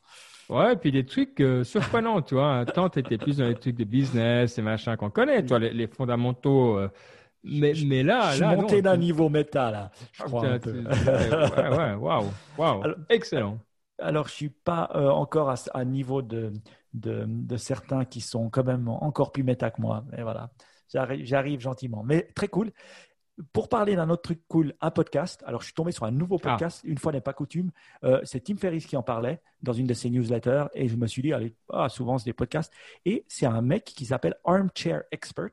Ouais, 0.49 0.75
et 0.75 0.77
puis 0.77 0.93
des 0.93 1.07
trucs 1.07 1.43
surprenants, 1.63 2.21
tu 2.21 2.35
vois. 2.35 2.65
Tant 2.67 2.91
tu 2.91 2.99
étais 2.99 3.17
plus 3.17 3.39
dans 3.39 3.47
les 3.47 3.55
trucs 3.55 3.77
de 3.77 3.85
business 3.85 4.59
et 4.59 4.63
machin 4.63 4.97
qu'on 4.97 5.11
connaît, 5.11 5.43
tu 5.43 5.49
vois, 5.49 5.59
les, 5.59 5.87
fondamentaux. 5.87 6.79
mais, 7.45 7.73
mais 7.87 8.03
là, 8.03 8.33
je 8.33 8.45
suis 8.45 8.57
monté 8.57 8.83
d'un 8.83 8.97
niveau 8.97 9.29
méta 9.29 9.71
là, 9.71 9.91
je 10.13 10.23
ah, 10.23 10.27
crois. 10.27 10.43
ouais, 10.43 11.77
ouais, 11.77 11.95
waouh, 11.95 12.27
waouh, 12.59 12.83
excellent. 13.09 13.59
Alors, 13.99 14.27
je 14.27 14.33
suis 14.33 14.49
pas 14.51 14.91
encore 14.93 15.49
à, 15.49 15.55
à 15.73 15.85
niveau 15.85 16.21
de, 16.21 16.53
de, 16.95 17.57
certains 17.57 18.05
qui 18.05 18.21
sont 18.21 18.49
quand 18.51 18.65
même 18.65 18.89
encore 18.89 19.33
plus 19.33 19.43
méta 19.43 19.71
que 19.71 19.81
moi. 19.81 20.05
Et 20.17 20.23
voilà, 20.23 20.51
j'arrive 20.89 21.61
gentiment. 21.61 22.03
Mais 22.05 22.23
très 22.35 22.49
cool. 22.49 22.73
Pour 23.53 23.69
parler 23.69 23.97
d'un 23.97 24.11
autre 24.11 24.23
truc 24.23 24.43
cool, 24.47 24.75
un 24.81 24.93
podcast. 24.93 25.43
Alors, 25.45 25.61
je 25.61 25.67
suis 25.67 25.75
tombé 25.75 25.91
sur 25.91 26.05
un 26.05 26.13
nouveau 26.13 26.39
ah. 26.45 26.51
podcast, 26.51 26.83
une 26.85 26.99
fois 26.99 27.11
n'est 27.11 27.21
pas 27.21 27.33
coutume. 27.33 27.73
Euh, 28.05 28.21
c'est 28.23 28.45
Tim 28.45 28.57
Ferriss 28.57 28.87
qui 28.87 28.97
en 28.97 29.03
parlait 29.03 29.43
dans 29.61 29.73
une 29.73 29.89
de 29.89 29.95
ses 29.95 30.09
newsletters 30.09 30.67
et 30.75 30.89
je 30.89 30.97
me 30.97 31.09
suis 31.09 31.21
dit, 31.21 31.33
allez, 31.33 31.57
ah, 31.73 31.89
souvent 31.89 32.17
c'est 32.17 32.27
des 32.27 32.33
podcasts. 32.33 32.73
Et 33.05 33.25
c'est 33.27 33.47
un 33.47 33.61
mec 33.61 33.85
qui 33.85 34.07
s'appelle 34.07 34.37
Armchair 34.45 35.03
Expert. 35.11 35.51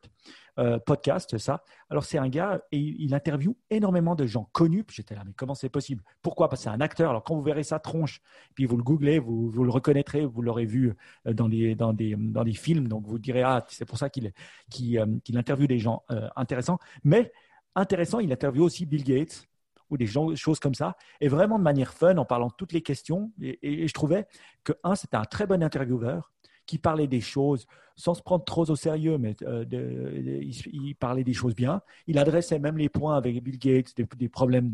Euh, 0.60 0.80
podcast, 0.80 1.38
ça. 1.38 1.64
Alors, 1.90 2.04
c'est 2.04 2.18
un 2.18 2.28
gars 2.28 2.62
et 2.74 2.78
il, 2.78 3.14
interviewe 3.14 3.56
énormément 3.70 4.16
de 4.16 4.26
gens 4.26 4.50
connus. 4.52 4.84
J'étais 4.92 5.16
là, 5.16 5.24
mais 5.26 5.32
comment 5.34 5.56
c'est 5.56 5.70
possible? 5.70 6.04
Pourquoi? 6.22 6.50
Parce 6.50 6.62
que 6.62 6.64
c'est 6.66 6.76
un 6.76 6.82
acteur. 6.82 7.10
Alors, 7.10 7.24
quand 7.24 7.36
vous 7.36 7.42
verrez 7.42 7.64
sa 7.64 7.80
tronche, 7.80 8.22
puis 8.54 8.66
vous 8.66 8.76
le 8.76 8.84
googlez, 8.84 9.18
vous, 9.20 9.50
le 9.52 9.72
reconnaîtrez, 9.72 10.26
vous 10.26 10.42
l'aurez 10.42 10.66
vu 10.66 10.94
euh, 11.26 11.34
dans 11.34 11.48
des, 11.48 11.74
dans, 11.76 11.94
des, 11.94 12.16
dans 12.18 12.44
des 12.44 12.54
films. 12.54 12.90
Donc, 12.90 13.08
vous 13.08 13.18
direz, 13.18 13.44
ah, 13.44 13.66
c'est 13.70 13.86
pour 13.86 13.98
ça 13.98 14.10
qu'il 14.10 14.34
qu'il 14.70 15.00
interviewe 15.36 15.68
des 15.68 15.80
gens 15.80 16.04
intéressants. 16.36 16.80
Mais 17.04 17.32
intéressant, 17.76 18.20
il 18.20 18.32
interviewe 18.32 18.64
aussi 18.64 18.86
Bill 18.86 19.04
Gates 19.04 19.48
ou 19.90 19.98
des 19.98 20.06
gens, 20.06 20.34
choses 20.36 20.60
comme 20.60 20.74
ça, 20.74 20.96
et 21.20 21.28
vraiment 21.28 21.60
de 21.60 21.64
manière 21.64 21.94
fun, 21.94 22.18
en 22.18 22.26
parlant 22.26 22.50
toutes 22.50 22.72
les 22.72 22.82
questions. 22.82 23.32
Et, 23.42 23.88
je 23.88 23.94
trouvais 23.94 24.26
que, 24.64 24.74
un, 24.84 24.96
c'était 24.96 25.18
un 25.18 25.26
très 25.26 25.46
bon 25.46 25.62
intervieweur 25.62 26.32
qui 26.72 26.78
parlait 26.78 27.08
des 27.08 27.20
choses 27.20 27.68
sans 27.98 28.14
se 28.14 28.22
prendre 28.22 28.46
trop 28.46 28.64
au 28.72 28.78
sérieux, 28.78 29.18
mais 29.18 29.36
euh, 29.44 29.66
il, 30.72 30.96
parlait 30.96 31.26
des 31.26 31.34
choses 31.34 31.54
bien. 31.54 31.82
Il 32.08 32.18
adressait 32.18 32.60
même 32.60 32.78
les 32.78 32.88
points 32.88 33.18
avec 33.18 33.44
Bill 33.44 33.60
Gates, 33.60 33.94
des, 33.98 34.30
problèmes 34.30 34.72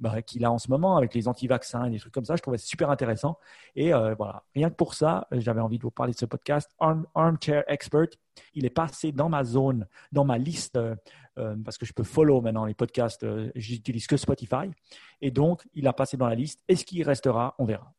bah, 0.00 0.22
qu'il 0.22 0.42
a 0.46 0.50
en 0.50 0.56
ce 0.56 0.70
moment 0.70 0.96
avec 0.96 1.12
les 1.12 1.28
anti-vaccins, 1.28 1.90
des 1.90 1.98
trucs 1.98 2.14
comme 2.14 2.24
ça. 2.24 2.34
Je 2.34 2.40
trouvais 2.40 2.56
super 2.56 2.88
intéressant. 2.88 3.38
Et 3.76 3.92
euh, 3.92 4.14
voilà, 4.14 4.42
rien 4.54 4.70
que 4.70 4.74
pour 4.74 4.94
ça, 4.94 5.28
j'avais 5.32 5.60
envie 5.60 5.76
de 5.76 5.82
vous 5.82 5.90
parler 5.90 6.14
de 6.14 6.18
ce 6.18 6.24
podcast, 6.24 6.70
Armchair 7.14 7.62
Expert. 7.68 8.08
Il 8.54 8.64
est 8.64 8.70
passé 8.70 9.12
dans 9.12 9.28
ma 9.28 9.44
zone, 9.44 9.86
dans 10.12 10.24
ma 10.24 10.38
liste 10.38 10.76
euh, 10.76 10.96
parce 11.62 11.76
que 11.76 11.84
je 11.84 11.92
peux 11.92 12.04
follow 12.04 12.40
maintenant 12.40 12.64
les 12.64 12.74
podcasts, 12.74 13.26
j'utilise 13.54 14.06
que 14.06 14.16
Spotify. 14.16 14.70
Et 15.20 15.30
donc, 15.30 15.62
il 15.74 15.86
a 15.86 15.92
passé 15.92 16.16
dans 16.16 16.26
la 16.26 16.34
liste. 16.34 16.64
Est-ce 16.68 16.86
qu'il 16.86 17.02
restera? 17.02 17.54
On 17.58 17.66
verra. 17.66 17.92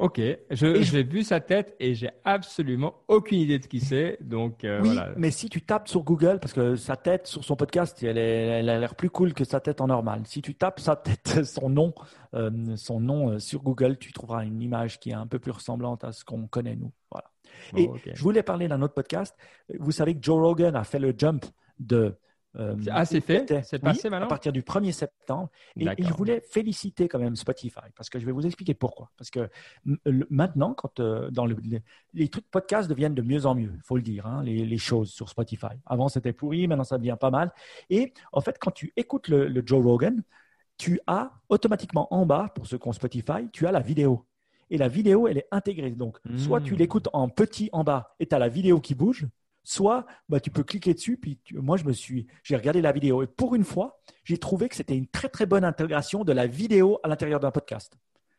Ok, 0.00 0.18
j'ai 0.50 1.02
vu 1.02 1.22
sa 1.22 1.40
tête 1.40 1.76
et 1.78 1.94
j'ai 1.94 2.08
absolument 2.24 2.94
aucune 3.06 3.38
idée 3.38 3.58
de 3.58 3.66
qui 3.66 3.80
c'est. 3.80 4.16
Donc 4.22 4.64
euh, 4.64 4.80
oui, 4.82 4.98
mais 5.18 5.30
si 5.30 5.50
tu 5.50 5.60
tapes 5.60 5.88
sur 5.88 6.02
Google, 6.04 6.38
parce 6.40 6.54
que 6.54 6.74
sa 6.74 6.96
tête 6.96 7.26
sur 7.26 7.44
son 7.44 7.54
podcast, 7.54 8.02
elle, 8.02 8.16
elle 8.16 8.70
a 8.70 8.78
l'air 8.78 8.94
plus 8.94 9.10
cool 9.10 9.34
que 9.34 9.44
sa 9.44 9.60
tête 9.60 9.82
en 9.82 9.88
normal. 9.88 10.22
Si 10.24 10.40
tu 10.40 10.54
tapes 10.54 10.80
sa 10.80 10.96
tête, 10.96 11.44
son 11.44 11.68
nom, 11.68 11.92
son 12.76 12.98
nom 12.98 13.38
sur 13.38 13.62
Google, 13.62 13.98
tu 13.98 14.14
trouveras 14.14 14.44
une 14.46 14.62
image 14.62 14.98
qui 15.00 15.10
est 15.10 15.14
un 15.14 15.26
peu 15.26 15.38
plus 15.38 15.52
ressemblante 15.52 16.02
à 16.02 16.12
ce 16.12 16.24
qu'on 16.24 16.46
connaît 16.46 16.76
nous. 16.76 16.92
Voilà. 17.10 17.30
Et 17.76 17.90
je 18.14 18.22
voulais 18.22 18.42
parler 18.42 18.68
d'un 18.68 18.80
autre 18.80 18.94
podcast. 18.94 19.36
Vous 19.78 19.92
savez 19.92 20.14
que 20.14 20.22
Joe 20.22 20.40
Rogan 20.40 20.76
a 20.76 20.84
fait 20.84 20.98
le 20.98 21.12
jump 21.16 21.44
de 21.78 22.16
Euh, 22.56 22.74
ah, 22.90 23.04
c'est 23.04 23.20
fait 23.20 23.62
C'est 23.64 23.78
passé 23.78 24.10
maintenant 24.10 24.26
À 24.26 24.28
partir 24.28 24.52
du 24.52 24.62
1er 24.62 24.92
septembre. 24.92 25.50
Et, 25.76 25.86
je 25.98 26.12
voulais 26.12 26.40
féliciter 26.40 27.08
quand 27.08 27.18
même 27.18 27.36
Spotify 27.36 27.80
parce 27.94 28.10
que 28.10 28.18
je 28.18 28.26
vais 28.26 28.32
vous 28.32 28.44
expliquer 28.44 28.74
pourquoi. 28.74 29.10
Parce 29.16 29.30
que 29.30 29.48
maintenant, 30.30 30.74
quand 30.74 31.00
euh, 31.00 31.30
dans 31.30 31.46
le, 31.46 31.56
les, 32.12 32.28
trucs 32.28 32.50
podcast 32.50 32.88
deviennent 32.88 33.14
de 33.14 33.22
mieux 33.22 33.46
en 33.46 33.54
mieux, 33.54 33.72
il 33.74 33.82
faut 33.82 33.96
le 33.96 34.02
dire, 34.02 34.26
hein, 34.26 34.42
les, 34.42 34.78
choses 34.78 35.10
sur 35.10 35.28
Spotify. 35.28 35.76
Avant, 35.86 36.08
c'était 36.08 36.32
pourri, 36.32 36.66
maintenant, 36.66 36.84
ça 36.84 36.98
devient 36.98 37.16
pas 37.20 37.30
mal. 37.30 37.52
Et 37.88 38.12
en 38.32 38.40
fait, 38.40 38.58
quand 38.58 38.70
tu 38.70 38.92
écoutes 38.96 39.28
le, 39.28 39.62
Joe 39.64 39.84
Rogan, 39.84 40.22
tu 40.76 40.98
as 41.06 41.32
automatiquement 41.50 42.12
en 42.12 42.24
bas, 42.24 42.50
pour 42.54 42.66
ceux 42.66 42.78
qui 42.78 42.88
ont 42.88 42.92
Spotify, 42.92 43.48
tu 43.52 43.66
as 43.66 43.72
la 43.72 43.80
vidéo. 43.80 44.26
Et 44.70 44.78
la 44.78 44.88
vidéo, 44.88 45.28
elle 45.28 45.38
est 45.38 45.48
intégrée. 45.50 45.90
Donc, 45.90 46.18
soit 46.36 46.60
tu 46.60 46.74
hmm. 46.74 46.78
l'écoutes 46.78 47.08
en 47.12 47.28
petit 47.28 47.68
en 47.72 47.84
bas 47.84 48.14
et 48.20 48.26
tu 48.26 48.34
as 48.34 48.38
la 48.38 48.48
vidéo 48.48 48.80
qui 48.80 48.94
bouge, 48.94 49.26
Soit, 49.62 50.06
bah, 50.28 50.40
tu 50.40 50.50
peux 50.50 50.64
cliquer 50.64 50.94
dessus. 50.94 51.16
Puis 51.16 51.38
moi, 51.52 51.76
je 51.76 51.84
me 51.84 51.92
suis, 51.92 52.26
j'ai 52.42 52.56
regardé 52.56 52.80
la 52.80 52.92
vidéo 52.92 53.22
et 53.22 53.26
pour 53.26 53.54
une 53.54 53.64
fois, 53.64 54.00
j'ai 54.24 54.38
trouvé 54.38 54.68
que 54.68 54.76
c'était 54.76 54.96
une 54.96 55.06
très 55.06 55.28
très 55.28 55.46
bonne 55.46 55.64
intégration 55.64 56.24
de 56.24 56.32
la 56.32 56.46
vidéo 56.46 56.98
à 57.02 57.08
l'intérieur 57.08 57.40
d'un 57.40 57.50
podcast, 57.50 57.96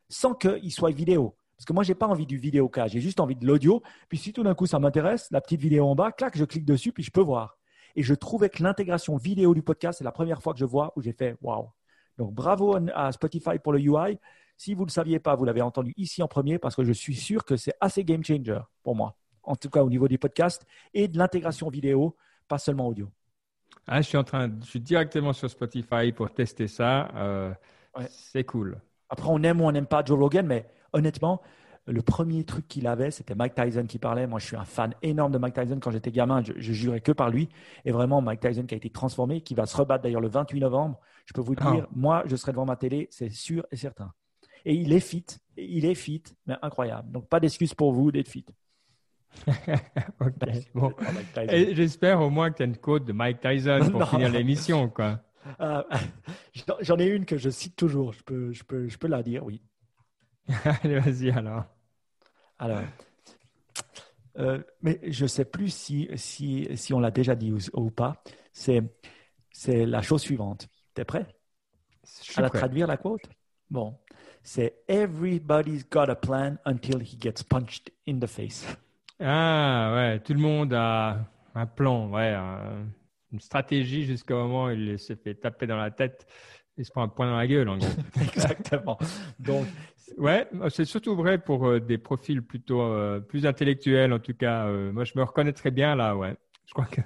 sans 0.10 0.34
qu'il 0.34 0.72
soit 0.72 0.92
vidéo. 0.92 1.36
Parce 1.58 1.66
que 1.66 1.74
moi, 1.74 1.84
j'ai 1.84 1.94
pas 1.94 2.08
envie 2.08 2.26
du 2.26 2.38
vidéo 2.38 2.70
cas, 2.70 2.88
j'ai 2.88 3.00
juste 3.00 3.20
envie 3.20 3.36
de 3.36 3.46
l'audio. 3.46 3.84
Puis 4.10 4.18
si 4.18 4.34
tout 4.34 4.42
d'un 4.42 4.56
coup 4.56 4.66
ça 4.66 4.80
m'intéresse, 4.80 5.28
la 5.32 5.42
petite 5.42 5.62
vidéo 5.62 5.86
en 5.86 5.96
bas, 5.96 6.12
clac, 6.12 6.36
je 6.36 6.46
clique 6.46 6.66
dessus, 6.66 6.92
puis 6.92 7.04
je 7.04 7.12
peux 7.12 7.22
voir. 7.22 7.58
Et 7.96 8.04
je 8.04 8.14
trouvais 8.14 8.50
que 8.50 8.64
l'intégration 8.64 9.16
vidéo 9.18 9.54
du 9.54 9.62
podcast, 9.62 10.00
c'est 10.00 10.04
la 10.04 10.12
première 10.12 10.42
fois 10.42 10.54
que 10.54 10.60
je 10.60 10.66
vois 10.66 10.92
où 10.96 11.02
j'ai 11.02 11.14
fait 11.14 11.38
waouh. 11.42 11.70
Donc 12.18 12.34
bravo 12.34 12.78
à 12.94 13.12
Spotify 13.12 13.60
pour 13.64 13.74
le 13.74 13.80
UI. 13.80 14.18
Si 14.58 14.74
vous 14.74 14.82
ne 14.82 14.88
le 14.88 14.92
saviez 14.92 15.20
pas, 15.20 15.36
vous 15.36 15.46
l'avez 15.46 15.62
entendu 15.62 15.94
ici 15.98 16.22
en 16.22 16.28
premier 16.28 16.60
parce 16.60 16.76
que 16.76 16.84
je 16.84 16.94
suis 16.94 17.16
sûr 17.16 17.46
que 17.46 17.58
c'est 17.58 17.74
assez 17.80 18.04
game 18.04 18.24
changer 18.24 18.60
pour 18.84 18.96
moi 18.96 19.16
en 19.44 19.56
tout 19.56 19.70
cas 19.70 19.84
au 19.84 19.90
niveau 19.90 20.08
des 20.08 20.18
podcasts, 20.18 20.66
et 20.94 21.08
de 21.08 21.18
l'intégration 21.18 21.70
vidéo, 21.70 22.16
pas 22.48 22.58
seulement 22.58 22.88
audio. 22.88 23.10
Ah, 23.88 24.02
je 24.02 24.08
suis 24.08 24.18
en 24.18 24.24
train, 24.24 24.50
je 24.62 24.68
suis 24.68 24.80
directement 24.80 25.34
sur 25.34 25.50
Spotify 25.50 26.12
pour 26.12 26.32
tester 26.34 26.68
ça. 26.68 27.10
Euh, 27.16 27.54
c'est 28.10 28.44
cool. 28.44 28.80
Après, 29.10 29.28
on 29.30 29.42
aime 29.44 29.62
ou 29.62 29.66
on 29.66 29.72
n'aime 29.72 29.88
pas 29.88 30.04
Joe 30.06 30.18
Rogan, 30.18 30.46
mais 30.46 30.68
honnêtement, 30.94 31.42
le 31.88 32.02
premier 32.02 32.44
truc 32.44 32.68
qu'il 32.68 32.88
avait, 32.88 33.12
c'était 33.12 33.36
Mike 33.36 33.56
Tyson 33.56 33.86
qui 33.86 33.98
parlait. 33.98 34.28
Moi, 34.28 34.40
je 34.40 34.46
suis 34.46 34.56
un 34.56 34.66
fan 34.66 34.94
énorme 35.02 35.32
de 35.32 35.38
Mike 35.38 35.56
Tyson. 35.56 35.80
Quand 35.82 35.92
j'étais 35.92 36.12
gamin, 36.12 36.44
je, 36.44 36.54
jurais 36.58 37.02
que 37.02 37.12
par 37.12 37.30
lui. 37.30 37.50
Et 37.86 37.92
vraiment, 37.92 38.22
Mike 38.22 38.40
Tyson 38.40 38.66
qui 38.66 38.76
a 38.76 38.78
été 38.78 38.90
transformé, 38.90 39.42
qui 39.42 39.56
va 39.56 39.66
se 39.66 39.76
rebattre 39.76 40.04
d'ailleurs 40.04 40.22
le 40.22 40.30
28 40.30 40.60
novembre. 40.60 41.00
Je 41.26 41.34
peux 41.34 41.42
vous 41.42 41.56
ah. 41.58 41.72
dire, 41.72 41.88
moi, 41.96 42.24
je 42.28 42.36
serai 42.36 42.52
devant 42.52 42.66
ma 42.66 42.76
télé, 42.76 43.08
c'est 43.12 43.30
sûr 43.30 43.66
et 43.72 43.76
certain. 43.76 44.14
Et 44.64 44.76
il 44.76 44.94
est 44.94 45.00
fit, 45.00 45.26
il 45.58 45.86
est 45.86 45.96
fit, 45.96 46.24
mais 46.46 46.56
incroyable. 46.62 47.12
Donc, 47.12 47.28
pas 47.28 47.40
d'excuse 47.40 47.74
pour 47.74 47.94
vous 47.94 48.12
d'être 48.12 48.30
fit. 48.30 48.46
J'espère 51.50 52.22
au 52.22 52.30
moins 52.30 52.52
que 52.52 52.58
tu 52.58 52.64
as 52.64 52.66
une 52.66 52.78
quote 52.78 53.06
de 53.06 53.14
Mike 53.14 53.42
Tyson 53.42 53.80
pour 53.92 54.10
finir 54.10 54.30
l'émission. 54.30 54.90
quoi. 54.90 55.20
Euh, 55.60 55.84
j'en 56.82 56.98
ai 56.98 57.06
une 57.06 57.26
que 57.26 57.38
je 57.38 57.50
cite 57.50 57.76
toujours. 57.76 58.14
Je 58.14 58.24
peux, 58.24 58.52
je 58.52 58.64
peux, 58.64 58.88
je 58.88 58.98
peux 58.98 59.08
la 59.08 59.24
dire, 59.24 59.44
oui. 59.44 59.62
Allez, 60.84 61.00
vas-y 61.00 61.32
alors. 61.32 61.66
Alors, 62.60 62.82
euh, 64.38 64.62
mais 64.82 65.00
je 65.04 65.24
ne 65.24 65.28
sais 65.28 65.46
plus 65.46 65.74
si, 65.74 66.10
si, 66.16 66.68
si 66.76 66.94
on 66.94 67.00
l'a 67.00 67.12
déjà 67.12 67.36
dit 67.36 67.54
ou, 67.74 67.90
pas. 67.90 68.24
C'est 68.52 68.84
la 69.68 70.02
chose 70.02 70.22
suivante. 70.22 70.68
Tu 70.94 71.02
es 71.02 71.06
prêt 71.06 71.26
à 72.36 72.42
la 72.42 72.50
traduire 72.50 72.88
la 72.88 72.98
quote? 72.98 73.30
Bon, 73.70 73.98
c'est 74.44 74.84
Everybody's 74.88 75.86
got 75.90 76.10
a 76.10 76.16
plan 76.16 76.58
until 76.66 77.00
he 77.00 77.18
gets 77.20 77.44
punched 77.44 77.92
in 78.08 78.20
the 78.20 78.28
face. 78.28 78.66
Ah 79.22 79.94
ouais, 79.96 80.20
tout 80.20 80.34
le 80.34 80.40
monde 80.40 80.74
a 80.74 81.20
un 81.54 81.66
plan, 81.66 82.10
ouais, 82.10 82.36
une 83.32 83.40
stratégie 83.40 84.04
jusqu'au 84.06 84.36
moment 84.36 84.66
où 84.66 84.70
il 84.72 84.98
se 85.00 85.16
fait 85.16 85.36
taper 85.36 85.68
dans 85.68 85.78
la 85.78 85.92
tête 85.92 86.26
et 86.78 86.84
se 86.84 86.92
prend 86.92 87.04
un 87.04 87.08
point 87.08 87.28
dans 87.28 87.38
la 87.38 87.48
gueule 87.48 87.70
en 87.70 87.78
gros. 87.78 87.88
Exactement. 88.22 88.98
Donc 89.40 89.68
ouais, 90.18 90.48
c'est 90.70 90.86
surtout 90.86 91.16
vrai 91.16 91.38
pour 91.38 91.68
euh, 91.68 91.80
des 91.80 91.98
profils 91.98 92.42
plutôt 92.42 92.82
euh, 92.82 93.20
plus 93.20 93.46
intellectuels 93.46 94.14
en 94.14 94.20
tout 94.20 94.34
cas. 94.34 94.66
Euh, 94.68 94.92
moi 94.92 95.04
je 95.04 95.14
me 95.16 95.24
reconnais 95.24 95.54
très 95.54 95.72
bien 95.72 95.96
là, 95.96 96.16
ouais. 96.16 96.36
Je 96.66 96.74
crois 96.74 96.86
que 96.86 97.02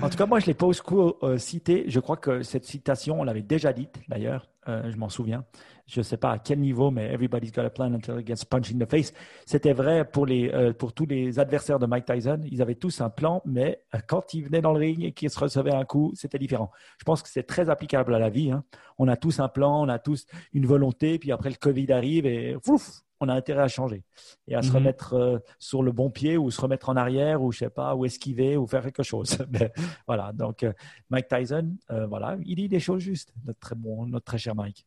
En 0.00 0.08
tout 0.08 0.16
cas, 0.16 0.26
moi, 0.26 0.38
je 0.38 0.44
ne 0.44 0.48
l'ai 0.48 0.54
pas 0.54 0.66
au 0.66 1.18
euh, 1.24 1.38
cité. 1.38 1.84
Je 1.88 2.00
crois 2.00 2.16
que 2.16 2.42
cette 2.42 2.64
citation, 2.64 3.20
on 3.20 3.24
l'avait 3.24 3.42
déjà 3.42 3.72
dite, 3.72 4.00
d'ailleurs. 4.08 4.48
Euh, 4.68 4.90
je 4.90 4.96
m'en 4.96 5.08
souviens. 5.08 5.44
Je 5.86 6.00
ne 6.00 6.02
sais 6.04 6.16
pas 6.16 6.32
à 6.32 6.38
quel 6.38 6.60
niveau, 6.60 6.90
mais 6.90 7.12
Everybody's 7.12 7.50
got 7.50 7.62
a 7.62 7.70
plan 7.70 7.92
until 7.92 8.18
it 8.20 8.26
gets 8.26 8.44
punched 8.44 8.72
in 8.74 8.78
the 8.78 8.88
face. 8.88 9.12
C'était 9.46 9.72
vrai 9.72 10.04
pour, 10.04 10.26
les, 10.26 10.50
euh, 10.50 10.72
pour 10.72 10.92
tous 10.92 11.06
les 11.06 11.40
adversaires 11.40 11.78
de 11.80 11.86
Mike 11.86 12.04
Tyson. 12.04 12.40
Ils 12.44 12.62
avaient 12.62 12.76
tous 12.76 13.00
un 13.00 13.10
plan, 13.10 13.42
mais 13.44 13.82
quand 14.06 14.32
ils 14.34 14.44
venaient 14.44 14.60
dans 14.60 14.72
le 14.72 14.78
ring 14.78 15.02
et 15.02 15.12
qu'ils 15.12 15.30
se 15.30 15.40
recevaient 15.40 15.74
un 15.74 15.84
coup, 15.84 16.12
c'était 16.14 16.38
différent. 16.38 16.70
Je 16.98 17.04
pense 17.04 17.22
que 17.22 17.28
c'est 17.28 17.42
très 17.42 17.68
applicable 17.70 18.14
à 18.14 18.18
la 18.20 18.28
vie. 18.28 18.52
Hein. 18.52 18.62
On 18.98 19.08
a 19.08 19.16
tous 19.16 19.40
un 19.40 19.48
plan, 19.48 19.82
on 19.82 19.88
a 19.88 19.98
tous 19.98 20.26
une 20.52 20.66
volonté, 20.66 21.18
puis 21.18 21.32
après 21.32 21.50
le 21.50 21.56
Covid 21.56 21.90
arrive 21.90 22.26
et 22.26 22.56
ouf, 22.68 23.02
on 23.20 23.28
a 23.28 23.34
intérêt 23.34 23.62
à 23.62 23.68
changer 23.68 24.02
et 24.48 24.54
à 24.54 24.62
se 24.62 24.68
mhm. 24.68 24.76
remettre 24.76 25.14
euh, 25.14 25.38
sur 25.58 25.82
le 25.82 25.92
bon 25.92 26.10
pied 26.10 26.36
ou 26.36 26.50
se 26.50 26.60
remettre 26.60 26.88
en 26.88 26.96
arrière 26.96 27.42
ou 27.42 27.52
je 27.52 27.58
sais 27.58 27.70
pas 27.70 27.94
ou 27.94 28.04
esquiver 28.04 28.56
ou 28.56 28.66
faire 28.66 28.82
quelque 28.82 29.02
chose. 29.02 29.38
voilà. 30.06 30.32
Donc 30.32 30.62
euh, 30.62 30.72
Mike 31.10 31.28
Tyson, 31.28 31.76
euh, 31.90 32.06
voilà, 32.06 32.36
il 32.44 32.56
dit 32.56 32.68
des 32.68 32.80
choses 32.80 33.02
justes. 33.02 33.32
Notre 33.44 33.60
très 33.60 33.74
bon, 33.74 34.06
notre 34.06 34.24
très 34.24 34.38
cher 34.38 34.54
Mike. 34.54 34.86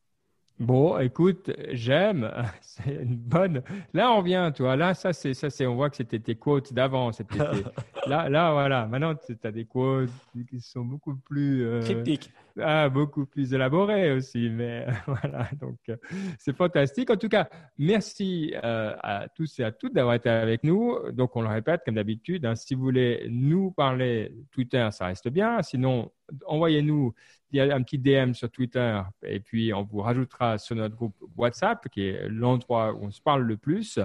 Bon, 0.60 1.00
écoute, 1.00 1.52
j'aime. 1.72 2.32
C'est 2.62 2.94
une 3.02 3.16
bonne. 3.16 3.64
Là, 3.94 4.12
on 4.12 4.22
vient, 4.22 4.52
toi. 4.52 4.76
Là, 4.76 4.94
ça, 4.94 5.14
c'est, 5.14 5.34
ça, 5.34 5.50
c'est, 5.50 5.66
on 5.66 5.76
voit 5.76 5.90
que 5.90 5.96
c'était 5.96 6.20
tes 6.20 6.36
quotes 6.36 6.74
d'avant. 6.74 7.12
C'était 7.12 7.38
là, 8.08 8.30
là, 8.30 8.52
voilà. 8.52 8.88
Maintenant, 8.88 9.14
tu 9.16 9.36
as 9.44 9.52
des 9.52 9.66
quotes 9.66 10.10
qui 10.50 10.60
sont 10.60 10.86
beaucoup 10.86 11.16
plus 11.16 11.66
euh... 11.66 11.82
cryptiques. 11.82 12.32
Ah, 12.60 12.88
beaucoup 12.90 13.26
plus 13.26 13.54
élaborées 13.54 14.12
aussi. 14.12 14.50
Mais 14.50 14.86
voilà, 15.08 15.50
donc 15.60 15.78
euh, 15.90 15.98
c'est 16.38 16.56
fantastique. 16.56 17.10
En 17.10 17.18
tout 17.18 17.30
cas, 17.30 17.50
merci 17.78 18.54
euh, 18.64 18.96
à 19.02 19.28
tous 19.30 19.60
et 19.60 19.64
à 19.64 19.72
toutes 19.72 19.94
d'avoir 19.94 20.16
été 20.16 20.30
avec 20.30 20.64
nous. 20.64 20.98
Donc, 21.12 21.36
on 21.36 21.42
le 21.42 21.50
répète 21.50 21.82
comme 21.86 21.96
d'habitude. 21.96 22.46
Hein, 22.46 22.56
si 22.56 22.76
vous 22.76 22.84
voulez 22.84 23.28
nous 23.30 23.72
parler, 23.72 24.32
Twitter, 24.52 24.88
ça 24.92 25.08
reste 25.08 25.30
bien. 25.30 25.62
Sinon, 25.62 26.12
envoyez-nous 26.46 27.14
un 27.60 27.84
petit 27.84 28.00
DM 28.00 28.34
sur 28.34 28.50
Twitter 28.50 29.02
et 29.24 29.40
puis 29.40 29.74
on 29.74 29.84
vous 29.84 30.00
rajoutera 30.00 30.58
sur 30.58 30.76
notre 30.76 30.96
groupe 30.96 31.16
WhatsApp 31.38 31.88
qui 31.90 32.08
est 32.08 32.28
l'endroit 32.30 32.94
où 32.94 33.06
on 33.06 33.12
se 33.12 33.22
parle 33.22 33.44
le 33.44 33.58
plus. 33.58 34.00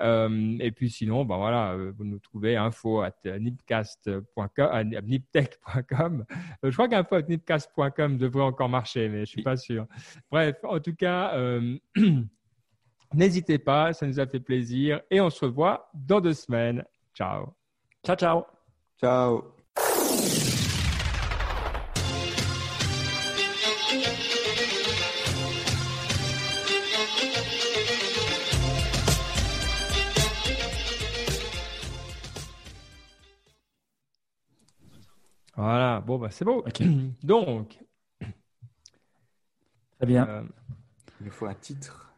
Euh, 0.00 0.56
et 0.60 0.70
puis 0.70 0.90
sinon, 0.90 1.24
ben 1.24 1.36
voilà, 1.36 1.72
euh, 1.72 1.92
vous 1.96 2.04
nous 2.04 2.18
trouvez 2.18 2.56
info 2.56 3.02
at 3.02 3.14
nipcast.com, 3.24 4.90
niptech.com. 5.04 6.24
Euh, 6.64 6.70
je 6.70 6.72
crois 6.72 6.88
qu'info 6.88 7.16
at 7.16 7.22
nipcast.com 7.22 8.18
devrait 8.18 8.44
encore 8.44 8.68
marcher, 8.68 9.08
mais 9.08 9.20
je 9.20 9.30
suis 9.30 9.42
pas 9.42 9.56
sûr. 9.56 9.86
Bref, 10.30 10.56
en 10.62 10.78
tout 10.78 10.94
cas, 10.94 11.36
n'hésitez 13.14 13.58
pas, 13.58 13.92
ça 13.92 14.06
nous 14.06 14.20
a 14.20 14.26
fait 14.26 14.40
plaisir 14.40 15.00
et 15.10 15.20
on 15.20 15.30
se 15.30 15.44
revoit 15.44 15.90
dans 15.94 16.20
deux 16.20 16.34
semaines. 16.34 16.84
Ciao. 17.14 17.54
Ciao, 18.04 18.16
ciao. 18.16 18.44
Ciao. 18.98 19.61
Voilà, 35.56 36.00
bon, 36.00 36.18
bah, 36.18 36.30
c'est 36.30 36.44
beau. 36.44 36.64
Donc. 37.22 37.78
Très 39.98 40.06
bien. 40.06 40.26
Euh, 40.26 40.42
il 41.20 41.30
faut 41.30 41.46
un 41.46 41.54
titre. 41.54 42.12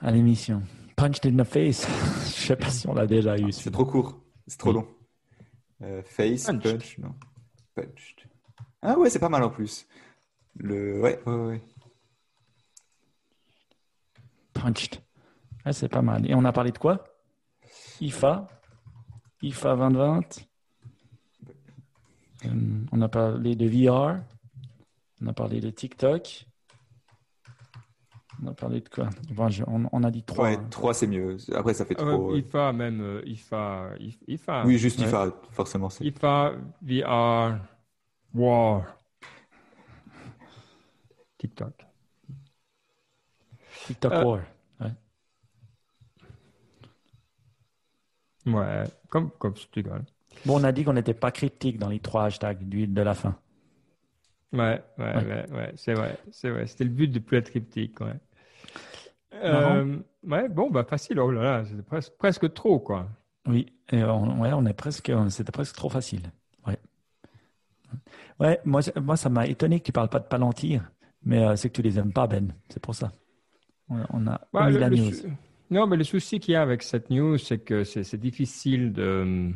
À 0.00 0.10
l'émission. 0.10 0.62
Punched 0.96 1.26
in 1.26 1.36
the 1.36 1.44
face. 1.44 1.86
Je 2.36 2.46
sais 2.46 2.56
pas 2.56 2.70
si 2.70 2.86
on 2.88 2.94
l'a 2.94 3.06
déjà 3.06 3.36
eu. 3.38 3.50
c'est 3.52 3.70
trop 3.70 3.86
court. 3.86 4.20
C'est 4.46 4.58
trop 4.58 4.72
long. 4.72 4.86
Euh, 5.82 6.02
face, 6.02 6.44
punch, 6.44 6.98
non. 6.98 7.14
Punched. 7.74 8.28
Ah 8.82 8.98
ouais, 8.98 9.10
c'est 9.10 9.18
pas 9.18 9.28
mal 9.28 9.42
en 9.42 9.50
plus. 9.50 9.86
Le... 10.56 11.00
Ouais, 11.00 11.20
ouais, 11.26 11.34
ouais. 11.34 11.62
Punched. 14.52 15.02
Ah, 15.64 15.72
c'est 15.72 15.88
pas 15.88 16.02
mal. 16.02 16.30
Et 16.30 16.34
on 16.34 16.44
a 16.44 16.52
parlé 16.52 16.70
de 16.70 16.78
quoi? 16.78 17.04
IFA 18.00 18.46
IFA 19.42 19.76
2020 19.76 20.18
euh, 20.18 20.44
on 22.92 23.00
a 23.00 23.08
parlé 23.08 23.56
de 23.56 23.66
VR. 23.66 24.20
On 25.22 25.26
a 25.26 25.32
parlé 25.32 25.60
de 25.60 25.70
TikTok. 25.70 26.46
On 28.42 28.48
a 28.48 28.54
parlé 28.54 28.80
de 28.80 28.88
quoi? 28.88 29.08
On, 29.66 30.02
a 30.02 30.10
dit 30.10 30.22
trois. 30.22 30.50
Ouais, 30.50 30.58
trois 30.70 30.92
c'est 30.92 31.06
mieux. 31.06 31.36
Après, 31.54 31.74
ça 31.74 31.84
fait 31.84 31.94
trop. 31.94 32.34
IFA 32.34 32.72
même. 32.72 33.00
Euh, 33.00 33.22
IFA, 33.26 33.90
IFA. 34.26 34.66
Oui, 34.66 34.78
juste 34.78 34.98
IFA, 35.00 35.32
forcément. 35.50 35.88
IFA, 36.00 36.52
VR, 36.82 37.58
War. 38.34 38.98
TikTok. 41.38 41.86
TikTok 43.86 44.12
euh, 44.12 44.24
War. 44.24 44.40
Ouais. 44.80 44.92
Ouais, 48.46 48.84
comme, 49.08 49.30
comme 49.30 49.54
tu 49.54 49.82
Bon, 50.44 50.60
on 50.60 50.64
a 50.64 50.72
dit 50.72 50.84
qu'on 50.84 50.92
n'était 50.92 51.14
pas 51.14 51.30
critique 51.30 51.78
dans 51.78 51.88
les 51.88 52.00
trois 52.00 52.24
hashtags 52.24 52.68
de 52.68 53.02
la 53.02 53.14
fin. 53.14 53.36
Ouais, 54.52 54.80
ouais, 54.98 55.14
ouais, 55.16 55.46
ouais, 55.50 55.72
c'est 55.76 55.94
vrai, 55.94 56.16
c'est 56.30 56.50
vrai. 56.50 56.66
C'était 56.66 56.84
le 56.84 56.90
but 56.90 57.08
de 57.08 57.18
plus 57.18 57.38
être 57.38 57.50
cryptique, 57.50 58.00
ouais. 58.00 58.14
Euh, 59.42 59.98
ouais, 60.24 60.48
bon, 60.48 60.70
bah 60.70 60.84
facile. 60.84 61.18
Oh 61.18 61.30
là 61.30 61.42
là, 61.42 61.64
c'était 61.64 61.82
presque, 61.82 62.12
presque 62.18 62.52
trop, 62.54 62.78
quoi. 62.78 63.08
Oui, 63.46 63.66
et 63.90 64.04
on, 64.04 64.40
ouais, 64.40 64.52
on 64.52 64.64
est 64.64 64.74
presque, 64.74 65.12
c'était 65.30 65.52
presque 65.52 65.74
trop 65.74 65.88
facile. 65.88 66.30
Ouais. 66.66 66.78
Ouais, 68.38 68.60
moi, 68.64 68.80
moi 69.00 69.16
ça 69.16 69.28
m'a 69.28 69.46
étonné 69.46 69.80
que 69.80 69.84
tu 69.84 69.92
parles 69.92 70.08
pas 70.08 70.20
de 70.20 70.26
Palantir, 70.26 70.88
mais 71.24 71.44
euh, 71.44 71.56
c'est 71.56 71.68
que 71.68 71.74
tu 71.74 71.82
les 71.82 71.98
aimes 71.98 72.12
pas, 72.12 72.28
Ben. 72.28 72.54
C'est 72.68 72.80
pour 72.80 72.94
ça. 72.94 73.12
On, 73.88 74.26
a 74.26 74.40
bah, 74.52 74.70
la 74.70 74.88
news. 74.88 75.12
non, 75.70 75.86
mais 75.86 75.96
le 75.96 76.04
souci 76.04 76.40
qu'il 76.40 76.54
y 76.54 76.56
a 76.56 76.62
avec 76.62 76.82
cette 76.82 77.10
news, 77.10 77.36
c'est 77.36 77.58
que 77.58 77.84
c'est 77.84 78.16
difficile 78.16 78.92
de 78.92 79.52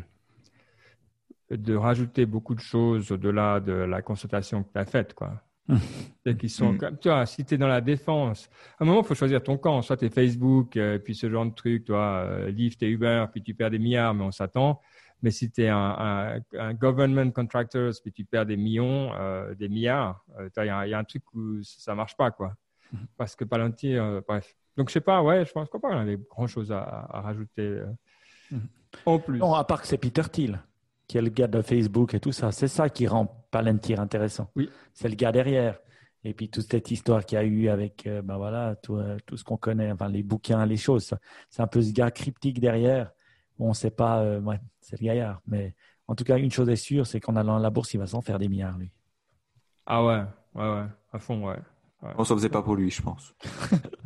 de 1.51 1.75
rajouter 1.75 2.27
beaucoup 2.27 2.55
de 2.55 2.61
choses 2.61 3.11
au-delà 3.11 3.61
de 3.61 3.73
la 3.73 4.03
consultation 4.03 4.63
que 4.63 4.73
tu 4.73 4.79
as 4.79 4.85
faite, 4.85 5.15
quoi. 5.15 5.43
Qui 6.39 6.49
sont 6.49 6.73
mm. 6.73 6.79
comme, 6.79 6.99
tu 6.99 7.09
vois, 7.09 7.27
si 7.27 7.45
tu 7.45 7.55
es 7.55 7.59
dans 7.59 7.69
la 7.69 7.81
défense, 7.81 8.49
à 8.79 8.85
un 8.85 8.87
moment, 8.87 9.01
il 9.01 9.07
faut 9.07 9.15
choisir 9.15 9.43
ton 9.43 9.59
camp. 9.59 9.83
Soit 9.83 9.97
tu 9.99 10.07
es 10.07 10.11
Facebook, 10.11 10.77
euh, 10.77 10.99
puis 10.99 11.15
ce 11.15 11.31
genre 11.31 11.47
de 11.47 11.55
truc, 11.55 11.85
tu 11.85 11.93
vois, 11.93 12.25
euh, 12.25 12.51
Lyft 12.51 12.83
et 12.83 12.89
Uber, 12.89 13.27
puis 13.31 13.43
tu 13.43 13.55
perds 13.55 13.71
des 13.71 13.79
milliards, 13.79 14.15
mais 14.15 14.25
on 14.25 14.31
s'attend. 14.31 14.81
Mais 15.21 15.31
si 15.31 15.51
tu 15.51 15.63
es 15.63 15.69
un, 15.69 16.41
un, 16.59 16.75
government 16.75 17.33
contractor, 17.33 17.93
puis 18.03 18.13
tu 18.13 18.25
perds 18.25 18.47
des 18.47 18.57
millions, 18.57 19.13
euh, 19.15 19.55
des 19.55 19.69
milliards, 19.69 20.25
il 20.57 20.65
y, 20.65 20.69
a 20.71 20.99
un 20.99 21.05
truc 21.05 21.25
où 21.35 21.63
ça 21.63 21.95
marche 21.95 22.17
pas, 22.17 22.31
quoi. 22.31 22.55
Mm. 22.93 22.97
Parce 23.17 23.35
que 23.35 23.45
Palantir, 23.45 24.23
bref. 24.27 24.55
Donc, 24.77 24.89
je 24.89 24.95
sais 24.95 25.01
pas, 25.01 25.23
ouais, 25.23 25.45
je 25.45 25.53
pense 25.53 25.69
qu'on 25.69 25.81
avait 25.91 26.19
grand 26.31 26.47
chose 26.47 26.71
à, 26.71 27.09
à 27.11 27.21
rajouter 27.21 27.83
mm. 28.51 28.59
en 29.07 29.19
plus. 29.19 29.39
Non, 29.39 29.55
à 29.55 29.65
part 29.65 29.83
que 29.83 29.89
c'est 29.89 29.99
Peter 29.99 30.23
Thiel 30.31 30.61
qui 31.09 31.19
est 31.19 31.23
le 31.23 31.31
gars 31.31 31.49
de 31.49 31.63
Facebook 31.63 32.15
et 32.15 32.21
tout 32.21 32.33
ça. 32.33 32.53
C'est 32.53 32.69
ça 32.69 32.89
qui 32.89 33.07
rend 33.07 33.35
Palantir 33.51 33.99
intéressant. 33.99 34.51
Oui. 34.57 34.69
C'est 34.93 35.09
le 35.09 35.15
gars 35.15 35.33
derrière. 35.33 35.79
Et 36.23 36.35
puis 36.35 36.51
toute 36.51 36.71
cette 36.71 36.91
histoire 36.91 37.25
qu'il 37.25 37.37
y 37.37 37.41
a 37.41 37.45
eu 37.45 37.69
avec 37.69 38.07
euh, 38.07 38.21
ben 38.21 38.37
voilà, 38.37 38.77
tout, 38.77 38.97
euh, 38.97 39.17
tout 39.25 39.39
ce 39.39 39.45
qu'on 39.45 39.57
connaît, 39.57 39.91
enfin, 39.91 40.09
les 40.09 40.23
bouquins, 40.23 40.67
les 40.67 40.77
choses. 40.77 41.15
C'est 41.49 41.63
un 41.63 41.67
peu 41.67 41.81
ce 41.81 41.93
gars 41.93 42.11
cryptique 42.11 42.61
derrière. 42.61 43.11
On 43.59 43.71
ne 43.71 43.75
sait 43.75 43.91
pas, 43.91 44.21
euh, 44.21 44.41
ouais, 44.41 44.61
c'est 44.81 45.01
le 45.01 45.07
gaillard. 45.07 45.41
Mais 45.47 45.75
en 46.09 46.15
tout 46.15 46.25
cas, 46.25 46.37
une 46.37 46.51
chose 46.51 46.69
est 46.69 46.77
sûre, 46.77 47.07
c'est 47.07 47.21
qu'en 47.21 47.37
allant 47.37 47.57
à 47.57 47.61
la 47.61 47.71
bourse, 47.71 47.95
il 47.95 47.99
va 47.99 48.07
s'en 48.07 48.21
faire 48.21 48.39
des 48.39 48.49
milliards, 48.49 48.77
lui. 48.77 48.91
Ah 49.87 50.05
ouais, 50.05 50.23
ouais, 50.55 50.71
ouais, 50.71 50.87
à 51.13 51.19
fond, 51.19 51.47
ouais. 51.47 51.57
ouais. 52.03 52.13
On 52.19 52.25
s'en 52.25 52.35
faisait 52.35 52.51
pas 52.51 52.63
pour 52.63 52.77
lui, 52.77 52.91
je 52.91 53.01
pense. 53.01 53.35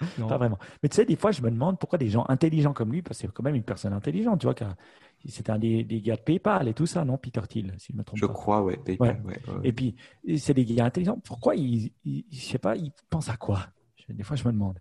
Pas 0.28 0.36
vraiment. 0.36 0.58
Mais 0.82 0.88
tu 0.88 0.96
sais, 0.96 1.04
des 1.04 1.16
fois, 1.16 1.30
je 1.32 1.42
me 1.42 1.50
demande 1.50 1.78
pourquoi 1.78 1.98
des 1.98 2.08
gens 2.08 2.24
intelligents 2.28 2.72
comme 2.72 2.92
lui, 2.92 3.02
parce 3.02 3.18
que 3.18 3.26
c'est 3.26 3.32
quand 3.32 3.42
même 3.42 3.54
une 3.54 3.62
personne 3.62 3.92
intelligente, 3.92 4.40
tu 4.40 4.46
vois, 4.46 4.54
c'était 5.26 5.50
un 5.50 5.58
des, 5.58 5.84
gars 6.02 6.16
de 6.16 6.20
PayPal 6.20 6.68
et 6.68 6.74
tout 6.74 6.86
ça, 6.86 7.04
non, 7.04 7.16
Peter 7.16 7.40
Thiel, 7.48 7.74
si 7.78 7.92
je 7.92 7.98
me 7.98 8.04
trompe 8.04 8.18
je 8.18 8.26
pas. 8.26 8.32
Je 8.32 8.36
crois, 8.36 8.62
ouais, 8.62 8.76
PayPal. 8.76 9.22
Et 9.62 9.72
puis, 9.72 9.96
c'est 10.36 10.54
des 10.54 10.64
gars 10.64 10.86
intelligents. 10.86 11.18
Pourquoi 11.24 11.54
ils, 11.54 11.92
je 12.04 12.40
sais 12.40 12.58
pas, 12.58 12.76
ils 12.76 12.92
pensent 13.10 13.28
à 13.30 13.36
quoi? 13.36 13.66
Des 14.08 14.22
fois, 14.22 14.36
je 14.36 14.46
me 14.46 14.52
demande. 14.52 14.78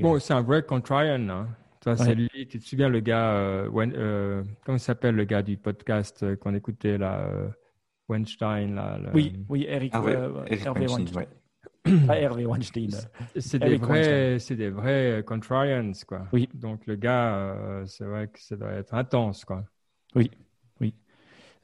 bon, 0.00 0.18
c'est 0.18 0.34
un 0.34 0.42
vrai 0.42 0.62
contrarian. 0.62 1.28
Hein. 1.28 1.48
Toi, 1.80 1.96
c'est 1.96 2.14
lui. 2.14 2.28
Tu 2.48 2.58
te 2.58 2.64
souviens 2.64 2.88
le 2.88 3.00
gars, 3.00 3.34
euh, 3.34 3.70
euh, 3.76 4.42
comment 4.64 4.78
s'appelle 4.78 5.14
le 5.14 5.24
gars 5.24 5.42
du 5.42 5.56
podcast 5.56 6.24
euh, 6.24 6.34
qu'on 6.34 6.54
écoutait 6.54 6.98
là, 6.98 7.30
Weinstein 8.08 8.74
là. 8.74 8.98
Oui, 9.14 9.44
oui, 9.48 9.64
Eric, 9.68 9.92
ah, 9.94 10.02
Hervé 10.50 10.86
Weinstein. 10.86 11.26
Hervé 12.10 12.46
Weinstein. 12.46 12.90
C'est 13.36 13.58
des, 13.58 13.76
vrais, 13.76 14.38
c'est 14.38 14.56
des 14.56 14.70
vrais 14.70 15.22
contrarians, 15.26 15.92
quoi. 16.06 16.26
Oui. 16.32 16.48
Donc 16.54 16.86
le 16.86 16.96
gars, 16.96 17.34
euh, 17.34 17.86
c'est 17.86 18.04
vrai 18.04 18.28
que 18.28 18.40
ça 18.40 18.56
doit 18.56 18.72
être 18.72 18.94
intense, 18.94 19.44
quoi. 19.44 19.64
Oui, 20.14 20.30
oui. 20.80 20.94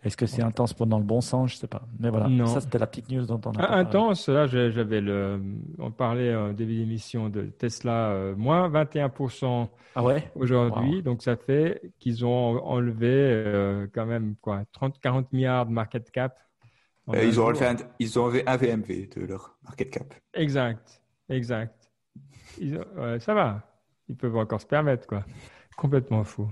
Est-ce 0.03 0.17
que 0.17 0.27
c'est 0.27 0.43
intense 0.43 0.75
pendant 0.75 0.99
le 0.99 1.05
bon 1.05 1.21
sens? 1.21 1.53
Je 1.53 1.57
sais 1.57 1.67
pas. 1.67 1.83
Mais 1.99 2.11
voilà, 2.11 2.29
ça 2.47 2.61
c'était 2.61 2.79
la 2.79 2.87
petite 2.87 3.11
news 3.11 3.25
dont 3.25 3.41
on 3.47 3.53
a 3.53 3.63
ah, 3.63 3.79
Intense, 3.79 4.29
là 4.29 4.47
j'avais 4.47 5.01
le... 5.01 5.41
On 5.79 5.91
parlait 5.91 6.35
au 6.35 6.53
début 6.53 6.77
d'émission 6.77 7.31
de 7.31 7.45
Tesla, 7.45 8.11
euh, 8.11 8.35
moins 8.37 8.69
21% 8.69 9.69
ah 9.97 10.03
ouais? 10.03 10.31
aujourd'hui. 10.35 11.03
Donc 11.03 11.23
ça 11.23 11.37
fait 11.37 11.81
qu'ils 11.99 12.27
ont 12.27 12.63
enlevé 12.65 13.09
euh, 13.11 13.87
quand 13.95 14.07
même 14.07 14.35
quoi 14.41 14.65
30-40 14.79 15.27
milliards 15.33 15.67
de 15.67 15.73
market 15.73 16.11
cap 16.11 16.37
euh, 17.09 17.25
ils, 17.25 17.41
ont 17.41 17.47
enlevé 17.47 17.67
un, 17.67 17.77
ils 17.99 18.19
ont 18.19 18.33
un 18.47 18.57
VMV 18.57 19.09
de 19.15 19.27
leur 19.27 19.57
market 19.63 19.91
cap. 19.91 20.15
Exact, 20.33 21.03
exact. 21.29 21.91
ça 23.21 23.35
va. 23.35 23.63
Ils 24.09 24.17
peuvent 24.17 24.37
encore 24.37 24.61
se 24.61 24.67
permettre, 24.67 25.07
quoi. 25.07 25.25
Complètement 25.77 26.25
fou. 26.25 26.49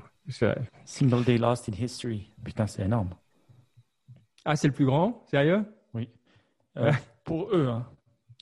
Single 0.84 1.24
day 1.24 1.38
lost 1.38 1.68
in 1.68 1.72
history. 1.72 2.32
Putain, 2.44 2.66
c'est 2.66 2.82
énorme. 2.82 3.10
Ah, 4.44 4.56
c'est 4.56 4.68
le 4.68 4.74
plus 4.74 4.86
grand? 4.86 5.24
Sérieux? 5.30 5.64
Oui. 5.94 6.08
Euh, 6.76 6.92
pour 7.24 7.48
eux. 7.54 7.68
Hein. 7.68 7.86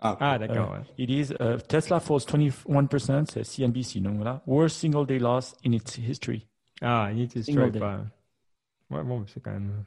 Ah, 0.01 0.17
ah 0.21 0.39
d'accord. 0.39 0.77
Uh, 0.77 1.03
It 1.03 1.11
is 1.11 1.33
uh, 1.41 1.59
Tesla 1.69 2.01
falls 2.01 2.25
21%, 2.25 3.27
c'est 3.27 3.45
CNBC, 3.45 4.01
donc 4.01 4.17
voilà. 4.17 4.43
Worst 4.47 4.79
single 4.79 5.07
day 5.07 5.19
loss 5.19 5.55
in 5.65 5.73
its 5.73 5.99
history. 5.99 6.47
Ah, 6.81 7.09
in 7.11 7.19
its 7.19 7.35
history. 7.35 7.71
Bah. 7.71 8.01
Ouais, 8.91 9.03
bon, 9.03 9.25
c'est 9.27 9.43
quand 9.43 9.53
même. 9.53 9.85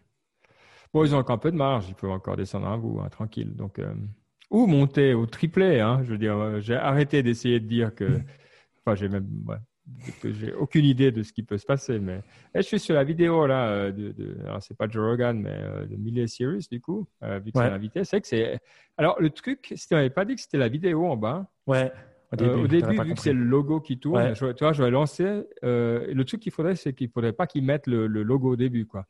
Bon, 0.93 1.03
ils 1.03 1.15
ont 1.15 1.17
encore 1.17 1.35
un 1.35 1.39
peu 1.39 1.51
de 1.51 1.57
marge, 1.57 1.89
ils 1.89 1.95
peuvent 1.95 2.11
encore 2.11 2.37
descendre 2.37 2.67
un 2.67 2.77
bout, 2.77 3.01
hein, 3.03 3.09
tranquille. 3.09 3.55
Donc, 3.55 3.79
euh, 3.79 3.93
ou 4.51 4.67
monter 4.67 5.15
au 5.15 5.25
triplé. 5.25 5.79
Hein, 5.79 6.01
je 6.03 6.11
veux 6.11 6.19
dire, 6.19 6.37
euh, 6.37 6.59
j'ai 6.59 6.75
arrêté 6.75 7.23
d'essayer 7.23 7.59
de 7.59 7.67
dire 7.67 7.93
que. 7.93 8.05
Enfin, 8.85 8.95
j'ai 8.95 9.07
même. 9.07 9.25
j'ai 10.25 10.51
aucune 10.51 10.83
idée 10.83 11.13
de 11.13 11.23
ce 11.23 11.31
qui 11.31 11.41
peut 11.41 11.57
se 11.57 11.65
passer. 11.65 11.99
Mais 11.99 12.19
je 12.53 12.63
suis 12.63 12.81
sur 12.81 12.95
la 12.95 13.05
vidéo 13.05 13.47
là, 13.47 13.69
euh, 13.69 13.91
de, 13.93 14.11
de 14.11 14.37
alors 14.43 14.61
c'est 14.61 14.75
pas 14.75 14.89
Joe 14.89 15.11
Rogan, 15.11 15.39
mais 15.39 15.57
de 15.87 15.95
Millie 15.95 16.27
Cyrus 16.27 16.67
du 16.67 16.81
coup, 16.81 17.07
vu 17.21 17.53
que 17.53 17.59
c'est 17.59 17.61
invité. 17.61 18.03
C'est 18.03 18.19
que 18.19 18.27
c'est. 18.27 18.59
Alors 18.97 19.21
le 19.21 19.29
truc, 19.29 19.71
si 19.73 19.87
tu 19.87 19.93
n'avais 19.93 20.09
pas 20.09 20.25
dit 20.25 20.35
que 20.35 20.41
c'était 20.41 20.57
la 20.57 20.67
vidéo 20.67 21.05
en 21.05 21.15
bas. 21.15 21.49
Ouais. 21.65 21.93
Au 22.33 22.35
début, 22.35 22.51
au 22.51 22.67
début 22.67 23.03
vu 23.03 23.13
que 23.13 23.21
c'est 23.21 23.31
le 23.31 23.45
logo 23.45 23.79
qui 23.79 23.99
tourne, 23.99 24.33
tu 24.33 24.43
vois, 24.59 24.73
je 24.73 24.83
vais 24.83 24.91
lancer. 24.91 25.43
le 25.61 26.23
truc 26.23 26.41
qu'il 26.41 26.51
faudrait, 26.51 26.75
c'est 26.75 26.91
qu'il 26.91 27.09
faudrait 27.09 27.31
pas 27.31 27.47
qu'ils 27.47 27.63
mettent 27.63 27.87
le, 27.87 28.07
le, 28.07 28.21
logo 28.21 28.51
au 28.51 28.55
début, 28.57 28.85
quoi. 28.85 29.07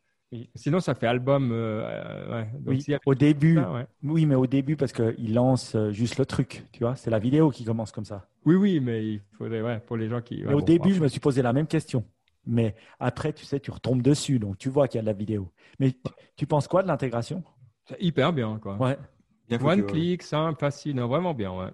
Sinon, 0.55 0.79
ça 0.79 0.95
fait 0.95 1.07
album. 1.07 1.51
Euh, 1.51 1.83
euh, 1.83 2.43
oui, 2.65 2.85
au 3.05 3.15
début. 3.15 3.59
Oui, 4.03 4.25
mais 4.25 4.35
au 4.35 4.47
début, 4.47 4.75
parce 4.75 4.93
qu'il 4.93 5.33
lance 5.33 5.75
euh, 5.75 5.91
juste 5.91 6.17
le 6.17 6.25
truc, 6.25 6.65
tu 6.71 6.79
vois. 6.79 6.95
C'est 6.95 7.09
la 7.09 7.19
vidéo 7.19 7.49
qui 7.49 7.63
commence 7.63 7.91
comme 7.91 8.05
ça. 8.05 8.27
Oui, 8.45 8.55
oui, 8.55 8.79
mais 8.79 9.05
il 9.05 9.21
faudrait, 9.37 9.61
ouais, 9.61 9.79
pour 9.79 9.97
les 9.97 10.09
gens 10.09 10.21
qui. 10.21 10.45
au 10.45 10.61
début, 10.61 10.93
je 10.93 11.01
me 11.01 11.07
suis 11.07 11.19
posé 11.19 11.41
la 11.41 11.53
même 11.53 11.67
question. 11.67 12.03
Mais 12.45 12.75
après, 12.99 13.31
tu 13.31 13.45
sais, 13.45 13.59
tu 13.59 13.71
retombes 13.71 14.01
dessus, 14.01 14.37
donc 14.37 14.57
tu 14.57 14.67
vois 14.67 14.89
qu'il 14.89 14.97
y 14.97 14.99
a 14.99 15.01
de 15.01 15.07
la 15.07 15.13
vidéo. 15.13 15.49
Mais 15.79 15.93
tu, 16.35 16.45
penses 16.45 16.67
quoi 16.67 16.83
de 16.83 16.87
l'intégration? 16.87 17.41
C'est 17.85 18.01
hyper 18.01 18.33
bien, 18.33 18.59
quoi. 18.61 18.75
Ouais. 18.75 18.97
One 19.61 19.85
click, 19.85 20.23
simple, 20.23 20.59
facile, 20.59 20.99
vraiment 20.99 21.33
bien, 21.33 21.51
ouais. 21.51 21.69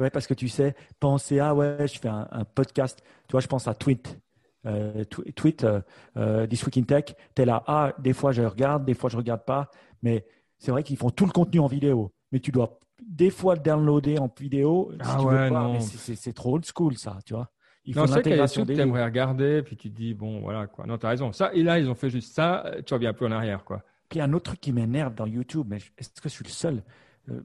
ouais. 0.00 0.10
parce 0.10 0.26
que 0.26 0.34
tu 0.34 0.48
sais, 0.48 0.74
penser, 0.98 1.38
ah 1.38 1.54
ouais, 1.54 1.86
je 1.86 1.98
fais 1.98 2.08
un, 2.08 2.26
un 2.32 2.44
podcast. 2.44 3.04
Tu 3.28 3.32
vois, 3.32 3.40
je 3.40 3.46
pense 3.46 3.68
à 3.68 3.74
Tweet 3.74 4.18
euh, 4.66 5.04
tweet 5.04 5.64
euh, 5.64 5.80
euh, 6.16 6.46
This 6.46 6.64
Week 6.64 6.76
in 6.78 6.82
Tech, 6.82 7.16
tu 7.34 7.42
es 7.42 7.44
là, 7.44 7.62
ah, 7.66 7.92
des 7.98 8.12
fois 8.12 8.32
je 8.32 8.42
regarde, 8.42 8.84
des 8.84 8.94
fois 8.94 9.10
je 9.10 9.16
regarde 9.16 9.44
pas, 9.44 9.68
mais 10.02 10.24
c'est 10.58 10.70
vrai 10.70 10.82
qu'ils 10.82 10.96
font 10.96 11.10
tout 11.10 11.26
le 11.26 11.32
contenu 11.32 11.60
en 11.60 11.66
vidéo, 11.66 12.12
mais 12.30 12.38
tu 12.38 12.52
dois 12.52 12.78
des 13.04 13.30
fois 13.30 13.54
le 13.56 13.60
downloader 13.60 14.18
en 14.18 14.32
vidéo. 14.38 14.92
Ah 15.00 15.22
ouais, 15.22 15.50
non. 15.50 15.80
C'est 15.80 16.32
trop 16.32 16.54
old 16.54 16.64
school, 16.64 16.96
ça, 16.96 17.18
tu 17.26 17.34
vois. 17.34 17.50
Il 17.84 17.96
non, 17.96 18.06
c'est 18.06 18.22
qu'il 18.22 18.36
y 18.36 18.38
a 18.38 18.46
des 18.46 18.74
tu 18.74 18.80
aimerais 18.80 19.04
regarder, 19.04 19.62
puis 19.62 19.76
tu 19.76 19.90
te 19.90 19.96
dis, 19.96 20.14
bon, 20.14 20.40
voilà, 20.40 20.68
quoi. 20.68 20.86
Non, 20.86 20.98
tu 20.98 21.06
as 21.06 21.08
raison. 21.08 21.32
Ça, 21.32 21.52
et 21.52 21.64
là, 21.64 21.80
ils 21.80 21.88
ont 21.88 21.96
fait 21.96 22.10
juste 22.10 22.32
ça, 22.32 22.64
tu 22.86 22.94
reviens 22.94 23.12
plus 23.12 23.26
en 23.26 23.32
arrière, 23.32 23.64
quoi. 23.64 23.82
Puis 24.08 24.20
un 24.20 24.32
autre 24.34 24.44
truc 24.44 24.60
qui 24.60 24.72
m'énerve 24.72 25.16
dans 25.16 25.26
YouTube, 25.26 25.66
mais 25.68 25.78
est-ce 25.98 26.20
que 26.20 26.28
je 26.28 26.34
suis 26.34 26.44
le 26.44 26.50
seul 26.50 26.82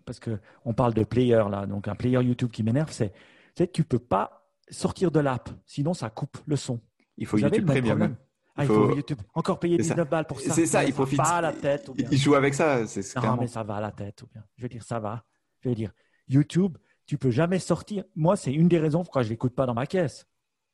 Parce 0.05 0.19
qu'on 0.19 0.73
parle 0.73 0.93
de 0.93 1.03
player, 1.03 1.43
là, 1.49 1.65
donc 1.65 1.87
un 1.87 1.95
player 1.95 2.21
YouTube 2.21 2.51
qui 2.51 2.61
m'énerve, 2.61 2.91
c'est, 2.91 3.09
tu 3.09 3.63
sais, 3.63 3.67
tu 3.67 3.83
peux 3.83 3.97
pas 3.97 4.47
sortir 4.69 5.09
de 5.11 5.19
l'app, 5.19 5.49
sinon 5.65 5.95
ça 5.95 6.09
coupe 6.11 6.37
le 6.45 6.55
son. 6.55 6.79
Il 7.17 7.25
faut 7.25 7.37
YouTube 7.37 7.65
Premium. 7.65 8.15
Ah, 8.55 8.63
il 8.63 8.67
faut... 8.67 8.95
YouTube. 8.95 9.19
Encore 9.35 9.59
payer 9.59 9.77
19 9.77 10.09
balles 10.09 10.25
pour 10.25 10.39
ça. 10.41 10.53
C'est 10.53 10.65
ça, 10.65 10.83
il 10.83 10.93
profite. 10.93 11.17
Ça 11.17 11.23
va 11.23 11.35
à 11.35 11.41
la 11.41 11.53
tête. 11.53 11.89
Ou 11.89 11.93
bien. 11.93 12.07
Il 12.11 12.17
joue 12.17 12.33
avec 12.35 12.53
ça. 12.53 12.83
Non, 13.21 13.37
mais 13.39 13.47
ça 13.47 13.63
va 13.63 13.75
à 13.75 13.81
la 13.81 13.91
tête. 13.91 14.23
Ou 14.23 14.27
bien. 14.27 14.43
Je 14.55 14.63
veux 14.63 14.69
dire, 14.69 14.83
ça 14.83 14.99
va. 14.99 15.23
Je 15.61 15.69
veux 15.69 15.75
dire, 15.75 15.91
YouTube, 16.27 16.77
tu 17.05 17.17
peux 17.17 17.29
jamais 17.29 17.59
sortir. 17.59 18.03
Moi, 18.15 18.35
c'est 18.35 18.53
une 18.53 18.67
des 18.67 18.79
raisons 18.79 19.03
pourquoi 19.03 19.21
je 19.21 19.29
l'écoute 19.29 19.53
pas 19.53 19.65
dans 19.65 19.75
ma 19.75 19.85
caisse. 19.85 20.27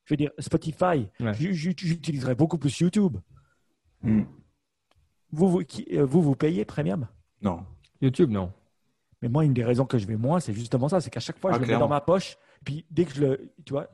Je 0.05 0.13
veux 0.13 0.17
dire, 0.17 0.31
Spotify, 0.39 1.09
j'utiliserais 1.39 2.35
beaucoup 2.35 2.57
plus 2.57 2.77
YouTube. 2.79 3.17
Hmm. 4.01 4.23
Vous, 5.31 5.49
vous, 5.49 5.61
euh, 5.91 6.05
vous, 6.05 6.21
vous 6.21 6.35
payez 6.35 6.65
Premium? 6.65 7.07
Non. 7.41 7.65
YouTube, 8.01 8.29
non. 8.29 8.51
Mais 9.21 9.29
moi, 9.29 9.45
une 9.45 9.53
des 9.53 9.63
raisons 9.63 9.85
que 9.85 9.97
je 9.97 10.05
vais 10.05 10.17
moins, 10.17 10.39
c'est 10.39 10.53
justement 10.53 10.89
ça. 10.89 10.99
C'est 10.99 11.09
qu'à 11.09 11.21
chaque 11.21 11.39
fois, 11.39 11.51
ah, 11.53 11.55
je 11.55 11.61
le 11.61 11.67
mets 11.67 11.79
dans 11.79 11.87
ma 11.87 12.01
poche. 12.01 12.37
Puis 12.65 12.85
dès 12.91 13.05
que 13.05 13.13
je 13.13 13.21
le. 13.21 13.53
Tu 13.65 13.71
vois, 13.71 13.89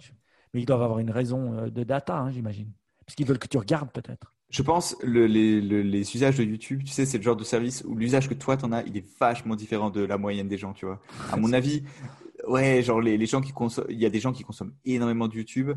mais 0.54 0.62
ils 0.62 0.66
doivent 0.66 0.82
avoir 0.82 1.00
une 1.00 1.12
raison 1.12 1.54
euh, 1.54 1.70
de 1.70 1.84
data, 1.84 2.18
hein, 2.18 2.32
j'imagine. 2.32 2.72
Parce 3.06 3.16
qu'ils 3.16 3.26
veulent 3.26 3.40
que 3.40 3.48
tu 3.48 3.58
regardes 3.58 3.92
peut-être. 3.92 4.34
Je 4.50 4.64
pense 4.64 4.96
le, 5.04 5.28
les, 5.28 5.62
les, 5.62 6.16
usages 6.16 6.38
de 6.38 6.44
YouTube, 6.44 6.84
tu 6.84 6.92
sais, 6.92 7.06
c'est 7.06 7.18
le 7.20 7.24
genre 7.24 7.36
de 7.36 7.44
service 7.44 7.84
où 7.88 7.96
l'usage 7.96 8.28
que 8.28 8.34
toi 8.34 8.58
t'en 8.58 8.72
as, 8.72 8.82
il 8.84 8.98
est 8.98 9.06
vachement 9.20 9.56
différent 9.56 9.92
de 9.92 10.02
la 10.02 10.18
moyenne 10.18 10.48
des 10.48 10.58
gens, 10.58 10.74
tu 10.74 10.88
vois. 10.88 11.00
À 11.32 11.38
mon 11.38 11.54
avis, 11.54 11.84
ouais, 12.48 12.82
genre 12.82 13.00
les, 13.00 13.18
les 13.18 13.26
gens 13.28 13.42
qui 13.42 13.52
consomment, 13.52 13.86
il 13.90 14.00
y 14.00 14.08
a 14.08 14.10
des 14.10 14.20
gens 14.20 14.34
qui 14.34 14.44
consomment 14.44 14.74
énormément 14.86 15.28
de 15.28 15.36
YouTube 15.36 15.72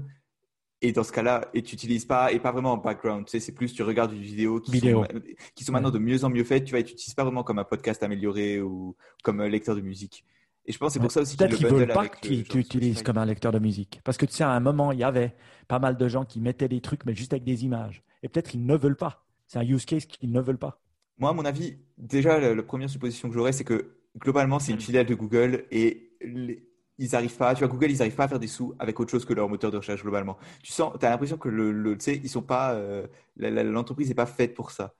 Et 0.81 0.93
dans 0.93 1.05
ce 1.05 1.13
cas-là, 1.13 1.51
et 1.53 1.63
tu 1.63 1.75
n'utilises 1.75 2.07
pas, 2.07 2.33
et 2.33 2.41
pas 2.41 2.51
vraiment 2.51 2.73
en 2.73 2.79
background, 2.79 3.27
tu 3.27 3.33
sais, 3.33 3.41
c'est 3.41 3.53
plus 3.53 3.75
tu 3.75 3.83
regardes 3.83 4.13
une 4.13 4.23
vidéo 4.23 4.59
qui, 4.59 4.73
Vidéo. 4.73 5.05
Sont, 5.05 5.21
qui 5.55 5.65
sont 5.65 5.73
maintenant 5.73 5.91
de 5.91 5.99
mieux 5.99 6.25
en 6.25 6.31
mieux 6.31 6.45
faites, 6.45 6.65
tu 6.65 6.71
vois, 6.71 6.81
et 6.81 6.85
tu 6.85 6.93
n'utilises 6.93 7.15
pas 7.15 7.25
vraiment 7.25 7.45
comme 7.45 7.59
un 7.59 7.65
podcast 7.65 8.03
amélioré 8.03 8.63
ou 8.63 8.97
comme 9.23 9.41
un 9.41 9.49
lecteur 9.49 9.77
de 9.77 9.83
musique. 9.83 10.25
Et 10.67 10.73
je 10.73 10.79
pense 10.79 10.89
que 10.91 10.93
c'est 10.95 11.01
pour 11.01 11.11
ça 11.11 11.21
aussi 11.23 11.37
Peut-être 11.37 11.55
qu'ils 11.55 11.67
le 11.67 11.73
veulent 11.75 11.91
pas 11.91 12.07
que 12.07 12.19
tu 12.21 12.59
utilises 12.59 13.03
comme 13.03 13.19
un 13.19 13.25
lecteur 13.25 13.53
de 13.53 13.59
musique. 13.59 14.01
Parce 14.05 14.17
que 14.17 14.27
tu 14.27 14.33
sais, 14.35 14.45
à 14.45 14.51
un 14.51 14.61
moment, 14.61 14.93
il 14.93 14.99
y 15.01 15.05
avait 15.05 15.35
pas 15.69 15.79
mal 15.79 15.97
de 15.97 16.09
gens 16.09 16.25
qui 16.25 16.41
mettaient 16.41 16.69
des 16.69 16.81
trucs, 16.81 17.05
mais 17.05 17.15
juste 17.15 17.33
avec 17.33 17.45
des 17.45 17.65
images. 17.65 18.03
Et 18.23 18.29
peut-être 18.29 18.51
qu'ils 18.51 18.65
ne 18.65 18.77
veulent 18.77 18.97
pas. 18.97 19.25
C'est 19.49 19.59
un 19.59 19.63
use 19.65 19.85
case 19.85 20.07
qu'ils 20.07 20.31
ne 20.31 20.41
veulent 20.41 20.59
pas. 20.59 20.81
Moi, 21.19 21.31
à 21.31 21.33
mon 21.33 21.45
avis, 21.45 21.79
déjà, 21.99 22.39
la, 22.39 22.55
la 22.55 22.63
première 22.63 22.89
supposition 22.91 23.29
que 23.29 23.35
j'aurais, 23.35 23.53
c'est 23.53 23.65
que 23.65 23.97
globalement, 24.19 24.59
c'est 24.59 24.73
une 24.73 24.81
filiale 24.81 25.07
de 25.07 25.15
Google 25.15 25.65
et 25.71 26.13
les- 26.23 26.67
ils 26.99 27.17
arrivent 27.17 27.37
pas, 27.37 27.55
tu 27.55 27.61
vois, 27.61 27.69
Google, 27.69 27.91
ils 27.91 28.01
arrivent 28.03 28.15
pas 28.15 28.25
à 28.25 28.29
faire 28.29 28.39
des 28.39 28.47
sous 28.47 28.75
avec 28.79 29.01
autre 29.01 29.11
chose 29.11 29.25
que 29.25 29.33
leur 29.35 29.49
moteur 29.49 29.71
de 29.71 29.79
recherche 29.79 30.03
globalement. 30.03 30.39
Tu 30.63 30.73
sens, 30.73 30.93
tu 31.01 31.05
as 31.07 31.11
l'impression 31.11 31.37
que 31.39 31.49
le, 31.49 31.73
le- 31.73 31.97
tu 31.99 32.05
sais, 32.05 32.17
ils 32.23 32.29
sont 32.29 32.43
pas, 32.43 32.75
euh, 32.75 33.07
l'entreprise 33.37 34.09
n'est 34.09 34.15
pas 34.15 34.27
faite 34.27 34.55
pour 34.55 34.71
ça. 34.71 34.95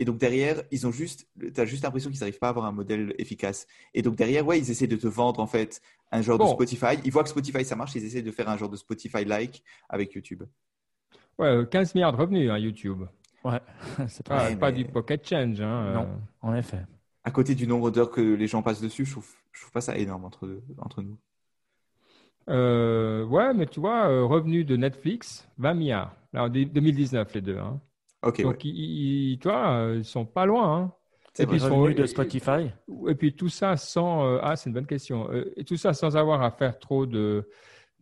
Et 0.00 0.04
donc 0.04 0.18
derrière, 0.18 0.62
ils 0.72 0.86
ont 0.86 0.90
juste, 0.90 1.28
tu 1.54 1.60
as 1.60 1.64
juste 1.66 1.84
l'impression 1.84 2.10
qu'ils 2.10 2.18
n'arrivent 2.20 2.38
pas 2.38 2.48
à 2.48 2.50
avoir 2.50 2.66
un 2.66 2.72
modèle 2.72 3.14
efficace. 3.18 3.66
Et 3.94 4.02
donc 4.02 4.16
derrière, 4.16 4.44
ouais, 4.46 4.58
ils 4.58 4.70
essaient 4.70 4.86
de 4.88 4.96
te 4.96 5.06
vendre 5.06 5.40
en 5.40 5.46
fait 5.46 5.80
un 6.10 6.20
genre 6.22 6.38
de. 6.38 6.44
Spotify. 6.46 6.98
Ils 7.04 7.12
voient 7.12 7.22
que 7.22 7.28
Spotify 7.28 7.64
ça 7.64 7.76
marche, 7.76 7.94
ils 7.94 8.04
essaient 8.04 8.22
de 8.22 8.30
faire 8.32 8.48
un 8.48 8.56
genre 8.56 8.68
de 8.70 8.76
Spotify-like 8.76 9.62
avec 9.88 10.12
YouTube. 10.14 10.42
Ouais, 11.38 11.46
euh, 11.48 11.64
15 11.64 11.94
milliards 11.94 12.12
de 12.12 12.16
revenus, 12.18 12.50
hein, 12.50 12.58
YouTube. 12.58 13.04
Ouais, 13.44 13.60
c'est 14.08 14.26
Pas, 14.26 14.38
pas 14.38 14.48
Ouais, 14.48 14.56
pas 14.56 14.70
mais- 14.72 14.78
du 14.78 14.84
pocket 14.86 15.28
change. 15.28 15.60
Hein, 15.60 15.92
Non. 15.94 16.02
euh. 16.02 16.16
En 16.42 16.54
effet. 16.54 16.84
À 17.24 17.30
côté 17.30 17.54
du 17.54 17.66
nombre 17.66 17.90
d'heures 17.90 18.10
que 18.10 18.20
les 18.20 18.46
gens 18.46 18.62
passent 18.62 18.80
dessus, 18.82 19.04
je 19.04 19.12
trouve, 19.12 19.28
je 19.52 19.60
trouve 19.62 19.72
pas 19.72 19.80
ça 19.80 19.96
énorme 19.96 20.24
entre, 20.24 20.60
entre 20.78 21.02
nous. 21.02 21.16
Euh, 22.50 23.24
ouais, 23.24 23.54
mais 23.54 23.66
tu 23.66 23.80
vois, 23.80 24.08
euh, 24.08 24.24
revenus 24.24 24.66
de 24.66 24.76
Netflix, 24.76 25.48
20 25.58 25.74
milliards. 25.74 26.14
Alors, 26.34 26.50
2019, 26.50 27.32
les 27.34 27.40
deux. 27.40 27.58
Hein. 27.58 27.80
Ok, 28.24 28.36
ouais. 28.38 28.44
Donc, 28.44 28.64
ils, 28.64 29.32
ils- 29.32 29.38
tu 29.38 29.48
vois, 29.48 29.70
euh, 29.76 29.96
ils 29.98 30.04
sont 30.04 30.24
pas 30.26 30.46
loin. 30.46 30.76
Hein. 30.78 30.92
C'est 31.32 31.42
et 31.44 31.46
puis, 31.46 31.58
sont- 31.60 31.76
Revenu 31.80 31.94
de 31.94 32.04
et- 32.04 32.06
Spotify. 32.06 32.70
Et 33.08 33.14
puis 33.14 33.34
tout 33.34 33.48
ça 33.48 33.76
sans. 33.76 34.24
euh, 34.26 34.38
ah, 34.42 34.56
c'est 34.56 34.70
une 34.70 34.74
bonne 34.74 34.86
question. 34.86 35.28
Euh, 35.32 35.52
et 35.56 35.64
tout 35.64 35.76
ça 35.76 35.92
sans 35.92 36.16
avoir 36.16 36.42
à 36.42 36.50
faire 36.52 36.78
trop 36.78 37.06
de, 37.06 37.48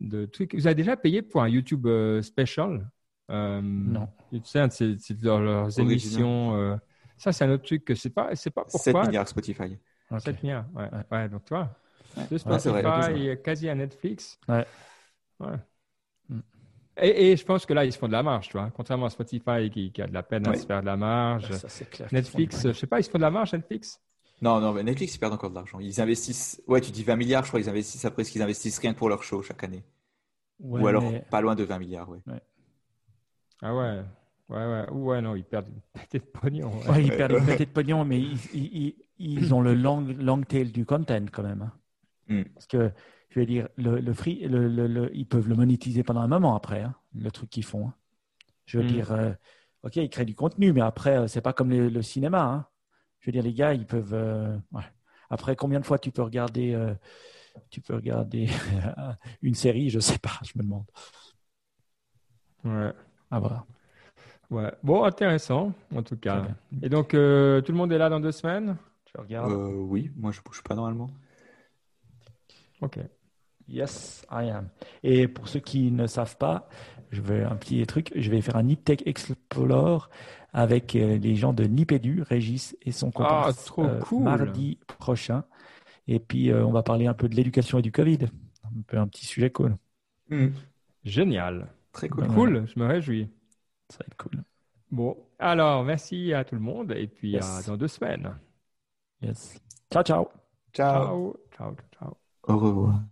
de 0.01 0.27
trucs. 0.27 0.55
Vous 0.55 0.67
avez 0.67 0.75
déjà 0.75 0.97
payé 0.97 1.23
pour 1.23 1.43
un 1.43 1.49
YouTube 1.49 1.87
euh, 1.87 2.21
special? 2.23 2.91
Euh, 3.31 3.61
Non. 3.63 4.09
Tu 4.31 4.41
sais, 4.45 4.69
c'est 4.71 4.99
c'est 4.99 5.19
dans 5.19 5.41
leurs 5.41 5.79
émissions. 5.81 6.57
euh, 6.57 6.77
ça, 7.17 7.33
c'est 7.33 7.45
un 7.45 7.51
autre 7.53 7.65
truc 7.65 7.85
que 7.85 7.95
c'est 7.95 8.11
pas, 8.11 8.35
c'est 8.35 8.51
pas 8.51 8.65
7 8.69 8.93
pourquoi. 8.93 9.07
milliards 9.07 9.29
Spotify. 9.29 9.79
Ok. 10.11 10.21
7 10.21 10.43
milliards. 10.43 10.67
Ouais. 10.75 10.91
Ouais. 10.93 11.05
ouais. 11.11 11.29
donc 11.29 11.45
tu 11.45 11.55
vois. 11.55 11.75
Ouais. 12.17 12.25
De 12.31 12.35
Ouais, 12.35 12.59
c'est 12.59 12.69
vrai, 12.69 12.83
Spotify, 12.83 13.43
quasi 13.43 13.69
à 13.71 13.75
Netflix. 13.75 14.39
Ouais. 14.49 14.67
Ouais. 15.41 15.57
Et, 17.01 17.33
et 17.33 17.37
je 17.37 17.45
pense 17.45 17.65
que 17.65 17.73
là, 17.73 17.85
ils 17.85 17.93
se 17.93 17.99
font 17.99 18.07
de 18.07 18.13
la 18.13 18.23
marge, 18.23 18.49
tu 18.49 18.53
vois. 18.59 18.71
Contrairement 18.71 19.07
à 19.07 19.11
Spotify 19.11 19.71
qui, 19.73 19.93
qui 19.93 20.03
a 20.03 20.07
de 20.07 20.13
la 20.13 20.23
peine 20.23 20.47
à 20.47 20.55
se 20.55 20.67
faire 20.67 20.81
de 20.83 20.87
la 20.87 20.97
marge. 20.97 21.51
Ça, 21.53 21.69
c'est 21.69 21.89
clair. 21.89 22.09
Netflix, 22.13 22.67
je 22.69 22.73
sais 22.73 22.87
pas, 22.87 23.01
ils 23.01 23.05
se 23.05 23.11
font 23.11 23.19
de 23.19 23.23
la 23.23 23.31
marge, 23.31 23.53
Netflix? 23.55 24.01
Non, 24.43 24.61
non, 24.61 24.73
mais 24.73 24.83
Netflix, 24.83 25.15
ils 25.15 25.19
perdent 25.19 25.33
encore 25.35 25.51
de 25.51 25.55
l'argent. 25.55 25.79
Ils 25.81 26.01
investissent, 26.01 26.61
ouais, 26.67 26.81
tu 26.81 26.91
dis 26.91 27.03
20 27.05 27.17
milliards, 27.17 27.45
je 27.45 27.49
crois, 27.49 27.61
ils 27.61 27.69
investissent 27.69 28.05
après 28.05 28.25
ce 28.25 28.33
qu'ils 28.33 28.43
investissent 28.43 28.79
rien 28.79 28.93
que 28.93 28.99
pour 28.99 29.09
leur 29.09 29.23
show 29.23 29.41
chaque 29.41 29.63
année. 29.65 29.85
Ouais, 30.61 30.83
Ou 30.83 30.87
alors 30.87 31.03
mais- 31.11 31.25
pas 31.31 31.41
loin 31.41 31.55
de 31.55 31.63
20 31.65 31.79
milliards, 31.79 32.09
ouais. 32.11 32.19
Ah 33.63 33.75
ouais. 33.75 34.03
Ouais, 34.49 34.67
ouais. 34.67 34.91
Ouais, 34.91 35.21
non, 35.23 35.35
ils 35.37 35.45
perdent 35.45 35.69
une 35.69 35.81
pété 35.95 36.19
de 36.19 36.25
pognon. 36.25 36.71
ouais. 36.81 36.89
Ouais, 36.91 37.05
ils 37.05 37.11
Ouais. 37.11 37.17
perdent 37.17 37.33
une 37.33 37.47
petite 37.47 37.69
de 37.71 37.73
pognon, 37.75 38.05
mais 38.05 38.19
ils, 38.21 38.39
ils- 38.53 38.77
ils- 39.19 39.39
ils 39.39 39.55
ont 39.55 39.61
le 39.63 39.75
long, 39.75 40.01
long 40.19 40.43
tail 40.43 40.71
du 40.73 40.85
content 40.85 41.25
quand 41.33 41.43
même. 41.45 41.63
hein. 41.63 41.73
Mm. 42.29 42.43
Parce 42.55 42.67
que, 42.67 42.91
je 43.35 43.41
veux 43.41 43.47
dire, 43.47 43.69
le, 43.77 43.99
le 44.01 44.13
free, 44.13 44.41
le, 44.47 44.69
le- 44.69 44.87
le- 44.87 45.11
ils 45.17 45.27
peuvent 45.27 45.49
le 45.49 45.55
monétiser 45.57 46.03
pendant 46.03 46.21
un 46.21 46.29
moment 46.29 46.55
après, 46.55 46.83
hein, 46.83 46.95
le 47.15 47.31
truc 47.31 47.51
qu'ils 47.51 47.65
font. 47.65 47.89
hein. 47.89 47.95
Je 48.67 48.79
veux 48.79 48.85
Mm. 48.85 48.89
dire, 48.89 49.13
euh, 49.13 49.33
ok, 49.83 49.97
ils 49.97 50.09
créent 50.11 50.25
du 50.25 50.35
contenu, 50.35 50.73
mais 50.73 50.81
après, 50.83 51.17
euh, 51.19 51.27
c'est 51.29 51.41
pas 51.41 51.53
comme 51.53 51.71
le, 51.71 51.89
le 51.89 52.03
cinéma. 52.03 52.43
hein. 52.43 52.67
Je 53.21 53.27
veux 53.27 53.33
dire, 53.33 53.43
les 53.43 53.55
gars, 53.55 53.73
ils 53.75 53.87
peuvent. 53.87 54.15
euh, 54.15 54.57
ouais. 54.73 54.83
Après, 55.31 55.57
combien 55.57 55.81
de 55.81 55.85
fois 55.87 55.99
tu 55.99 56.11
peux 56.11 56.23
regarder, 56.23 56.75
euh, 56.75 56.95
tu 57.71 57.81
peux 57.81 57.95
regarder 57.95 58.49
une 59.43 59.55
série 59.55 59.89
Je 59.91 59.99
sais 60.01 60.19
pas, 60.19 60.39
je 60.45 60.53
me 60.57 60.63
demande. 60.63 60.85
Ouais. 62.65 62.93
Ah 63.31 63.41
voilà. 63.41 63.65
Ouais. 64.51 64.73
Bon, 64.83 65.05
intéressant, 65.05 65.73
en 65.95 66.03
tout 66.03 66.17
cas. 66.19 66.49
Et 66.83 66.89
donc, 66.91 67.15
euh, 67.15 67.61
tout 67.63 67.73
le 67.73 67.79
monde 67.79 67.93
est 67.93 67.99
là 67.99 68.11
dans 68.11 68.21
deux 68.21 68.33
semaines? 68.33 68.77
Je 69.15 69.21
regarde. 69.21 69.51
Euh, 69.53 69.73
oui, 69.73 70.11
moi 70.17 70.33
je 70.33 70.41
bouge 70.43 70.63
pas 70.63 70.75
normalement. 70.75 71.11
Ok. 72.81 72.99
Yes, 73.73 74.25
I 74.31 74.51
am. 74.51 74.69
Et 75.03 75.29
pour 75.29 75.49
ceux 75.49 75.61
qui 75.61 75.91
ne 75.91 76.07
savent 76.07 76.37
pas, 76.37 76.69
je 77.11 77.21
vais 77.23 77.43
un 77.43 77.57
petit 77.57 77.85
truc, 77.87 78.13
je 78.15 78.31
vais 78.31 78.41
faire 78.43 78.57
un 78.57 78.65
Niptech 78.65 79.03
Explore 79.07 80.11
avec 80.53 80.95
euh, 80.95 81.17
les 81.19 81.35
gens 81.37 81.53
de 81.55 81.65
Nipedu, 81.65 82.23
Régis 82.23 82.77
et 82.83 82.93
son 82.93 83.09
Ah, 83.09 83.13
comparse 83.13 83.65
trop 83.65 83.89
cool. 84.03 84.25
mardi 84.25 84.79
prochain. 84.99 85.45
Et 86.07 86.19
puis 86.19 86.51
euh, 86.51 86.65
on 86.67 86.73
va 86.73 86.83
parler 86.83 87.07
un 87.07 87.15
peu 87.15 87.29
de 87.29 87.35
l'éducation 87.35 87.79
et 87.79 87.83
du 87.83 87.93
Covid. 87.93 88.19
Un 88.65 88.83
peu 88.87 88.99
un 88.99 89.09
petit 89.09 89.25
sujet 89.27 89.51
cool. 89.51 89.77
Hmm, 90.29 90.49
Génial. 91.05 91.69
Très 91.93 92.09
cool. 92.09 92.25
Ouais. 92.25 92.35
Cool, 92.35 92.67
je 92.67 92.79
me 92.79 92.87
réjouis. 92.87 93.29
Ça 93.89 93.99
va 94.01 94.05
être 94.11 94.17
cool. 94.17 94.43
Bon, 94.91 95.17
alors, 95.39 95.85
merci 95.85 96.35
à 96.35 96.45
tout 96.45 96.55
le 96.55 96.61
monde 96.61 96.93
et 96.93 97.07
puis 97.07 97.33
Yes. 97.33 97.45
à 97.67 97.71
dans 97.71 97.77
deux 97.79 97.89
semaines. 97.89 98.35
Yes. 99.23 99.59
Ciao, 99.91 100.03
ciao. 100.03 100.29
Ciao. 100.73 101.35
Ciao, 101.57 101.75
ciao, 101.75 101.75
ciao. 101.99 102.17
Au 102.49 102.59
revoir. 102.59 103.12